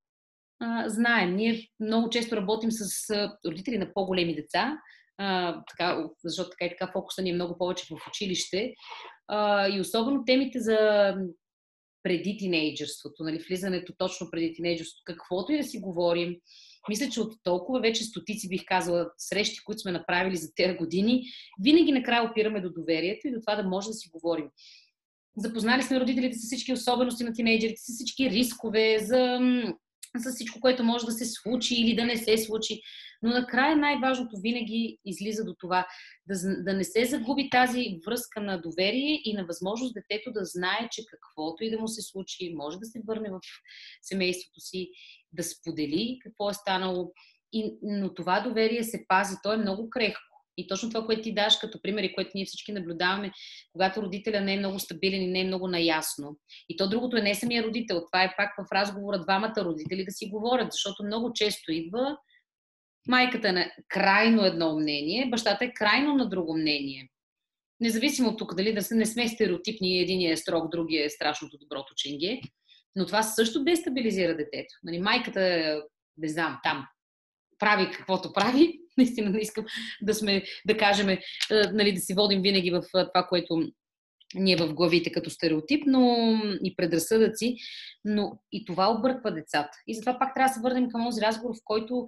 а, 0.61 0.89
знаем, 0.89 1.37
ние 1.37 1.69
много 1.81 2.11
често 2.11 2.37
работим 2.37 2.71
с 2.73 3.11
родители 3.47 3.79
на 3.79 3.93
по-големи 3.95 4.35
деца, 4.35 4.79
а, 5.19 5.61
така, 5.71 6.05
защото 6.25 6.51
така 6.51 6.65
и 6.65 6.71
така 6.71 6.93
фокуса 6.93 7.23
ни 7.23 7.31
е 7.31 7.35
много 7.35 7.59
повече 7.59 7.87
в 7.91 8.09
училище. 8.09 8.75
А, 9.29 9.69
и 9.69 9.81
особено 9.81 10.25
темите 10.25 10.61
за 10.61 10.79
преди 12.03 12.37
тинейджерството, 12.37 13.25
нали, 13.25 13.39
влизането 13.49 13.93
точно 13.99 14.31
преди 14.31 14.53
тинейджерството, 14.53 15.03
каквото 15.05 15.53
и 15.53 15.57
да 15.57 15.63
си 15.63 15.79
говорим. 15.79 16.37
Мисля, 16.89 17.09
че 17.11 17.21
от 17.21 17.33
толкова 17.43 17.81
вече 17.81 18.05
стотици, 18.05 18.49
бих 18.49 18.65
казала, 18.67 19.11
срещи, 19.19 19.65
които 19.65 19.81
сме 19.81 19.93
направили 19.93 20.37
за 20.37 20.55
тези 20.57 20.77
години, 20.77 21.23
винаги 21.61 21.93
накрая 21.93 22.31
опираме 22.31 22.61
до 22.61 22.73
доверието 22.73 23.29
и 23.29 23.31
до 23.31 23.41
това 23.41 23.63
да 23.63 23.69
може 23.69 23.87
да 23.87 23.93
си 23.93 24.09
говорим. 24.13 24.47
Запознали 25.37 25.83
сме 25.83 26.01
родителите 26.01 26.39
с 26.39 26.47
всички 26.47 26.73
особености 26.73 27.25
на 27.25 27.33
тинейджерите, 27.33 27.81
с 27.81 27.95
всички 27.95 28.31
рискове, 28.31 28.99
за, 28.99 29.39
за 30.17 30.31
всичко, 30.31 30.61
което 30.61 30.85
може 30.85 31.07
да 31.07 31.13
се 31.13 31.25
случи 31.25 31.75
или 31.75 31.97
да 31.97 32.05
не 32.05 32.17
се 32.17 32.39
случи. 32.39 32.81
Но 33.23 33.31
накрая 33.31 33.77
най-важното 33.77 34.37
винаги 34.41 34.99
излиза 35.05 35.45
до 35.45 35.55
това 35.59 35.87
да, 36.27 36.63
да 36.63 36.75
не 36.75 36.85
се 36.85 37.05
загуби 37.05 37.51
тази 37.51 37.99
връзка 38.07 38.41
на 38.41 38.61
доверие 38.61 39.21
и 39.25 39.35
на 39.35 39.47
възможност 39.47 39.95
детето 39.95 40.33
да 40.33 40.45
знае, 40.45 40.89
че 40.91 41.03
каквото 41.11 41.65
и 41.65 41.71
да 41.71 41.79
му 41.79 41.89
се 41.89 42.03
случи, 42.03 42.55
може 42.57 42.79
да 42.79 42.87
се 42.87 43.03
върне 43.09 43.31
в 43.31 43.41
семейството 44.03 44.61
си, 44.61 44.91
да 45.33 45.43
сподели 45.43 46.19
какво 46.23 46.51
е 46.51 46.55
станало. 46.55 47.13
И, 47.53 47.75
но 47.83 48.15
това 48.15 48.41
доверие 48.41 48.85
се 48.85 49.05
пази, 49.09 49.35
то 49.43 49.53
е 49.53 49.57
много 49.57 49.91
крехко. 49.91 50.34
И 50.57 50.67
точно 50.67 50.91
това, 50.91 51.07
което 51.07 51.23
ти 51.23 51.35
даш 51.35 51.57
като 51.57 51.83
пример 51.83 52.03
и 52.03 52.15
което 52.15 52.31
ние 52.35 52.45
всички 52.45 52.73
наблюдаваме, 52.73 53.33
когато 53.73 54.03
родителя 54.03 54.41
не 54.41 54.55
е 54.55 54.59
много 54.59 54.79
стабилен 54.79 55.23
и 55.23 55.27
не 55.27 55.41
е 55.41 55.47
много 55.47 55.69
наясно. 55.69 56.39
И 56.69 56.77
то 56.77 56.89
другото 56.89 57.17
е 57.17 57.23
не 57.23 57.35
самия 57.35 57.63
родител. 57.63 58.03
Това 58.13 58.25
е 58.25 58.35
пак 58.37 58.51
в 58.59 58.73
разговора 58.73 59.19
двамата 59.19 59.55
родители 59.59 60.05
да 60.05 60.13
си 60.13 60.29
говорят, 60.29 60.73
защото 60.73 61.05
много 61.05 61.33
често 61.33 61.73
идва 61.73 62.17
майката 63.09 63.49
е 63.49 63.53
на 63.53 63.71
крайно 63.89 64.45
едно 64.45 64.79
мнение, 64.79 65.29
бащата 65.31 65.65
е 65.65 65.73
крайно 65.73 66.15
на 66.15 66.29
друго 66.29 66.57
мнение. 66.57 67.09
Независимо 67.81 68.29
от 68.29 68.39
тук 68.39 68.55
дали 68.55 68.75
да 68.75 68.81
не 68.91 69.07
сме 69.07 69.29
стереотипни, 69.29 70.01
единия 70.01 70.33
е 70.33 70.37
строг, 70.37 70.71
другия 70.71 71.05
е 71.05 71.11
страшното 71.11 71.59
доброто 71.59 71.95
ченге, 71.97 72.41
но 72.97 73.07
това 73.07 73.23
също 73.23 73.65
дестабилизира 73.65 74.37
детето. 74.37 74.75
Нали, 74.85 74.99
майката, 74.99 75.83
не 76.17 76.29
знам, 76.29 76.59
там 76.63 76.87
прави 77.59 77.91
каквото 77.91 78.33
прави, 78.33 78.79
наистина 78.99 79.31
не 79.31 79.39
искам 79.39 79.65
да 80.03 80.15
сме, 80.15 80.43
да 80.67 80.77
кажем, 80.77 81.09
е, 81.09 81.21
нали, 81.73 81.93
да 81.93 82.01
си 82.01 82.15
водим 82.15 82.43
винаги 82.43 82.71
в 82.71 82.77
е, 82.77 83.05
това, 83.15 83.27
което 83.29 83.63
ние 84.35 84.57
в 84.57 84.75
главите 84.75 85.13
като 85.13 85.31
стереотип, 85.31 85.83
но 85.87 86.17
и 86.65 86.77
предразсъдъци, 86.77 87.57
но 88.05 88.39
и 88.53 88.65
това 88.65 88.91
обърква 88.91 89.35
децата. 89.35 89.79
И 89.87 89.95
затова 89.95 90.19
пак 90.19 90.35
трябва 90.35 90.49
да 90.49 90.55
се 90.55 90.61
върнем 90.61 90.89
към 90.89 91.05
този 91.05 91.21
разговор, 91.21 91.55
в 91.55 91.65
който 91.65 92.07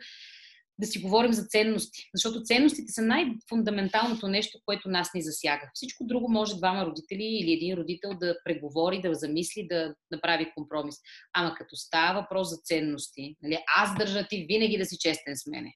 да 0.78 0.86
си 0.86 0.98
говорим 0.98 1.32
за 1.32 1.44
ценности. 1.44 2.10
Защото 2.14 2.42
ценностите 2.42 2.92
са 2.92 3.02
най-фундаменталното 3.02 4.28
нещо, 4.28 4.58
което 4.64 4.88
нас 4.88 5.14
ни 5.14 5.22
засяга. 5.22 5.70
Всичко 5.74 6.04
друго 6.06 6.28
може 6.28 6.56
двама 6.56 6.86
родители 6.86 7.24
или 7.24 7.52
един 7.52 7.76
родител 7.76 8.10
да 8.20 8.36
преговори, 8.44 9.00
да 9.00 9.14
замисли, 9.14 9.66
да 9.70 9.94
направи 10.10 10.52
компромис. 10.56 10.96
Ама 11.32 11.54
като 11.54 11.76
става 11.76 12.20
въпрос 12.20 12.50
за 12.50 12.56
ценности, 12.64 13.36
нали, 13.42 13.58
аз 13.76 13.98
държа 13.98 14.26
ти 14.28 14.46
винаги 14.48 14.78
да 14.78 14.84
си 14.84 14.98
честен 14.98 15.36
с 15.36 15.46
мене 15.46 15.74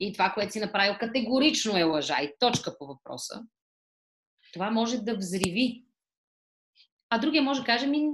и 0.00 0.12
това, 0.12 0.30
което 0.30 0.52
си 0.52 0.60
направил, 0.60 0.94
категорично 1.00 1.78
е 1.78 1.82
лъжа 1.82 2.22
и 2.22 2.34
точка 2.38 2.78
по 2.78 2.86
въпроса, 2.86 3.42
това 4.52 4.70
може 4.70 4.98
да 4.98 5.16
взриви. 5.16 5.84
А 7.10 7.18
другия 7.18 7.42
може 7.42 7.60
да 7.60 7.66
каже 7.66 7.86
ми, 7.86 8.08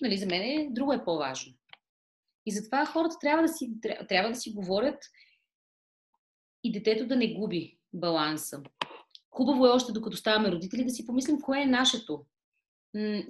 нали, 0.00 0.16
за 0.16 0.26
мен 0.26 0.42
е, 0.42 0.68
друго 0.70 0.92
е 0.92 1.04
по-важно. 1.04 1.52
И 2.46 2.52
затова 2.52 2.86
хората 2.86 3.16
трябва 3.20 3.42
да 3.42 3.48
си, 3.48 3.70
трябва 4.08 4.30
да 4.30 4.34
си 4.34 4.52
говорят 4.52 5.04
и 6.64 6.72
детето 6.72 7.06
да 7.06 7.16
не 7.16 7.34
губи 7.34 7.78
баланса. 7.92 8.62
Хубаво 9.30 9.66
е 9.66 9.70
още 9.70 9.92
докато 9.92 10.16
ставаме 10.16 10.52
родители 10.52 10.84
да 10.84 10.90
си 10.90 11.06
помислим 11.06 11.40
кое 11.40 11.60
е 11.60 11.66
нашето. 11.66 12.24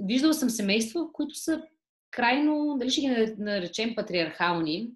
Виждала 0.00 0.34
съм 0.34 0.50
семейства, 0.50 1.12
които 1.12 1.34
са 1.34 1.62
крайно, 2.10 2.76
дали 2.78 2.90
ще 2.90 3.00
ги 3.00 3.34
наречем 3.38 3.94
патриархални, 3.94 4.90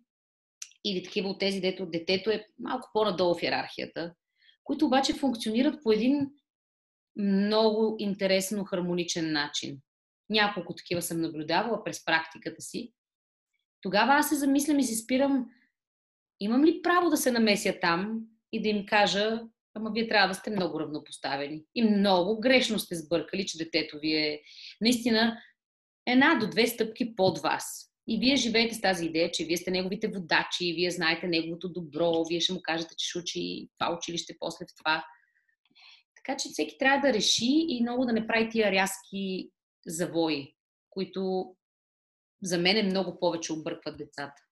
или 0.85 1.03
такива 1.03 1.29
от 1.29 1.39
тези, 1.39 1.61
дето 1.61 1.87
детето 1.87 2.31
е 2.31 2.47
малко 2.59 2.91
по-надолу 2.93 3.35
в 3.35 3.43
иерархията, 3.43 4.15
които 4.65 4.87
обаче 4.87 5.13
функционират 5.13 5.83
по 5.83 5.93
един 5.93 6.31
много 7.17 7.97
интересно 7.99 8.65
хармоничен 8.65 9.33
начин. 9.33 9.79
Няколко 10.31 10.75
такива 10.75 11.03
съм 11.03 11.21
наблюдавала 11.21 11.85
през 11.85 12.05
практиката 12.05 12.63
си. 12.63 12.93
Тогава 13.83 14.15
аз 14.15 14.29
се 14.29 14.35
замислям 14.35 14.79
и 14.79 14.85
се 14.85 14.97
спирам, 14.97 15.47
имам 16.41 16.65
ли 16.65 16.83
право 16.83 17.11
да 17.11 17.17
се 17.17 17.31
намеся 17.31 17.79
там 17.81 18.21
и 18.53 18.63
да 18.63 18.69
им 18.69 18.87
кажа, 18.87 19.41
ама 19.75 19.91
вие 19.95 20.09
трябва 20.09 20.29
да 20.29 20.35
сте 20.35 20.51
много 20.51 20.81
равнопоставени. 20.81 21.65
И 21.75 21.83
много 21.83 22.41
грешно 22.41 22.79
сте 22.79 22.95
сбъркали, 22.95 23.47
че 23.47 23.59
детето 23.59 23.99
ви 23.99 24.17
е 24.17 24.43
наистина 24.81 25.39
една 26.07 26.35
до 26.35 26.51
две 26.51 26.67
стъпки 26.67 27.17
под 27.17 27.39
вас. 27.39 27.90
И 28.13 28.19
вие 28.19 28.37
живеете 28.37 28.75
с 28.75 28.81
тази 28.81 29.07
идея, 29.07 29.31
че 29.31 29.45
вие 29.45 29.57
сте 29.57 29.71
неговите 29.71 30.09
водачи, 30.09 30.73
вие 30.73 30.91
знаете 30.91 31.27
неговото 31.27 31.69
добро, 31.69 32.25
вие 32.25 32.41
ще 32.41 32.53
му 32.53 32.61
кажете, 32.63 32.95
че 32.99 33.09
ще 33.09 33.19
учи 33.19 33.69
това 33.79 33.97
училище 33.97 34.37
после 34.41 34.67
в 34.67 34.77
това. 34.79 35.05
Така 36.17 36.37
че 36.37 36.49
всеки 36.49 36.79
трябва 36.79 37.09
да 37.09 37.15
реши 37.15 37.67
и 37.69 37.83
много 37.83 38.05
да 38.05 38.13
не 38.13 38.27
прави 38.27 38.49
тия 38.49 38.73
рязки 38.73 39.51
завои, 39.87 40.55
които 40.91 41.55
за 42.43 42.59
мен 42.59 42.87
много 42.87 43.19
повече 43.21 43.53
объркват 43.53 43.97
децата. 43.97 44.43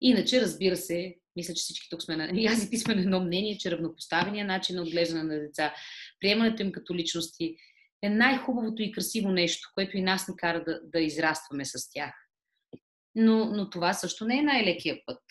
Иначе, 0.00 0.40
разбира 0.40 0.76
се, 0.76 1.16
мисля, 1.36 1.54
че 1.54 1.62
всички 1.62 1.86
тук 1.90 2.02
сме 2.02 2.16
на... 2.16 2.40
И 2.40 2.46
аз 2.46 2.64
и 2.64 2.70
ти 2.70 2.78
сме 2.78 2.94
на 2.94 3.00
едно 3.00 3.20
мнение, 3.20 3.58
че 3.58 3.70
равнопоставения 3.70 4.44
начин 4.44 4.76
на 4.76 4.82
отглеждане 4.82 5.22
на 5.22 5.40
деца, 5.40 5.74
приемането 6.20 6.62
им 6.62 6.72
като 6.72 6.94
личности 6.94 7.56
е 8.02 8.08
най-хубавото 8.08 8.82
и 8.82 8.92
красиво 8.92 9.30
нещо, 9.30 9.70
което 9.74 9.96
и 9.96 10.02
нас 10.02 10.28
ни 10.28 10.36
кара 10.36 10.64
да, 10.64 10.80
да 10.84 11.00
израстваме 11.00 11.64
с 11.64 11.90
тях. 11.90 12.23
Но, 13.14 13.44
но 13.44 13.70
това 13.70 13.92
също 13.92 14.24
не 14.24 14.38
е 14.38 14.42
най-лекия 14.42 15.00
път. 15.06 15.22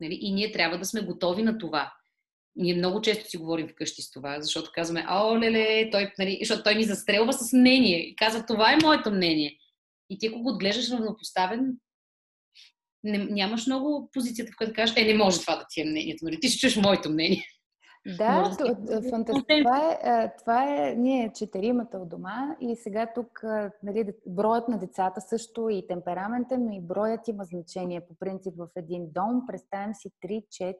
Нали? 0.00 0.18
И 0.20 0.32
ние 0.32 0.52
трябва 0.52 0.78
да 0.78 0.84
сме 0.84 1.00
готови 1.00 1.42
на 1.42 1.58
това. 1.58 1.92
Ние 2.56 2.74
много 2.74 3.00
често 3.00 3.30
си 3.30 3.36
говорим 3.36 3.68
вкъщи 3.68 4.02
с 4.02 4.10
това, 4.10 4.40
защото 4.40 4.70
казваме, 4.74 5.06
о, 5.10 5.38
леле, 5.38 5.90
той, 5.90 6.12
нали, 6.18 6.38
защото 6.40 6.62
той 6.62 6.74
ни 6.74 6.84
застрелва 6.84 7.32
с 7.32 7.52
мнение 7.52 7.98
и 7.98 8.16
казва, 8.16 8.46
това 8.46 8.72
е 8.72 8.78
моето 8.82 9.10
мнение. 9.10 9.58
И 10.10 10.18
ти, 10.18 10.26
ако 10.26 10.42
го 10.42 10.50
отглеждаш 10.50 10.90
равнопоставен, 10.90 11.72
не, 13.04 13.18
нямаш 13.18 13.66
много 13.66 14.10
позицията, 14.12 14.52
в 14.52 14.56
която 14.56 14.74
кажеш, 14.74 14.96
е, 14.96 15.04
не 15.04 15.14
може 15.14 15.40
това 15.40 15.56
да 15.56 15.66
ти 15.70 15.80
е 15.80 15.84
мнението, 15.84 16.24
нали? 16.24 16.40
Ти 16.40 16.48
ще 16.48 16.58
чуеш 16.58 16.76
моето 16.76 17.10
мнение. 17.10 17.44
Да, 18.18 18.56
фантастично. 19.10 19.64
Това 19.64 19.98
е, 20.02 20.32
това 20.38 20.64
е 20.64 20.94
ние 20.94 21.32
четиримата 21.32 21.98
от 21.98 22.08
дома 22.08 22.56
и 22.60 22.76
сега 22.76 23.06
тук 23.14 23.44
нали, 23.82 24.12
броят 24.26 24.68
на 24.68 24.78
децата 24.78 25.20
също 25.20 25.68
и 25.68 25.86
темперамента, 25.86 26.58
но 26.58 26.72
и 26.72 26.80
броят 26.80 27.28
има 27.28 27.44
значение 27.44 28.00
по 28.00 28.14
принцип 28.20 28.54
в 28.56 28.68
един 28.76 29.06
дом. 29.14 29.42
Представям 29.46 29.94
си 29.94 30.10
3-4, 30.24 30.74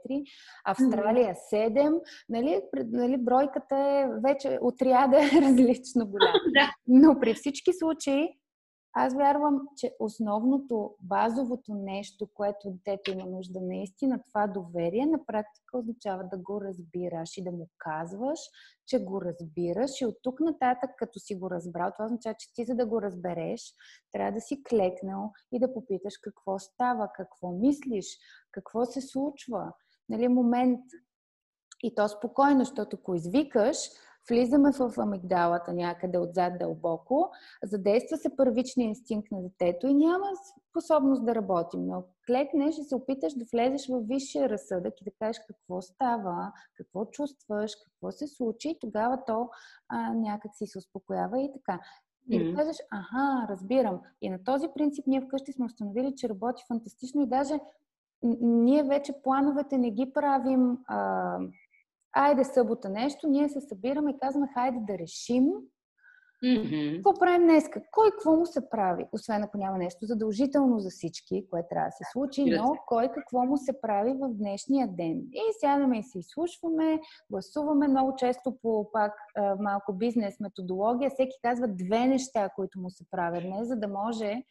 Австралия 0.64 1.34
7. 1.52 2.00
Нали, 2.28 2.60
нали, 2.74 3.16
бройката 3.16 3.76
е 3.76 4.08
вече 4.24 4.58
отряда 4.62 5.18
е 5.18 5.40
различно 5.42 6.06
голяма. 6.06 6.38
Но 6.88 7.20
при 7.20 7.34
всички 7.34 7.72
случаи 7.72 8.28
аз 8.98 9.14
вярвам, 9.14 9.60
че 9.76 9.96
основното, 10.00 10.94
базовото 11.00 11.74
нещо, 11.74 12.28
което 12.34 12.70
детето 12.70 13.10
има 13.10 13.26
нужда 13.26 13.60
наистина, 13.60 14.20
това 14.28 14.46
доверие, 14.46 15.06
на 15.06 15.26
практика 15.26 15.78
означава 15.78 16.24
да 16.24 16.38
го 16.38 16.60
разбираш 16.60 17.36
и 17.36 17.44
да 17.44 17.52
му 17.52 17.68
казваш, 17.78 18.38
че 18.86 19.04
го 19.04 19.22
разбираш 19.22 20.00
и 20.00 20.06
от 20.06 20.14
тук 20.22 20.40
нататък, 20.40 20.90
като 20.98 21.18
си 21.18 21.34
го 21.34 21.50
разбрал, 21.50 21.90
това 21.96 22.04
означава, 22.04 22.34
че 22.38 22.52
ти 22.54 22.64
за 22.64 22.74
да 22.74 22.86
го 22.86 23.02
разбереш, 23.02 23.74
трябва 24.12 24.32
да 24.32 24.40
си 24.40 24.62
клекнал 24.62 25.32
и 25.52 25.58
да 25.58 25.74
попиташ 25.74 26.14
какво 26.22 26.58
става, 26.58 27.08
какво 27.14 27.50
мислиш, 27.50 28.18
какво 28.52 28.84
се 28.84 29.00
случва. 29.00 29.72
Нали, 30.08 30.28
момент 30.28 30.80
и 31.82 31.94
то 31.94 32.08
спокойно, 32.08 32.58
защото 32.58 32.96
ако 32.96 33.14
извикаш, 33.14 33.76
влизаме 34.30 34.72
в 34.72 34.92
амигдалата 34.98 35.72
някъде 35.72 36.18
отзад 36.18 36.58
дълбоко, 36.58 37.30
задейства 37.62 38.16
се 38.16 38.36
първичния 38.36 38.88
инстинкт 38.88 39.30
на 39.32 39.42
детето 39.42 39.86
и 39.86 39.94
няма 39.94 40.26
способност 40.70 41.26
да 41.26 41.34
работим. 41.34 41.86
Но 41.86 42.04
клекнеш 42.26 42.78
и 42.78 42.84
се 42.84 42.94
опиташ 42.94 43.34
да 43.34 43.44
влезеш 43.52 43.88
в 43.88 44.00
висшия 44.02 44.48
разсъдък 44.48 45.00
и 45.00 45.04
да 45.04 45.10
кажеш 45.18 45.42
какво 45.46 45.82
става, 45.82 46.52
какво 46.74 47.04
чувстваш, 47.04 47.72
какво 47.84 48.10
се 48.10 48.26
случи 48.26 48.68
и 48.68 48.78
тогава 48.80 49.18
то 49.26 49.48
а, 49.88 50.14
някак 50.14 50.54
си 50.54 50.66
се 50.66 50.78
успокоява 50.78 51.40
и 51.40 51.52
така. 51.52 51.80
И 52.30 52.50
да 52.50 52.56
кажеш, 52.56 52.76
аха, 52.90 53.46
разбирам. 53.48 54.00
И 54.22 54.30
на 54.30 54.44
този 54.44 54.68
принцип 54.74 55.06
ние 55.06 55.20
вкъщи 55.20 55.52
сме 55.52 55.64
установили, 55.64 56.14
че 56.16 56.28
работи 56.28 56.62
фантастично 56.68 57.22
и 57.22 57.26
даже 57.26 57.60
ние 58.40 58.82
вече 58.82 59.12
плановете 59.22 59.78
не 59.78 59.90
ги 59.90 60.12
правим 60.12 60.78
а, 60.86 61.38
айде 62.16 62.44
събота 62.44 62.88
нещо, 62.88 63.28
ние 63.28 63.48
се 63.48 63.60
събираме 63.60 64.10
и 64.10 64.18
казваме, 64.18 64.48
хайде 64.54 64.78
да 64.80 64.98
решим 64.98 65.44
Mm-hmm. 66.44 66.94
Какво 66.94 67.14
правим 67.14 67.46
днес? 67.46 67.64
Кой 67.90 68.10
какво 68.10 68.36
му 68.36 68.46
се 68.46 68.70
прави? 68.70 69.04
Освен 69.12 69.42
ако 69.42 69.58
няма 69.58 69.78
нещо 69.78 70.06
задължително 70.06 70.78
за 70.78 70.90
всички, 70.90 71.46
което 71.50 71.66
трябва 71.70 71.88
да 71.88 71.92
се 71.92 72.04
случи, 72.12 72.44
но 72.44 72.76
кой 72.86 73.08
какво 73.08 73.44
му 73.44 73.56
се 73.56 73.80
прави 73.80 74.12
в 74.12 74.28
днешния 74.28 74.88
ден. 74.88 75.18
И 75.32 75.40
сядаме 75.60 75.98
и 75.98 76.02
се 76.02 76.18
изслушваме, 76.18 77.00
гласуваме 77.30 77.88
много 77.88 78.16
често 78.16 78.56
по 78.62 78.90
пак 78.92 79.12
малко 79.60 79.92
бизнес 79.92 80.40
методология. 80.40 81.10
Всеки 81.10 81.36
казва 81.42 81.68
две 81.68 82.06
неща, 82.06 82.48
които 82.56 82.80
му 82.80 82.90
се 82.90 83.04
правят 83.10 83.42
днес, 83.42 83.68
за 83.68 83.76
да 83.76 83.88
може 83.88 84.42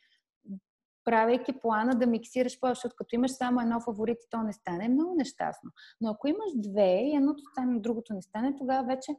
правейки 1.05 1.53
плана 1.61 1.95
да 1.95 2.07
миксираш 2.07 2.59
повече, 2.59 2.77
защото 2.77 2.95
като 2.95 3.15
имаш 3.15 3.31
само 3.31 3.61
едно 3.61 3.81
фаворит, 3.81 4.17
то 4.29 4.43
не 4.43 4.53
стане 4.53 4.89
много 4.89 5.15
нещастно. 5.15 5.71
Но 6.01 6.11
ако 6.11 6.27
имаш 6.27 6.49
две 6.55 7.01
и 7.01 7.15
едното 7.15 7.43
стане, 7.51 7.79
другото 7.79 8.13
не 8.13 8.21
стане, 8.21 8.55
тогава 8.57 8.87
вече 8.87 9.11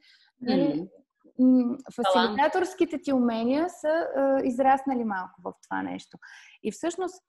mm. 0.45 0.89
фасилитаторските 1.95 2.99
ти 3.03 3.13
умения 3.13 3.69
са 3.69 3.89
а, 3.89 4.41
израснали 4.45 5.05
малко 5.05 5.41
в 5.45 5.53
това 5.63 5.83
нещо. 5.83 6.19
И 6.63 6.73
всъщност, 6.73 7.25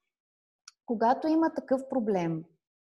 когато 0.86 1.28
има 1.28 1.54
такъв 1.54 1.82
проблем, 1.90 2.44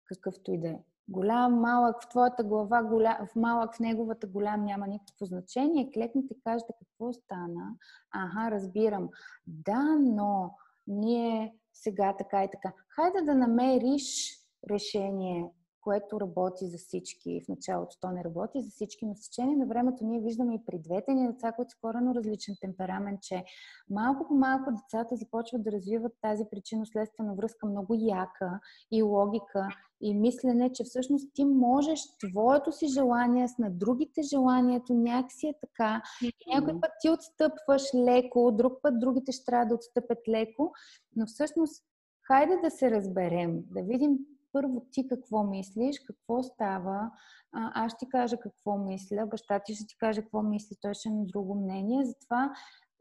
какъвто 0.04 0.52
и 0.52 0.60
да 0.60 0.68
е, 0.68 0.78
голям, 1.08 1.60
малък, 1.60 2.02
в 2.02 2.08
твоята 2.08 2.44
глава, 2.44 2.82
голям, 2.82 3.16
в 3.32 3.36
малък, 3.36 3.74
в 3.74 3.80
неговата 3.80 4.26
голям 4.26 4.64
няма 4.64 4.86
никакво 4.86 5.24
значение, 5.24 5.90
клекнете 5.94 6.34
и 6.34 6.40
кажете 6.44 6.72
какво 6.78 7.12
стана. 7.12 7.70
Ага, 8.10 8.50
разбирам. 8.50 9.08
Да, 9.46 9.96
но 10.00 10.54
ние 10.86 11.54
сега 11.72 12.16
така 12.18 12.44
и 12.44 12.48
така. 12.52 12.72
Хайде 12.88 13.22
да 13.22 13.34
намериш 13.34 14.38
решение, 14.70 15.50
което 15.82 16.20
работи 16.20 16.66
за 16.66 16.78
всички. 16.78 17.42
В 17.44 17.48
началото 17.48 17.96
то 18.00 18.10
не 18.10 18.24
работи 18.24 18.62
за 18.62 18.70
всички, 18.70 19.06
но 19.06 19.14
с 19.14 19.20
течение 19.20 19.56
на 19.56 19.66
времето 19.66 20.04
ние 20.04 20.20
виждаме 20.20 20.54
и 20.54 20.64
при 20.66 20.78
двете 20.78 21.14
ни 21.14 21.28
деца, 21.28 21.52
които 21.52 21.70
са 21.70 21.76
корено 21.80 22.14
различен 22.14 22.54
темперамент, 22.60 23.22
че 23.22 23.44
малко 23.90 24.28
по 24.28 24.34
малко 24.34 24.70
децата 24.70 25.16
започват 25.16 25.62
да 25.62 25.72
развиват 25.72 26.12
тази 26.20 26.44
причинно-следствена 26.44 27.34
връзка 27.34 27.66
много 27.66 27.94
яка 27.94 28.60
и 28.92 29.02
логика 29.02 29.68
и 30.00 30.14
мислене, 30.14 30.72
че 30.72 30.84
всъщност 30.84 31.30
ти 31.34 31.44
можеш 31.44 32.00
твоето 32.18 32.72
си 32.72 32.86
желание 32.86 33.48
с 33.48 33.58
на 33.58 33.70
другите 33.70 34.22
желанието 34.22 34.94
някакси 34.94 35.46
е 35.46 35.54
така. 35.60 36.02
И 36.22 36.32
някой 36.54 36.80
път 36.80 36.90
ти 37.00 37.10
отстъпваш 37.10 37.82
леко, 37.94 38.52
друг 38.52 38.72
път 38.82 39.00
другите 39.00 39.32
ще 39.32 39.44
трябва 39.44 39.66
да 39.66 39.74
отстъпят 39.74 40.18
леко, 40.28 40.72
но 41.16 41.26
всъщност 41.26 41.84
хайде 42.26 42.56
да 42.56 42.70
се 42.70 42.90
разберем, 42.90 43.62
да 43.70 43.82
видим 43.82 44.18
първо 44.52 44.86
ти 44.90 45.06
какво 45.06 45.44
мислиш, 45.44 46.00
какво 46.00 46.42
става, 46.42 47.10
а, 47.52 47.84
аз 47.84 47.92
ще 47.92 47.98
ти 47.98 48.08
кажа 48.08 48.36
какво 48.36 48.78
мисля, 48.78 49.26
баща 49.26 49.60
ти 49.64 49.74
ще 49.74 49.86
ти 49.86 49.98
каже 49.98 50.22
какво 50.22 50.42
мисли, 50.42 50.76
той 50.80 50.94
ще 50.94 51.08
е 51.08 51.12
на 51.12 51.24
друго 51.26 51.54
мнение. 51.54 52.04
Затова 52.04 52.52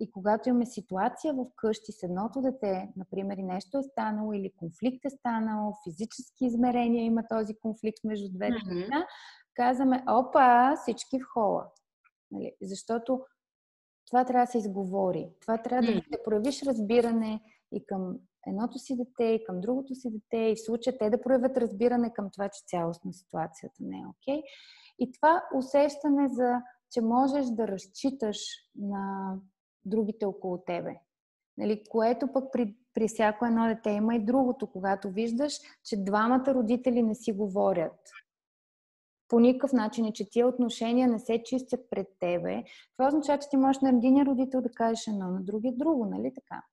и 0.02 0.12
когато 0.12 0.50
имаме 0.50 0.66
ситуация 0.66 1.34
в 1.34 1.46
къщи 1.56 1.92
с 1.92 2.04
едното 2.04 2.42
дете, 2.42 2.90
например, 2.98 3.38
и 3.38 3.44
нещо 3.44 3.78
е 3.78 3.84
станало 3.84 4.34
или 4.34 4.52
конфликт 4.58 5.06
е 5.06 5.10
станал, 5.10 5.74
физически 5.84 6.46
измерения 6.46 7.06
има 7.06 7.24
този 7.30 7.56
конфликт 7.56 8.04
между 8.04 8.30
двете 8.30 8.54
mm-hmm. 8.54 8.76
деца, 8.76 9.06
казваме, 9.54 10.04
опа, 10.08 10.76
всички 10.76 11.20
в 11.20 11.26
хола. 11.34 11.68
Нали? 12.32 12.56
Защото 12.62 13.26
това 14.08 14.26
трябва 14.26 14.46
да 14.46 14.52
се 14.52 14.58
изговори. 14.58 15.30
Това 15.42 15.58
трябва 15.58 15.88
mm-hmm. 15.88 16.10
да, 16.12 16.18
да 16.18 16.24
проявиш 16.24 16.64
разбиране 16.64 17.42
и 17.72 17.86
към 17.86 18.18
едното 18.48 18.80
си 18.80 18.98
дете 18.98 19.24
и 19.24 19.44
към 19.44 19.62
другото 19.62 19.96
си 19.96 20.12
дете 20.12 20.38
и 20.38 20.56
в 20.56 20.66
случая 20.66 20.98
те 20.98 21.10
да 21.10 21.22
проявят 21.22 21.58
разбиране 21.58 22.14
към 22.14 22.30
това, 22.32 22.50
че 22.50 22.66
цялостно 22.68 23.14
ситуацията 23.14 23.76
не 23.80 24.00
е 24.00 24.08
окей. 24.08 24.42
Okay. 24.42 24.44
И 25.00 25.12
това 25.12 25.44
усещане 25.56 26.28
за, 26.28 26.62
че 26.92 27.02
можеш 27.02 27.46
да 27.46 27.68
разчиташ 27.68 28.38
на 28.76 29.36
другите 29.86 30.26
около 30.26 30.58
тебе. 30.58 30.96
Нали, 31.58 31.84
което 31.90 32.28
пък 32.34 32.52
при, 32.52 32.76
при 32.94 33.08
всяко 33.08 33.46
едно 33.46 33.68
дете 33.68 33.90
има 33.90 34.16
и 34.16 34.26
другото, 34.26 34.68
когато 34.68 35.10
виждаш, 35.10 35.54
че 35.84 36.04
двамата 36.04 36.46
родители 36.48 37.04
не 37.04 37.16
си 37.16 37.32
говорят. 37.32 38.00
По 39.28 39.40
никакъв 39.40 39.74
начин 39.74 40.12
че 40.14 40.30
тия 40.30 40.48
отношения 40.48 41.08
не 41.08 41.20
се 41.20 41.44
чистят 41.44 41.90
пред 41.90 42.08
тебе. 42.20 42.64
Това 42.98 43.08
означава, 43.08 43.40
че 43.40 43.50
ти 43.50 43.58
можеш 43.58 43.82
на 43.82 43.90
един 43.90 44.24
родител 44.24 44.62
да 44.62 44.70
кажеш 44.70 45.08
едно, 45.08 45.28
на 45.28 45.42
другия 45.42 45.74
друго, 45.78 46.06
нали 46.06 46.34
така? 46.34 46.64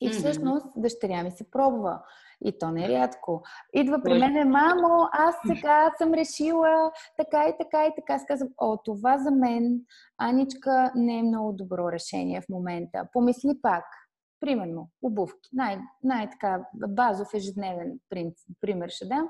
И 0.00 0.10
всъщност 0.10 0.66
дъщеря 0.76 1.22
ми 1.22 1.30
се 1.30 1.50
пробва. 1.50 2.02
И 2.44 2.58
то 2.58 2.70
не 2.70 2.84
е 2.84 2.88
рядко. 2.88 3.42
Идва 3.74 4.02
при 4.02 4.18
мен, 4.18 4.50
мамо, 4.50 5.08
аз 5.12 5.34
сега 5.46 5.92
съм 5.98 6.14
решила 6.14 6.92
така 7.16 7.44
и 7.48 7.54
така 7.60 7.86
и 7.86 7.90
така. 7.96 8.14
Аз 8.14 8.26
казвам, 8.26 8.48
о, 8.58 8.76
това 8.84 9.18
за 9.18 9.30
мен, 9.30 9.80
Аничка, 10.18 10.92
не 10.94 11.18
е 11.18 11.22
много 11.22 11.52
добро 11.52 11.92
решение 11.92 12.40
в 12.40 12.48
момента. 12.48 13.08
Помисли 13.12 13.58
пак. 13.62 13.84
Примерно, 14.40 14.88
обувки. 15.02 15.50
Най- 15.52 15.80
най-така 16.02 16.64
базов 16.88 17.34
ежедневен 17.34 17.98
пример 18.60 18.88
ще 18.88 19.06
дам. 19.06 19.28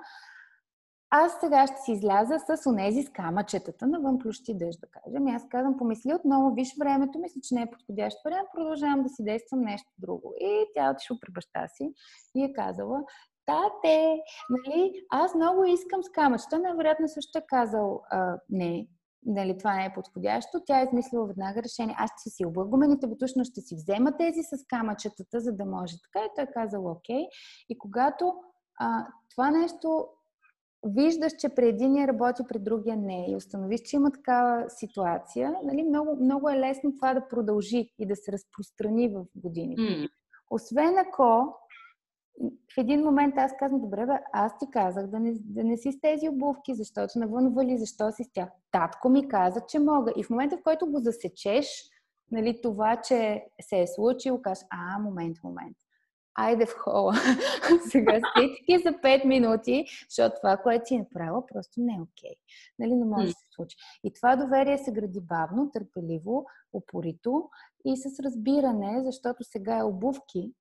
Аз 1.12 1.32
сега 1.40 1.66
ще 1.66 1.76
си 1.80 1.92
изляза 1.92 2.38
с 2.38 2.66
онези 2.66 3.02
с 3.02 3.10
камъчетата 3.10 3.86
навън 3.86 4.18
плющи 4.18 4.54
дъжд, 4.54 4.80
да 4.80 4.86
кажем. 4.86 5.28
И 5.28 5.30
аз 5.30 5.48
казвам, 5.48 5.76
помисли 5.76 6.14
отново, 6.14 6.54
виж 6.54 6.76
времето, 6.78 7.18
мисля, 7.18 7.40
че 7.42 7.54
не 7.54 7.62
е 7.62 7.70
подходящ 7.70 8.18
вариант, 8.24 8.48
продължавам 8.54 9.02
да 9.02 9.08
си 9.08 9.24
действам 9.24 9.60
нещо 9.60 9.92
друго. 9.98 10.34
И 10.40 10.66
тя 10.74 10.90
отишла 10.90 11.16
при 11.20 11.32
баща 11.32 11.68
си 11.68 11.92
и 12.34 12.44
е 12.44 12.52
казала, 12.52 13.00
тате, 13.46 14.20
нали, 14.50 14.92
аз 15.10 15.34
много 15.34 15.64
искам 15.64 16.02
с 16.02 16.10
камъчета. 16.10 16.58
Невероятно 16.58 17.08
също 17.08 17.38
е 17.38 17.46
казал, 17.48 18.02
а, 18.10 18.38
не, 18.48 18.86
нали, 19.26 19.58
това 19.58 19.74
не 19.74 19.84
е 19.84 19.94
подходящо. 19.94 20.60
Тя 20.66 20.80
е 20.80 20.84
измислила 20.84 21.26
веднага 21.26 21.62
решение. 21.62 21.96
Аз 21.98 22.10
ще 22.20 22.30
си 22.30 22.46
облагумените 22.46 23.06
бутушно, 23.06 23.44
ще 23.44 23.60
си 23.60 23.74
взема 23.74 24.16
тези 24.16 24.42
с 24.42 24.66
камъчетата, 24.68 25.40
за 25.40 25.52
да 25.52 25.64
може 25.64 25.94
така. 26.02 26.24
И 26.24 26.28
той 26.34 26.44
е 26.44 26.52
казал, 26.54 26.86
окей. 26.86 27.26
И 27.68 27.78
когато 27.78 28.34
а, 28.80 29.06
това 29.30 29.50
нещо 29.50 30.08
виждаш, 30.86 31.32
че 31.38 31.48
при 31.48 31.68
единия 31.68 32.08
работи, 32.08 32.42
при 32.48 32.58
другия 32.58 32.96
не 32.96 33.26
и 33.28 33.36
установиш, 33.36 33.80
че 33.80 33.96
има 33.96 34.10
такава 34.10 34.70
ситуация, 34.70 35.54
нали, 35.64 35.82
много, 35.82 36.16
много 36.24 36.50
е 36.50 36.58
лесно 36.58 36.94
това 36.96 37.14
да 37.14 37.28
продължи 37.28 37.90
и 37.98 38.06
да 38.06 38.16
се 38.16 38.32
разпространи 38.32 39.08
в 39.08 39.24
годините. 39.34 39.82
Mm. 39.82 40.08
Освен 40.50 40.98
ако 40.98 41.54
в 42.74 42.78
един 42.78 43.04
момент 43.04 43.34
аз 43.38 43.52
казвам, 43.58 43.80
добре, 43.80 44.06
бе, 44.06 44.12
аз 44.32 44.58
ти 44.58 44.66
казах 44.72 45.06
да 45.06 45.20
не, 45.20 45.34
да 45.34 45.64
не 45.64 45.76
си 45.76 45.92
с 45.92 46.00
тези 46.00 46.28
обувки, 46.28 46.74
защото 46.74 47.18
навън 47.18 47.54
вали, 47.54 47.78
защо 47.78 48.12
си 48.12 48.24
с 48.24 48.32
тях. 48.32 48.48
Татко 48.72 49.08
ми 49.08 49.28
каза, 49.28 49.60
че 49.68 49.78
мога. 49.78 50.12
И 50.16 50.24
в 50.24 50.30
момента, 50.30 50.56
в 50.56 50.62
който 50.62 50.86
го 50.86 50.98
засечеш, 50.98 51.66
нали, 52.30 52.60
това, 52.62 52.96
че 52.96 53.44
се 53.60 53.80
е 53.80 53.86
случило, 53.86 54.42
кажеш, 54.42 54.64
а, 54.70 54.98
момент, 54.98 55.36
момент. 55.44 55.76
Айде 56.34 56.66
в 56.66 56.74
хола. 56.78 57.14
Сега 57.90 58.20
стички 58.30 58.78
за 58.88 58.92
5 58.92 59.26
минути, 59.26 59.84
защото 60.08 60.36
това, 60.42 60.56
което 60.56 60.86
си 60.86 60.98
направила, 60.98 61.46
просто 61.46 61.80
не 61.80 61.92
е 61.92 62.00
окей. 62.00 62.30
Okay. 62.30 62.36
Нали, 62.78 62.94
не 62.94 63.04
може 63.04 63.26
да 63.26 63.32
се 63.32 63.46
случи. 63.54 63.76
И 64.04 64.12
това 64.12 64.36
доверие 64.36 64.78
се 64.78 64.92
гради 64.92 65.20
бавно, 65.20 65.70
търпеливо, 65.70 66.46
упорито 66.72 67.48
и 67.84 67.96
с 67.96 68.20
разбиране, 68.20 69.02
защото 69.04 69.44
сега 69.44 69.78
е 69.78 69.84
обувки, 69.84 70.52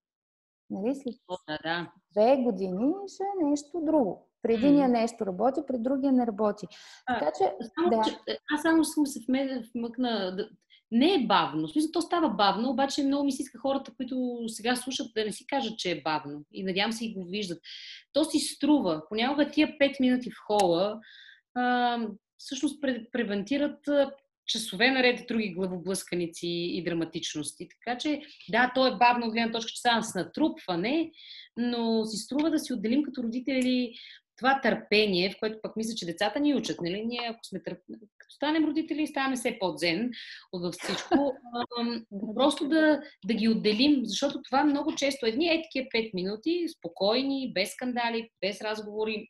Нали? 0.69 0.95
След 0.95 1.15
да, 1.47 1.57
да. 1.63 1.91
две 2.11 2.37
години 2.37 2.93
ще 3.07 3.23
е 3.23 3.45
нещо 3.45 3.81
друго. 3.81 4.29
При 4.41 4.53
единия 4.53 4.89
нещо 4.89 5.25
работи, 5.25 5.61
при 5.67 5.77
другия 5.77 6.11
не 6.11 6.27
работи. 6.27 6.67
А, 7.05 7.19
така 7.19 7.31
че, 7.37 7.55
само, 7.75 7.89
да. 7.89 8.01
че 8.09 8.37
аз 8.53 8.61
само 8.61 8.83
съм 8.83 9.05
се 9.05 9.19
вмъкна. 9.75 10.35
Да, 10.35 10.49
не 10.91 11.13
е 11.13 11.25
бавно. 11.25 11.67
В 11.67 11.71
смисъл, 11.71 11.91
то 11.91 12.01
става 12.01 12.29
бавно, 12.29 12.69
обаче 12.69 13.03
много 13.03 13.25
ми 13.25 13.31
се 13.31 13.41
иска 13.41 13.59
хората, 13.59 13.91
които 13.97 14.39
сега 14.47 14.75
слушат, 14.75 15.07
да 15.15 15.25
не 15.25 15.31
си 15.31 15.47
кажат, 15.47 15.77
че 15.77 15.91
е 15.91 16.01
бавно. 16.01 16.45
И 16.53 16.63
надявам 16.63 16.91
се 16.91 17.05
и 17.05 17.13
го 17.13 17.25
виждат. 17.25 17.59
То 18.13 18.25
си 18.25 18.39
струва. 18.39 19.01
Понякога 19.09 19.51
тия 19.51 19.67
5 19.67 19.99
минути 19.99 20.31
в 20.31 20.35
хола 20.47 20.99
а, 21.55 21.97
всъщност 22.37 22.81
превентират 23.11 23.79
часове 24.49 24.91
наред 24.91 25.27
други 25.27 25.53
главоблъсканици 25.53 26.47
и 26.47 26.83
драматичности. 26.83 27.67
Така 27.69 27.97
че, 27.97 28.21
да, 28.49 28.71
то 28.75 28.87
е 28.87 28.97
бавно 28.97 29.25
от 29.25 29.33
гледна 29.33 29.51
точка, 29.51 29.71
че 29.71 29.79
става 29.79 30.03
с 30.03 30.15
натрупване, 30.15 31.11
но 31.57 32.05
си 32.05 32.17
струва 32.17 32.49
да 32.49 32.59
си 32.59 32.73
отделим 32.73 33.03
като 33.03 33.23
родители 33.23 33.93
това 34.39 34.61
търпение, 34.61 35.29
в 35.29 35.39
което 35.39 35.59
пък 35.61 35.75
мисля, 35.75 35.95
че 35.95 36.05
децата 36.05 36.39
ни 36.39 36.55
учат. 36.55 36.81
Нали? 36.81 37.05
Ние, 37.05 37.27
ако 37.29 37.39
сме 37.43 37.63
търп... 37.63 37.79
като 38.17 38.35
станем 38.35 38.65
родители, 38.65 39.07
ставаме 39.07 39.35
все 39.35 39.57
по-дзен 39.59 40.11
от 40.51 40.75
всичко. 40.75 41.35
просто 42.35 42.67
да, 42.67 43.01
да 43.25 43.33
ги 43.33 43.49
отделим, 43.49 44.01
защото 44.03 44.41
това 44.41 44.63
много 44.63 44.95
често 44.95 45.25
едни 45.25 45.47
е 45.47 45.61
такива 45.61 45.87
5 45.95 46.11
минути, 46.13 46.65
спокойни, 46.77 47.53
без 47.53 47.71
скандали, 47.71 48.29
без 48.41 48.61
разговори 48.61 49.27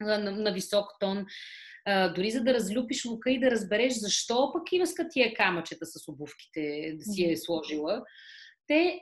на, 0.00 0.18
на 0.18 0.52
висок 0.52 0.86
тон 1.00 1.26
а, 1.86 2.08
дори 2.08 2.30
за 2.30 2.40
да 2.40 2.54
разлюпиш 2.54 3.04
лука 3.04 3.30
и 3.30 3.40
да 3.40 3.50
разбереш 3.50 3.92
защо 3.92 4.52
пък 4.52 4.72
има 4.72 4.84
тия 5.10 5.34
камъчета 5.34 5.86
с 5.86 6.08
обувките 6.08 6.94
да 6.98 7.04
си 7.04 7.24
е 7.24 7.36
сложила, 7.36 8.02
те 8.66 9.00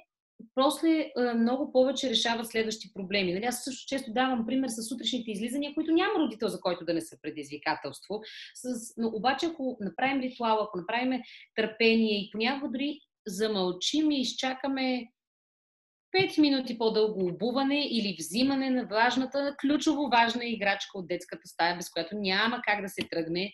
после 0.54 1.12
много 1.36 1.72
повече 1.72 2.10
решават 2.10 2.50
следващи 2.50 2.92
проблеми. 2.94 3.32
Нали, 3.32 3.44
аз 3.44 3.64
също 3.64 3.86
често 3.86 4.12
давам 4.12 4.46
пример 4.46 4.68
с 4.68 4.82
сутрешните 4.82 5.30
излизания, 5.30 5.74
които 5.74 5.92
няма 5.92 6.18
родител, 6.18 6.48
за 6.48 6.60
който 6.60 6.84
да 6.84 6.94
не 6.94 7.00
са 7.00 7.16
предизвикателство. 7.22 8.20
С, 8.54 8.94
но 8.96 9.08
обаче, 9.08 9.46
ако 9.46 9.76
направим 9.80 10.22
ритуал, 10.22 10.62
ако 10.62 10.78
направим 10.78 11.22
търпение 11.54 12.18
и 12.18 12.30
понякога 12.32 12.72
дори 12.72 13.00
замълчим 13.26 14.10
и 14.10 14.20
изчакаме 14.20 15.08
5 16.16 16.40
минути 16.40 16.78
по-дълго 16.78 17.26
обуване 17.26 17.86
или 17.86 18.16
взимане 18.18 18.70
на 18.70 18.86
важната, 18.86 19.54
ключово 19.60 20.08
важна 20.08 20.44
играчка 20.44 20.98
от 20.98 21.08
детската 21.08 21.48
стая, 21.48 21.76
без 21.76 21.90
която 21.90 22.16
няма 22.16 22.60
как 22.64 22.82
да 22.82 22.88
се 22.88 23.08
тръгне. 23.10 23.52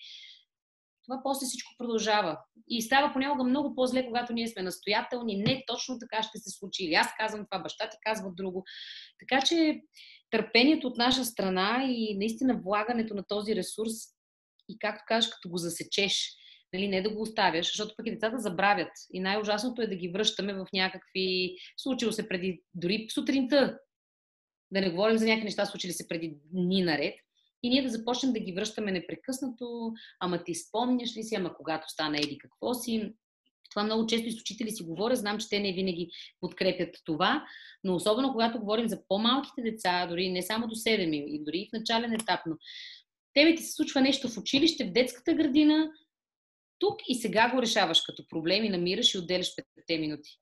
Това 1.04 1.20
после 1.22 1.46
всичко 1.46 1.74
продължава. 1.78 2.38
И 2.68 2.82
става 2.82 3.12
понякога 3.12 3.44
много 3.44 3.74
по-зле, 3.74 4.06
когато 4.06 4.32
ние 4.32 4.48
сме 4.48 4.62
настоятелни. 4.62 5.36
Не 5.36 5.64
точно 5.66 5.98
така 5.98 6.22
ще 6.22 6.38
се 6.38 6.50
случи. 6.50 6.84
Или 6.84 6.94
аз 6.94 7.08
казвам 7.18 7.46
това, 7.50 7.62
баща 7.62 7.88
ти 7.88 7.96
казва 8.02 8.30
друго. 8.36 8.64
Така 9.18 9.42
че 9.46 9.80
търпението 10.30 10.86
от 10.86 10.96
наша 10.96 11.24
страна 11.24 11.84
и 11.88 12.16
наистина 12.18 12.60
влагането 12.64 13.14
на 13.14 13.24
този 13.28 13.56
ресурс 13.56 13.92
и 14.68 14.78
както 14.78 15.04
кажеш, 15.06 15.30
като 15.30 15.48
го 15.48 15.56
засечеш, 15.56 16.36
нали, 16.72 16.88
не 16.88 17.02
да 17.02 17.10
го 17.10 17.22
оставяш, 17.22 17.66
защото 17.66 17.94
пък 17.96 18.06
и 18.06 18.10
децата 18.10 18.38
забравят. 18.38 18.92
И 19.12 19.20
най-ужасното 19.20 19.82
е 19.82 19.86
да 19.86 19.96
ги 19.96 20.08
връщаме 20.08 20.54
в 20.54 20.66
някакви... 20.72 21.56
Случило 21.76 22.12
се 22.12 22.28
преди, 22.28 22.62
дори 22.74 23.06
сутринта, 23.14 23.78
да 24.70 24.80
не 24.80 24.90
говорим 24.90 25.18
за 25.18 25.26
някакви 25.26 25.44
неща, 25.44 25.66
случили 25.66 25.92
се 25.92 26.08
преди 26.08 26.36
дни 26.52 26.82
наред. 26.82 27.14
И 27.62 27.68
ние 27.68 27.82
да 27.82 27.88
започнем 27.88 28.32
да 28.32 28.40
ги 28.40 28.52
връщаме 28.52 28.92
непрекъснато, 28.92 29.92
ама 30.20 30.44
ти 30.44 30.54
спомняш 30.54 31.16
ли 31.16 31.22
си, 31.22 31.34
ама 31.34 31.54
когато 31.54 31.88
стана 31.88 32.18
еди 32.18 32.38
какво 32.38 32.74
си. 32.74 33.12
Това 33.70 33.82
много 33.82 34.06
често 34.06 34.28
и 34.28 34.32
с 34.32 34.40
учители 34.40 34.70
си 34.70 34.82
говоря, 34.82 35.16
знам, 35.16 35.38
че 35.38 35.48
те 35.48 35.60
не 35.60 35.72
винаги 35.72 36.10
подкрепят 36.40 36.96
това, 37.04 37.44
но 37.84 37.94
особено 37.94 38.32
когато 38.32 38.60
говорим 38.60 38.88
за 38.88 39.02
по-малките 39.08 39.62
деца, 39.62 40.06
дори 40.06 40.30
не 40.30 40.42
само 40.42 40.68
до 40.68 40.74
7 40.74 41.26
и 41.26 41.44
дори 41.44 41.68
в 41.70 41.78
начален 41.78 42.12
етап, 42.12 42.40
но 42.46 42.56
тебе 43.34 43.54
ти 43.54 43.62
се 43.62 43.72
случва 43.72 44.00
нещо 44.00 44.28
в 44.28 44.38
училище, 44.38 44.84
в 44.84 44.92
детската 44.92 45.34
градина, 45.34 45.90
тук 46.78 46.96
и 47.08 47.14
сега 47.14 47.50
го 47.54 47.62
решаваш 47.62 48.00
като 48.00 48.26
проблем 48.28 48.64
и 48.64 48.68
намираш 48.68 49.14
и 49.14 49.18
отделяш 49.18 49.54
5 49.88 50.00
минути. 50.00 50.38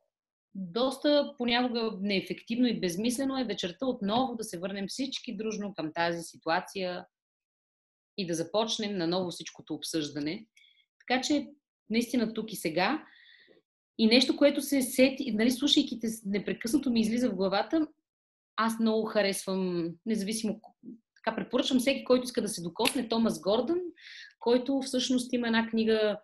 Доста 0.60 1.34
понякога 1.38 1.90
неефективно 2.00 2.66
и 2.66 2.80
безмислено 2.80 3.38
е 3.38 3.44
вечерта 3.44 3.86
отново 3.86 4.36
да 4.36 4.44
се 4.44 4.58
върнем 4.58 4.88
всички 4.88 5.36
дружно 5.36 5.74
към 5.74 5.92
тази 5.92 6.22
ситуация 6.22 7.06
и 8.18 8.26
да 8.26 8.34
започнем 8.34 8.96
наново 8.96 9.30
всичкото 9.30 9.74
обсъждане. 9.74 10.46
Така 11.00 11.20
че, 11.20 11.46
наистина 11.90 12.34
тук 12.34 12.52
и 12.52 12.56
сега. 12.56 13.04
И 13.98 14.06
нещо, 14.06 14.36
което 14.36 14.62
се 14.62 14.82
сети, 14.82 15.32
нали, 15.32 15.50
слушайки 15.50 16.00
те, 16.00 16.08
непрекъснато 16.26 16.90
ми 16.90 17.00
излиза 17.00 17.30
в 17.30 17.34
главата, 17.34 17.86
аз 18.56 18.80
много 18.80 19.06
харесвам, 19.06 19.90
независимо, 20.06 20.60
така 21.16 21.36
препоръчвам 21.36 21.78
всеки, 21.78 22.04
който 22.04 22.24
иска 22.24 22.42
да 22.42 22.48
се 22.48 22.62
докосне, 22.62 23.08
Томас 23.08 23.40
Гордън, 23.40 23.80
който 24.38 24.80
всъщност 24.80 25.32
има 25.32 25.46
една 25.46 25.66
книга, 25.66 26.20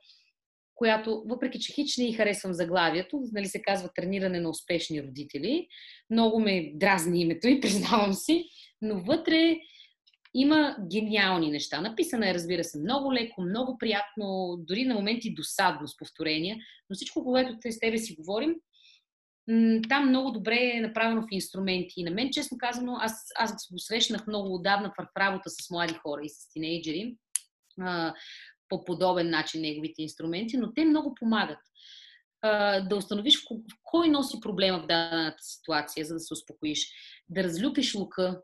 която, 0.74 1.22
въпреки 1.26 1.58
че 1.58 1.72
хич 1.72 1.96
не 1.96 2.12
харесвам 2.12 2.52
заглавието, 2.52 3.22
нали 3.32 3.46
се 3.46 3.62
казва 3.62 3.90
Трениране 3.94 4.40
на 4.40 4.50
успешни 4.50 5.02
родители, 5.02 5.68
много 6.10 6.40
ме 6.40 6.72
дразни 6.74 7.20
името 7.20 7.48
и 7.48 7.60
признавам 7.60 8.12
си, 8.12 8.44
но 8.82 9.00
вътре 9.00 9.56
има 10.34 10.76
гениални 10.90 11.50
неща. 11.50 11.80
Написана 11.80 12.30
е, 12.30 12.34
разбира 12.34 12.64
се, 12.64 12.78
много 12.78 13.12
леко, 13.12 13.42
много 13.42 13.78
приятно, 13.78 14.56
дори 14.58 14.84
на 14.84 14.94
моменти 14.94 15.34
досадно 15.34 15.88
с 15.88 15.96
повторения, 15.96 16.56
но 16.90 16.94
всичко, 16.94 17.24
което 17.24 17.56
с 17.72 17.78
тебе 17.78 17.98
си 17.98 18.14
говорим, 18.14 18.54
там 19.88 20.08
много 20.08 20.30
добре 20.30 20.72
е 20.74 20.80
направено 20.80 21.22
в 21.22 21.28
инструменти. 21.30 21.94
И 21.96 22.04
на 22.04 22.10
мен, 22.10 22.30
честно 22.32 22.58
казано, 22.58 22.96
аз, 23.00 23.12
аз 23.36 23.52
го 23.72 23.78
срещнах 23.78 24.26
много 24.26 24.54
отдавна 24.54 24.92
в 24.98 25.06
работа 25.18 25.50
с 25.50 25.70
млади 25.70 25.94
хора 25.94 26.20
и 26.24 26.28
с 26.28 26.52
тинейджери 26.52 27.16
по 28.68 28.84
подобен 28.84 29.30
начин 29.30 29.60
неговите 29.60 30.02
инструменти, 30.02 30.56
но 30.56 30.74
те 30.74 30.84
много 30.84 31.14
помагат. 31.14 31.58
Да 32.88 32.96
установиш 32.96 33.44
кой 33.82 34.08
носи 34.08 34.40
проблема 34.40 34.78
в 34.78 34.86
дадената 34.86 35.42
ситуация, 35.42 36.06
за 36.06 36.14
да 36.14 36.20
се 36.20 36.34
успокоиш. 36.34 36.88
Да 37.28 37.42
разлюпиш 37.42 37.94
лука, 37.94 38.40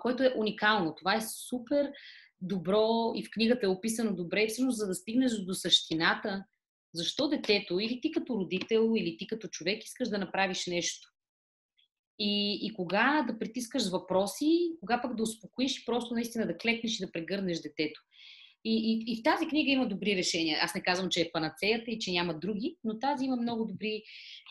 който 0.00 0.22
е 0.22 0.34
уникално. 0.36 0.94
Това 0.94 1.14
е 1.14 1.20
супер 1.48 1.92
добро 2.40 3.12
и 3.14 3.24
в 3.24 3.30
книгата 3.32 3.66
е 3.66 3.68
описано 3.68 4.14
добре, 4.14 4.46
всъщност 4.48 4.78
за 4.78 4.86
да 4.86 4.94
стигнеш 4.94 5.32
до 5.32 5.54
същината, 5.54 6.44
защо 6.94 7.28
детето, 7.28 7.80
или 7.80 8.00
ти 8.00 8.12
като 8.12 8.34
родител, 8.34 8.92
или 8.96 9.16
ти 9.16 9.26
като 9.26 9.48
човек 9.48 9.84
искаш 9.84 10.08
да 10.08 10.18
направиш 10.18 10.66
нещо. 10.66 11.08
И, 12.18 12.58
и 12.62 12.74
кога 12.74 13.24
да 13.28 13.38
притискаш 13.38 13.90
въпроси, 13.90 14.72
кога 14.80 15.02
пък 15.02 15.16
да 15.16 15.22
успокоиш 15.22 15.78
и 15.78 15.84
просто 15.84 16.14
наистина 16.14 16.46
да 16.46 16.58
клекнеш 16.58 16.98
и 16.98 17.04
да 17.06 17.12
прегърнеш 17.12 17.60
детето. 17.60 18.00
И, 18.68 18.74
и, 18.92 19.12
и 19.12 19.16
в 19.16 19.22
тази 19.22 19.46
книга 19.46 19.70
има 19.70 19.88
добри 19.88 20.16
решения. 20.16 20.58
Аз 20.62 20.74
не 20.74 20.82
казвам, 20.82 21.08
че 21.10 21.20
е 21.20 21.30
панацеята 21.32 21.90
и 21.90 21.98
че 21.98 22.12
няма 22.12 22.34
други, 22.34 22.76
но 22.84 22.98
тази 22.98 23.24
има 23.24 23.36
много 23.36 23.64
добри, 23.64 24.02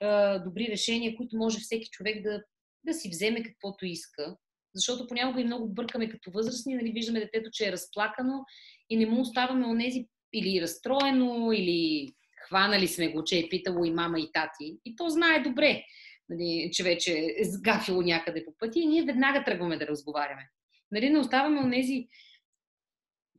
е, 0.01 0.39
добри 0.39 0.67
решения, 0.67 1.15
които 1.15 1.37
може 1.37 1.59
всеки 1.59 1.89
човек 1.89 2.23
да, 2.23 2.43
да 2.85 2.93
си 2.93 3.09
вземе 3.09 3.43
каквото 3.43 3.85
иска. 3.85 4.35
Защото 4.75 5.07
понякога 5.07 5.41
и 5.41 5.45
много 5.45 5.69
бъркаме 5.69 6.09
като 6.09 6.31
възрастни, 6.31 6.75
нали, 6.75 6.91
виждаме 6.91 7.19
детето, 7.19 7.49
че 7.53 7.67
е 7.67 7.71
разплакано 7.71 8.45
и 8.89 8.97
не 8.97 9.05
му 9.05 9.21
оставаме 9.21 9.67
онези 9.67 10.05
или 10.33 10.61
разстроено, 10.61 11.51
или 11.51 12.13
хванали 12.47 12.87
сме 12.87 13.07
го, 13.07 13.23
че 13.23 13.39
е 13.39 13.49
питало 13.49 13.85
и 13.85 13.91
мама 13.91 14.19
и 14.19 14.29
тати. 14.33 14.77
И 14.85 14.95
то 14.95 15.09
знае 15.09 15.39
добре, 15.39 15.83
нали, 16.29 16.69
че 16.73 16.83
вече 16.83 17.35
е 17.37 17.43
сгафило 17.43 18.01
някъде 18.01 18.45
по 18.45 18.53
пъти 18.59 18.79
и 18.79 18.85
ние 18.85 19.03
веднага 19.03 19.43
тръгваме 19.43 19.77
да 19.77 19.87
разговаряме. 19.87 20.49
Нали, 20.91 21.09
не 21.09 21.19
оставаме 21.19 21.59
онези 21.59 22.07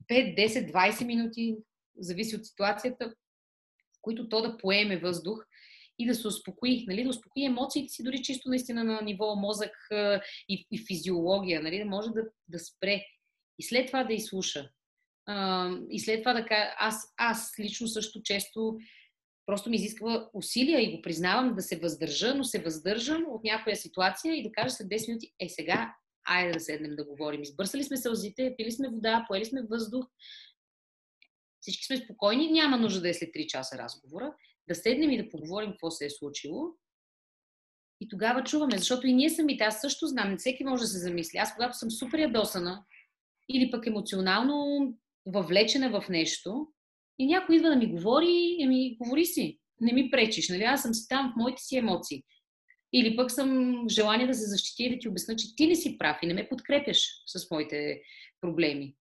5, 0.08 0.36
10, 0.36 0.72
20 0.72 1.04
минути, 1.04 1.56
зависи 1.98 2.36
от 2.36 2.46
ситуацията, 2.46 3.08
в 3.08 3.98
които 4.02 4.28
то 4.28 4.42
да 4.42 4.56
поеме 4.56 4.98
въздух 4.98 5.46
и 5.98 6.06
да 6.06 6.14
се 6.14 6.28
успокои, 6.28 6.84
нали, 6.88 7.04
да 7.04 7.10
успокои 7.10 7.44
емоциите 7.44 7.88
си, 7.88 8.02
дори 8.02 8.22
чисто 8.22 8.48
наистина 8.48 8.84
на 8.84 9.00
ниво 9.02 9.36
мозък 9.36 9.72
и, 10.48 10.66
и 10.70 10.78
физиология, 10.86 11.62
нали, 11.62 11.78
да 11.78 11.84
може 11.84 12.10
да, 12.10 12.22
да 12.48 12.58
спре 12.58 13.04
и 13.58 13.62
след 13.62 13.86
това 13.86 14.04
да 14.04 14.14
изслуша. 14.14 14.70
и 15.90 16.00
след 16.00 16.22
това 16.22 16.32
да 16.32 16.46
кажа, 16.46 16.74
аз, 16.78 17.14
аз 17.16 17.58
лично 17.58 17.88
също 17.88 18.22
често 18.22 18.76
просто 19.46 19.70
ми 19.70 19.76
изисква 19.76 20.30
усилия 20.34 20.80
и 20.80 20.96
го 20.96 21.02
признавам 21.02 21.54
да 21.54 21.62
се 21.62 21.78
въздържа, 21.78 22.34
но 22.34 22.44
се 22.44 22.62
въздържам 22.62 23.24
от 23.28 23.44
някоя 23.44 23.76
ситуация 23.76 24.34
и 24.34 24.42
да 24.42 24.52
кажа 24.52 24.70
след 24.70 24.88
10 24.88 25.08
минути, 25.08 25.32
е 25.40 25.48
сега, 25.48 25.94
айде 26.26 26.52
да 26.52 26.60
седнем 26.60 26.96
да 26.96 27.04
говорим. 27.04 27.42
Избърсали 27.42 27.84
сме 27.84 27.96
сълзите, 27.96 28.54
пили 28.58 28.72
сме 28.72 28.88
вода, 28.88 29.24
поели 29.28 29.44
сме 29.44 29.62
въздух, 29.70 30.06
всички 31.60 31.84
сме 31.84 31.96
спокойни, 31.96 32.52
няма 32.52 32.76
нужда 32.76 33.00
да 33.00 33.08
е 33.08 33.14
след 33.14 33.28
3 33.28 33.46
часа 33.46 33.78
разговора, 33.78 34.34
да 34.68 34.74
седнем 34.74 35.10
и 35.10 35.22
да 35.22 35.30
поговорим 35.30 35.70
какво 35.70 35.90
се 35.90 36.06
е 36.06 36.10
случило. 36.10 36.68
И 38.00 38.08
тогава 38.08 38.44
чуваме, 38.44 38.78
защото 38.78 39.06
и 39.06 39.12
ние 39.12 39.30
самите, 39.30 39.64
аз 39.64 39.80
също 39.80 40.06
знам, 40.06 40.36
всеки 40.38 40.64
може 40.64 40.80
да 40.80 40.86
се 40.86 40.98
замисли. 40.98 41.38
Аз 41.38 41.54
когато 41.54 41.78
съм 41.78 41.90
супер 41.90 42.18
ядосана 42.18 42.84
или 43.48 43.70
пък 43.70 43.86
емоционално 43.86 44.88
въвлечена 45.26 45.90
в 45.90 46.08
нещо, 46.08 46.68
и 47.18 47.26
някой 47.26 47.56
идва 47.56 47.68
да 47.68 47.76
ми 47.76 47.92
говори, 47.92 48.56
еми, 48.60 48.96
говори 49.00 49.24
си, 49.24 49.58
не 49.80 49.92
ми 49.92 50.10
пречиш, 50.10 50.48
нали? 50.48 50.62
Аз 50.62 50.82
съм 50.82 50.94
си 50.94 51.08
там 51.08 51.32
в 51.32 51.36
моите 51.36 51.62
си 51.62 51.76
емоции. 51.76 52.22
Или 52.92 53.16
пък 53.16 53.30
съм 53.30 53.80
желание 53.88 54.26
да 54.26 54.34
се 54.34 54.46
защити 54.46 54.84
и 54.84 54.90
да 54.90 54.98
ти 54.98 55.08
обясна, 55.08 55.36
че 55.36 55.56
ти 55.56 55.66
не 55.66 55.74
си 55.74 55.98
прав 55.98 56.18
и 56.22 56.26
не 56.26 56.34
ме 56.34 56.48
подкрепяш 56.48 57.22
с 57.26 57.50
моите 57.50 58.02
проблеми. 58.40 58.96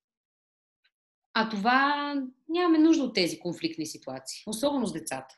А 1.34 1.50
това 1.50 2.14
нямаме 2.50 2.78
нужда 2.78 3.04
от 3.04 3.16
тези 3.16 3.40
конфликтни 3.40 3.86
ситуации, 3.86 4.44
особено 4.48 4.88
с 4.88 4.94
децата, 4.94 5.36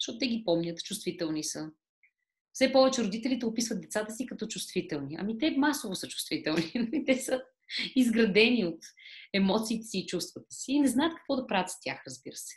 защото 0.00 0.18
те 0.18 0.26
ги 0.26 0.44
помнят, 0.44 0.84
чувствителни 0.84 1.44
са. 1.44 1.70
Все 2.52 2.72
повече 2.72 3.04
родителите 3.04 3.46
описват 3.46 3.80
децата 3.80 4.14
си 4.14 4.26
като 4.26 4.46
чувствителни. 4.46 5.16
Ами 5.18 5.38
те 5.38 5.50
масово 5.50 5.94
са 5.94 6.08
чувствителни. 6.08 6.72
Нали? 6.74 7.04
те 7.04 7.16
са 7.16 7.42
изградени 7.96 8.64
от 8.64 8.84
емоциите 9.32 9.86
си 9.86 9.98
и 9.98 10.06
чувствата 10.06 10.54
си 10.54 10.72
и 10.72 10.80
не 10.80 10.88
знаят 10.88 11.14
какво 11.14 11.36
да 11.36 11.46
правят 11.46 11.70
с 11.70 11.80
тях, 11.80 12.02
разбира 12.06 12.36
се. 12.36 12.56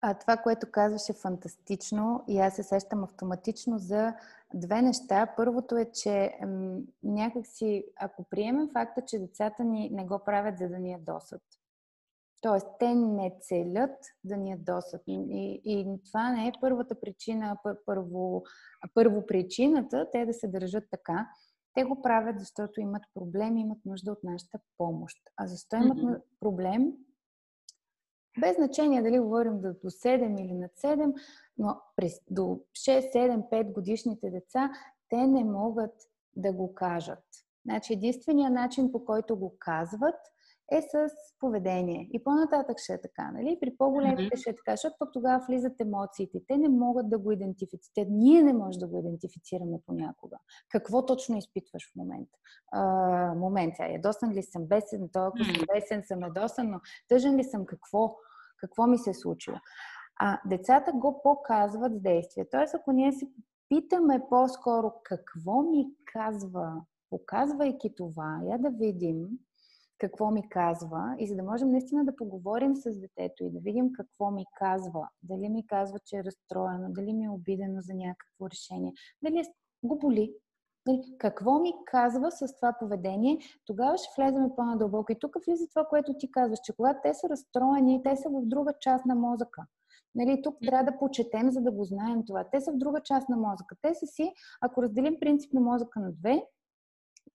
А 0.00 0.14
това, 0.14 0.36
което 0.36 0.70
казваш 0.70 1.08
е 1.08 1.12
фантастично 1.12 2.24
и 2.28 2.38
аз 2.38 2.56
се 2.56 2.62
сещам 2.62 3.04
автоматично 3.04 3.78
за 3.78 4.14
две 4.54 4.82
неща. 4.82 5.34
Първото 5.36 5.76
е, 5.76 5.90
че 5.92 6.38
м- 6.46 6.78
някакси, 7.02 7.84
ако 8.00 8.24
приемем 8.30 8.68
факта, 8.72 9.02
че 9.06 9.18
децата 9.18 9.64
ни 9.64 9.90
не 9.90 10.04
го 10.04 10.18
правят 10.24 10.58
за 10.58 10.68
да 10.68 10.78
ни 10.78 10.92
ядосат, 10.92 11.42
Тоест, 12.40 12.66
те 12.78 12.94
не 12.94 13.32
целят 13.40 13.96
да 14.24 14.36
ни 14.36 14.50
ядосат. 14.50 15.02
И, 15.08 15.60
и 15.64 16.00
това 16.04 16.32
не 16.32 16.48
е 16.48 16.52
първата 16.60 17.00
причина, 17.00 17.56
първо, 17.86 18.42
първо 18.94 19.26
причината 19.26 20.08
те 20.12 20.26
да 20.26 20.34
се 20.34 20.48
държат 20.48 20.84
така. 20.90 21.28
Те 21.74 21.84
го 21.84 22.02
правят, 22.02 22.38
защото 22.38 22.80
имат 22.80 23.02
проблем, 23.14 23.56
имат 23.56 23.78
нужда 23.84 24.12
от 24.12 24.24
нашата 24.24 24.58
помощ. 24.78 25.16
А 25.36 25.46
защо 25.46 25.76
имат 25.76 25.98
mm-hmm. 25.98 26.22
проблем? 26.40 26.92
Без 28.40 28.56
значение 28.56 29.02
дали 29.02 29.18
говорим 29.18 29.60
до 29.60 29.68
7 29.68 30.44
или 30.44 30.54
над 30.54 30.70
7, 30.70 31.14
но 31.58 31.80
през, 31.96 32.20
до 32.30 32.42
6, 32.42 33.14
7, 33.14 33.50
5 33.50 33.72
годишните 33.72 34.30
деца, 34.30 34.70
те 35.08 35.26
не 35.26 35.44
могат 35.44 35.94
да 36.36 36.52
го 36.52 36.74
кажат. 36.74 37.24
Значи 37.64 37.92
единственият 37.92 38.52
начин 38.52 38.92
по 38.92 39.04
който 39.04 39.36
го 39.36 39.54
казват 39.58 40.16
е 40.72 40.82
с 40.82 41.08
поведение. 41.40 42.08
И 42.12 42.24
по-нататък 42.24 42.78
ще 42.78 42.92
е 42.92 43.00
така, 43.00 43.30
нали? 43.30 43.58
При 43.60 43.76
по-големите 43.76 44.22
mm-hmm. 44.22 44.40
ще 44.40 44.50
е 44.50 44.56
така, 44.56 44.72
защото 44.72 44.96
пък 44.98 45.12
тогава 45.12 45.44
влизат 45.48 45.80
емоциите. 45.80 46.38
Те 46.48 46.56
не 46.56 46.68
могат 46.68 47.10
да 47.10 47.18
го 47.18 47.32
идентифицират. 47.32 48.08
Ние 48.10 48.42
не 48.42 48.52
можем 48.52 48.80
да 48.80 48.86
го 48.86 48.98
идентифицираме 48.98 49.78
понякога. 49.86 50.36
Какво 50.68 51.06
точно 51.06 51.38
изпитваш 51.38 51.92
в 51.92 51.96
момента? 51.96 52.38
А, 52.72 53.34
момент, 53.34 53.74
сега, 53.76 53.88
ядосан 53.88 54.32
ли 54.32 54.42
съм, 54.42 54.66
бесен, 54.66 55.08
то 55.12 55.18
ако 55.18 55.44
съм 55.44 55.64
бесен, 55.74 56.02
съм 56.04 56.22
ядосан, 56.22 56.70
но 56.70 56.80
тъжен 57.08 57.36
ли 57.36 57.44
съм, 57.44 57.66
какво? 57.66 58.16
Какво 58.56 58.86
ми 58.86 58.98
се 58.98 59.10
е 59.10 59.14
случило? 59.14 59.56
А 60.20 60.40
децата 60.46 60.92
го 60.92 61.22
показват 61.22 61.92
с 61.92 62.00
действие. 62.00 62.46
Тоест, 62.50 62.74
ако 62.74 62.92
ние 62.92 63.12
се 63.12 63.28
питаме 63.68 64.20
по-скоро 64.30 64.92
какво 65.04 65.62
ми 65.62 65.86
казва, 66.12 66.82
показвайки 67.10 67.94
това, 67.96 68.40
я 68.44 68.58
да 68.58 68.70
видим, 68.70 69.28
какво 69.98 70.30
ми 70.30 70.48
казва 70.48 71.16
и 71.18 71.28
за 71.28 71.36
да 71.36 71.42
можем 71.42 71.70
наистина 71.70 72.04
да 72.04 72.16
поговорим 72.16 72.76
с 72.76 73.00
детето 73.00 73.44
и 73.44 73.50
да 73.50 73.60
видим 73.60 73.92
какво 73.92 74.30
ми 74.30 74.44
казва. 74.58 75.08
Дали 75.22 75.48
ми 75.48 75.66
казва, 75.66 75.98
че 76.04 76.16
е 76.16 76.24
разстроено, 76.24 76.92
дали 76.92 77.12
ми 77.12 77.24
е 77.24 77.30
обидено 77.30 77.80
за 77.80 77.94
някакво 77.94 78.50
решение, 78.50 78.92
дали 79.22 79.44
го 79.82 79.98
боли, 79.98 80.34
какво 81.18 81.58
ми 81.58 81.72
казва 81.86 82.30
с 82.30 82.56
това 82.56 82.74
поведение, 82.80 83.38
тогава 83.66 83.98
ще 83.98 84.22
влеземе 84.22 84.48
по-надълбоко. 84.56 85.12
И 85.12 85.18
тук 85.18 85.36
влиза 85.46 85.68
това, 85.68 85.84
което 85.84 86.14
ти 86.18 86.30
казваш, 86.30 86.58
че 86.64 86.76
когато 86.76 87.00
те 87.02 87.14
са 87.14 87.28
разстроени, 87.28 88.02
те 88.02 88.16
са 88.16 88.28
в 88.28 88.42
друга 88.44 88.72
част 88.80 89.06
на 89.06 89.14
мозъка. 89.14 89.62
Нали, 90.14 90.42
тук 90.42 90.56
трябва 90.66 90.92
да 90.92 90.98
почетем, 90.98 91.50
за 91.50 91.60
да 91.60 91.70
го 91.70 91.84
знаем 91.84 92.22
това. 92.26 92.44
Те 92.52 92.60
са 92.60 92.72
в 92.72 92.76
друга 92.76 93.00
част 93.00 93.28
на 93.28 93.36
мозъка. 93.36 93.76
Те 93.82 93.94
са 93.94 94.06
си, 94.06 94.32
ако 94.60 94.82
разделим 94.82 95.16
принцип 95.20 95.52
на 95.52 95.60
мозъка 95.60 96.00
на 96.00 96.12
две, 96.12 96.42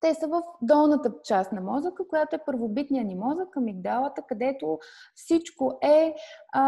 те 0.02 0.14
са 0.14 0.28
в 0.28 0.42
долната 0.62 1.14
част 1.24 1.52
на 1.52 1.62
мозъка, 1.62 2.08
която 2.08 2.36
е 2.36 2.46
първобитния 2.46 3.04
ни 3.04 3.16
мозък, 3.16 3.58
амигдалата, 3.58 4.22
където 4.22 4.80
всичко 5.16 5.80
е 5.82 6.16
а, 6.54 6.64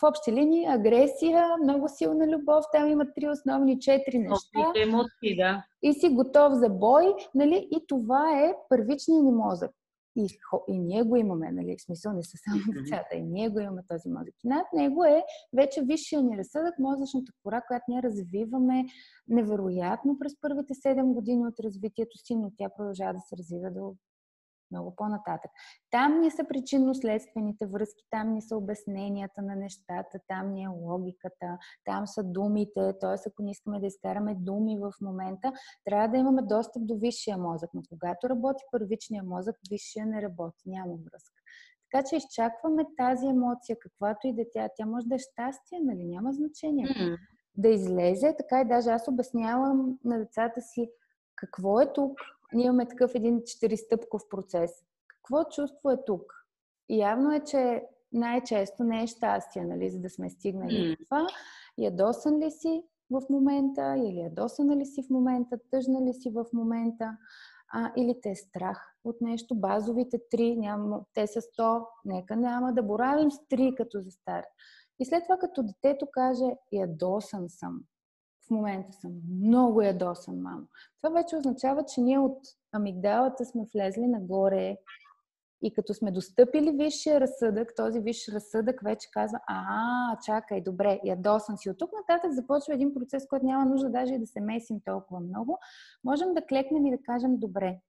в 0.00 0.02
общи 0.02 0.32
линии 0.32 0.66
агресия, 0.66 1.46
много 1.62 1.88
силна 1.88 2.28
любов. 2.28 2.64
Там 2.72 2.88
има 2.88 3.04
три 3.14 3.28
основни, 3.28 3.80
четири 3.80 4.18
неща. 4.18 4.72
емоции, 4.76 5.36
да. 5.36 5.64
И 5.82 5.92
си 5.92 6.08
готов 6.08 6.52
за 6.52 6.68
бой, 6.68 7.14
нали? 7.34 7.68
И 7.70 7.86
това 7.86 8.40
е 8.40 8.54
първичният 8.68 9.24
ни 9.24 9.32
мозък. 9.32 9.70
И, 10.18 10.26
и 10.68 10.78
ние 10.78 11.02
го 11.02 11.16
имаме, 11.16 11.52
нали? 11.52 11.76
В 11.78 11.82
смисъл 11.82 12.12
не 12.12 12.22
са 12.22 12.36
само 12.36 12.62
децата, 12.72 13.16
и 13.16 13.22
ние 13.22 13.48
го 13.48 13.60
имаме 13.60 13.82
този 13.88 14.08
мозък. 14.08 14.34
И 14.44 14.48
над 14.48 14.66
него 14.74 15.04
е 15.04 15.22
вече 15.52 15.82
висшия 15.82 16.22
ни 16.22 16.38
разсъдък, 16.38 16.78
мозъчната 16.78 17.32
кора, 17.42 17.62
която 17.68 17.84
ние 17.88 18.02
развиваме 18.02 18.84
невероятно 19.28 20.18
през 20.18 20.40
първите 20.40 20.74
7 20.74 21.12
години 21.12 21.46
от 21.46 21.60
развитието 21.60 22.18
си, 22.18 22.36
но 22.36 22.52
тя 22.58 22.68
продължава 22.76 23.12
да 23.12 23.20
се 23.20 23.36
развива 23.36 23.70
до 23.70 23.94
много 24.70 24.96
по-нататък. 24.96 25.50
Там 25.90 26.20
ни 26.20 26.30
са 26.30 26.44
причинно-следствените 26.44 27.66
връзки, 27.66 28.04
там 28.10 28.32
ни 28.32 28.42
са 28.42 28.56
обясненията 28.56 29.42
на 29.42 29.56
нещата, 29.56 30.18
там 30.28 30.52
ни 30.52 30.64
е 30.64 30.68
логиката, 30.68 31.58
там 31.84 32.06
са 32.06 32.24
думите, 32.24 32.92
т.е. 33.00 33.30
ако 33.30 33.42
не 33.42 33.50
искаме 33.50 33.80
да 33.80 33.86
изкараме 33.86 34.34
думи 34.34 34.78
в 34.78 34.92
момента, 35.02 35.52
трябва 35.84 36.08
да 36.08 36.16
имаме 36.16 36.42
достъп 36.42 36.86
до 36.86 36.96
висшия 36.96 37.38
мозък. 37.38 37.70
Но 37.74 37.82
когато 37.88 38.28
работи 38.28 38.64
първичния 38.72 39.22
мозък, 39.22 39.56
висшия 39.70 40.06
не 40.06 40.22
работи, 40.22 40.62
няма 40.66 40.94
връзка. 40.94 41.42
Така 41.90 42.08
че 42.08 42.16
изчакваме 42.16 42.84
тази 42.96 43.26
емоция, 43.26 43.76
каквато 43.80 44.26
и 44.26 44.32
да 44.32 44.44
тя. 44.52 44.68
Тя 44.76 44.86
може 44.86 45.06
да 45.06 45.14
е 45.14 45.18
щастие, 45.18 45.80
нали? 45.82 46.04
Няма 46.04 46.32
значение. 46.32 46.86
Mm. 46.86 47.16
Да 47.56 47.68
излезе, 47.68 48.34
така 48.38 48.60
и 48.60 48.68
даже 48.68 48.90
аз 48.90 49.08
обяснявам 49.08 49.98
на 50.04 50.18
децата 50.18 50.60
си 50.60 50.90
какво 51.36 51.80
е 51.80 51.92
тук, 51.92 52.20
ние 52.52 52.66
имаме 52.66 52.88
такъв 52.88 53.14
един 53.14 53.42
четиристъпков 53.46 54.28
процес. 54.28 54.70
Какво 55.08 55.44
чувство 55.44 55.90
е 55.90 56.04
тук? 56.06 56.32
И 56.88 56.98
явно 56.98 57.32
е, 57.32 57.40
че 57.40 57.82
най-често 58.12 58.84
не 58.84 59.02
е 59.02 59.06
щастие, 59.06 59.64
нали, 59.64 59.90
за 59.90 59.98
да 59.98 60.10
сме 60.10 60.30
стигнали 60.30 60.74
mm. 60.74 61.04
това. 61.04 61.26
Ядосан 61.78 62.38
ли 62.38 62.50
си 62.50 62.82
в 63.10 63.22
момента, 63.30 63.94
или 63.98 64.18
ядосана 64.18 64.76
ли 64.76 64.86
си 64.86 65.02
в 65.02 65.10
момента, 65.10 65.58
тъжна 65.70 66.02
ли 66.02 66.12
си 66.14 66.30
в 66.30 66.46
момента, 66.52 67.16
а, 67.72 67.92
или 67.96 68.20
те 68.22 68.30
е 68.30 68.34
страх 68.34 68.94
от 69.04 69.20
нещо. 69.20 69.54
Базовите 69.54 70.18
три, 70.30 70.56
няма, 70.56 71.00
те 71.14 71.26
са 71.26 71.40
100, 71.40 71.86
нека 72.04 72.36
няма 72.36 72.72
да 72.72 72.82
боравим 72.82 73.30
с 73.30 73.38
три 73.48 73.74
като 73.76 74.00
за 74.00 74.10
старт. 74.10 74.46
И 75.00 75.04
след 75.04 75.22
това, 75.22 75.38
като 75.38 75.62
детето 75.62 76.06
каже, 76.12 76.56
ядосан 76.72 77.48
съм, 77.48 77.80
в 78.48 78.50
момента 78.50 78.92
съм 78.92 79.12
много 79.40 79.82
ядосан, 79.82 80.40
мамо. 80.40 80.66
Това 81.02 81.20
вече 81.20 81.36
означава, 81.36 81.84
че 81.84 82.00
ние 82.00 82.18
от 82.18 82.38
амигдалата 82.72 83.44
сме 83.44 83.64
влезли 83.74 84.06
нагоре 84.06 84.76
и 85.62 85.72
като 85.74 85.94
сме 85.94 86.10
достъпили 86.10 86.70
висшия 86.70 87.20
разсъдък, 87.20 87.72
този 87.76 88.00
висш 88.00 88.28
разсъдък 88.28 88.80
вече 88.84 89.08
казва, 89.12 89.40
а, 89.46 90.18
чакай, 90.26 90.60
добре, 90.60 91.00
ядосан 91.04 91.58
си. 91.58 91.70
От 91.70 91.78
тук 91.78 91.90
нататък 91.92 92.32
започва 92.32 92.74
един 92.74 92.94
процес, 92.94 93.26
който 93.28 93.46
няма 93.46 93.64
нужда 93.64 93.90
даже 93.90 94.14
и 94.14 94.18
да 94.18 94.26
се 94.26 94.40
месим 94.40 94.80
толкова 94.84 95.20
много. 95.20 95.58
Можем 96.04 96.34
да 96.34 96.46
клекнем 96.46 96.86
и 96.86 96.90
да 96.90 97.02
кажем, 97.02 97.38
добре, 97.38 97.80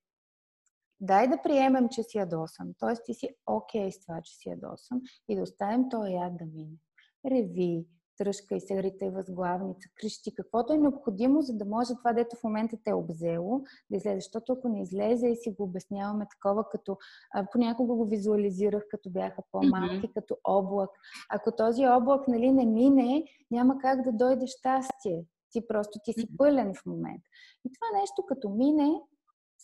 дай 1.00 1.28
да 1.28 1.42
приемем, 1.42 1.90
че 1.90 2.04
си 2.04 2.18
ядосан. 2.18 2.74
Тоест 2.80 3.02
ти 3.06 3.14
си 3.14 3.30
окей 3.46 3.88
okay 3.88 3.90
с 3.90 4.06
това, 4.06 4.22
че 4.22 4.36
си 4.36 4.50
ядосан 4.50 5.02
и 5.30 5.36
да 5.36 5.42
оставим 5.42 5.90
този 5.90 6.14
яд 6.14 6.38
да 6.38 6.46
мине. 6.46 6.78
Реви, 7.26 7.86
тръжка 8.20 8.56
и 8.56 8.62
се 8.62 8.84
рита 8.84 9.06
и 9.06 9.10
възглавница, 9.10 9.90
крещи, 9.96 10.36
каквото 10.36 10.74
е 10.74 10.78
необходимо, 10.78 11.42
за 11.42 11.54
да 11.54 11.66
може 11.66 11.96
това, 11.96 12.14
дето 12.14 12.36
в 12.36 12.44
момента 12.44 12.78
те 12.84 12.90
е 12.90 12.94
обзело, 12.94 13.62
да 13.90 13.98
излезе. 13.98 14.16
Защото 14.16 14.54
ако 14.54 14.70
не 14.70 14.82
излезе 14.82 15.28
и 15.28 15.36
си 15.36 15.52
го 15.52 15.64
обясняваме 15.64 16.28
такова, 16.32 16.70
като 16.70 16.98
а, 17.34 17.46
понякога 17.52 17.94
го 17.96 18.06
визуализирах, 18.06 18.84
като 18.90 19.10
бяха 19.10 19.42
по-малки, 19.52 19.96
mm-hmm. 19.96 20.14
като 20.14 20.38
облак. 20.44 20.90
Ако 21.30 21.52
този 21.52 21.88
облак 21.88 22.28
нали, 22.28 22.52
не 22.52 22.66
мине, 22.66 23.24
няма 23.52 23.78
как 23.78 24.02
да 24.02 24.12
дойде 24.12 24.48
щастие. 24.48 25.26
Ти 25.52 25.68
просто 25.68 26.00
ти 26.04 26.14
си 26.14 26.38
пълен 26.38 26.74
в 26.74 26.86
момента. 26.86 27.30
И 27.66 27.72
това 27.74 28.00
нещо 28.00 28.26
като 28.28 28.50
мине, 28.50 29.02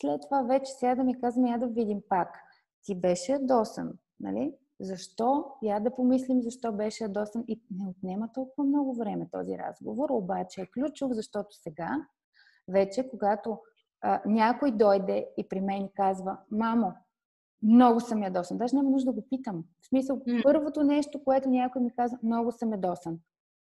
след 0.02 0.22
това 0.22 0.42
вече 0.42 0.72
сега 0.72 0.96
да 0.96 1.04
ми 1.04 1.22
казвам, 1.22 1.46
я 1.46 1.58
да 1.58 1.68
видим 1.68 2.02
пак. 2.10 2.30
Ти 2.84 2.96
беше 2.96 3.32
ядосан, 3.32 3.94
нали? 4.20 4.54
Защо? 4.80 5.46
Я 5.64 5.80
да 5.80 5.96
помислим 5.96 6.42
защо 6.42 6.72
беше 6.72 7.04
ядосан 7.04 7.44
и 7.48 7.62
не 7.72 7.88
отнема 7.88 8.30
толкова 8.34 8.68
много 8.68 8.96
време 8.96 9.28
този 9.32 9.58
разговор, 9.58 10.10
обаче 10.10 10.62
е 10.62 10.66
ключов, 10.66 11.12
защото 11.12 11.48
сега, 11.52 12.06
вече 12.68 13.10
когато 13.10 13.60
а, 14.02 14.22
някой 14.26 14.72
дойде 14.72 15.28
и 15.38 15.48
при 15.50 15.62
мен 15.62 15.90
казва, 15.96 16.38
мамо, 16.52 16.94
много 17.64 18.00
съм 18.00 18.24
ядосан. 18.24 18.58
Даже 18.58 18.76
няма 18.76 18.90
нужда 18.90 19.12
да 19.12 19.22
го 19.22 19.28
питам. 19.30 19.64
В 19.82 19.88
смисъл, 19.88 20.18
mm. 20.18 20.44
първото 20.44 20.84
нещо, 20.84 21.24
което 21.24 21.50
някой 21.50 21.82
ми 21.82 21.92
казва, 21.96 22.18
много 22.24 22.52
съм 22.52 22.72
ядосан. 22.72 23.20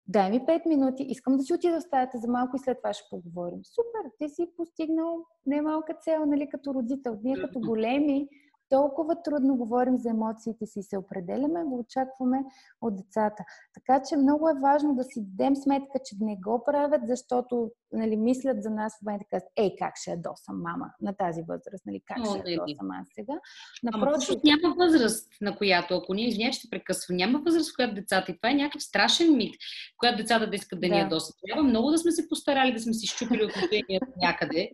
Дай 0.09 0.31
ми 0.31 0.41
5 0.41 0.69
минути, 0.69 1.03
искам 1.03 1.37
да 1.37 1.43
си 1.43 1.55
отида 1.55 1.81
в 1.81 1.83
стаята 1.83 2.19
за 2.19 2.29
малко 2.29 2.57
и 2.57 2.59
след 2.59 2.79
това 2.79 2.93
ще 2.93 3.09
поговорим. 3.11 3.61
Супер, 3.65 4.11
ти 4.19 4.29
си 4.29 4.47
постигнал 4.57 5.25
немалка 5.47 5.95
цел, 5.95 6.27
нали, 6.27 6.49
като 6.49 6.75
родител. 6.75 7.19
Ние 7.23 7.37
като 7.37 7.61
големи 7.61 8.29
толкова 8.69 9.23
трудно 9.23 9.57
говорим 9.57 9.99
за 9.99 10.11
емоциите 10.11 10.67
си 10.67 10.79
и 10.79 10.83
се 10.83 10.99
определяме, 10.99 11.65
го 11.65 11.79
очакваме 11.79 12.45
от 12.81 12.97
децата. 12.97 13.45
Така 13.75 14.03
че 14.09 14.17
много 14.17 14.49
е 14.49 14.61
важно 14.63 14.95
да 14.95 15.05
си 15.05 15.21
дадем 15.21 15.57
сметка, 15.57 15.99
че 16.05 16.17
не 16.21 16.37
го 16.37 16.65
правят, 16.65 17.01
защото 17.07 17.71
нали, 17.93 18.17
мислят 18.17 18.63
за 18.63 18.71
нас 18.71 18.99
в 18.99 19.03
момента 19.03 19.25
казват, 19.31 19.53
ей, 19.57 19.77
как 19.79 19.95
ще 19.97 20.11
ядосам 20.11 20.63
мама 20.63 20.87
на 21.01 21.17
тази 21.17 21.43
възраст, 21.43 21.87
нали, 21.87 22.03
как 22.07 22.19
О, 22.19 22.25
ще 22.25 22.51
ядосам 22.51 22.91
аз 22.91 23.07
сега. 23.15 23.35
Напротив... 23.83 24.29
Ама 24.31 24.41
няма 24.45 24.75
възраст, 24.75 25.29
на 25.41 25.57
която, 25.57 25.95
ако 25.95 26.15
ние 26.15 26.29
извиня, 26.29 26.53
ще 26.53 26.71
прекъсва, 26.71 27.15
няма 27.15 27.39
възраст, 27.39 27.73
в 27.73 27.77
която 27.77 27.95
децата, 27.95 28.33
и 28.33 28.37
това 28.37 28.51
е 28.51 28.55
някакъв 28.55 28.83
страшен 28.83 29.37
мит, 29.37 29.55
в 29.55 29.99
която 29.99 30.17
децата 30.17 30.51
да 30.51 30.57
искат 30.57 30.81
да, 30.81 30.89
да. 30.89 30.95
ни 30.95 31.01
ядосат. 31.01 31.37
Трябва 31.47 31.63
много 31.63 31.91
да 31.91 31.99
сме 31.99 32.13
се 32.13 32.29
постарали, 32.29 32.73
да 32.73 32.81
сме 32.81 32.93
си 32.93 33.07
щупили 33.07 33.45
отношенията 33.45 34.07
някъде, 34.23 34.71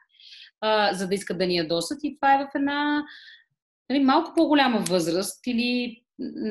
а, 0.60 0.94
за 0.94 1.08
да 1.08 1.14
искат 1.14 1.38
да 1.38 1.46
ни 1.46 1.56
ядосат 1.56 1.98
и 2.02 2.16
това 2.16 2.34
е 2.34 2.44
в 2.44 2.48
една 2.54 3.04
нали, 3.90 4.04
малко 4.04 4.32
по-голяма 4.34 4.78
възраст 4.78 5.46
или 5.46 6.02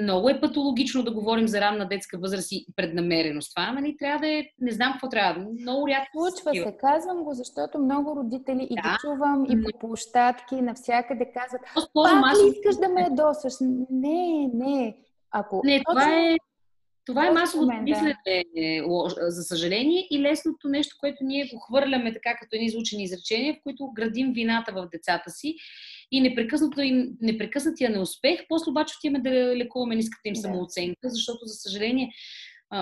много 0.04 0.30
е 0.30 0.42
патологично 0.42 1.04
да 1.04 1.14
говорим 1.14 1.48
за 1.48 1.62
ранна 1.62 1.88
детска 1.88 2.18
възраст 2.18 2.52
и 2.52 2.66
преднамереност. 2.76 3.56
Това, 3.56 3.72
нали, 3.72 3.98
трябва 3.98 4.20
да 4.20 4.28
е, 4.28 4.44
не 4.60 4.72
знам 4.72 4.92
какво 4.92 5.10
трябва, 5.10 5.46
много 5.62 5.88
рядко. 5.88 6.30
Случва 6.30 6.52
се, 6.54 6.78
казвам 6.80 7.24
го, 7.24 7.34
защото 7.34 7.80
много 7.80 8.16
родители 8.16 8.58
да. 8.58 8.64
и 8.64 8.76
ги 8.76 8.96
чувам 9.02 9.46
и 9.50 9.64
по 9.64 9.80
площадки, 9.80 10.56
навсякъде 10.56 11.32
казват, 11.34 11.62
пак 11.94 12.38
ли 12.38 12.50
искаш 12.50 12.76
да 12.76 12.90
ме 12.90 13.02
ядосваш? 13.02 13.54
Не, 13.90 14.50
не. 14.54 14.98
Ако 15.32 15.62
не, 15.66 15.82
това 15.90 16.18
е 16.18 16.38
това 17.06 17.28
е 17.28 17.32
масово 17.32 17.66
мислене, 17.82 18.16
за 19.18 19.44
съжаление, 19.44 20.08
и 20.12 20.22
лесното 20.22 20.68
нещо, 20.68 20.96
което 21.00 21.18
ние 21.24 21.50
го 21.54 21.60
хвърляме 21.60 22.14
така 22.14 22.36
като 22.42 22.56
едни 22.56 22.66
изучени 22.66 23.04
изречения, 23.04 23.54
в 23.54 23.64
които 23.64 23.92
градим 23.96 24.34
вината 24.34 24.72
в 24.72 24.88
децата 24.92 25.30
си 25.30 25.56
и 26.12 26.22
непрекъснато 26.22 26.82
им, 26.82 27.18
непрекъснатия 27.22 27.90
неуспех, 27.90 28.40
после 28.50 28.72
обаче 28.72 28.96
отиваме 28.98 29.20
да 29.20 29.56
лекуваме 29.56 29.96
ниската 29.96 30.28
им 30.28 30.34
да. 30.34 30.40
самооценка, 30.40 31.10
защото, 31.10 31.46
за 31.46 31.54
съжаление, 31.54 32.14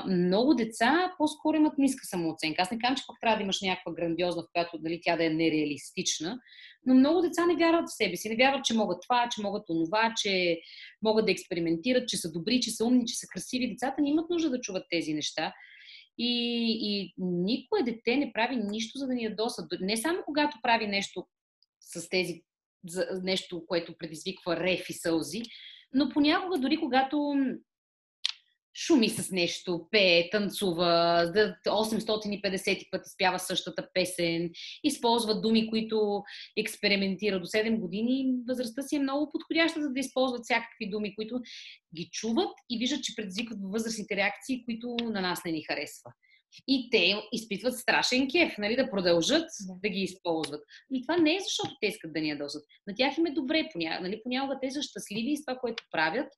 много 0.07 0.53
деца 0.53 1.14
по-скоро 1.18 1.57
имат 1.57 1.77
ниска 1.77 2.06
самооценка. 2.06 2.61
Аз 2.61 2.72
не 2.72 2.80
казвам, 2.80 2.95
че 2.97 3.03
пък 3.07 3.18
трябва 3.22 3.38
да 3.38 3.43
имаш 3.43 3.61
някаква 3.61 3.93
грандиозна, 3.93 4.41
в 4.41 4.51
която 4.53 4.77
дали 4.77 4.99
тя 5.03 5.18
да 5.18 5.26
е 5.26 5.30
нереалистична, 5.30 6.39
но 6.85 6.95
много 6.95 7.22
деца 7.22 7.45
не 7.45 7.56
вярват 7.56 7.89
в 7.89 7.97
себе 7.97 8.15
си. 8.15 8.30
Не 8.30 8.35
вярват, 8.35 8.65
че 8.65 8.73
могат 8.73 9.01
това, 9.01 9.30
че 9.31 9.41
могат 9.41 9.69
онова, 9.69 10.14
че 10.18 10.60
могат 11.01 11.26
да 11.26 11.31
експериментират, 11.31 12.10
че 12.10 12.18
са 12.18 12.31
добри, 12.31 12.60
че 12.61 12.72
са 12.72 12.85
умни, 12.85 13.06
че 13.06 13.15
са 13.15 13.27
красиви. 13.27 13.69
Децата 13.69 14.01
не 14.01 14.10
имат 14.10 14.30
нужда 14.30 14.49
да 14.49 14.61
чуват 14.61 14.84
тези 14.89 15.14
неща. 15.14 15.53
И, 16.18 16.31
и 16.81 17.14
никое 17.18 17.84
дете 17.84 18.15
не 18.15 18.34
прави 18.34 18.56
нищо, 18.56 18.97
за 18.97 19.07
да 19.07 19.14
ни 19.14 19.23
ядосат. 19.23 19.65
Не 19.81 19.97
само 19.97 20.19
когато 20.26 20.57
прави 20.61 20.88
нещо 20.88 21.26
с 21.81 22.10
тези 22.10 22.43
за 22.88 23.07
нещо, 23.23 23.64
което 23.68 23.97
предизвиква 23.97 24.57
реф 24.57 24.89
и 24.89 24.93
сълзи, 24.93 25.41
но 25.93 26.10
понякога 26.10 26.57
дори 26.57 26.77
когато 26.77 27.35
шуми 28.76 29.10
с 29.10 29.31
нещо, 29.31 29.88
пее, 29.91 30.30
танцува, 30.30 31.31
850 31.68 32.89
пъти 32.91 33.10
спява 33.10 33.39
същата 33.39 33.88
песен, 33.93 34.49
използва 34.84 35.41
думи, 35.41 35.69
които 35.69 36.23
експериментира 36.57 37.39
до 37.39 37.45
7 37.45 37.80
години, 37.80 38.34
възрастта 38.47 38.81
си 38.81 38.95
е 38.95 38.99
много 38.99 39.31
подходяща, 39.31 39.81
за 39.81 39.89
да 39.89 39.99
използват 39.99 40.43
всякакви 40.43 40.89
думи, 40.89 41.15
които 41.15 41.41
ги 41.95 42.10
чуват 42.11 42.51
и 42.69 42.77
виждат, 42.77 43.03
че 43.03 43.15
предизвикват 43.15 43.60
възрастните 43.61 44.15
реакции, 44.15 44.65
които 44.65 44.95
на 45.01 45.22
нас 45.22 45.39
не 45.45 45.51
ни 45.51 45.64
харесва. 45.64 46.11
И 46.67 46.89
те 46.89 47.15
изпитват 47.31 47.77
страшен 47.77 48.27
кеф, 48.31 48.57
нали, 48.57 48.76
да 48.76 48.89
продължат 48.89 49.47
да, 49.67 49.73
да 49.84 49.89
ги 49.89 49.99
използват. 49.99 50.63
И 50.93 51.01
това 51.01 51.17
не 51.17 51.35
е 51.35 51.39
защото 51.39 51.76
те 51.81 51.88
искат 51.88 52.13
да 52.13 52.21
ни 52.21 52.30
ядосат. 52.30 52.63
На 52.88 52.95
тях 52.95 53.17
им 53.17 53.26
е 53.26 53.31
добре, 53.31 53.69
понякога, 53.71 54.07
нали, 54.07 54.21
понякога 54.23 54.59
те 54.61 54.71
са 54.71 54.81
щастливи 54.81 55.38
с 55.38 55.45
това, 55.45 55.57
което 55.57 55.84
правят. 55.91 56.34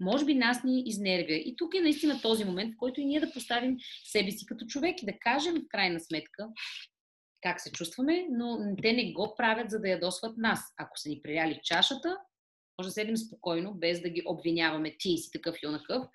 Може 0.00 0.24
би 0.24 0.34
нас 0.34 0.64
ни 0.64 0.82
изнервя. 0.86 1.34
И 1.34 1.54
тук 1.56 1.74
е 1.74 1.80
наистина 1.80 2.20
този 2.22 2.44
момент, 2.44 2.74
в 2.74 2.78
който 2.78 3.00
и 3.00 3.04
ние 3.04 3.20
да 3.20 3.32
поставим 3.32 3.76
себе 4.04 4.30
си 4.30 4.46
като 4.46 4.66
човек 4.66 5.02
и 5.02 5.06
да 5.06 5.18
кажем 5.20 5.54
в 5.54 5.68
крайна 5.68 6.00
сметка 6.00 6.48
как 7.42 7.60
се 7.60 7.72
чувстваме, 7.72 8.26
но 8.30 8.76
те 8.82 8.92
не 8.92 9.12
го 9.12 9.34
правят, 9.36 9.70
за 9.70 9.80
да 9.80 9.88
ядосват 9.88 10.36
нас. 10.36 10.60
Ако 10.76 10.98
са 10.98 11.08
ни 11.08 11.20
приляли 11.22 11.60
чашата, 11.62 12.18
може 12.78 12.88
да 12.88 12.92
седим 12.92 13.16
спокойно, 13.16 13.74
без 13.74 14.02
да 14.02 14.08
ги 14.08 14.22
обвиняваме 14.26 14.96
ти 14.98 15.16
си 15.18 15.30
такъв 15.32 15.56
и 15.62 15.66
онакъв, 15.66 16.06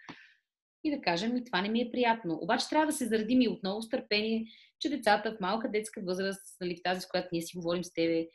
и 0.84 0.92
да 0.92 1.02
кажем, 1.02 1.38
и 1.38 1.44
това 1.44 1.62
не 1.62 1.70
ми 1.70 1.82
е 1.82 1.92
приятно. 1.92 2.40
Обаче 2.42 2.70
трябва 2.70 2.86
да 2.86 2.94
се 2.94 3.06
зарадим 3.06 3.42
и 3.42 3.50
отново 3.50 3.82
с 3.82 3.90
търпение, 3.90 4.46
че 4.80 4.90
децата 4.90 5.32
в 5.32 5.40
малка 5.40 5.72
детска 5.72 6.02
възраст, 6.06 6.58
нали, 6.62 6.76
в 6.76 6.84
тази, 6.84 7.02
с 7.02 7.08
която 7.08 7.30
ние 7.32 7.42
си 7.42 7.58
говорим 7.58 7.84
с 7.84 7.94
тебе, 7.94 8.28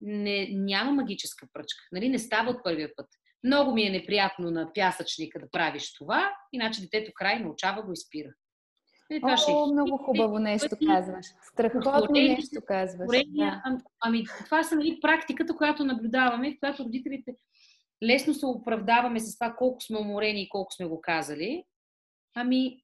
не, 0.00 0.48
няма 0.52 0.92
магическа 0.92 1.46
пръчка. 1.52 1.82
Нали, 1.92 2.08
не 2.08 2.18
става 2.18 2.50
от 2.50 2.64
първия 2.64 2.90
път. 2.96 3.06
Много 3.44 3.72
ми 3.72 3.82
е 3.82 3.90
неприятно 3.90 4.50
на 4.50 4.72
пясъчника 4.74 5.40
да 5.40 5.50
правиш 5.50 5.94
това, 5.94 6.32
иначе 6.52 6.80
детето 6.80 7.12
край 7.14 7.38
научава 7.38 7.82
го 7.82 7.92
и 7.92 7.96
спира. 7.96 8.28
Нали, 9.10 9.20
това 9.20 9.32
О, 9.32 9.36
ще... 9.36 9.50
Е 9.50 9.72
много 9.72 9.98
хубаво 9.98 10.38
нещо 10.38 10.68
пъти, 10.70 10.86
казваш. 10.86 11.26
Страхотно 11.52 12.12
нещо 12.12 12.60
казваш. 12.66 13.08
да. 13.26 13.62
ами, 14.00 14.24
това 14.44 14.62
са 14.62 14.76
нали, 14.76 14.98
практиката, 15.02 15.56
която 15.56 15.84
наблюдаваме, 15.84 16.54
в 16.54 16.60
която 16.60 16.84
родителите 16.84 17.34
лесно 18.02 18.34
се 18.34 18.46
оправдаваме 18.46 19.20
с 19.20 19.38
това 19.38 19.54
колко 19.58 19.80
сме 19.80 19.98
уморени 19.98 20.42
и 20.42 20.48
колко 20.48 20.72
сме 20.72 20.86
го 20.86 21.00
казали, 21.00 21.64
ами 22.34 22.82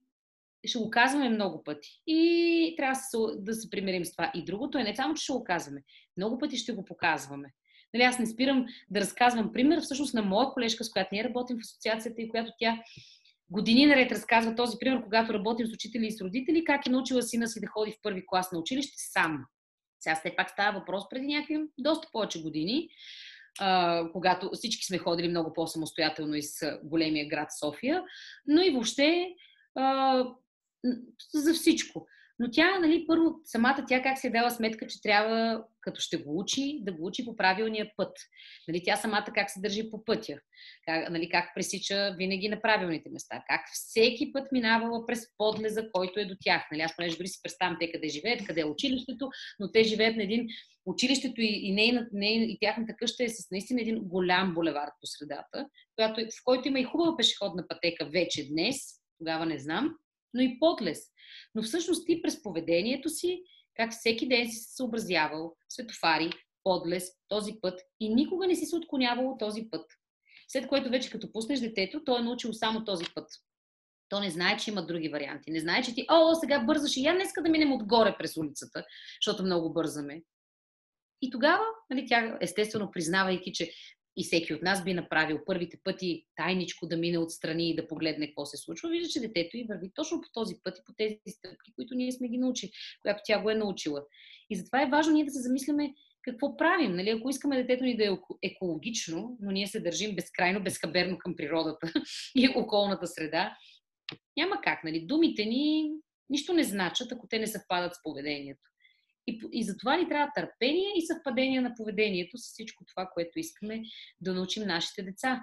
ще 0.65 0.79
го 0.79 0.91
казваме 0.91 1.29
много 1.29 1.65
пъти. 1.65 2.03
И 2.07 2.75
трябва 2.77 2.93
да 2.93 3.01
се, 3.01 3.19
да 3.39 3.55
се 3.55 3.71
примирим 3.71 4.05
с 4.05 4.13
това. 4.13 4.33
И 4.35 4.45
другото 4.45 4.79
е 4.79 4.83
не 4.83 4.97
само, 4.97 5.15
че 5.15 5.25
ще 5.25 5.33
го 5.33 5.45
казваме, 5.45 5.83
много 6.17 6.39
пъти 6.39 6.57
ще 6.57 6.73
го 6.73 6.85
показваме. 6.85 7.49
Нали, 7.95 8.05
аз 8.05 8.19
не 8.19 8.27
спирам 8.27 8.67
да 8.91 9.01
разказвам 9.01 9.53
пример, 9.53 9.81
всъщност 9.81 10.15
на 10.15 10.23
моя 10.23 10.51
колежка, 10.51 10.85
с 10.85 10.91
която 10.91 11.09
ние 11.13 11.25
работим 11.25 11.57
в 11.57 11.61
асоциацията 11.61 12.23
и 12.23 12.29
която 12.29 12.53
тя 12.59 12.83
години 13.51 13.87
наред 13.87 14.13
разказва 14.13 14.55
този 14.55 14.77
пример, 14.81 15.03
когато 15.03 15.35
работим 15.35 15.67
с 15.67 15.73
учители 15.73 16.07
и 16.07 16.13
с 16.13 16.21
родители, 16.21 16.65
как 16.65 16.87
е 16.87 16.91
научила 16.91 17.23
сина 17.23 17.49
си 17.49 17.61
да 17.61 17.67
ходи 17.67 17.93
в 17.93 18.03
първи 18.03 18.23
клас 18.27 18.53
на 18.53 18.59
училище 18.59 18.95
сам. 18.97 19.45
Сега 20.01 20.17
все 20.17 20.37
пак 20.37 20.51
става 20.51 20.79
въпрос 20.79 21.09
преди 21.11 21.27
някакви 21.27 21.59
доста 21.79 22.09
повече 22.13 22.43
години 22.43 22.89
когато 24.13 24.51
всички 24.53 24.85
сме 24.85 24.99
ходили 24.99 25.29
много 25.29 25.53
по-самостоятелно 25.53 26.35
из 26.35 26.63
големия 26.85 27.29
град 27.29 27.49
София, 27.59 28.03
но 28.47 28.63
и 28.63 28.71
въобще 28.71 29.29
за 31.35 31.55
всичко. 31.55 32.07
Но 32.39 32.51
тя, 32.51 32.79
нали, 32.79 33.05
първо, 33.07 33.41
самата 33.45 33.85
тя 33.89 34.03
как 34.03 34.19
се 34.19 34.27
е 34.27 34.31
дала 34.31 34.51
сметка, 34.51 34.87
че 34.87 35.03
трябва, 35.03 35.65
като 35.81 36.01
ще 36.01 36.17
го 36.17 36.39
учи, 36.41 36.79
да 36.83 36.93
го 36.93 37.07
учи 37.07 37.25
по 37.25 37.37
правилния 37.37 37.93
път. 37.97 38.13
Нали, 38.69 38.83
тя 38.85 38.97
самата 38.97 39.27
как 39.35 39.51
се 39.51 39.61
държи 39.61 39.91
по 39.91 40.05
пътя, 40.05 40.39
как, 40.85 41.11
нали, 41.11 41.29
как 41.29 41.55
пресича 41.55 42.15
винаги 42.19 42.49
на 42.49 42.61
правилните 42.61 43.11
места, 43.11 43.43
как 43.49 43.61
всеки 43.73 44.33
път 44.33 44.53
минавала 44.53 45.07
през 45.07 45.21
подлеза, 45.39 45.91
който 45.93 46.21
е 46.21 46.25
до 46.25 46.37
тях. 46.41 46.63
Нали, 46.73 46.83
аз 46.83 46.97
понеже 46.97 47.17
дори 47.17 47.29
си 47.29 47.41
представям 47.43 47.77
те 47.81 47.93
къде 47.93 48.09
живеят, 48.09 48.47
къде 48.47 48.61
е 48.61 48.65
училището, 48.65 49.31
но 49.61 49.73
те 49.73 49.85
живеят 49.85 50.17
на 50.17 50.23
един 50.23 50.47
училището 50.87 51.41
и, 51.41 51.61
и, 51.63 51.73
нейна, 51.73 52.09
нейна, 52.13 52.45
и 52.45 52.59
тяхната 52.61 52.97
къща 52.97 53.25
е 53.25 53.29
с 53.29 53.51
наистина 53.51 53.81
един 53.81 53.99
голям 53.99 54.55
булевард 54.55 54.93
по 55.01 55.07
средата, 55.07 55.69
която, 55.97 56.21
в 56.21 56.45
който 56.45 56.69
има 56.69 56.81
и 56.81 56.85
хубава 56.85 57.17
пешеходна 57.17 57.69
пътека 57.69 58.05
вече 58.05 58.49
днес, 58.49 58.77
тогава 59.19 59.47
не 59.47 59.59
знам, 59.59 59.95
но 60.35 60.43
и 60.43 60.59
подлез. 60.59 61.01
Но 61.55 61.63
всъщност 61.63 62.07
ти 62.07 62.23
през 62.23 62.43
поведението 62.43 63.09
си, 63.09 63.43
как 63.75 63.93
всеки 63.93 64.29
ден 64.29 64.51
си 64.51 64.57
се 64.57 64.75
съобразявал, 64.75 65.57
светофари, 65.69 66.31
подлез, 66.65 67.11
този 67.29 67.53
път 67.63 67.81
и 68.01 68.15
никога 68.15 68.47
не 68.47 68.55
си 68.55 68.67
се 68.67 68.77
отклонявал 68.77 69.31
от 69.31 69.39
този 69.39 69.69
път. 69.71 69.85
След 70.49 70.69
което 70.69 70.91
вече 70.91 71.11
като 71.11 71.33
пуснеш 71.33 71.61
детето, 71.61 72.05
той 72.05 72.21
е 72.21 72.23
научил 72.23 72.53
само 72.53 72.85
този 72.85 73.05
път. 73.15 73.29
То 74.09 74.21
не 74.21 74.31
знае, 74.31 74.57
че 74.57 74.71
има 74.71 74.87
други 74.87 75.09
варианти. 75.09 75.51
Не 75.51 75.61
знае, 75.61 75.83
че 75.83 75.95
ти, 75.95 76.07
о, 76.11 76.35
сега 76.35 76.61
бързаш 76.61 76.97
и 76.97 77.03
я 77.05 77.15
днеска 77.15 77.43
да 77.43 77.49
минем 77.49 77.73
отгоре 77.73 78.17
през 78.19 78.37
улицата, 78.37 78.85
защото 79.21 79.45
много 79.45 79.73
бързаме. 79.73 80.23
И 81.23 81.31
тогава, 81.31 81.65
нали, 81.91 82.07
тя 82.09 82.39
естествено 82.41 82.91
признавайки, 82.91 83.53
че 83.53 83.73
и 84.17 84.25
всеки 84.25 84.55
от 84.55 84.63
нас 84.63 84.85
би 84.85 84.95
направил 84.95 85.39
първите 85.47 85.79
пъти 85.85 86.27
тайничко 86.37 86.87
да 86.87 86.97
мине 86.97 87.19
отстрани 87.19 87.71
и 87.71 87.77
да 87.77 87.89
погледне 87.89 88.27
какво 88.27 88.47
се 88.47 88.57
случва, 88.57 88.89
вижда, 88.89 89.09
че 89.09 89.21
детето 89.21 89.57
и 89.57 89.67
върви 89.69 89.91
точно 89.95 90.21
по 90.21 90.29
този 90.33 90.55
път 90.65 90.79
и 90.79 90.85
по 90.87 90.93
тези 90.97 91.17
стъпки, 91.29 91.73
които 91.75 91.95
ние 91.95 92.13
сме 92.13 92.29
ги 92.29 92.39
научили, 92.39 92.71
която 93.03 93.21
тя 93.25 93.43
го 93.43 93.51
е 93.51 93.55
научила. 93.55 94.03
И 94.51 94.57
затова 94.57 94.83
е 94.83 94.91
важно 94.91 95.13
ние 95.13 95.25
да 95.25 95.31
се 95.31 95.43
замисляме 95.43 95.95
какво 96.23 96.57
правим. 96.57 96.97
Нали? 96.97 97.11
Ако 97.11 97.31
искаме 97.31 97.63
детето 97.63 97.85
ни 97.85 97.97
да 97.97 98.05
е 98.05 98.19
екологично, 98.43 99.37
но 99.41 99.51
ние 99.51 99.67
се 99.67 99.81
държим 99.81 100.15
безкрайно, 100.15 100.63
безхаберно 100.63 101.19
към 101.19 101.37
природата 101.37 101.93
и 102.37 102.49
околната 102.57 103.07
среда, 103.07 103.57
няма 104.37 104.61
как. 104.65 104.85
Нали? 104.85 105.07
Думите 105.07 105.45
ни 105.45 105.91
нищо 106.31 106.53
не 106.53 106.65
значат, 106.65 107.13
ако 107.13 107.29
те 107.29 107.39
не 107.39 107.47
съвпадат 107.47 107.95
с 107.95 108.03
поведението. 108.03 108.61
И, 109.27 109.41
и 109.53 109.65
затова 109.65 109.97
ни 109.97 110.09
трябва 110.09 110.33
търпение 110.35 110.93
и 110.97 111.07
съвпадение 111.07 111.61
на 111.61 111.75
поведението 111.75 112.39
с 112.39 112.43
всичко 112.43 112.85
това, 112.85 113.11
което 113.15 113.39
искаме 113.39 113.83
да 114.21 114.35
научим 114.35 114.63
нашите 114.63 115.03
деца. 115.03 115.43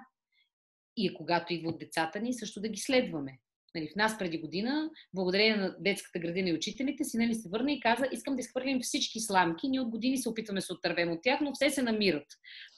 И 0.96 1.14
когато 1.14 1.52
идват 1.52 1.78
децата 1.78 2.20
ни, 2.20 2.32
също 2.32 2.60
да 2.60 2.68
ги 2.68 2.80
следваме. 2.80 3.38
Нали, 3.74 3.88
в 3.88 3.96
нас 3.96 4.18
преди 4.18 4.38
година, 4.38 4.90
благодарение 5.14 5.56
на 5.56 5.76
детската 5.80 6.18
градина 6.18 6.48
и 6.48 6.54
учителите, 6.54 7.04
си 7.04 7.18
нали, 7.18 7.34
се 7.34 7.48
върна 7.48 7.72
и 7.72 7.80
каза, 7.80 8.08
искам 8.12 8.36
да 8.36 8.40
изхвърлим 8.40 8.80
всички 8.80 9.20
сламки. 9.20 9.68
Ние 9.68 9.80
от 9.80 9.88
години 9.88 10.18
се 10.18 10.28
опитваме 10.28 10.60
да 10.60 10.66
се 10.66 10.72
отървем 10.72 11.12
от 11.12 11.18
тях, 11.22 11.40
но 11.40 11.52
все 11.54 11.70
се 11.70 11.82
намират 11.82 12.26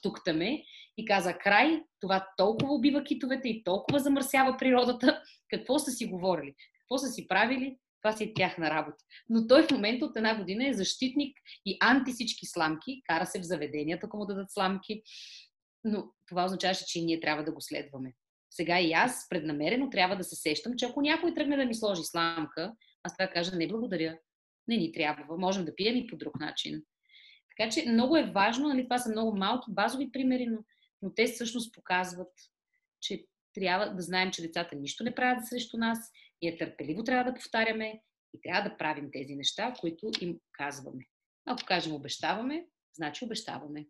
тук 0.01 0.21
таме. 0.25 0.63
И 0.97 1.05
каза, 1.05 1.33
край, 1.33 1.81
това 1.99 2.27
толкова 2.37 2.73
убива 2.73 3.03
китовете 3.03 3.49
и 3.49 3.63
толкова 3.63 3.99
замърсява 3.99 4.57
природата. 4.59 5.21
Какво 5.49 5.79
са 5.79 5.91
си 5.91 6.05
говорили? 6.05 6.55
Какво 6.79 6.97
са 6.97 7.07
си 7.07 7.27
правили? 7.27 7.77
Това 8.01 8.17
си 8.17 8.23
е 8.23 8.33
тяхна 8.33 8.69
работа. 8.69 9.03
Но 9.29 9.47
той 9.47 9.63
в 9.63 9.71
момента 9.71 10.05
от 10.05 10.17
една 10.17 10.37
година 10.37 10.67
е 10.67 10.73
защитник 10.73 11.37
и 11.65 11.77
анти 11.81 12.11
всички 12.11 12.45
сламки, 12.45 13.01
кара 13.05 13.25
се 13.25 13.39
в 13.39 13.43
заведенията, 13.43 14.05
ако 14.05 14.17
му 14.17 14.25
дадат 14.25 14.51
сламки. 14.51 15.01
Но 15.83 16.03
това 16.27 16.45
означаваше, 16.45 16.85
че 16.85 16.99
и 16.99 17.05
ние 17.05 17.19
трябва 17.19 17.43
да 17.43 17.51
го 17.51 17.61
следваме. 17.61 18.13
Сега 18.51 18.79
и 18.79 18.93
аз 18.93 19.29
преднамерено 19.29 19.89
трябва 19.89 20.15
да 20.15 20.23
се 20.23 20.35
сещам, 20.35 20.73
че 20.77 20.85
ако 20.85 21.01
някой 21.01 21.33
тръгне 21.33 21.57
да 21.57 21.65
ми 21.65 21.75
сложи 21.75 22.01
сламка, 22.03 22.73
аз 23.03 23.17
да 23.17 23.29
кажа 23.29 23.55
не 23.55 23.67
благодаря, 23.67 24.17
не 24.67 24.77
ни 24.77 24.91
трябва, 24.91 25.37
можем 25.37 25.65
да 25.65 25.75
пием 25.75 25.95
и 25.95 26.07
по 26.07 26.17
друг 26.17 26.39
начин. 26.39 26.81
Така 27.57 27.71
че 27.71 27.89
много 27.89 28.17
е 28.17 28.31
важно, 28.31 28.67
нали, 28.67 28.83
това 28.83 28.97
са 28.97 29.11
много 29.11 29.37
малки 29.37 29.65
базови 29.69 30.11
примери, 30.11 30.45
но, 30.45 30.57
но 31.01 31.13
те 31.13 31.25
всъщност 31.25 31.73
показват, 31.73 32.31
че 33.01 33.25
трябва 33.53 33.85
да 33.85 34.01
знаем, 34.01 34.31
че 34.31 34.41
децата 34.41 34.75
нищо 34.75 35.03
не 35.03 35.15
правят 35.15 35.47
срещу 35.47 35.77
нас 35.77 35.99
ние 36.41 36.57
търпеливо 36.57 37.03
трябва 37.03 37.31
да 37.31 37.33
повтаряме 37.33 38.01
и 38.33 38.41
трябва 38.41 38.69
да 38.69 38.77
правим 38.77 39.09
тези 39.11 39.35
неща, 39.35 39.73
които 39.79 40.11
им 40.21 40.39
казваме. 40.51 41.05
Ако 41.45 41.65
кажем 41.65 41.93
обещаваме, 41.93 42.67
значи 42.93 43.25
обещаваме. 43.25 43.87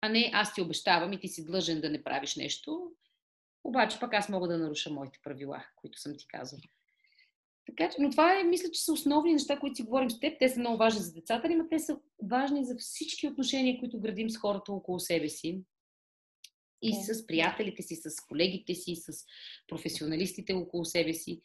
А 0.00 0.08
не 0.08 0.30
аз 0.34 0.54
ти 0.54 0.62
обещавам 0.62 1.12
и 1.12 1.20
ти 1.20 1.28
си 1.28 1.44
длъжен 1.44 1.80
да 1.80 1.90
не 1.90 2.04
правиш 2.04 2.36
нещо, 2.36 2.92
обаче 3.64 4.00
пък 4.00 4.14
аз 4.14 4.28
мога 4.28 4.48
да 4.48 4.58
наруша 4.58 4.90
моите 4.90 5.18
правила, 5.22 5.64
които 5.76 6.00
съм 6.00 6.16
ти 6.16 6.26
казал. 6.28 6.58
Така 7.66 7.90
че, 7.90 7.96
но 8.00 8.10
това 8.10 8.40
е, 8.40 8.44
мисля, 8.44 8.70
че 8.70 8.80
са 8.80 8.92
основни 8.92 9.32
неща, 9.32 9.58
които 9.58 9.76
си 9.76 9.82
говорим 9.82 10.10
с 10.10 10.20
теб. 10.20 10.38
Те 10.38 10.48
са 10.48 10.60
много 10.60 10.76
важни 10.76 11.00
за 11.00 11.12
децата, 11.12 11.48
но 11.48 11.68
те 11.68 11.78
са 11.78 11.98
важни 12.22 12.64
за 12.64 12.76
всички 12.78 13.28
отношения, 13.28 13.78
които 13.78 14.00
градим 14.00 14.30
с 14.30 14.36
хората 14.36 14.72
около 14.72 15.00
себе 15.00 15.28
си 15.28 15.62
и 16.82 16.92
okay. 16.92 17.12
с 17.12 17.26
приятелите 17.26 17.82
си, 17.82 17.96
с 17.96 18.20
колегите 18.28 18.74
си, 18.74 18.96
с 18.96 19.24
професионалистите 19.68 20.54
около 20.54 20.84
себе 20.84 21.14
си. 21.14 21.40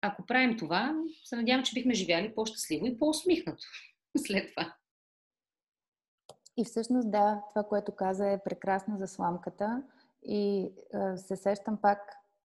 Ако 0.00 0.26
правим 0.26 0.58
това, 0.58 0.94
се 1.24 1.36
надявам, 1.36 1.64
че 1.64 1.74
бихме 1.74 1.94
живяли 1.94 2.34
по-щастливо 2.34 2.86
и 2.86 2.98
по-усмихнато 2.98 3.62
след 4.26 4.50
това. 4.50 4.74
И 6.56 6.64
всъщност, 6.64 7.10
да, 7.10 7.42
това, 7.50 7.64
което 7.64 7.92
каза 7.92 8.30
е 8.30 8.42
прекрасно 8.44 8.98
за 8.98 9.06
сламката. 9.06 9.82
И 10.22 10.72
а, 10.94 11.16
се 11.16 11.36
сещам 11.36 11.78
пак 11.82 11.98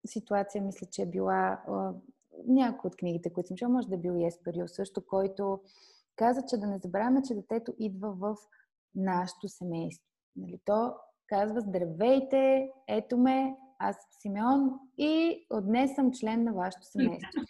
ситуация, 0.07 0.61
мисля, 0.61 0.87
че 0.91 1.01
е 1.01 1.05
била 1.05 1.63
а, 1.67 1.93
някои 2.47 2.87
от 2.87 2.95
книгите, 2.95 3.33
които 3.33 3.47
съм 3.47 3.57
чела, 3.57 3.71
може 3.71 3.87
да 3.87 3.95
е 3.95 3.97
бил 3.97 4.13
и 4.19 4.25
Есперио 4.25 4.67
също, 4.67 5.05
който 5.05 5.61
каза, 6.15 6.43
че 6.49 6.57
да 6.57 6.67
не 6.67 6.77
забравяме, 6.77 7.21
че 7.27 7.35
детето 7.35 7.73
идва 7.79 8.11
в 8.11 8.35
нашето 8.95 9.47
семейство. 9.47 10.07
Нали, 10.35 10.59
то 10.65 10.93
казва 11.27 11.61
здравейте, 11.61 12.69
ето 12.87 13.17
ме, 13.17 13.55
аз 13.79 13.95
съм 13.95 14.05
Симеон 14.21 14.79
и 14.97 15.45
от 15.49 15.65
днес 15.67 15.95
съм 15.95 16.11
член 16.11 16.43
на 16.43 16.53
вашето 16.53 16.87
семейство. 16.87 17.41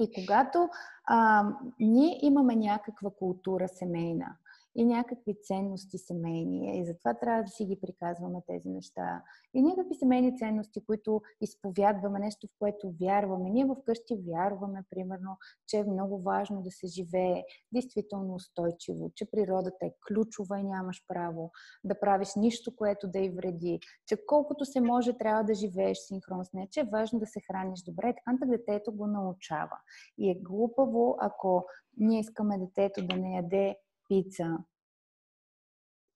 И 0.00 0.12
когато 0.14 0.68
а, 1.04 1.44
ние 1.80 2.18
имаме 2.22 2.56
някаква 2.56 3.10
култура 3.10 3.68
семейна, 3.68 4.36
и 4.74 4.84
някакви 4.84 5.36
ценности 5.42 5.98
семейни. 5.98 6.80
И 6.80 6.84
затова 6.84 7.14
трябва 7.14 7.42
да 7.42 7.48
си 7.48 7.64
ги 7.64 7.80
приказваме 7.80 8.42
тези 8.46 8.68
неща. 8.68 9.22
И 9.54 9.62
някакви 9.62 9.94
семейни 9.94 10.38
ценности, 10.38 10.84
които 10.86 11.22
изповядваме, 11.40 12.18
нещо, 12.18 12.46
в 12.46 12.50
което 12.58 12.94
вярваме. 13.00 13.50
Ние 13.50 13.66
вкъщи 13.82 14.22
вярваме, 14.28 14.84
примерно, 14.90 15.36
че 15.66 15.76
е 15.76 15.84
много 15.84 16.22
важно 16.22 16.62
да 16.62 16.70
се 16.70 16.86
живее 16.86 17.44
действително 17.72 18.34
устойчиво, 18.34 19.10
че 19.14 19.30
природата 19.30 19.86
е 19.86 19.94
ключова 20.08 20.60
и 20.60 20.64
нямаш 20.64 21.04
право 21.08 21.50
да 21.84 22.00
правиш 22.00 22.28
нищо, 22.36 22.76
което 22.76 23.08
да 23.08 23.18
й 23.18 23.30
вреди, 23.30 23.80
че 24.06 24.26
колкото 24.26 24.64
се 24.64 24.80
може 24.80 25.18
трябва 25.18 25.44
да 25.44 25.54
живееш 25.54 25.98
синхрон 25.98 26.44
с 26.44 26.52
нея, 26.52 26.68
че 26.70 26.80
е 26.80 26.88
важно 26.92 27.18
да 27.18 27.26
се 27.26 27.40
храниш 27.40 27.82
добре. 27.82 28.14
Така 28.14 28.46
детето 28.46 28.92
го 28.92 29.06
научава. 29.06 29.76
И 30.18 30.30
е 30.30 30.34
глупаво, 30.34 31.16
ако 31.20 31.66
ние 31.96 32.20
искаме 32.20 32.58
детето 32.58 33.06
да 33.06 33.16
не 33.16 33.36
яде 33.36 33.76
пица 34.08 34.58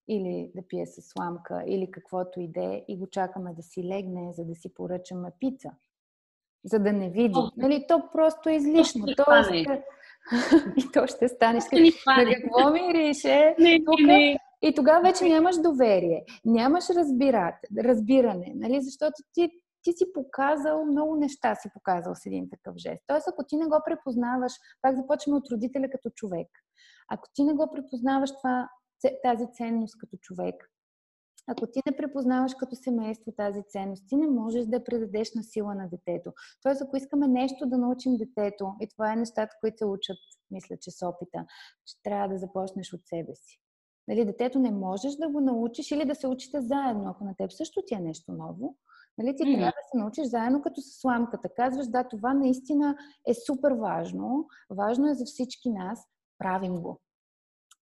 или 0.08 0.52
да 0.54 0.62
пие 0.68 0.86
с 0.86 1.02
сламка 1.02 1.64
или 1.66 1.90
каквото 1.90 2.40
иде 2.40 2.84
и 2.88 2.98
го 2.98 3.06
чакаме 3.06 3.54
да 3.54 3.62
си 3.62 3.84
легне, 3.84 4.32
за 4.32 4.44
да 4.44 4.54
си 4.54 4.74
поръчаме 4.74 5.30
пица. 5.40 5.70
За 6.64 6.78
да 6.78 6.92
не 6.92 7.10
види. 7.10 7.34
О, 7.34 7.50
нали, 7.56 7.84
то 7.88 8.10
просто 8.12 8.48
е 8.48 8.54
излишно. 8.54 9.06
То, 9.06 9.24
то 9.24 9.42
ще... 9.42 9.54
и 10.76 10.92
то 10.92 11.06
ще 11.06 11.28
стане. 11.28 11.60
Ще... 11.60 11.76
На 12.06 12.34
какво 12.34 12.70
мирише? 12.72 13.56
Не, 13.58 13.84
Тук... 13.84 14.00
не. 14.00 14.38
И 14.62 14.74
тогава 14.74 15.02
вече 15.02 15.24
нямаш 15.24 15.56
доверие, 15.56 16.24
нямаш 16.44 16.90
разбират, 16.90 17.54
разбиране, 17.78 18.52
нали? 18.56 18.80
защото 18.80 19.14
ти, 19.32 19.50
ти 19.82 19.92
си 19.92 20.04
показал 20.14 20.84
много 20.84 21.16
неща, 21.16 21.54
си 21.54 21.68
показал 21.74 22.14
с 22.14 22.26
един 22.26 22.50
такъв 22.50 22.76
жест. 22.76 23.02
Тоест, 23.06 23.28
ако 23.28 23.44
ти 23.46 23.56
не 23.56 23.66
го 23.66 23.80
препознаваш, 23.84 24.52
пак 24.82 24.96
започваме 24.96 25.36
от 25.36 25.48
родителя 25.52 25.90
като 25.92 26.10
човек. 26.10 26.48
Ако 27.08 27.28
ти 27.34 27.44
не 27.44 27.52
го 27.52 27.70
препознаваш 27.74 28.30
това, 28.36 28.68
тази 29.22 29.46
ценност 29.52 29.98
като 29.98 30.16
човек, 30.16 30.70
ако 31.46 31.66
ти 31.66 31.80
не 31.86 31.96
препознаваш 31.96 32.54
като 32.54 32.76
семейство 32.76 33.32
тази 33.32 33.62
ценност, 33.68 34.04
ти 34.08 34.16
не 34.16 34.26
можеш 34.26 34.66
да 34.66 34.84
предадеш 34.84 35.34
на 35.34 35.42
сила 35.42 35.74
на 35.74 35.88
детето. 35.88 36.32
Тоест, 36.62 36.82
ако 36.82 36.96
искаме 36.96 37.28
нещо 37.28 37.66
да 37.66 37.78
научим 37.78 38.16
детето, 38.16 38.72
и 38.80 38.88
това 38.88 39.12
е 39.12 39.16
нещата, 39.16 39.56
които 39.60 39.78
се 39.78 39.84
учат, 39.84 40.18
мисля, 40.50 40.76
че 40.80 40.90
с 40.90 41.06
опита, 41.06 41.46
че 41.86 41.94
трябва 42.02 42.28
да 42.28 42.38
започнеш 42.38 42.92
от 42.92 43.00
себе 43.04 43.34
си. 43.34 43.60
Нали, 44.08 44.24
детето 44.24 44.58
не 44.58 44.70
можеш 44.70 45.14
да 45.14 45.28
го 45.28 45.40
научиш 45.40 45.90
или 45.90 46.04
да 46.04 46.14
се 46.14 46.26
учите 46.26 46.60
заедно, 46.60 47.10
ако 47.10 47.24
на 47.24 47.34
теб 47.36 47.52
също 47.52 47.82
ти 47.86 47.94
е 47.94 48.00
нещо 48.00 48.32
ново. 48.32 48.76
Нали, 49.18 49.36
ти 49.36 49.42
mm-hmm. 49.42 49.54
трябва 49.54 49.66
да 49.66 49.88
се 49.90 49.98
научиш 49.98 50.26
заедно 50.26 50.62
като 50.62 50.80
с 50.80 51.00
сламката. 51.00 51.48
Казваш, 51.56 51.86
да, 51.86 52.08
това 52.08 52.34
наистина 52.34 52.96
е 53.28 53.34
супер 53.34 53.72
важно. 53.72 54.46
Важно 54.70 55.08
е 55.08 55.14
за 55.14 55.24
всички 55.24 55.70
нас 55.70 56.06
правим 56.38 56.74
го. 56.74 57.00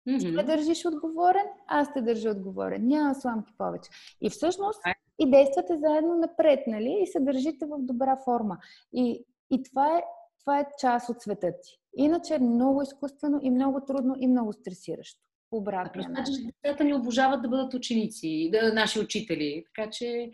Mm-hmm. 0.08 0.20
Ти 0.20 0.30
ме 0.30 0.42
държиш 0.42 0.84
отговорен, 0.84 1.46
аз 1.66 1.92
те 1.92 2.02
държа 2.02 2.30
отговорен. 2.30 2.86
Няма 2.86 3.14
сламки 3.14 3.52
повече. 3.58 3.90
И 4.20 4.30
всъщност 4.30 4.80
и 5.18 5.30
действате 5.30 5.78
заедно 5.78 6.14
напред, 6.14 6.60
нали? 6.66 6.98
И 7.02 7.06
се 7.06 7.20
държите 7.20 7.66
в 7.66 7.78
добра 7.78 8.16
форма. 8.24 8.58
И, 8.92 9.24
и 9.50 9.62
това, 9.62 9.98
е, 9.98 10.02
това 10.40 10.60
е 10.60 10.66
част 10.80 11.08
от 11.08 11.22
света 11.22 11.52
ти. 11.62 11.78
Иначе 11.96 12.34
е 12.34 12.38
много 12.38 12.82
изкуствено 12.82 13.40
и 13.42 13.50
много 13.50 13.80
трудно 13.86 14.16
и 14.20 14.26
много 14.26 14.52
стресиращо. 14.52 15.20
Обратно. 15.50 16.02
начин. 16.08 16.50
Децата 16.64 16.84
ни 16.84 16.94
обожават 16.94 17.42
да 17.42 17.48
бъдат 17.48 17.74
ученици, 17.74 18.48
да, 18.52 18.72
наши 18.74 19.00
учители. 19.00 19.64
Така 19.74 19.90
че, 19.90 20.30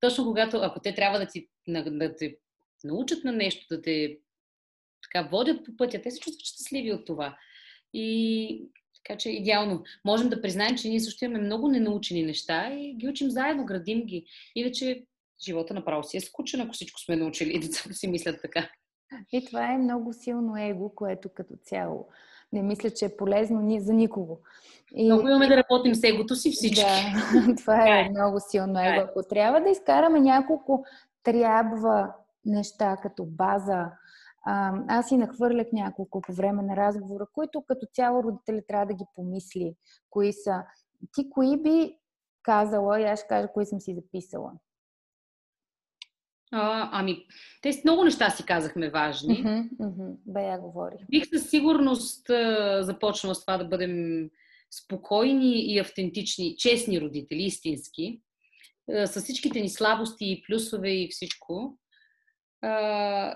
точно 0.00 0.24
когато, 0.24 0.56
ако 0.56 0.80
те 0.80 0.94
трябва 0.94 1.18
да 1.18 1.26
ти, 1.26 1.48
да 1.68 2.16
те 2.16 2.36
научат 2.84 3.24
на 3.24 3.32
нещо, 3.32 3.66
да 3.70 3.82
те 3.82 4.18
така 5.02 5.28
водят 5.28 5.64
по 5.64 5.76
пътя, 5.76 6.02
те 6.02 6.10
се 6.10 6.20
чувстват 6.20 6.46
щастливи 6.46 6.92
от 6.92 7.06
това. 7.06 7.36
И 7.94 8.68
така 8.96 9.18
че 9.18 9.30
идеално. 9.30 9.82
Можем 10.04 10.28
да 10.28 10.42
признаем, 10.42 10.76
че 10.76 10.88
ние 10.88 11.00
също 11.00 11.24
имаме 11.24 11.44
много 11.44 11.68
ненаучени 11.68 12.22
неща 12.22 12.74
и 12.74 12.94
ги 12.94 13.08
учим 13.08 13.30
заедно, 13.30 13.66
градим 13.66 14.04
ги. 14.04 14.24
Иначе 14.54 15.04
живота 15.44 15.74
направо 15.74 16.04
си 16.04 16.16
е 16.16 16.20
скучен, 16.20 16.60
ако 16.60 16.72
всичко 16.72 17.00
сме 17.00 17.16
научили 17.16 17.52
и 17.56 17.60
децата 17.60 17.94
си 17.94 18.08
мислят 18.08 18.42
така. 18.42 18.68
И 19.32 19.44
това 19.46 19.72
е 19.72 19.78
много 19.78 20.12
силно 20.12 20.56
его, 20.56 20.94
което 20.94 21.28
като 21.28 21.54
цяло 21.62 22.08
не 22.54 22.62
мисля, 22.62 22.90
че 22.90 23.04
е 23.04 23.16
полезно 23.16 23.60
ни 23.60 23.80
за 23.80 23.92
никого. 23.92 24.40
И... 24.94 25.04
Много 25.04 25.28
имаме 25.28 25.48
да 25.48 25.56
работим 25.56 25.94
с 25.94 26.04
егото 26.04 26.36
си 26.36 26.50
всички. 26.50 26.84
Да, 26.84 27.54
това 27.58 27.88
е, 27.88 28.00
е 28.00 28.10
много 28.10 28.38
силно 28.50 28.80
его. 28.80 29.00
Е. 29.00 29.04
Ако 29.04 29.22
трябва 29.22 29.60
да 29.60 29.70
изкараме 29.70 30.20
няколко 30.20 30.84
трябва 31.22 32.12
неща 32.44 32.96
като 33.02 33.24
база. 33.24 33.86
Аз 34.46 35.08
си 35.08 35.16
нахвърлях 35.16 35.66
няколко 35.72 36.20
по 36.20 36.32
време 36.32 36.62
на 36.62 36.76
разговора, 36.76 37.26
които 37.32 37.64
като 37.68 37.86
цяло 37.92 38.22
родители 38.22 38.62
трябва 38.68 38.86
да 38.86 38.94
ги 38.94 39.04
помисли. 39.14 39.74
Кои 40.10 40.32
са? 40.32 40.62
Ти 41.14 41.30
кои 41.30 41.62
би 41.62 41.98
казала, 42.42 43.00
и 43.00 43.04
аз 43.04 43.18
ще 43.18 43.28
кажа 43.28 43.48
кои 43.54 43.66
съм 43.66 43.80
си 43.80 43.94
записала. 43.94 44.52
А, 46.52 46.88
ами, 46.92 47.26
те 47.62 47.72
с 47.72 47.84
много 47.84 48.04
неща 48.04 48.30
си 48.30 48.46
казахме 48.46 48.90
важни. 48.90 49.44
Бе, 50.26 50.42
я 50.42 50.60
говори. 50.60 50.96
Бих 51.10 51.28
със 51.28 51.50
сигурност 51.50 52.30
а, 52.30 52.82
започнала 52.82 53.34
с 53.34 53.40
това 53.40 53.58
да 53.58 53.64
бъдем 53.64 54.30
спокойни 54.70 55.74
и 55.74 55.78
автентични, 55.78 56.56
честни 56.56 57.00
родители, 57.00 57.42
истински, 57.42 58.20
а, 58.92 59.06
с 59.06 59.20
всичките 59.20 59.60
ни 59.60 59.68
слабости 59.68 60.24
и 60.24 60.42
плюсове 60.42 60.90
и 60.90 61.08
всичко. 61.10 61.78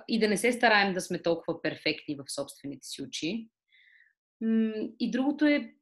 И 0.08 0.18
да 0.18 0.28
не 0.28 0.36
се 0.36 0.52
стараем 0.52 0.94
да 0.94 1.00
сме 1.00 1.22
толкова 1.22 1.62
перфектни 1.62 2.16
в 2.16 2.32
собствените 2.32 2.86
си 2.86 3.02
очи. 3.02 3.48
И 5.00 5.10
другото 5.10 5.44
е, 5.44 5.74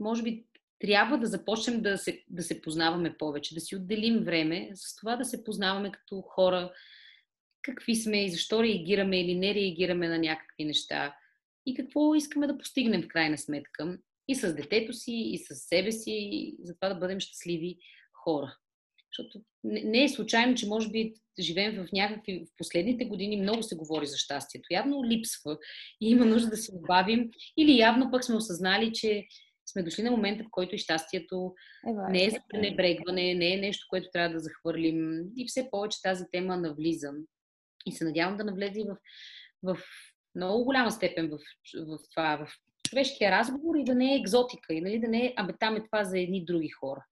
може 0.00 0.22
би, 0.22 0.46
трябва 0.78 1.18
да 1.18 1.26
започнем 1.26 1.82
да 1.82 1.98
се, 1.98 2.24
да 2.30 2.42
се 2.42 2.62
познаваме 2.62 3.16
повече, 3.18 3.54
да 3.54 3.60
си 3.60 3.76
отделим 3.76 4.24
време 4.24 4.70
с 4.74 4.96
това 4.96 5.16
да 5.16 5.24
се 5.24 5.44
познаваме 5.44 5.92
като 5.92 6.20
хора, 6.20 6.72
какви 7.62 7.96
сме 7.96 8.24
и 8.24 8.30
защо 8.30 8.62
реагираме 8.62 9.20
или 9.20 9.34
не 9.34 9.54
реагираме 9.54 10.08
на 10.08 10.18
някакви 10.18 10.64
неща 10.64 11.16
и 11.66 11.74
какво 11.74 12.14
искаме 12.14 12.46
да 12.46 12.58
постигнем 12.58 13.02
в 13.02 13.08
крайна 13.08 13.38
сметка 13.38 13.98
и 14.28 14.34
с 14.34 14.54
детето 14.54 14.92
си, 14.92 15.12
и 15.12 15.38
с 15.38 15.54
себе 15.54 15.92
си, 15.92 16.56
за 16.62 16.74
това 16.74 16.88
да 16.88 16.94
бъдем 16.94 17.20
щастливи 17.20 17.78
хора. 18.12 18.56
Защото 19.18 19.44
не 19.64 20.04
е 20.04 20.08
случайно, 20.08 20.54
че 20.54 20.68
може 20.68 20.90
би 20.90 21.14
живеем 21.38 21.84
в 21.84 21.92
някакви... 21.92 22.44
В 22.46 22.56
последните 22.58 23.04
години 23.04 23.36
много 23.36 23.62
се 23.62 23.76
говори 23.76 24.06
за 24.06 24.16
щастието. 24.16 24.66
Явно 24.70 25.04
липсва 25.04 25.58
и 26.00 26.10
има 26.10 26.24
нужда 26.24 26.50
да 26.50 26.56
се 26.56 26.72
добавим. 26.72 27.30
Или 27.56 27.78
явно 27.78 28.10
пък 28.10 28.24
сме 28.24 28.36
осъзнали, 28.36 28.92
че 28.92 29.26
сме 29.66 29.82
дошли 29.82 30.02
на 30.02 30.10
момента, 30.10 30.44
в 30.44 30.50
който 30.50 30.74
и 30.74 30.78
щастието 30.78 31.54
е 31.88 32.12
не 32.12 32.24
е 32.24 32.30
за 32.30 32.38
пренебрегване, 32.48 33.34
не 33.34 33.54
е 33.54 33.60
нещо, 33.60 33.86
което 33.90 34.08
трябва 34.12 34.34
да 34.34 34.40
захвърлим. 34.40 35.24
И 35.36 35.46
все 35.48 35.68
повече 35.70 36.02
тази 36.02 36.24
тема 36.32 36.56
навлиза. 36.56 37.12
И 37.86 37.92
се 37.92 38.04
надявам 38.04 38.36
да 38.36 38.44
навлезе 38.44 38.82
в, 38.82 38.96
в 39.62 39.78
много 40.34 40.64
голяма 40.64 40.90
степен 40.90 41.30
в, 41.30 41.38
в 41.86 41.98
това, 42.10 42.36
в 42.36 42.52
човешкия 42.88 43.30
разговор 43.30 43.74
и 43.76 43.84
да 43.84 43.94
не 43.94 44.14
е 44.14 44.16
екзотика, 44.16 44.74
и 44.74 44.80
нали, 44.80 45.00
да 45.00 45.08
не 45.08 45.26
е, 45.26 45.34
абе 45.36 45.52
там 45.60 45.76
е 45.76 45.84
това 45.84 46.04
за 46.04 46.18
едни 46.18 46.44
други 46.44 46.68
хора. 46.68 47.04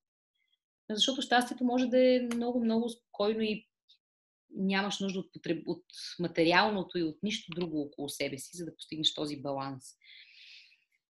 Защото 0.95 1.23
щастието 1.23 1.65
може 1.65 1.87
да 1.87 2.15
е 2.15 2.21
много, 2.35 2.65
много 2.65 2.89
спокойно 2.89 3.41
и 3.41 3.69
нямаш 4.57 5.01
нужда 5.01 5.21
от, 5.21 5.33
потреб... 5.33 5.63
от 5.67 5.85
материалното 6.19 6.99
и 6.99 7.03
от 7.03 7.19
нищо 7.23 7.53
друго 7.57 7.81
около 7.81 8.09
себе 8.09 8.39
си, 8.39 8.57
за 8.57 8.65
да 8.65 8.77
постигнеш 8.77 9.15
този 9.15 9.37
баланс. 9.37 9.85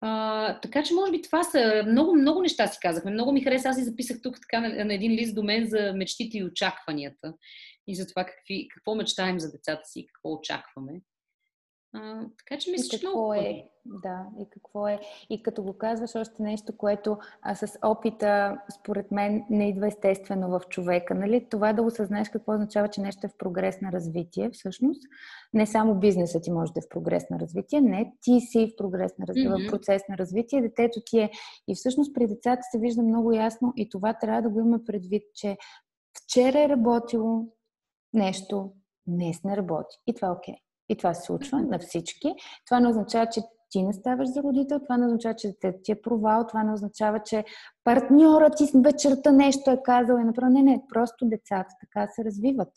А, 0.00 0.60
така 0.60 0.82
че, 0.82 0.94
може 0.94 1.12
би, 1.12 1.22
това 1.22 1.44
са 1.44 1.84
много, 1.86 2.14
много 2.14 2.42
неща 2.42 2.66
си 2.66 2.78
казахме. 2.82 3.10
Много 3.10 3.32
ми 3.32 3.44
хареса. 3.44 3.68
Аз 3.68 3.76
си 3.76 3.84
записах 3.84 4.22
тук 4.22 4.36
така 4.40 4.60
на, 4.60 4.84
на 4.84 4.94
един 4.94 5.12
лист 5.12 5.34
до 5.34 5.42
мен 5.42 5.68
за 5.68 5.92
мечтите 5.96 6.38
и 6.38 6.44
очакванията. 6.44 7.34
И 7.86 7.96
за 7.96 8.06
това 8.06 8.24
какви, 8.24 8.68
какво 8.68 8.94
мечтаем 8.94 9.40
за 9.40 9.52
децата 9.52 9.82
си 9.84 10.00
и 10.00 10.06
какво 10.06 10.32
очакваме. 10.32 11.00
А, 11.97 12.27
така 12.39 12.60
че 12.60 12.70
мисля, 12.70 12.98
че 12.98 13.06
много 13.06 13.35
е, 13.35 13.64
да, 13.85 14.27
и 14.40 14.47
какво 14.51 14.89
е. 14.89 15.01
И 15.31 15.43
като 15.43 15.62
го 15.62 15.78
казваш 15.78 16.14
още 16.14 16.43
нещо, 16.43 16.77
което 16.77 17.18
а, 17.43 17.55
с 17.55 17.78
опита, 17.85 18.56
според 18.81 19.10
мен, 19.10 19.44
не 19.51 19.68
идва 19.68 19.86
естествено 19.86 20.48
в 20.48 20.60
човека. 20.68 21.14
Нали? 21.14 21.47
Това 21.51 21.73
да 21.73 21.82
осъзнаеш 21.82 22.28
какво 22.28 22.52
означава, 22.52 22.89
че 22.89 23.01
нещо 23.01 23.27
е 23.27 23.28
в 23.28 23.39
прогрес 23.39 23.81
на 23.81 23.93
развитие, 23.93 24.51
всъщност. 24.51 25.02
Не 25.55 25.66
само 25.66 25.94
бизнесът 25.94 26.43
ти 26.43 26.52
може 26.52 26.73
да 26.73 26.78
е 26.78 26.82
в 26.82 26.89
прогрес 26.89 27.31
на 27.31 27.39
развитие, 27.39 27.81
не, 27.81 28.12
ти 28.20 28.40
си 28.40 28.73
в, 28.73 28.77
прогрес 28.77 29.18
на 29.18 29.27
развитие, 29.27 29.51
mm-hmm. 29.51 29.68
в 29.68 29.70
процес 29.70 30.02
на 30.09 30.18
развитие, 30.18 30.62
детето 30.62 31.01
ти 31.06 31.18
е. 31.18 31.31
И 31.68 31.74
всъщност 31.74 32.14
при 32.14 32.27
децата 32.27 32.62
се 32.70 32.78
вижда 32.78 33.02
много 33.02 33.32
ясно 33.32 33.73
и 33.77 33.89
това 33.89 34.14
трябва 34.14 34.43
да 34.43 34.51
го 34.51 34.60
има 34.60 34.81
предвид, 34.86 35.23
че 35.35 35.56
вчера 36.23 36.64
е 36.64 36.68
работило 36.68 37.44
нещо, 38.12 38.73
днес 39.06 39.44
не 39.44 39.56
работи. 39.56 39.97
И 40.06 40.14
това 40.14 40.28
е 40.28 40.31
окей. 40.31 40.55
Okay. 40.55 40.65
И 40.88 40.96
това 40.96 41.14
се 41.14 41.26
случва 41.26 41.60
на 41.60 41.78
всички. 41.78 42.34
Това 42.66 42.80
не 42.80 42.88
означава, 42.88 43.26
че 43.26 43.40
ти 43.70 43.82
не 43.82 43.92
ставаш 43.92 44.28
за 44.28 44.42
родител, 44.42 44.78
това 44.78 44.96
не 44.96 45.06
означава, 45.06 45.34
че 45.34 45.48
детето 45.48 45.78
ти 45.82 45.92
е 45.92 46.00
провал, 46.00 46.46
това 46.48 46.62
не 46.62 46.72
означава, 46.72 47.20
че 47.24 47.44
партньорът 47.84 48.56
ти 48.56 48.64
вечерта 48.74 49.32
нещо 49.32 49.70
е 49.70 49.82
казал 49.84 50.18
и 50.18 50.24
направо. 50.24 50.52
Не, 50.52 50.62
не, 50.62 50.82
просто 50.94 51.26
децата 51.28 51.74
така 51.80 52.08
се 52.08 52.24
развиват 52.24 52.68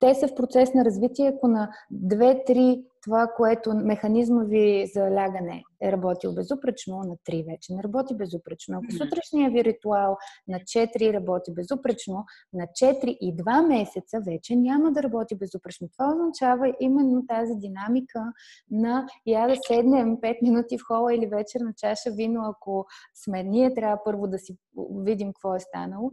те 0.00 0.14
са 0.14 0.28
в 0.28 0.34
процес 0.34 0.74
на 0.74 0.84
развитие, 0.84 1.32
ако 1.36 1.48
на 1.48 1.70
2-3 1.92 2.84
това, 3.06 3.32
което 3.36 3.74
механизма 3.74 4.44
ви 4.44 4.86
за 4.94 5.10
лягане 5.10 5.62
е 5.82 5.92
работил 5.92 6.34
безупречно, 6.34 6.98
на 6.98 7.16
3 7.16 7.46
вече 7.50 7.74
не 7.74 7.82
работи 7.82 8.14
безупречно. 8.14 8.78
Ако 8.78 8.92
сутрешния 8.92 9.50
ви 9.50 9.64
ритуал 9.64 10.16
на 10.48 10.58
4 10.58 11.12
работи 11.12 11.52
безупречно, 11.54 12.24
на 12.52 12.66
4 12.66 13.04
и 13.04 13.36
2 13.36 13.68
месеца 13.68 14.20
вече 14.26 14.56
няма 14.56 14.92
да 14.92 15.02
работи 15.02 15.34
безупречно. 15.34 15.88
Това 15.88 16.12
означава 16.12 16.74
именно 16.80 17.26
тази 17.26 17.54
динамика 17.54 18.32
на 18.70 19.06
я 19.26 19.48
да 19.48 19.56
седнем 19.66 20.16
5 20.16 20.42
минути 20.42 20.78
в 20.78 20.82
хола 20.86 21.14
или 21.14 21.26
вечер 21.26 21.60
на 21.60 21.72
чаша 21.76 22.10
вино, 22.10 22.42
ако 22.44 22.86
сме 23.24 23.42
ние, 23.42 23.74
трябва 23.74 24.04
първо 24.04 24.26
да 24.26 24.38
си 24.38 24.56
видим 24.90 25.32
какво 25.32 25.54
е 25.54 25.60
станало 25.60 26.10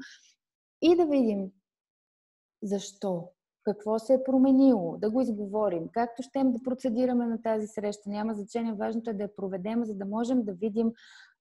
и 0.81 0.95
да 0.95 1.05
видим 1.05 1.45
защо 2.63 3.29
какво 3.63 3.99
се 3.99 4.13
е 4.13 4.23
променило, 4.23 4.97
да 4.97 5.09
го 5.11 5.21
изговорим, 5.21 5.89
както 5.91 6.23
щем 6.23 6.51
да 6.51 6.63
процедираме 6.63 7.25
на 7.25 7.41
тази 7.41 7.67
среща, 7.67 8.09
няма 8.09 8.33
значение, 8.33 8.73
важното 8.73 9.09
е 9.09 9.13
да 9.13 9.23
я 9.23 9.35
проведем, 9.35 9.85
за 9.85 9.95
да 9.95 10.05
можем 10.05 10.43
да 10.43 10.53
видим 10.53 10.93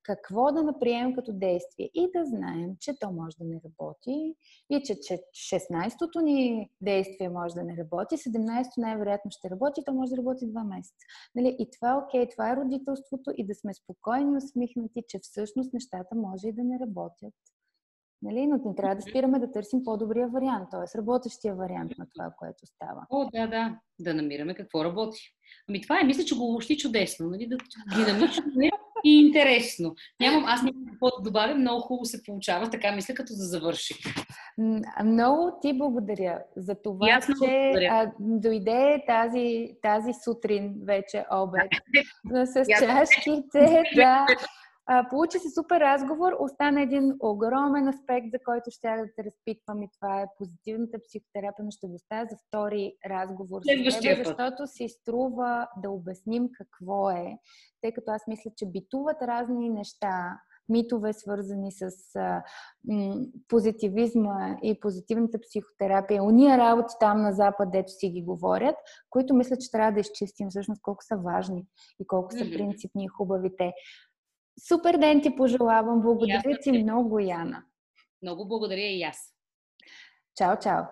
какво 0.02 0.52
да 0.52 0.62
наприемем 0.62 1.14
като 1.14 1.32
действие 1.32 1.90
и 1.94 2.10
да 2.16 2.24
знаем, 2.24 2.76
че 2.80 2.98
то 2.98 3.12
може 3.12 3.36
да 3.36 3.44
не 3.44 3.60
работи 3.64 4.34
и 4.70 4.82
че, 4.82 5.00
че 5.00 5.22
16-то 5.34 6.20
ни 6.20 6.70
действие 6.80 7.28
може 7.28 7.54
да 7.54 7.62
не 7.62 7.76
работи, 7.76 8.16
17-то 8.16 8.80
най-вероятно 8.80 9.30
ще 9.30 9.50
работи, 9.50 9.82
то 9.86 9.92
може 9.92 10.10
да 10.10 10.16
работи 10.16 10.46
2 10.46 10.76
месеца. 10.76 11.04
Нали? 11.34 11.56
И 11.58 11.70
това 11.70 11.90
е 11.90 11.96
окей, 11.96 12.28
това 12.28 12.52
е 12.52 12.56
родителството 12.56 13.32
и 13.36 13.46
да 13.46 13.54
сме 13.54 13.74
спокойни, 13.74 14.36
усмихнати, 14.36 15.04
че 15.08 15.18
всъщност 15.22 15.72
нещата 15.72 16.14
може 16.14 16.48
и 16.48 16.52
да 16.52 16.64
не 16.64 16.78
работят. 16.78 17.34
Нали? 18.22 18.46
Но 18.46 18.60
не 18.64 18.74
трябва 18.74 18.96
да 18.96 19.02
спираме 19.02 19.38
да 19.38 19.52
търсим 19.52 19.84
по-добрия 19.84 20.28
вариант, 20.28 20.68
т.е. 20.70 20.98
работещия 20.98 21.54
вариант 21.54 21.92
на 21.98 22.06
това, 22.14 22.30
което 22.38 22.66
става. 22.66 23.06
О, 23.10 23.28
да, 23.34 23.46
да. 23.46 23.76
Да 23.98 24.14
намираме 24.14 24.54
какво 24.54 24.84
работи. 24.84 25.20
Ами 25.68 25.80
това 25.80 26.00
е, 26.00 26.04
мисля, 26.04 26.24
че 26.24 26.36
го 26.36 26.46
въобще 26.46 26.76
чудесно. 26.76 27.30
Нали? 27.30 27.46
Да, 27.46 27.56
динамично 27.96 28.44
е 28.62 28.70
и 29.04 29.20
интересно. 29.20 29.94
Нямам, 30.20 30.44
аз 30.46 30.62
нямам 30.62 30.84
какво 30.90 31.06
да 31.06 31.22
добавя, 31.22 31.54
много 31.54 31.80
хубаво 31.80 32.04
се 32.04 32.22
получава, 32.22 32.70
така 32.70 32.92
мисля, 32.92 33.14
като 33.14 33.32
да 33.32 33.44
завърши. 33.44 33.94
Много 35.04 35.58
ти 35.62 35.78
благодаря 35.78 36.38
за 36.56 36.74
това, 36.82 37.08
Ясно 37.08 37.34
че 37.44 37.72
а, 37.90 38.12
дойде 38.20 39.04
тази, 39.06 39.68
тази 39.82 40.12
сутрин, 40.24 40.74
вече 40.84 41.24
обед, 41.32 41.70
с 42.44 42.64
чашките, 42.78 43.82
да, 43.96 44.26
а, 44.86 45.08
получи 45.08 45.38
се 45.38 45.50
супер 45.50 45.80
разговор, 45.80 46.32
остана 46.38 46.82
един 46.82 47.14
огромен 47.20 47.88
аспект, 47.88 48.26
за 48.32 48.38
който 48.44 48.70
ще 48.70 48.88
да 48.88 49.06
те 49.16 49.24
разпитвам 49.24 49.82
и 49.82 49.88
това 50.00 50.20
е 50.20 50.26
позитивната 50.38 50.98
психотерапия, 51.08 51.64
но 51.64 51.70
ще 51.70 51.86
го 51.86 51.94
оставя 51.94 52.26
за 52.30 52.36
втори 52.48 52.96
разговор 53.06 53.60
с 53.62 54.00
тебе, 54.00 54.24
защото 54.24 54.66
си 54.66 54.88
струва 54.88 55.68
да 55.82 55.90
обясним 55.90 56.48
какво 56.52 57.10
е, 57.10 57.38
тъй 57.82 57.92
като 57.92 58.10
аз 58.10 58.26
мисля, 58.26 58.50
че 58.56 58.66
битуват 58.66 59.22
разни 59.22 59.70
неща, 59.70 60.38
митове, 60.68 61.12
свързани 61.12 61.72
с 61.72 61.90
а, 62.16 62.42
м, 62.84 63.16
позитивизма 63.48 64.56
и 64.62 64.80
позитивната 64.80 65.38
психотерапия, 65.40 66.24
уния 66.24 66.58
работи 66.58 66.94
там 67.00 67.22
на 67.22 67.32
Запад, 67.32 67.70
дето 67.70 67.92
си 67.92 68.08
ги 68.10 68.22
говорят, 68.22 68.76
които 69.10 69.34
мисля, 69.34 69.56
че 69.56 69.70
трябва 69.70 69.92
да 69.92 70.00
изчистим 70.00 70.48
всъщност 70.50 70.82
колко 70.82 71.04
са 71.04 71.16
важни 71.16 71.66
и 72.00 72.06
колко 72.06 72.32
са 72.32 72.44
принципни 72.52 73.04
и 73.04 73.08
хубавите. 73.08 73.72
Супер 74.58 74.98
ден 74.98 75.22
ти 75.22 75.36
пожелавам. 75.36 76.02
Благодаря 76.02 76.58
ти 76.62 76.72
много, 76.72 77.18
Яна. 77.18 77.62
Много 78.22 78.48
благодаря 78.48 78.86
и 78.86 79.02
аз. 79.02 79.18
Чао, 80.36 80.56
чао. 80.62 80.82